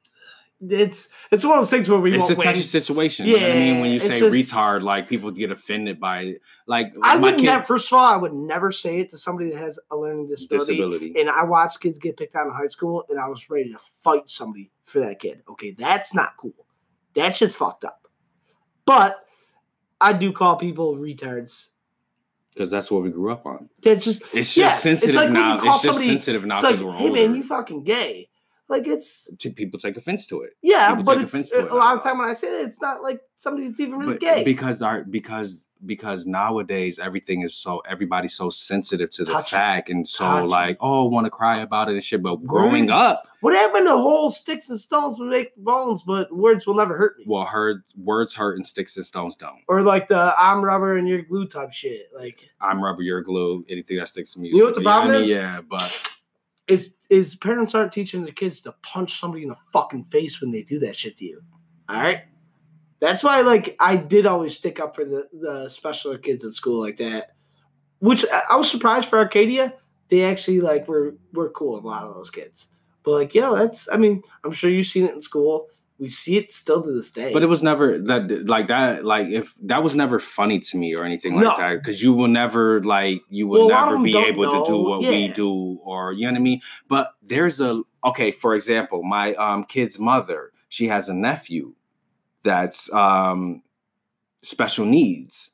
It's 0.61 1.07
it's 1.31 1.45
one 1.45 1.57
of 1.57 1.63
those 1.63 1.69
things 1.69 1.87
where 1.87 1.99
we 1.99 2.13
it's 2.13 2.29
a 2.29 2.35
touchy 2.35 2.59
situation. 2.59 3.25
you 3.27 3.37
know 3.39 3.43
what 3.47 3.51
I 3.51 3.59
mean? 3.59 3.79
When 3.79 3.91
you 3.91 3.99
say 3.99 4.19
just- 4.19 4.35
retard, 4.35 4.81
like 4.81 5.07
people 5.07 5.31
get 5.31 5.51
offended 5.51 5.99
by 6.01 6.21
it. 6.23 6.41
Like 6.67 6.93
I 7.01 7.15
my 7.15 7.21
would 7.21 7.35
kids, 7.35 7.43
never. 7.43 7.61
First 7.63 7.93
of 7.93 7.99
all, 7.99 8.13
I 8.13 8.17
would 8.17 8.33
never 8.33 8.71
say 8.73 8.99
it 8.99 9.09
to 9.09 9.17
somebody 9.17 9.51
that 9.51 9.57
has 9.57 9.79
a 9.89 9.95
learning 9.95 10.27
disability. 10.27 10.75
disability. 10.75 11.19
And 11.21 11.29
I 11.29 11.45
watched 11.45 11.79
kids 11.79 11.97
get 11.97 12.17
picked 12.17 12.35
on 12.35 12.47
in 12.47 12.53
high 12.53 12.67
school, 12.67 13.05
and 13.09 13.17
I 13.17 13.29
was 13.29 13.49
ready 13.49 13.71
to 13.71 13.79
fight 13.79 14.27
somebody 14.29 14.69
for 14.83 14.99
that 14.99 15.19
kid. 15.19 15.43
Okay, 15.49 15.71
that's 15.71 16.13
not 16.13 16.35
cool. 16.35 16.65
That 17.13 17.37
shit's 17.37 17.55
fucked 17.55 17.85
up. 17.85 18.07
But 18.85 19.23
I 20.01 20.11
do 20.11 20.33
call 20.33 20.57
people 20.57 20.97
retards. 20.97 21.69
Because 22.53 22.71
that's 22.71 22.89
what 22.91 23.03
we 23.03 23.09
grew 23.11 23.31
up 23.31 23.45
on. 23.45 23.69
That's 23.81 24.03
just 24.03 24.21
It's 24.33 24.53
just 24.53 24.57
Yes, 24.57 24.85
it's 24.85 25.01
sensitive 25.01 25.15
like 25.15 25.31
now. 25.31 25.55
you 25.55 25.61
call 25.61 25.75
It's 25.75 25.83
just 25.83 25.95
somebody- 25.99 26.07
sensitive 26.07 26.45
now 26.45 26.55
it's 26.55 26.63
like, 26.63 26.79
we're 26.79 26.93
hey 26.93 27.07
older. 27.09 27.27
man, 27.27 27.35
you 27.35 27.43
fucking 27.43 27.83
gay. 27.83 28.28
Like 28.69 28.87
it's 28.87 29.31
people 29.55 29.79
take 29.79 29.97
offense 29.97 30.27
to 30.27 30.41
it. 30.41 30.51
yeah, 30.61 30.89
People 30.89 31.03
but 31.05 31.17
it's 31.21 31.33
offense 31.33 31.49
to 31.49 31.57
uh, 31.57 31.65
it 31.65 31.71
a 31.71 31.75
lot 31.75 31.97
of 31.97 32.03
time 32.03 32.19
when 32.19 32.29
I 32.29 32.33
say 32.33 32.49
that, 32.51 32.67
it's 32.67 32.79
not 32.79 33.01
like 33.01 33.19
somebody 33.35 33.67
that's 33.67 33.79
even 33.79 33.97
really 33.97 34.13
But 34.13 34.21
gay. 34.21 34.43
because 34.43 34.81
our 34.83 35.03
because 35.03 35.65
because 35.85 36.25
nowadays 36.27 36.99
everything 36.99 37.41
is 37.41 37.55
so 37.55 37.79
everybody's 37.79 38.33
so 38.35 38.49
sensitive 38.49 39.09
to 39.11 39.23
the 39.23 39.31
Touchy. 39.31 39.55
fact 39.55 39.89
and 39.89 40.07
so 40.07 40.23
Touchy. 40.25 40.47
like 40.47 40.77
oh 40.81 41.05
want 41.05 41.25
to 41.25 41.31
cry 41.31 41.59
about 41.61 41.89
it 41.89 41.93
and 41.93 42.03
shit. 42.03 42.21
But 42.21 42.45
growing 42.45 42.83
Words- 42.85 42.91
up, 42.93 43.23
what 43.41 43.55
happened 43.55 43.87
to 43.87 43.97
whole 43.97 44.29
sticks 44.29 44.69
and 44.69 44.77
stones 44.79 45.17
will 45.17 45.29
make 45.29 45.55
bones, 45.55 46.03
but 46.03 46.31
words 46.35 46.67
will 46.67 46.75
never 46.75 46.95
hurt 46.95 47.17
me. 47.17 47.25
well, 47.27 47.45
heard 47.45 47.81
words 47.97 48.35
hurt 48.35 48.55
and 48.57 48.65
sticks 48.65 48.95
and 48.97 49.05
stones 49.05 49.35
don't. 49.35 49.61
or 49.67 49.81
like 49.81 50.09
the 50.09 50.33
I'm 50.37 50.63
rubber 50.63 50.95
and 50.95 51.07
you're 51.07 51.23
glue 51.23 51.47
type 51.47 51.71
shit. 51.71 52.03
Like 52.15 52.49
I'm 52.61 52.83
rubber, 52.83 53.01
you're 53.01 53.21
glue. 53.21 53.65
Anything 53.67 53.97
that 53.97 54.09
sticks 54.09 54.33
to 54.33 54.39
me. 54.39 54.49
You 54.49 54.59
know 54.59 54.65
what 54.65 54.75
the. 54.75 54.81
I 54.81 54.83
problem 54.83 55.11
mean, 55.13 55.21
is? 55.21 55.29
Yeah, 55.31 55.61
but 55.67 56.07
is 56.69 56.95
is 57.09 57.35
parents 57.35 57.73
aren't 57.73 57.91
teaching 57.91 58.23
their 58.23 58.33
kids 58.33 58.61
to 58.61 58.75
punch 58.83 59.19
somebody 59.19 59.43
in 59.43 59.49
the 59.49 59.57
fucking 59.73 60.05
face 60.05 60.39
when 60.39 60.51
they 60.51 60.63
do 60.63 60.79
that 60.79 60.95
shit 60.95 61.17
to 61.17 61.25
you. 61.25 61.41
All 61.89 61.97
right. 61.97 62.21
That's 62.99 63.23
why, 63.23 63.41
like, 63.41 63.75
I 63.79 63.95
did 63.95 64.25
always 64.25 64.55
stick 64.55 64.79
up 64.79 64.95
for 64.95 65.03
the 65.03 65.27
the 65.33 65.69
special 65.69 66.17
kids 66.17 66.45
at 66.45 66.53
school 66.53 66.79
like 66.79 66.97
that. 66.97 67.31
Which 67.99 68.25
I, 68.49 68.55
was 68.55 68.69
surprised 68.69 69.09
for 69.09 69.19
Arcadia. 69.19 69.73
They 70.09 70.23
actually 70.23 70.61
like 70.61 70.87
were 70.87 71.15
were 71.33 71.49
cool. 71.49 71.79
A 71.79 71.81
lot 71.81 72.05
of 72.05 72.13
those 72.13 72.29
kids, 72.29 72.67
but 73.03 73.11
like, 73.11 73.35
yo, 73.35 73.55
that's. 73.55 73.89
I 73.91 73.97
mean, 73.97 74.21
I'm 74.43 74.51
sure 74.51 74.69
you've 74.69 74.87
seen 74.87 75.05
it 75.05 75.13
in 75.13 75.21
school. 75.21 75.67
We 75.99 76.07
see 76.07 76.37
it 76.37 76.53
still 76.53 76.81
to 76.81 76.91
this 76.93 77.11
day. 77.11 77.33
But 77.33 77.43
it 77.43 77.47
was 77.47 77.61
never 77.61 77.99
that 77.99 78.47
like 78.47 78.69
that 78.69 79.03
like 79.03 79.27
if 79.27 79.53
that 79.63 79.83
was 79.83 79.95
never 79.95 80.17
funny 80.19 80.59
to 80.59 80.77
me 80.77 80.95
or 80.95 81.03
anything 81.03 81.35
like 81.35 81.43
No. 81.43 81.55
that 81.57 81.73
because 81.75 82.01
you 82.01 82.13
will 82.13 82.29
never 82.29 82.81
like 82.83 83.21
you 83.29 83.47
will 83.47 83.67
Well, 83.67 83.69
a 83.69 83.73
lot 83.81 83.93
of 83.93 83.99
never 83.99 84.03
be 84.05 84.17
able 84.17 84.49
to 84.49 84.63
do 84.65 84.71
know. 84.71 84.81
what 84.81 85.01
we 85.01 85.27
do 85.27 85.77
or 85.83 86.13
you 86.13 86.25
know 86.25 86.31
what 86.31 86.37
I 86.37 86.41
mean. 86.41 86.61
But 86.87 87.13
there's 87.21 87.59
a 87.59 87.81
okay 88.05 88.31
for 88.31 88.55
example, 88.55 89.03
my 89.03 89.33
um 89.35 89.65
kid's 89.65 89.99
mother 89.99 90.51
she 90.69 90.87
has 90.87 91.09
a 91.09 91.13
nephew 91.13 91.73
that's 92.43 92.91
um 92.93 93.61
special 94.41 94.85
needs. 94.85 95.51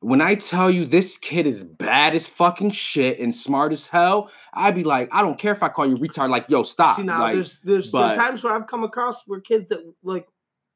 When 0.00 0.20
I 0.20 0.36
tell 0.36 0.70
you 0.70 0.84
this 0.84 1.16
kid 1.18 1.44
is 1.46 1.64
bad 1.64 2.14
as 2.14 2.28
fucking 2.28 2.70
shit 2.70 3.18
and 3.18 3.34
smart 3.34 3.72
as 3.72 3.88
hell, 3.88 4.30
I'd 4.54 4.76
be 4.76 4.84
like, 4.84 5.08
I 5.12 5.22
don't 5.22 5.36
care 5.38 5.52
if 5.52 5.62
I 5.62 5.68
call 5.68 5.86
you 5.88 5.96
retard. 5.96 6.30
Like, 6.30 6.46
yo, 6.48 6.62
stop. 6.62 6.96
See 6.96 7.02
now, 7.02 7.20
like, 7.20 7.34
there's 7.34 7.58
there's 7.60 7.90
but- 7.90 8.14
times 8.14 8.44
where 8.44 8.52
I've 8.54 8.68
come 8.68 8.84
across 8.84 9.26
where 9.26 9.40
kids 9.40 9.68
that 9.70 9.80
like 10.04 10.28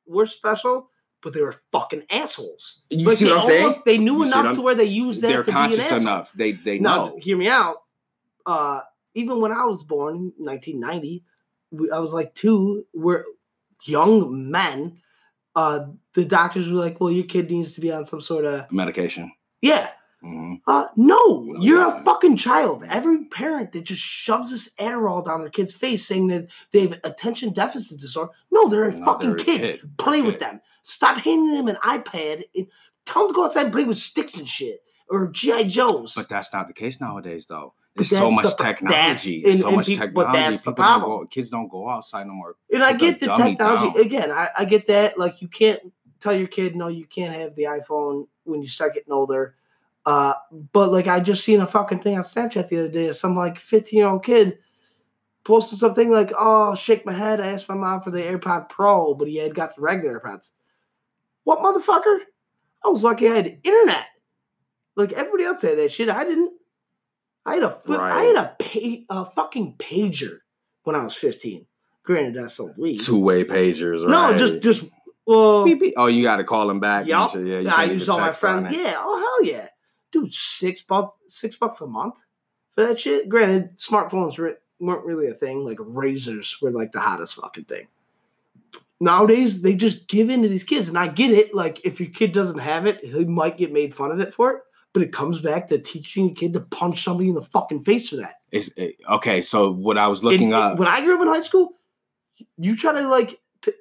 were 0.06 0.26
special, 0.26 0.88
but 1.22 1.32
they 1.34 1.40
were 1.40 1.54
fucking 1.70 2.02
assholes. 2.10 2.82
You 2.90 3.06
Like, 3.06 3.16
see 3.16 3.26
they 3.26 3.30
what 3.30 3.38
I'm 3.40 3.46
saying? 3.46 3.74
They 3.84 3.98
knew 3.98 4.16
You 4.16 4.24
enough 4.24 4.56
to 4.56 4.60
where 4.60 4.74
they 4.74 4.84
used 4.84 5.22
that 5.22 5.28
they're 5.28 5.42
to 5.44 5.50
be 5.50 5.50
an 5.50 5.56
conscious 5.56 5.84
asshole. 5.84 5.98
enough. 6.00 6.32
They 6.32 6.52
they 6.52 6.78
Now, 6.80 7.06
know. 7.06 7.18
hear 7.20 7.36
me 7.36 7.48
out. 7.48 7.76
Uh, 8.44 8.80
even 9.14 9.40
when 9.40 9.52
I 9.52 9.66
was 9.66 9.84
born 9.84 10.16
in 10.16 10.44
1990, 10.44 11.22
we, 11.70 11.90
I 11.92 12.00
was 12.00 12.12
like 12.12 12.34
two. 12.34 12.82
We're 12.92 13.24
young 13.84 14.50
men. 14.50 14.98
Uh, 15.54 15.86
the 16.14 16.24
doctors 16.24 16.70
were 16.70 16.78
like, 16.78 17.00
"Well, 17.00 17.10
your 17.10 17.24
kid 17.24 17.50
needs 17.50 17.72
to 17.74 17.80
be 17.80 17.92
on 17.92 18.04
some 18.04 18.20
sort 18.20 18.44
of 18.44 18.70
Medication. 18.72 19.32
yeah." 19.60 19.90
hmm 20.22 20.54
Uh, 20.68 20.86
no, 20.96 21.42
No, 21.46 21.60
you're 21.60 21.84
a 21.84 22.00
fucking 22.04 22.36
child. 22.36 22.84
Every 22.88 23.24
parent 23.24 23.72
that 23.72 23.84
just 23.84 24.02
shoves 24.02 24.50
this 24.50 24.70
Adderall 24.78 25.24
down 25.24 25.40
their 25.40 25.50
kid's 25.50 25.72
face 25.72 26.06
saying 26.06 26.28
that 26.28 26.48
they 26.70 26.80
have 26.86 27.00
attention 27.04 27.52
deficit 27.52 27.98
disorder. 27.98 28.30
No, 28.50 28.68
they're 28.68 28.88
a 28.88 28.94
No, 28.94 29.04
fucking 29.04 29.30
they're 29.30 29.36
a 29.36 29.44
kid. 29.44 29.80
kid. 29.80 29.96
Play 29.98 30.18
They're 30.18 30.24
with 30.26 30.34
kid. 30.34 30.40
them. 30.42 30.60
Stop 30.82 31.16
handing 31.18 31.52
them 31.56 31.68
an 31.68 31.76
iPad. 31.82 32.42
and 32.54 32.66
Tell 33.04 33.22
them 33.22 33.32
to 33.32 33.34
go 33.34 33.44
outside 33.46 33.64
and 33.64 33.72
play 33.72 33.82
with 33.84 33.96
sticks 33.96 34.38
and 34.38 34.46
shit 34.48 34.80
or 35.10 35.26
GI 35.30 35.64
Joes. 35.64 36.14
But 36.14 36.28
that's 36.28 36.52
not 36.52 36.68
the 36.68 36.72
case 36.72 37.00
nowadays, 37.00 37.46
though. 37.48 37.74
But 37.94 38.08
There's 38.08 38.20
so 38.22 38.30
much 38.30 38.44
the 38.44 38.62
technology. 38.64 39.42
that's- 39.42 39.60
so 39.60 39.66
and- 39.66 39.68
and 39.68 39.76
much 39.76 39.86
peop- 39.86 39.98
but 39.98 40.04
technology. 40.06 40.38
that's 40.50 40.62
the 40.62 40.72
People 40.72 40.84
don't 40.92 41.00
go, 41.02 41.26
kids 41.26 41.50
don't 41.50 41.68
go 41.68 41.88
outside 41.90 42.26
no 42.26 42.32
more. 42.32 42.56
And 42.72 42.82
I 42.82 42.94
get 42.94 43.20
the 43.20 43.26
technology 43.26 43.90
down. 43.92 44.00
again. 44.00 44.30
I, 44.30 44.48
I 44.60 44.64
get 44.64 44.86
that. 44.86 45.18
Like 45.18 45.42
you 45.42 45.48
can't 45.48 45.80
tell 46.18 46.34
your 46.34 46.46
kid 46.48 46.74
no, 46.74 46.88
you 46.88 47.04
can't 47.04 47.34
have 47.34 47.54
the 47.54 47.64
iPhone 47.64 48.28
when 48.44 48.62
you 48.62 48.68
start 48.68 48.94
getting 48.94 49.12
older. 49.12 49.56
Uh, 50.06 50.34
but 50.72 50.90
like 50.90 51.06
I 51.06 51.20
just 51.20 51.44
seen 51.44 51.60
a 51.60 51.66
fucking 51.66 51.98
thing 52.00 52.16
on 52.16 52.22
Snapchat 52.22 52.68
the 52.68 52.78
other 52.78 52.88
day 52.88 53.08
of 53.08 53.16
some 53.16 53.36
like 53.36 53.58
15 53.58 53.98
year 53.98 54.08
old 54.08 54.24
kid 54.24 54.58
posted 55.44 55.78
something 55.78 56.10
like, 56.10 56.32
"Oh, 56.38 56.74
shake 56.74 57.04
my 57.04 57.12
head. 57.12 57.40
I 57.40 57.48
asked 57.48 57.68
my 57.68 57.74
mom 57.74 58.00
for 58.00 58.10
the 58.10 58.20
AirPod 58.22 58.68
Pro, 58.68 59.12
but 59.14 59.28
he 59.28 59.36
had 59.36 59.54
got 59.54 59.76
the 59.76 59.82
regular 59.82 60.18
AirPods." 60.18 60.52
What 61.44 61.58
motherfucker? 61.58 62.20
I 62.84 62.88
was 62.88 63.04
lucky 63.04 63.28
I 63.28 63.34
had 63.36 63.58
internet. 63.62 64.06
Like 64.96 65.12
everybody 65.12 65.44
else 65.44 65.62
had 65.62 65.76
that 65.78 65.92
shit. 65.92 66.08
I 66.08 66.24
didn't. 66.24 66.52
I 67.44 67.54
had 67.54 67.62
a 67.64 67.70
flip. 67.70 68.00
I 68.00 68.22
had 68.22 68.36
a 68.36 68.56
pa- 68.58 69.20
a 69.20 69.24
fucking 69.24 69.74
pager 69.78 70.38
when 70.84 70.96
I 70.96 71.02
was 71.02 71.16
15. 71.16 71.66
Granted, 72.04 72.34
that's 72.34 72.54
so 72.54 72.72
weak. 72.76 73.00
Two 73.02 73.18
way 73.18 73.44
pagers, 73.44 74.04
right? 74.04 74.32
No, 74.32 74.36
just 74.38 74.60
just 74.60 74.84
well, 75.26 75.64
Beep, 75.64 75.80
beep. 75.80 75.94
Oh, 75.96 76.06
you 76.06 76.22
got 76.22 76.36
to 76.36 76.44
call 76.44 76.66
them 76.66 76.80
back. 76.80 77.00
and 77.02 77.08
yup. 77.08 77.30
shit. 77.30 77.46
Yeah, 77.46 77.72
I 77.72 77.76
can't 77.86 77.92
use 77.92 78.02
even 78.02 78.12
all 78.12 78.20
my 78.20 78.32
friends. 78.32 78.76
Yeah, 78.76 78.94
oh 78.96 79.18
hell 79.44 79.48
yeah, 79.52 79.68
dude, 80.10 80.34
six 80.34 80.82
bucks, 80.82 81.16
six 81.28 81.56
bucks 81.56 81.80
a 81.80 81.86
month 81.86 82.26
for 82.70 82.84
that 82.86 82.98
shit. 82.98 83.28
Granted, 83.28 83.78
smartphones 83.78 84.38
re- 84.38 84.54
weren't 84.80 85.04
really 85.04 85.28
a 85.28 85.34
thing. 85.34 85.64
Like 85.64 85.78
Razrs 85.78 86.60
were 86.60 86.72
like 86.72 86.90
the 86.92 87.00
hottest 87.00 87.36
fucking 87.36 87.64
thing. 87.64 87.86
Nowadays, 89.00 89.62
they 89.62 89.74
just 89.74 90.06
give 90.06 90.30
in 90.30 90.42
to 90.42 90.48
these 90.48 90.62
kids, 90.64 90.88
and 90.88 90.96
I 90.96 91.08
get 91.08 91.32
it. 91.32 91.54
Like, 91.54 91.84
if 91.84 91.98
your 92.00 92.10
kid 92.10 92.30
doesn't 92.32 92.58
have 92.60 92.86
it, 92.86 93.04
he 93.04 93.24
might 93.24 93.58
get 93.58 93.72
made 93.72 93.92
fun 93.94 94.12
of 94.12 94.20
it 94.20 94.32
for 94.32 94.50
it. 94.52 94.62
But 94.94 95.02
it 95.02 95.12
comes 95.12 95.40
back 95.40 95.68
to 95.68 95.78
teaching 95.78 96.30
a 96.30 96.34
kid 96.34 96.52
to 96.52 96.60
punch 96.60 97.02
somebody 97.02 97.30
in 97.30 97.34
the 97.34 97.42
fucking 97.42 97.80
face 97.80 98.10
for 98.10 98.16
that. 98.16 98.34
It's, 98.50 98.68
it- 98.76 98.96
okay, 99.08 99.40
so 99.40 99.72
what 99.72 99.96
I 99.96 100.08
was 100.08 100.22
looking 100.22 100.52
And- 100.52 100.54
up. 100.54 100.70
and 100.72 100.78
when 100.80 100.88
I 100.88 101.00
grew 101.00 101.14
up 101.14 101.22
in 101.22 101.28
high 101.28 101.40
school, 101.40 101.70
you 102.58 102.76
try 102.76 102.92
to 102.92 103.08
like 103.08 103.40
p- 103.62 103.72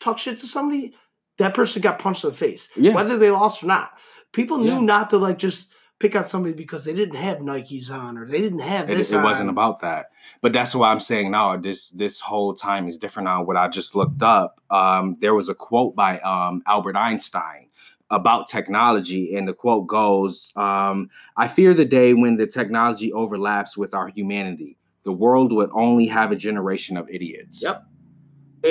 talk 0.00 0.18
shit 0.18 0.38
to 0.38 0.46
somebody, 0.46 0.92
that 1.38 1.54
person 1.54 1.82
got 1.82 1.98
punched 1.98 2.24
in 2.24 2.30
the 2.30 2.36
face, 2.36 2.68
Yeah. 2.76 2.94
whether 2.94 3.16
they 3.16 3.30
lost 3.30 3.62
or 3.62 3.66
not. 3.66 3.98
People 4.32 4.58
knew 4.58 4.72
Yeah. 4.72 4.80
not 4.80 5.10
to 5.10 5.18
like 5.18 5.38
just 5.38 5.72
pick 6.00 6.16
out 6.16 6.28
somebody 6.28 6.54
because 6.54 6.84
they 6.84 6.94
didn't 6.94 7.16
have 7.16 7.38
Nikes 7.38 7.90
on 7.90 8.16
or 8.16 8.26
they 8.26 8.40
didn't 8.40 8.60
have 8.60 8.88
it, 8.88 8.96
this. 8.96 9.12
it 9.12 9.22
wasn't 9.22 9.50
about 9.50 9.80
that 9.80 10.06
but 10.40 10.50
that's 10.50 10.74
why 10.74 10.90
i'm 10.90 10.98
saying 11.00 11.30
now 11.30 11.54
this 11.58 11.90
this 11.90 12.20
whole 12.20 12.54
time 12.54 12.88
is 12.88 12.96
different 12.96 13.26
now 13.26 13.42
what 13.42 13.58
i 13.58 13.68
just 13.68 13.94
looked 13.94 14.22
up 14.22 14.62
um, 14.70 15.18
there 15.20 15.34
was 15.34 15.50
a 15.50 15.54
quote 15.54 15.94
by 15.94 16.18
um, 16.20 16.62
albert 16.66 16.96
einstein 16.96 17.68
about 18.10 18.48
technology 18.48 19.36
and 19.36 19.46
the 19.46 19.52
quote 19.52 19.86
goes 19.86 20.52
um, 20.56 21.08
i 21.36 21.46
fear 21.46 21.72
the 21.74 21.84
day 21.84 22.12
when 22.14 22.36
the 22.36 22.46
technology 22.46 23.12
overlaps 23.12 23.76
with 23.76 23.94
our 23.94 24.08
humanity 24.08 24.76
the 25.04 25.12
world 25.12 25.52
would 25.52 25.70
only 25.72 26.06
have 26.06 26.32
a 26.32 26.36
generation 26.36 26.96
of 26.96 27.08
idiots 27.08 27.62
Yep. 27.62 27.84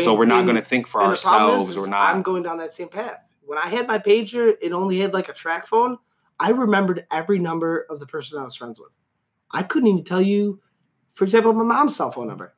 so 0.02 0.14
we're 0.14 0.26
not 0.26 0.44
going 0.44 0.58
to 0.58 0.62
think 0.62 0.88
for 0.88 1.02
and 1.02 1.10
ourselves 1.10 1.70
is, 1.70 1.78
we're 1.78 1.88
not 1.90 2.14
I'm 2.14 2.22
going 2.22 2.44
down 2.44 2.58
that 2.58 2.74
same 2.74 2.90
path. 2.90 3.32
When 3.42 3.58
I 3.58 3.68
had 3.68 3.88
my 3.88 3.98
pager, 3.98 4.54
it 4.62 4.72
only 4.74 5.00
had 5.00 5.12
like 5.12 5.28
a 5.28 5.34
TracFone. 5.34 5.98
I 6.40 6.52
remembered 6.52 7.08
every 7.10 7.40
number 7.40 7.88
of 7.90 8.00
the 8.00 8.06
person 8.06 8.40
I 8.40 8.44
was 8.44 8.56
friends 8.56 8.80
with. 8.80 8.96
I 9.52 9.64
couldn't 9.64 9.88
even 9.90 10.04
tell 10.04 10.22
you, 10.22 10.62
for 11.16 11.24
example, 11.24 11.52
my 11.54 11.64
mom's 11.64 11.96
cell 11.96 12.12
phone 12.12 12.28
number. 12.28 12.54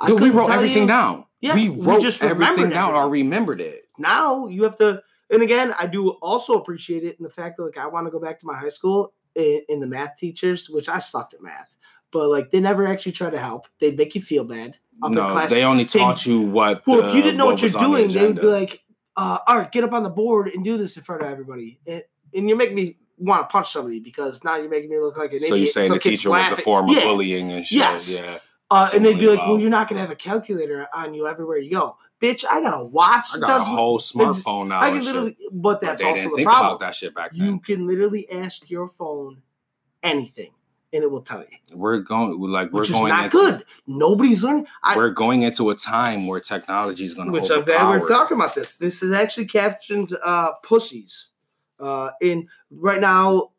I 0.00 0.08
Dude, 0.08 0.20
we 0.20 0.30
wrote 0.30 0.50
everything 0.50 0.82
you- 0.82 0.88
down 0.88 1.26
Yeah, 1.40 1.54
we 1.54 1.68
we 1.68 1.86
wrote 1.86 2.02
just 2.02 2.24
everything 2.24 2.70
down 2.70 2.94
or 2.94 3.08
remembered 3.08 3.60
it 3.60 3.84
now 3.98 4.48
you 4.48 4.64
have 4.64 4.76
to 4.78 5.00
and 5.30 5.42
again 5.42 5.72
i 5.78 5.86
do 5.86 6.10
also 6.22 6.54
appreciate 6.54 7.04
it 7.04 7.16
in 7.18 7.22
the 7.22 7.30
fact 7.30 7.56
that 7.56 7.64
like 7.64 7.78
i 7.78 7.86
want 7.86 8.06
to 8.06 8.10
go 8.10 8.18
back 8.20 8.38
to 8.38 8.46
my 8.46 8.56
high 8.56 8.68
school 8.68 9.12
in, 9.34 9.62
in 9.68 9.80
the 9.80 9.86
math 9.86 10.16
teachers 10.16 10.68
which 10.70 10.88
i 10.88 10.98
sucked 10.98 11.34
at 11.34 11.42
math 11.42 11.76
but 12.12 12.28
like 12.28 12.50
they 12.50 12.60
never 12.60 12.86
actually 12.86 13.12
try 13.12 13.30
to 13.30 13.38
help 13.38 13.66
they'd 13.78 13.96
make 13.96 14.14
you 14.14 14.20
feel 14.20 14.44
bad 14.44 14.76
upper 15.02 15.14
no 15.14 15.28
class 15.28 15.50
they 15.50 15.64
only 15.64 15.84
they- 15.84 15.98
taught 15.98 16.24
you 16.26 16.40
what 16.40 16.82
well 16.86 17.08
if 17.08 17.14
you 17.14 17.22
didn't 17.22 17.36
know 17.38 17.46
what, 17.46 17.60
was 17.62 17.72
you're 17.72 17.84
on 17.84 17.90
the 17.90 17.96
doing 17.98 18.08
they 18.12 18.26
would 18.26 18.40
be 18.40 18.46
like 18.46 18.82
uh, 19.16 19.38
all 19.46 19.58
right 19.58 19.72
get 19.72 19.84
up 19.84 19.92
on 19.92 20.02
the 20.02 20.10
board 20.10 20.48
and 20.48 20.64
do 20.64 20.78
this 20.78 20.96
in 20.96 21.02
front 21.02 21.22
of 21.22 21.28
everybody 21.28 21.78
and, 21.86 22.02
and 22.34 22.48
you're 22.48 22.56
making 22.56 22.76
me 22.76 22.96
want 23.18 23.46
to 23.46 23.52
punch 23.52 23.70
somebody 23.70 24.00
because 24.00 24.42
now 24.44 24.56
you're 24.56 24.70
making 24.70 24.88
me 24.88 24.98
look 24.98 25.18
like 25.18 25.32
an 25.32 25.40
So 25.40 25.46
idiot 25.46 25.50
So 25.50 25.54
you're 25.56 25.66
saying 25.66 25.86
Some 25.88 25.96
the 25.96 26.00
teacher 26.00 26.30
was 26.30 26.52
a 26.52 26.56
form 26.56 26.88
of 26.88 26.96
Yeah. 26.96 27.02
bullying 27.02 27.52
and 27.52 27.66
shit. 27.66 27.78
Yes. 27.78 28.18
Yeah. 28.18 28.38
Uh, 28.70 28.88
and 28.94 29.04
they'd 29.04 29.18
be 29.18 29.26
like, 29.28 29.40
"Well, 29.40 29.58
you're 29.58 29.68
not 29.70 29.88
gonna 29.88 30.00
have 30.00 30.12
a 30.12 30.16
calculator 30.16 30.86
on 30.94 31.12
you 31.12 31.26
everywhere 31.26 31.58
you 31.58 31.72
go, 31.72 31.96
bitch. 32.22 32.44
I 32.48 32.60
got 32.62 32.80
a 32.80 32.84
watch. 32.84 33.26
I 33.34 33.40
got 33.40 33.60
a 33.62 33.64
whole 33.64 33.98
smartphone 33.98 34.68
now. 34.68 34.80
I 34.80 34.90
can 34.90 35.04
literally, 35.04 35.36
but 35.50 35.60
But 35.62 35.80
that's 35.80 36.00
they 36.02 36.08
also 36.08 36.28
the 36.30 36.36
think 36.36 36.46
problem. 36.48 36.76
about 36.76 36.80
that 36.80 36.94
shit 36.94 37.14
back 37.14 37.30
You 37.34 37.46
then. 37.46 37.58
can 37.58 37.86
literally 37.86 38.30
ask 38.30 38.70
your 38.70 38.88
phone 38.88 39.42
anything, 40.04 40.52
and 40.92 41.02
it 41.02 41.10
will 41.10 41.22
tell 41.22 41.40
you, 41.40 41.76
We're 41.76 41.98
going 41.98 42.38
like 42.38 42.72
we're 42.72 42.80
which 42.82 42.90
is 42.90 42.94
going 42.96 43.08
not 43.08 43.24
into, 43.26 43.36
good. 43.36 43.64
Nobody's 43.88 44.44
learning. 44.44 44.66
I, 44.84 44.96
We're 44.96 45.10
going 45.10 45.42
into 45.42 45.70
a 45.70 45.74
time 45.74 46.28
where 46.28 46.38
technology 46.38 47.04
is 47.04 47.14
going 47.14 47.26
to 47.26 47.32
which 47.32 47.50
I'm 47.50 47.64
glad 47.64 47.88
we're 47.88 48.08
talking 48.08 48.36
about 48.36 48.54
this. 48.54 48.76
This 48.76 49.02
is 49.02 49.10
actually 49.12 49.46
captioned 49.46 50.12
uh, 50.22 50.52
"pussies." 50.62 51.32
Uh, 51.80 52.10
in 52.20 52.46
right 52.70 53.00
now, 53.00 53.50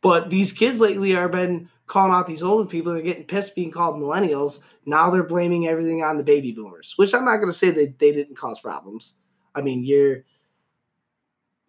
But 0.00 0.30
these 0.30 0.52
kids 0.52 0.80
lately 0.80 1.16
are 1.16 1.28
been 1.28 1.70
calling 1.86 2.12
out 2.12 2.26
these 2.26 2.42
older 2.42 2.68
people. 2.68 2.92
They're 2.92 3.02
getting 3.02 3.24
pissed 3.24 3.54
being 3.54 3.70
called 3.70 3.96
millennials. 3.96 4.60
Now 4.86 5.10
they're 5.10 5.22
blaming 5.24 5.66
everything 5.66 6.02
on 6.02 6.18
the 6.18 6.24
baby 6.24 6.52
boomers, 6.52 6.94
which 6.96 7.14
I'm 7.14 7.24
not 7.24 7.36
going 7.36 7.48
to 7.48 7.52
say 7.52 7.70
that 7.70 7.98
they 7.98 8.12
didn't 8.12 8.36
cause 8.36 8.60
problems. 8.60 9.14
I 9.54 9.62
mean, 9.62 9.82
you're 9.82 10.24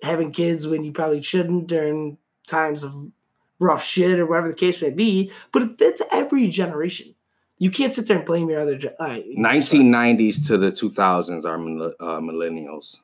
having 0.03 0.31
kids 0.31 0.67
when 0.67 0.83
you 0.83 0.91
probably 0.91 1.21
shouldn't 1.21 1.67
during 1.67 2.17
times 2.47 2.83
of 2.83 2.95
rough 3.59 3.83
shit 3.83 4.19
or 4.19 4.25
whatever 4.25 4.49
the 4.49 4.55
case 4.55 4.81
may 4.81 4.91
be. 4.91 5.31
But 5.51 5.77
that's 5.77 6.01
every 6.11 6.47
generation. 6.49 7.15
You 7.61 7.69
can't 7.69 7.93
sit 7.93 8.07
there 8.07 8.17
and 8.17 8.25
blame 8.25 8.49
your 8.49 8.59
other. 8.59 8.79
All 8.99 9.07
right, 9.07 9.25
1990s 9.37 10.47
to 10.47 10.57
the 10.57 10.71
2000s 10.71 11.45
are 11.45 11.55
uh, 11.55 12.19
millennials. 12.21 13.01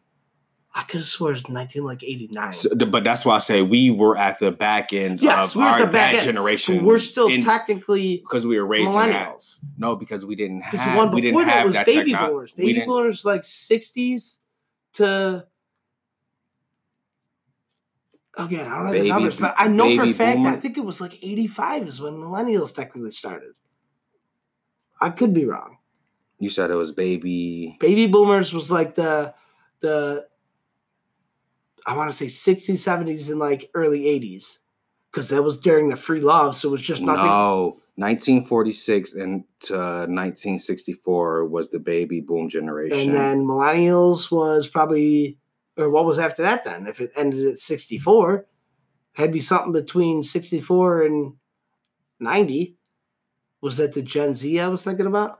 I 0.78 0.82
could 0.84 1.00
have 1.02 1.08
sworn 1.08 1.32
it 1.32 1.36
was 1.36 1.50
nineteen 1.50 1.84
like 1.86 2.04
eighty 2.04 2.28
nine. 2.34 2.52
So, 2.52 2.76
but 2.76 3.06
that's 3.06 3.26
why 3.26 3.36
I 3.36 3.38
say 3.38 3.62
we 3.62 3.92
were 3.92 4.18
at 4.18 4.40
the 4.40 4.52
back 4.52 4.92
end 4.92 5.22
Yes, 5.22 5.52
of 5.52 5.56
we're 5.62 5.68
at 5.68 5.80
our 5.80 5.86
the 5.86 5.92
back 5.92 6.16
end. 6.16 6.24
generation. 6.26 6.84
We're 6.84 7.00
still 7.00 7.28
in- 7.28 7.42
technically 7.42 8.18
because 8.18 8.46
we 8.46 8.58
were 8.60 8.66
raised 8.66 8.92
that. 8.92 9.10
millennials. 9.10 9.60
No, 9.78 9.96
because 9.96 10.26
we 10.26 10.36
didn't 10.36 10.60
Because 10.60 10.82
have 10.82 10.94
the 10.94 10.98
one 10.98 11.12
we 11.16 11.22
before 11.22 11.42
didn't 11.46 11.56
that 11.56 11.66
was 11.66 11.74
that 11.76 11.86
baby 11.86 12.12
techno- 12.12 12.28
boomers. 12.28 12.52
Baby 12.52 12.84
boomers 12.86 13.24
like 13.24 13.46
sixties 13.46 14.42
to 14.94 15.46
again, 18.38 18.68
I 18.68 18.76
don't 18.76 18.86
know 18.86 18.92
Baby 18.92 19.04
the 19.04 19.14
numbers, 19.14 19.38
but 19.38 19.56
I 19.58 19.68
know 19.70 19.96
for 19.96 20.04
a 20.04 20.12
fact. 20.14 20.40
I 20.40 20.56
think 20.58 20.78
it 20.78 20.84
was 20.84 21.00
like 21.00 21.14
eighty 21.24 21.48
five 21.48 21.88
is 21.88 22.02
when 22.02 22.16
millennials 22.16 22.76
technically 22.76 23.12
started. 23.12 23.54
I 25.00 25.10
could 25.10 25.34
be 25.34 25.46
wrong. 25.46 25.78
You 26.40 26.50
said 26.50 26.72
it 26.72 26.76
was 26.76 26.92
baby. 26.92 27.78
Baby 27.80 28.08
boomers 28.08 28.54
was 28.54 28.72
like 28.72 28.96
the 28.96 29.34
the 29.80 30.28
I 31.88 31.96
want 31.96 32.12
to 32.12 32.18
say 32.18 32.26
60s, 32.26 32.74
70s, 32.74 33.30
and 33.30 33.40
like 33.40 33.70
early 33.74 34.02
80s. 34.02 34.60
Because 35.12 35.30
that 35.30 35.44
was 35.44 35.60
during 35.60 35.88
the 35.88 35.96
free 35.96 36.20
love, 36.20 36.56
so 36.56 36.68
it 36.68 36.72
was 36.72 36.82
just 36.82 37.02
nothing. 37.02 37.28
No, 37.28 37.80
1946 37.96 39.14
and 39.14 39.46
to 39.60 39.76
1964 39.76 41.46
was 41.46 41.70
the 41.70 41.80
baby 41.80 42.20
boom 42.20 42.50
generation. 42.50 43.12
And 43.12 43.18
then 43.18 43.46
millennials 43.46 44.30
was 44.30 44.68
probably, 44.68 45.38
or 45.78 45.90
what 45.90 46.04
was 46.04 46.20
after 46.20 46.42
that 46.42 46.66
then? 46.66 46.86
If 46.86 47.00
it 47.00 47.14
ended 47.16 47.48
at 47.48 47.60
64, 47.60 48.46
had 49.14 49.28
to 49.28 49.32
be 49.32 49.40
something 49.40 49.72
between 49.72 50.22
64 50.22 51.04
and 51.04 51.36
90. 52.20 52.76
Was 53.62 53.78
that 53.78 53.94
the 53.94 54.02
Gen 54.02 54.34
Z 54.34 54.60
I 54.60 54.68
was 54.68 54.84
thinking 54.84 55.06
about? 55.08 55.40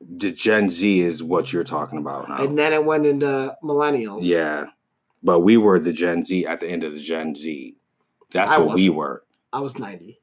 the 0.00 0.30
Gen 0.30 0.70
Z 0.70 1.00
is 1.00 1.22
what 1.22 1.52
you're 1.52 1.64
talking 1.64 1.98
about 1.98 2.28
now. 2.28 2.42
And 2.42 2.56
then 2.56 2.72
it 2.72 2.84
went 2.84 3.04
into 3.04 3.54
millennials. 3.62 4.20
yeah, 4.22 4.66
but 5.22 5.40
we 5.40 5.56
were 5.58 5.78
the 5.78 5.92
Gen 5.92 6.22
Z 6.22 6.46
at 6.46 6.60
the 6.60 6.68
end 6.68 6.84
of 6.84 6.94
the 6.94 7.00
Gen 7.00 7.34
Z. 7.34 7.76
That's 8.32 8.52
I 8.52 8.58
what 8.58 8.76
we 8.76 8.88
were. 8.88 9.24
I 9.52 9.60
was 9.60 9.78
90. 9.78 10.20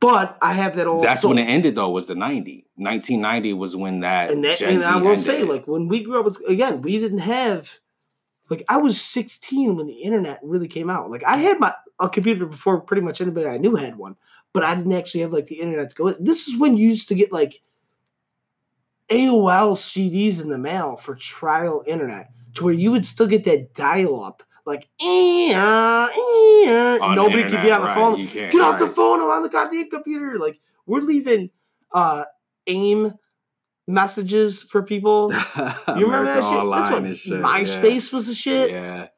But 0.00 0.36
I 0.42 0.52
have 0.52 0.76
that 0.76 0.86
old. 0.86 1.02
That's 1.02 1.22
soul. 1.22 1.30
when 1.30 1.38
it 1.38 1.48
ended 1.48 1.76
though. 1.76 1.90
Was 1.90 2.08
the 2.08 2.14
90? 2.14 2.66
1990 2.76 3.52
was 3.54 3.74
when 3.74 4.00
that. 4.00 4.30
and 4.30 4.44
that, 4.44 4.58
Gen 4.58 4.74
and 4.74 4.82
Z 4.82 4.88
I 4.88 4.96
will 4.96 5.08
ended. 5.08 5.24
say, 5.24 5.44
like 5.44 5.66
when 5.66 5.88
we 5.88 6.02
grew 6.02 6.20
up, 6.20 6.30
again, 6.46 6.82
we 6.82 6.98
didn't 6.98 7.18
have, 7.20 7.78
like, 8.50 8.64
I 8.68 8.76
was 8.76 9.00
16 9.00 9.76
when 9.76 9.86
the 9.86 10.02
internet 10.02 10.40
really 10.42 10.68
came 10.68 10.90
out. 10.90 11.10
Like, 11.10 11.24
I 11.24 11.38
had 11.38 11.58
my 11.58 11.72
a 11.98 12.10
computer 12.10 12.44
before 12.44 12.80
pretty 12.80 13.00
much 13.00 13.22
anybody 13.22 13.46
I 13.46 13.56
knew 13.56 13.76
had 13.76 13.96
one, 13.96 14.16
but 14.54 14.62
I 14.62 14.74
didn't 14.76 14.92
actually 14.92 15.20
have 15.20 15.32
like 15.32 15.46
the 15.46 15.60
internet 15.60 15.90
to 15.90 15.96
go 15.96 16.04
with. 16.04 16.24
This 16.24 16.48
is 16.48 16.58
when 16.58 16.78
you 16.78 16.88
used 16.88 17.08
to 17.08 17.14
get 17.14 17.30
like 17.32 17.60
AOL 19.10 19.76
CDs 19.76 20.40
in 20.40 20.48
the 20.48 20.56
mail 20.56 20.96
for 20.96 21.14
trial 21.16 21.84
internet, 21.86 22.30
to 22.54 22.64
where 22.64 22.72
you 22.72 22.92
would 22.92 23.04
still 23.04 23.26
get 23.26 23.44
that 23.44 23.74
dial 23.74 24.22
up, 24.24 24.44
like, 24.64 24.88
"Eh, 25.02 25.50
eh, 25.50 25.54
uh," 25.54 26.08
On 27.02 27.14
the 27.14 27.22
nobody 27.22 27.42
could 27.42 27.62
be 27.62 27.70
on 27.70 27.82
the 27.82 27.88
right, 27.88 27.94
phone. 27.94 28.26
Get 28.26 28.54
off 28.60 28.78
the 28.78 28.86
phone. 28.86 29.20
I'm 29.20 29.28
on 29.28 29.42
the 29.42 29.50
goddamn 29.50 29.90
computer. 29.90 30.38
Like 30.38 30.60
we're 30.86 31.00
leaving 31.00 31.50
uh 31.92 32.24
AIM 32.68 33.14
messages 33.86 34.62
for 34.62 34.82
people. 34.82 35.32
You 35.96 36.06
remember 36.06 36.26
that 36.26 36.44
shit? 36.44 36.70
That's 36.72 36.90
what 36.90 37.16
shit, 37.16 37.38
yeah. 37.38 37.44
MySpace 37.44 38.12
was 38.12 38.26
the 38.26 38.34
shit. 38.34 38.70
Yeah. 38.70 39.08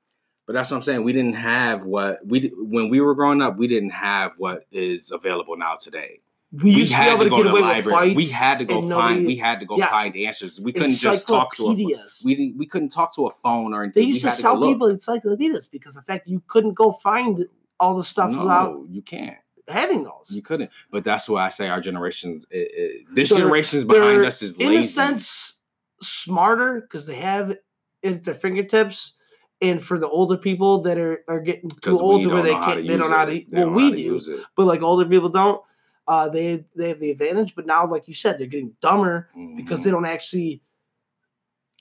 But 0.46 0.52
that's 0.52 0.70
what 0.70 0.76
I'm 0.76 0.82
saying. 0.82 1.02
We 1.02 1.12
didn't 1.12 1.34
have 1.34 1.84
what 1.86 2.18
we 2.24 2.52
when 2.56 2.88
we 2.88 3.00
were 3.00 3.14
growing 3.14 3.42
up. 3.42 3.56
We 3.56 3.66
didn't 3.66 3.90
have 3.90 4.32
what 4.38 4.64
is 4.70 5.10
available 5.10 5.56
now 5.56 5.74
today. 5.74 6.20
We 6.52 6.70
used 6.70 6.92
to 6.92 6.98
be 7.00 7.04
able 7.06 7.24
to, 7.24 7.30
get 7.30 7.46
away 7.48 7.62
with 7.82 7.86
fights. 7.86 8.16
We 8.16 8.28
had 8.28 8.60
to 8.60 8.64
go 8.64 8.74
find. 8.76 8.88
nobody- 8.88 9.26
we 9.26 9.36
had 9.36 9.58
to 9.60 9.66
go 9.66 9.76
Yes. 9.76 9.90
find 9.90 10.16
answers. 10.16 10.60
We 10.60 10.72
couldn't 10.72 10.94
just 10.94 11.26
talk 11.26 11.56
to 11.56 11.66
a. 11.66 11.74
We 11.74 12.34
didn't, 12.36 12.56
we 12.56 12.66
couldn't 12.66 12.90
talk 12.90 13.12
to 13.16 13.26
a 13.26 13.30
phone 13.32 13.74
or 13.74 13.82
anything. 13.82 14.04
they 14.04 14.08
used 14.08 14.24
we 14.24 14.30
to 14.30 14.36
sell 14.36 14.56
look. 14.58 14.72
people 14.74 14.86
encyclopedias 14.86 15.66
because 15.66 15.96
the 15.96 16.02
fact 16.02 16.28
you 16.28 16.40
couldn't 16.46 16.74
go 16.74 16.92
find 16.92 17.44
all 17.80 17.96
the 17.96 18.04
stuff 18.04 18.30
No, 18.30 18.42
without 18.42 18.84
you 18.88 19.02
can't. 19.02 19.36
having 19.68 20.04
those. 20.04 20.30
You 20.32 20.40
couldn't. 20.42 20.70
But 20.92 21.02
that's 21.02 21.28
why 21.28 21.44
I 21.44 21.48
say 21.48 21.68
our 21.68 21.80
generation. 21.80 22.40
It, 22.48 22.70
it, 22.72 23.06
this 23.12 23.30
They're- 23.30 23.38
generation's 23.38 23.84
behind 23.84 24.24
us 24.24 24.40
is 24.42 24.56
in 24.56 24.72
a 24.72 24.82
sense 24.84 25.58
smarter 26.00 26.80
because 26.82 27.06
they 27.06 27.16
have 27.16 27.50
it 27.50 27.64
at 28.04 28.22
their 28.22 28.34
fingertips. 28.34 29.14
And 29.62 29.82
for 29.82 29.98
the 29.98 30.08
older 30.08 30.36
people 30.36 30.82
that 30.82 30.98
are, 30.98 31.24
are 31.28 31.40
getting 31.40 31.70
too 31.70 31.98
old 31.98 32.22
to 32.24 32.28
where 32.28 32.42
they 32.42 32.54
can't, 32.54 32.86
they 32.86 32.96
don't 32.96 33.08
know 33.10 33.16
how 33.16 33.24
to. 33.24 33.32
They 33.32 33.64
Well, 33.64 33.70
we 33.70 33.90
to 33.90 33.96
do, 33.96 34.42
but 34.54 34.66
like 34.66 34.82
older 34.82 35.06
people 35.06 35.30
don't. 35.30 35.62
Uh, 36.06 36.28
they 36.28 36.64
they 36.76 36.88
have 36.88 37.00
the 37.00 37.10
advantage, 37.10 37.54
but 37.56 37.66
now, 37.66 37.86
like 37.86 38.06
you 38.06 38.14
said, 38.14 38.38
they're 38.38 38.46
getting 38.46 38.76
dumber 38.80 39.28
because 39.56 39.80
Mhm. 39.80 39.84
they 39.84 39.90
don't 39.90 40.04
actually 40.04 40.62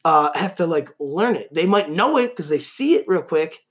uh, 0.04 0.32
have 0.38 0.56
to 0.56 0.66
like 0.68 0.90
learn 1.00 1.36
it. 1.36 1.54
They 1.54 1.66
might 1.66 1.90
know 1.90 2.18
it 2.18 2.30
because 2.30 2.50
they 2.50 2.60
see 2.60 2.96
it 2.96 3.06
real 3.08 3.22
quick, 3.24 3.66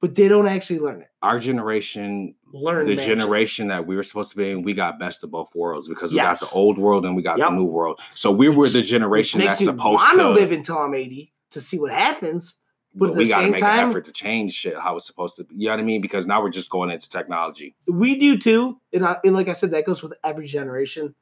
but 0.00 0.14
they 0.14 0.28
don't 0.28 0.46
actually 0.46 0.78
learn 0.78 1.02
it. 1.02 1.08
our 1.22 1.38
generation 1.38 2.34
Learn 2.54 2.86
the 2.86 2.96
generation 2.96 3.68
that 3.68 3.86
we 3.86 3.96
were 3.96 4.02
supposed 4.02 4.30
to 4.32 4.36
be 4.36 4.50
in, 4.50 4.62
we 4.62 4.74
got 4.74 4.98
best 4.98 5.24
of 5.24 5.30
both 5.30 5.54
worlds 5.54 5.88
because 5.88 6.12
we 6.12 6.18
got 6.18 6.38
the 6.40 6.48
old 6.54 6.78
world 6.78 7.06
and 7.06 7.16
we 7.16 7.22
got 7.22 7.38
Yep. 7.38 7.48
the 7.48 7.54
new 7.56 7.64
world. 7.64 7.98
So 8.14 8.30
we 8.30 8.48
were 8.48 8.68
the 8.68 8.82
generation 8.82 9.40
that's 9.40 9.64
supposed 9.64 10.02
to 10.14 10.30
live 10.30 10.52
until 10.52 10.78
I'm 10.78 10.94
80 10.94 11.32
to 11.50 11.60
see 11.60 11.78
what 11.78 11.92
happens. 11.92 12.56
But 12.94 13.10
at 13.10 13.16
we 13.16 13.28
got 13.28 13.42
to 13.42 13.50
make 13.50 13.60
time- 13.60 13.84
an 13.84 13.90
effort 13.90 14.04
to 14.06 14.12
change 14.12 14.52
shit 14.52 14.78
how 14.78 14.96
it's 14.96 15.06
supposed 15.06 15.36
to 15.36 15.44
be. 15.44 15.54
You 15.56 15.66
know 15.66 15.74
what 15.74 15.80
I 15.80 15.84
mean? 15.84 16.00
Because 16.00 16.26
now 16.26 16.42
we're 16.42 16.50
just 16.50 16.70
going 16.70 16.90
into 16.90 17.08
technology. 17.08 17.74
We 17.86 18.18
do 18.18 18.36
too, 18.38 18.80
and, 18.92 19.04
I, 19.06 19.18
and 19.24 19.34
like 19.34 19.48
I 19.48 19.54
said, 19.54 19.70
that 19.70 19.86
goes 19.86 20.02
with 20.02 20.14
every 20.22 20.46
generation. 20.46 21.14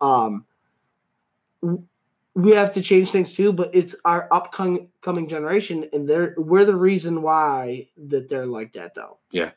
Um, 0.00 0.44
we 2.34 2.52
have 2.52 2.72
to 2.72 2.82
change 2.82 3.10
things 3.10 3.32
too, 3.34 3.52
but 3.52 3.70
it's 3.74 3.96
our 4.04 4.28
upcoming 4.30 4.88
coming 5.00 5.28
generation, 5.28 5.88
and 5.92 6.08
they're 6.08 6.34
we're 6.36 6.64
the 6.64 6.76
reason 6.76 7.22
why 7.22 7.88
that 7.96 8.28
they're 8.28 8.46
like 8.46 8.72
that 8.72 8.94
though. 8.94 9.18
Yeah. 9.32 9.50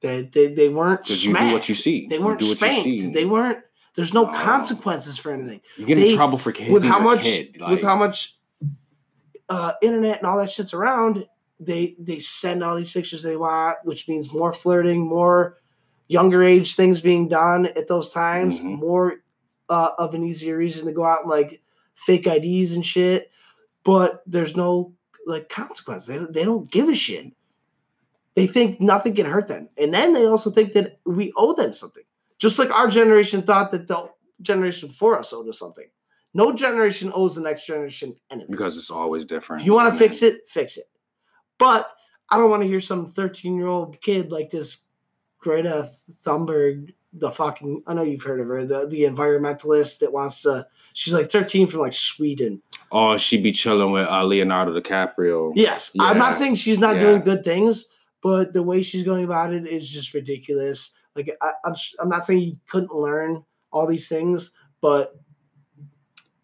they 0.00 0.22
they, 0.22 0.54
they 0.54 0.68
weren't 0.68 1.02
Because 1.02 1.24
you 1.24 1.36
do 1.36 1.52
what 1.52 1.68
you 1.68 1.74
see. 1.74 2.06
They 2.06 2.18
weren't 2.18 2.40
do 2.40 2.46
what 2.48 2.60
you 2.60 2.66
spanked. 2.68 3.12
They 3.14 3.24
weren't. 3.24 3.58
There's 3.96 4.14
no 4.14 4.26
consequences 4.28 5.18
for 5.18 5.32
anything. 5.32 5.60
You 5.76 5.84
get 5.84 5.96
they- 5.96 6.10
in 6.10 6.16
trouble 6.16 6.38
for 6.38 6.52
hitting 6.52 6.72
with 6.72 6.84
how 6.84 7.00
much 7.00 7.24
kid. 7.24 7.60
with 7.68 7.82
how 7.82 7.96
much 7.96 8.36
uh, 9.50 9.72
internet 9.82 10.16
and 10.18 10.26
all 10.26 10.38
that 10.38 10.50
shit's 10.50 10.72
around. 10.72 11.26
They 11.58 11.94
they 11.98 12.18
send 12.20 12.64
all 12.64 12.76
these 12.76 12.92
pictures 12.92 13.22
they 13.22 13.36
want, 13.36 13.78
which 13.84 14.08
means 14.08 14.32
more 14.32 14.52
flirting, 14.52 15.06
more 15.06 15.58
younger 16.08 16.42
age 16.42 16.74
things 16.74 17.02
being 17.02 17.28
done 17.28 17.66
at 17.66 17.86
those 17.86 18.08
times, 18.08 18.60
Mhm. 18.60 18.78
more 18.78 19.16
uh, 19.68 19.90
of 19.98 20.14
an 20.14 20.24
easier 20.24 20.56
reason 20.56 20.86
to 20.86 20.92
go 20.92 21.04
out 21.04 21.20
and 21.22 21.30
like 21.30 21.60
fake 21.94 22.26
IDs 22.26 22.72
and 22.72 22.84
shit. 22.84 23.30
But 23.84 24.22
there's 24.26 24.56
no 24.56 24.94
like 25.26 25.48
consequence. 25.50 26.06
They 26.06 26.18
they 26.18 26.44
don't 26.44 26.70
give 26.70 26.88
a 26.88 26.94
shit. 26.94 27.26
They 28.34 28.46
think 28.46 28.80
nothing 28.80 29.14
can 29.14 29.26
hurt 29.26 29.48
them, 29.48 29.68
and 29.76 29.92
then 29.92 30.12
they 30.14 30.24
also 30.26 30.50
think 30.50 30.72
that 30.72 30.98
we 31.04 31.32
owe 31.36 31.52
them 31.52 31.72
something. 31.72 32.04
Just 32.38 32.58
like 32.58 32.70
our 32.70 32.88
generation 32.88 33.42
thought 33.42 33.70
that 33.72 33.86
the 33.88 34.08
generation 34.40 34.88
before 34.88 35.18
us 35.18 35.32
owed 35.32 35.48
us 35.48 35.58
something. 35.58 35.88
No 36.32 36.52
generation 36.52 37.10
owes 37.14 37.34
the 37.34 37.40
next 37.40 37.66
generation 37.66 38.14
anything. 38.30 38.50
because 38.50 38.76
it's 38.76 38.90
always 38.90 39.24
different. 39.24 39.62
If 39.62 39.66
you 39.66 39.74
want 39.74 39.92
to 39.92 39.98
fix 39.98 40.22
it, 40.22 40.46
fix 40.46 40.76
it. 40.76 40.84
But 41.58 41.90
I 42.30 42.36
don't 42.38 42.50
want 42.50 42.62
to 42.62 42.68
hear 42.68 42.80
some 42.80 43.06
13 43.06 43.56
year 43.56 43.66
old 43.66 44.00
kid 44.00 44.30
like 44.30 44.50
this 44.50 44.84
Greta 45.38 45.88
Thunberg, 46.24 46.92
the 47.12 47.30
fucking, 47.30 47.82
I 47.86 47.94
know 47.94 48.02
you've 48.02 48.22
heard 48.22 48.40
of 48.40 48.46
her, 48.48 48.64
the, 48.64 48.86
the 48.86 49.02
environmentalist 49.02 49.98
that 50.00 50.12
wants 50.12 50.42
to, 50.42 50.66
she's 50.92 51.12
like 51.14 51.30
13 51.30 51.66
from 51.66 51.80
like 51.80 51.92
Sweden. 51.94 52.62
Oh, 52.92 53.16
she'd 53.16 53.42
be 53.42 53.50
chilling 53.52 53.90
with 53.90 54.06
uh, 54.06 54.22
Leonardo 54.24 54.78
DiCaprio. 54.78 55.52
Yes. 55.56 55.90
I'm 55.98 56.18
not 56.18 56.34
saying 56.36 56.56
she's 56.56 56.78
not 56.78 56.96
Yeah. 56.96 57.00
doing 57.00 57.20
good 57.22 57.42
things, 57.42 57.86
but 58.22 58.52
the 58.52 58.62
way 58.62 58.82
she's 58.82 59.02
going 59.02 59.24
about 59.24 59.52
it 59.52 59.66
is 59.66 59.88
just 59.88 60.14
ridiculous. 60.14 60.92
Like, 61.16 61.30
I, 61.40 61.52
I'm, 61.64 61.74
I'm 62.00 62.08
not 62.08 62.24
saying 62.24 62.40
you 62.40 62.56
couldn't 62.68 62.94
learn 62.94 63.44
all 63.72 63.86
these 63.86 64.08
things, 64.08 64.52
but 64.80 65.14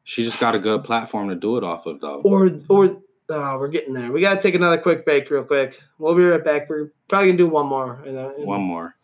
She 0.07 0.25
just 0.25 0.39
got 0.39 0.55
a 0.55 0.61
good 0.61 0.85
platform 0.85 1.29
to 1.31 1.35
do 1.35 1.57
it 1.57 1.65
off 1.65 1.85
of, 1.85 2.01
though. 2.01 2.21
or 2.23 2.51
or 2.69 3.03
uh, 3.29 3.57
we're 3.59 3.67
getting 3.67 3.93
there. 3.93 4.13
We 4.13 4.21
gotta 4.21 4.41
take 4.41 4.55
another 4.55 4.79
quick 4.79 5.05
break, 5.05 5.29
real 5.31 5.43
quick. 5.43 5.81
We'll 5.99 6.15
be 6.15 6.23
right 6.23 6.45
back. 6.45 6.71
We're 6.71 6.93
probably 7.09 7.27
gonna 7.29 7.39
do 7.39 7.49
one 7.49 7.67
more. 7.67 8.01
And 8.07 8.17
then, 8.17 8.31
and 8.39 8.47
One 8.47 8.61
more. 8.63 8.96